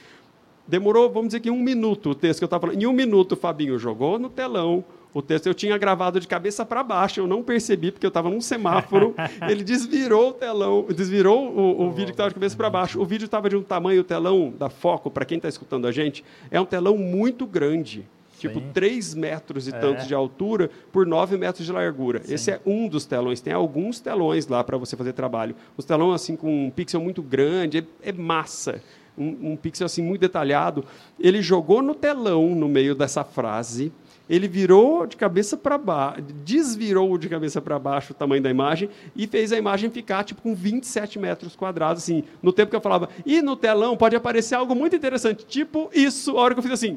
Demorou, 0.67 1.11
vamos 1.11 1.29
dizer 1.29 1.41
que 1.41 1.51
um 1.51 1.59
minuto 1.59 2.11
o 2.11 2.15
texto 2.15 2.39
que 2.39 2.45
eu 2.45 2.47
estava 2.47 2.69
falando. 2.69 2.81
Em 2.81 2.87
um 2.87 2.93
minuto, 2.93 3.33
o 3.33 3.37
Fabinho 3.37 3.79
jogou 3.79 4.19
no 4.19 4.31
telão. 4.31 4.85
O 5.13 5.21
texto 5.21 5.49
eu 5.49 5.55
tinha 5.55 5.77
gravado 5.77 6.21
de 6.21 6.29
cabeça 6.29 6.65
para 6.65 6.85
baixo, 6.85 7.19
eu 7.19 7.27
não 7.27 7.43
percebi, 7.43 7.91
porque 7.91 8.07
eu 8.07 8.09
estava 8.09 8.31
num 8.31 8.41
semáforo. 8.41 9.15
ele 9.51 9.65
desvirou 9.65 10.31
o 10.31 10.33
telão, 10.33 10.87
desvirou 10.95 11.49
o, 11.49 11.87
o 11.87 11.91
vídeo 11.91 12.07
que 12.07 12.13
estava 12.13 12.29
de 12.29 12.35
cabeça 12.35 12.57
para 12.57 12.71
baixo. 12.71 13.01
O 13.01 13.05
vídeo 13.05 13.25
estava 13.25 13.49
de 13.51 13.57
um 13.57 13.63
tamanho, 13.63 14.03
o 14.03 14.05
telão 14.05 14.55
da 14.57 14.71
Foco, 14.71 15.11
para 15.11 15.25
quem 15.25 15.37
está 15.37 15.49
escutando 15.49 15.87
a 15.89 15.93
gente, 15.93 16.25
é 16.51 16.61
um 16.61 16.65
telão 16.65 16.97
muito 16.97 17.45
grande. 17.45 18.07
Tipo, 18.41 18.59
Sim. 18.59 18.71
3 18.73 19.15
metros 19.15 19.69
e 19.69 19.71
É. 19.71 19.79
tantos 19.79 20.07
de 20.07 20.15
altura 20.15 20.71
por 20.91 21.07
9 21.07 21.37
metros 21.37 21.67
de 21.67 21.71
largura. 21.73 22.23
Esse 22.27 22.51
é 22.51 22.61
um 22.65 22.89
dos 22.89 23.05
telões. 23.05 23.41
Tem 23.41 23.53
alguns 23.53 24.01
telões 24.01 24.47
lá 24.49 24.65
para 24.65 24.79
você 24.79 24.97
fazer 24.97 25.13
trabalho. 25.13 25.55
Os 25.77 25.85
telões, 25.85 26.15
assim, 26.23 26.37
com 26.37 26.67
um 26.67 26.71
pixel 26.71 27.01
muito 27.01 27.23
grande, 27.23 27.79
é, 28.03 28.09
é 28.09 28.13
massa. 28.13 28.83
Um, 29.19 29.53
um 29.53 29.57
pixel, 29.57 29.85
assim, 29.85 30.03
muito 30.03 30.23
detalhado. 30.23 30.85
Ele 31.19 31.43
jogou 31.43 31.83
no 31.83 31.95
telão, 31.95 32.55
no 32.55 32.67
meio 32.69 32.95
dessa 32.95 33.23
frase, 33.23 33.93
ele 34.29 34.47
virou 34.49 35.07
de 35.07 35.17
cabeça 35.17 35.57
para 35.57 35.77
baixo, 35.77 36.23
desvirou 36.45 37.19
de 37.19 37.29
cabeça 37.29 37.61
para 37.61 37.79
baixo 37.81 38.13
o 38.13 38.15
tamanho 38.15 38.41
da 38.41 38.49
imagem 38.49 38.89
e 39.17 39.27
fez 39.27 39.53
a 39.53 39.59
imagem 39.59 39.91
ficar 39.91 40.23
tipo 40.23 40.41
com 40.41 40.55
27 40.55 41.19
metros 41.19 41.57
quadrados, 41.57 42.05
assim, 42.05 42.23
no 42.41 42.53
tempo 42.53 42.71
que 42.71 42.77
eu 42.77 42.81
falava, 42.81 43.09
e 43.27 43.43
no 43.43 43.57
telão 43.57 43.97
pode 43.97 44.15
aparecer 44.15 44.55
algo 44.55 44.73
muito 44.75 44.95
interessante, 44.95 45.45
tipo 45.45 45.91
isso, 45.93 46.39
a 46.39 46.41
hora 46.43 46.55
que 46.55 46.61
eu 46.61 46.63
fiz 46.63 46.73
assim, 46.73 46.97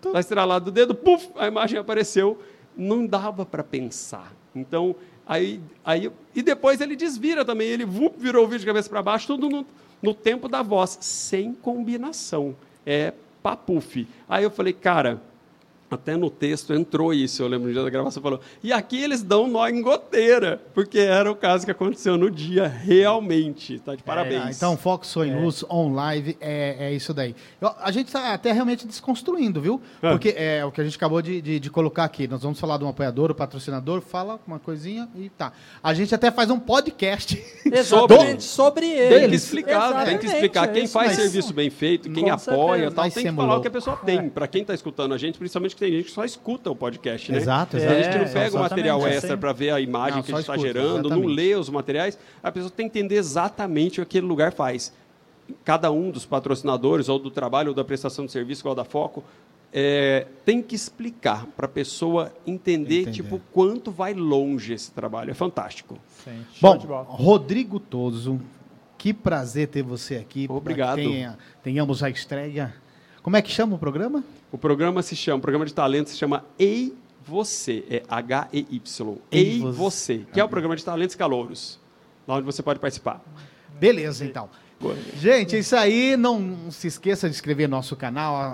Tá 0.00 0.20
estralado 0.20 0.66
do 0.66 0.70
dedo, 0.70 0.94
puf, 0.94 1.28
a 1.36 1.46
imagem 1.46 1.78
apareceu. 1.78 2.40
não 2.76 3.06
dava 3.06 3.46
para 3.46 3.64
pensar. 3.64 4.32
Então, 4.54 4.94
aí, 5.26 5.60
aí. 5.84 6.10
E 6.34 6.42
depois 6.42 6.80
ele 6.80 6.94
desvira 6.94 7.44
também, 7.44 7.68
ele 7.68 7.84
vup, 7.84 8.14
virou 8.18 8.44
o 8.44 8.46
vídeo 8.46 8.60
de 8.60 8.66
cabeça 8.66 8.88
para 8.88 9.02
baixo, 9.02 9.26
tudo 9.26 9.48
no, 9.48 9.66
no 10.02 10.14
tempo 10.14 10.48
da 10.48 10.62
voz, 10.62 10.98
sem 11.00 11.52
combinação. 11.52 12.54
É 12.84 13.12
papuf. 13.42 14.06
Aí 14.28 14.44
eu 14.44 14.50
falei, 14.50 14.72
cara, 14.72 15.22
até 15.90 16.16
no 16.16 16.28
texto 16.30 16.72
entrou 16.74 17.14
isso, 17.14 17.42
eu 17.42 17.48
lembro 17.48 17.68
no 17.68 17.72
dia 17.72 17.82
da 17.82 17.90
gravação, 17.90 18.22
falou, 18.22 18.40
e 18.62 18.72
aqui 18.72 19.00
eles 19.02 19.22
dão 19.22 19.46
nó 19.46 19.66
em 19.68 19.80
goteira, 19.80 20.60
porque 20.74 20.98
era 20.98 21.30
o 21.30 21.36
caso 21.36 21.64
que 21.64 21.70
aconteceu 21.70 22.16
no 22.16 22.30
dia, 22.30 22.66
realmente, 22.66 23.78
tá 23.78 23.94
de 23.94 24.02
parabéns. 24.02 24.46
É, 24.46 24.50
então, 24.50 24.76
Foco 24.76 25.06
Sonho 25.06 25.36
É. 25.36 25.40
Luz 25.40 25.64
On 25.70 25.92
Live 25.94 26.36
é, 26.40 26.76
é 26.88 26.92
isso 26.92 27.14
daí. 27.14 27.34
Eu- 27.60 27.70
a 27.80 27.90
gente 27.90 28.06
está 28.08 28.32
até 28.32 28.52
realmente 28.52 28.86
desconstruindo, 28.86 29.60
viu? 29.60 29.80
É. 30.02 30.10
Porque 30.10 30.34
é 30.36 30.64
o 30.64 30.72
que 30.72 30.80
a 30.80 30.84
gente 30.84 30.96
acabou 30.96 31.22
de, 31.22 31.40
de- 31.40 31.60
de 31.60 31.70
colocar 31.70 32.04
aqui. 32.04 32.26
Nós 32.26 32.42
vamos 32.42 32.58
falar 32.58 32.78
de 32.78 32.84
um 32.84 32.88
apoiador, 32.88 33.30
o 33.30 33.34
patrocinador, 33.34 34.00
fala 34.00 34.40
uma 34.46 34.58
coisinha 34.58 35.08
e 35.16 35.28
tá. 35.28 35.52
A 35.82 35.94
gente 35.94 36.14
até 36.14 36.30
faz 36.30 36.50
um 36.50 36.58
podcast. 36.58 37.42
Exatamente, 37.64 38.42
sobre 38.44 38.86
ele. 38.88 39.20
Tem 39.20 39.28
que 39.30 39.36
explicar, 39.36 40.04
tem 40.04 40.18
que 40.18 40.26
explicar 40.26 40.68
quem 40.68 40.86
faz 40.86 41.08
mesmo. 41.10 41.22
serviço 41.22 41.54
bem 41.54 41.70
feito, 41.70 42.10
quem 42.10 42.24
Com 42.24 42.32
apoia, 42.32 42.90
certeza. 42.90 42.94
tal, 42.96 43.10
tem 43.10 43.24
que 43.24 43.32
falar 43.32 43.46
louco. 43.46 43.58
o 43.58 43.62
que 43.62 43.68
a 43.68 43.70
pessoa 43.70 43.96
tem. 43.96 44.28
Para 44.28 44.46
quem 44.48 44.62
está 44.62 44.74
escutando 44.74 45.14
a 45.14 45.18
gente, 45.18 45.38
principalmente 45.38 45.76
que 45.76 45.85
tem 45.86 45.96
gente 45.98 46.06
que 46.06 46.12
só 46.12 46.24
escuta 46.24 46.70
o 46.70 46.76
podcast, 46.76 47.30
né? 47.30 47.38
Exato, 47.38 47.76
A 47.76 47.80
exato. 47.80 47.94
gente 47.94 48.16
não 48.18 48.24
É, 48.24 48.28
pega 48.28 48.56
o 48.56 48.60
material 48.60 49.06
é 49.06 49.14
extra 49.16 49.36
para 49.36 49.52
ver 49.52 49.70
a 49.70 49.80
imagem 49.80 50.16
Não, 50.16 50.22
que 50.22 50.32
a 50.32 50.34
gente 50.36 50.42
está 50.42 50.56
gerando, 50.56 51.08
não 51.08 51.16
exatamente. 51.18 51.34
lê 51.36 51.54
os 51.54 51.68
materiais. 51.70 52.18
A 52.42 52.50
pessoa 52.50 52.70
tem 52.70 52.88
que 52.88 52.98
entender 52.98 53.16
exatamente 53.16 54.00
o 54.00 54.04
que 54.06 54.18
aquele 54.18 54.26
lugar 54.26 54.52
faz. 54.52 54.92
Cada 55.64 55.90
um 55.92 56.10
dos 56.10 56.26
patrocinadores, 56.26 57.08
ou 57.08 57.18
do 57.18 57.30
trabalho, 57.30 57.68
ou 57.68 57.74
da 57.74 57.84
prestação 57.84 58.26
de 58.26 58.32
serviço, 58.32 58.62
igual 58.62 58.74
da 58.74 58.84
Foco, 58.84 59.22
é, 59.72 60.26
tem 60.44 60.60
que 60.62 60.74
explicar 60.74 61.46
para 61.56 61.66
a 61.66 61.68
pessoa 61.68 62.32
entender, 62.46 63.02
Entender. 63.02 63.12
tipo, 63.12 63.40
quanto 63.52 63.90
vai 63.92 64.12
longe 64.14 64.72
esse 64.72 64.90
trabalho. 64.90 65.30
É 65.30 65.34
fantástico. 65.34 65.98
Sim, 66.24 66.44
Bom. 66.60 66.76
Rodrigo 67.06 67.78
Toso, 67.78 68.40
que 68.98 69.12
prazer 69.14 69.68
ter 69.68 69.82
você 69.82 70.16
aqui. 70.16 70.46
Obrigado. 70.48 70.96
tenha- 70.96 71.38
tenhamos 71.62 72.02
a 72.02 72.10
estreia. 72.10 72.74
Como 73.22 73.36
é 73.36 73.42
que 73.42 73.50
chama 73.50 73.74
o 73.76 73.78
programa? 73.78 74.24
O 74.50 74.58
programa 74.58 75.02
se 75.02 75.16
chama, 75.16 75.38
o 75.38 75.40
programa 75.40 75.66
de 75.66 75.74
talento 75.74 76.10
se 76.10 76.16
chama 76.16 76.44
Ei 76.58 76.94
Você, 77.26 77.84
é 77.90 78.02
H-E-Y. 78.08 79.18
Ei 79.30 79.40
Ei 79.54 79.60
Você. 79.60 80.24
Que 80.32 80.40
é 80.40 80.44
o 80.44 80.48
programa 80.48 80.76
de 80.76 80.84
talentos 80.84 81.16
calouros, 81.16 81.78
lá 82.26 82.36
onde 82.36 82.46
você 82.46 82.62
pode 82.62 82.78
participar. 82.78 83.20
Beleza, 83.78 84.24
então. 84.24 84.48
Gente, 85.18 85.56
é 85.56 85.58
isso 85.58 85.74
aí. 85.74 86.16
Não 86.16 86.70
se 86.70 86.86
esqueça 86.86 87.28
de 87.28 87.34
inscrever 87.34 87.68
no 87.68 87.76
nosso 87.76 87.96
canal, 87.96 88.36
a- 88.36 88.46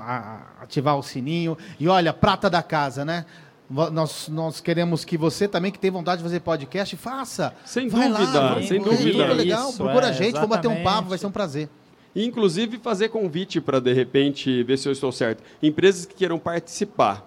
a- 0.58 0.62
ativar 0.62 0.96
o 0.96 1.02
sininho. 1.02 1.58
E 1.78 1.88
olha, 1.88 2.12
prata 2.12 2.48
da 2.48 2.62
casa, 2.62 3.04
né? 3.04 3.26
Nós, 3.68 4.28
nós 4.28 4.60
queremos 4.60 5.04
que 5.04 5.16
você 5.16 5.48
também, 5.48 5.72
que 5.72 5.78
tem 5.78 5.90
vontade 5.90 6.18
de 6.18 6.22
fazer 6.24 6.40
podcast, 6.40 6.94
faça. 6.96 7.54
Sem 7.64 7.88
Vai 7.88 8.08
dúvida, 8.08 8.40
lá, 8.40 8.62
sem 8.62 8.80
dúvida. 8.82 9.32
legal, 9.32 9.68
Isso, 9.70 9.78
procura 9.78 10.06
é, 10.06 10.10
a 10.10 10.12
gente, 10.12 10.34
vamos 10.34 10.48
bater 10.50 10.68
um 10.68 10.82
papo, 10.82 11.08
vai 11.08 11.16
ser 11.18 11.26
um 11.26 11.30
prazer. 11.30 11.68
E, 12.14 12.24
Inclusive, 12.24 12.78
fazer 12.78 13.08
convite 13.08 13.60
para, 13.60 13.80
de 13.80 13.92
repente, 13.92 14.62
ver 14.62 14.76
se 14.78 14.88
eu 14.88 14.92
estou 14.92 15.10
certo. 15.12 15.42
Empresas 15.62 16.04
que 16.06 16.14
queiram 16.14 16.38
participar, 16.38 17.26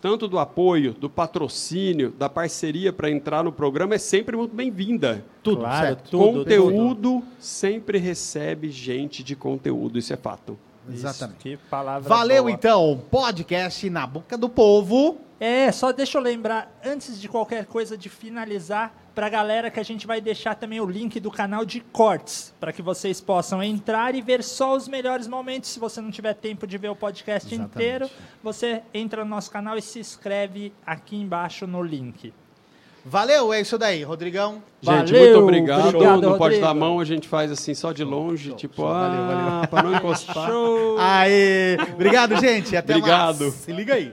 tanto 0.00 0.26
do 0.28 0.38
apoio, 0.38 0.92
do 0.92 1.08
patrocínio, 1.10 2.10
da 2.18 2.28
parceria 2.28 2.92
para 2.92 3.10
entrar 3.10 3.42
no 3.44 3.52
programa, 3.52 3.94
é 3.94 3.98
sempre 3.98 4.36
muito 4.36 4.54
bem-vinda. 4.54 5.24
Tudo, 5.42 5.58
Claro, 5.60 5.86
certo? 5.86 6.10
tudo, 6.10 6.38
conteúdo 6.40 7.22
sempre 7.38 7.98
recebe 7.98 8.68
gente 8.70 9.22
de 9.22 9.34
conteúdo, 9.36 9.98
isso 9.98 10.12
é 10.12 10.16
fato. 10.16 10.58
Isso, 10.88 11.06
Exatamente. 11.06 11.38
que 11.38 11.56
palavra 11.70 12.08
Valeu, 12.08 12.44
boa. 12.44 12.52
então. 12.52 13.00
Podcast 13.10 13.88
na 13.88 14.04
boca 14.06 14.36
do 14.36 14.48
povo. 14.48 15.18
É, 15.44 15.72
só 15.72 15.90
deixa 15.90 16.18
eu 16.18 16.22
lembrar, 16.22 16.72
antes 16.84 17.20
de 17.20 17.28
qualquer 17.28 17.66
coisa, 17.66 17.98
de 17.98 18.08
finalizar, 18.08 18.94
pra 19.12 19.28
galera 19.28 19.72
que 19.72 19.80
a 19.80 19.82
gente 19.82 20.06
vai 20.06 20.20
deixar 20.20 20.54
também 20.54 20.80
o 20.80 20.86
link 20.86 21.18
do 21.18 21.32
canal 21.32 21.64
de 21.64 21.80
cortes, 21.80 22.54
para 22.60 22.72
que 22.72 22.80
vocês 22.80 23.20
possam 23.20 23.60
entrar 23.60 24.14
e 24.14 24.22
ver 24.22 24.44
só 24.44 24.76
os 24.76 24.86
melhores 24.86 25.26
momentos. 25.26 25.70
Se 25.70 25.80
você 25.80 26.00
não 26.00 26.12
tiver 26.12 26.34
tempo 26.34 26.64
de 26.64 26.78
ver 26.78 26.90
o 26.90 26.94
podcast 26.94 27.52
Exatamente. 27.52 27.74
inteiro, 27.74 28.10
você 28.40 28.84
entra 28.94 29.24
no 29.24 29.30
nosso 29.30 29.50
canal 29.50 29.76
e 29.76 29.82
se 29.82 29.98
inscreve 29.98 30.72
aqui 30.86 31.16
embaixo 31.16 31.66
no 31.66 31.82
link. 31.82 32.32
Valeu, 33.04 33.52
é 33.52 33.60
isso 33.60 33.76
daí, 33.76 34.04
Rodrigão. 34.04 34.62
Gente, 34.80 35.12
Valeu, 35.12 35.24
muito 35.24 35.38
obrigado. 35.40 35.88
obrigado, 35.88 36.22
não 36.22 36.30
pode 36.38 36.38
Rodrigo. 36.54 36.60
dar 36.62 36.70
a 36.70 36.74
mão, 36.74 37.00
a 37.00 37.04
gente 37.04 37.26
faz 37.26 37.50
assim 37.50 37.74
só 37.74 37.92
de 37.92 38.04
longe, 38.04 38.52
tipo, 38.54 38.76
show. 38.76 38.88
Valeu, 38.88 39.26
valeu. 39.26 39.48
ah, 39.48 39.66
para 39.68 39.82
não 39.82 39.94
encostar. 39.96 40.46
Show! 40.48 40.96
Aê! 40.98 41.76
Obrigado, 41.94 42.36
gente. 42.40 42.76
Até 42.76 42.96
Obrigado. 42.96 43.40
mais. 43.40 43.54
Se 43.54 43.72
liga 43.72 43.94
aí. 43.94 44.12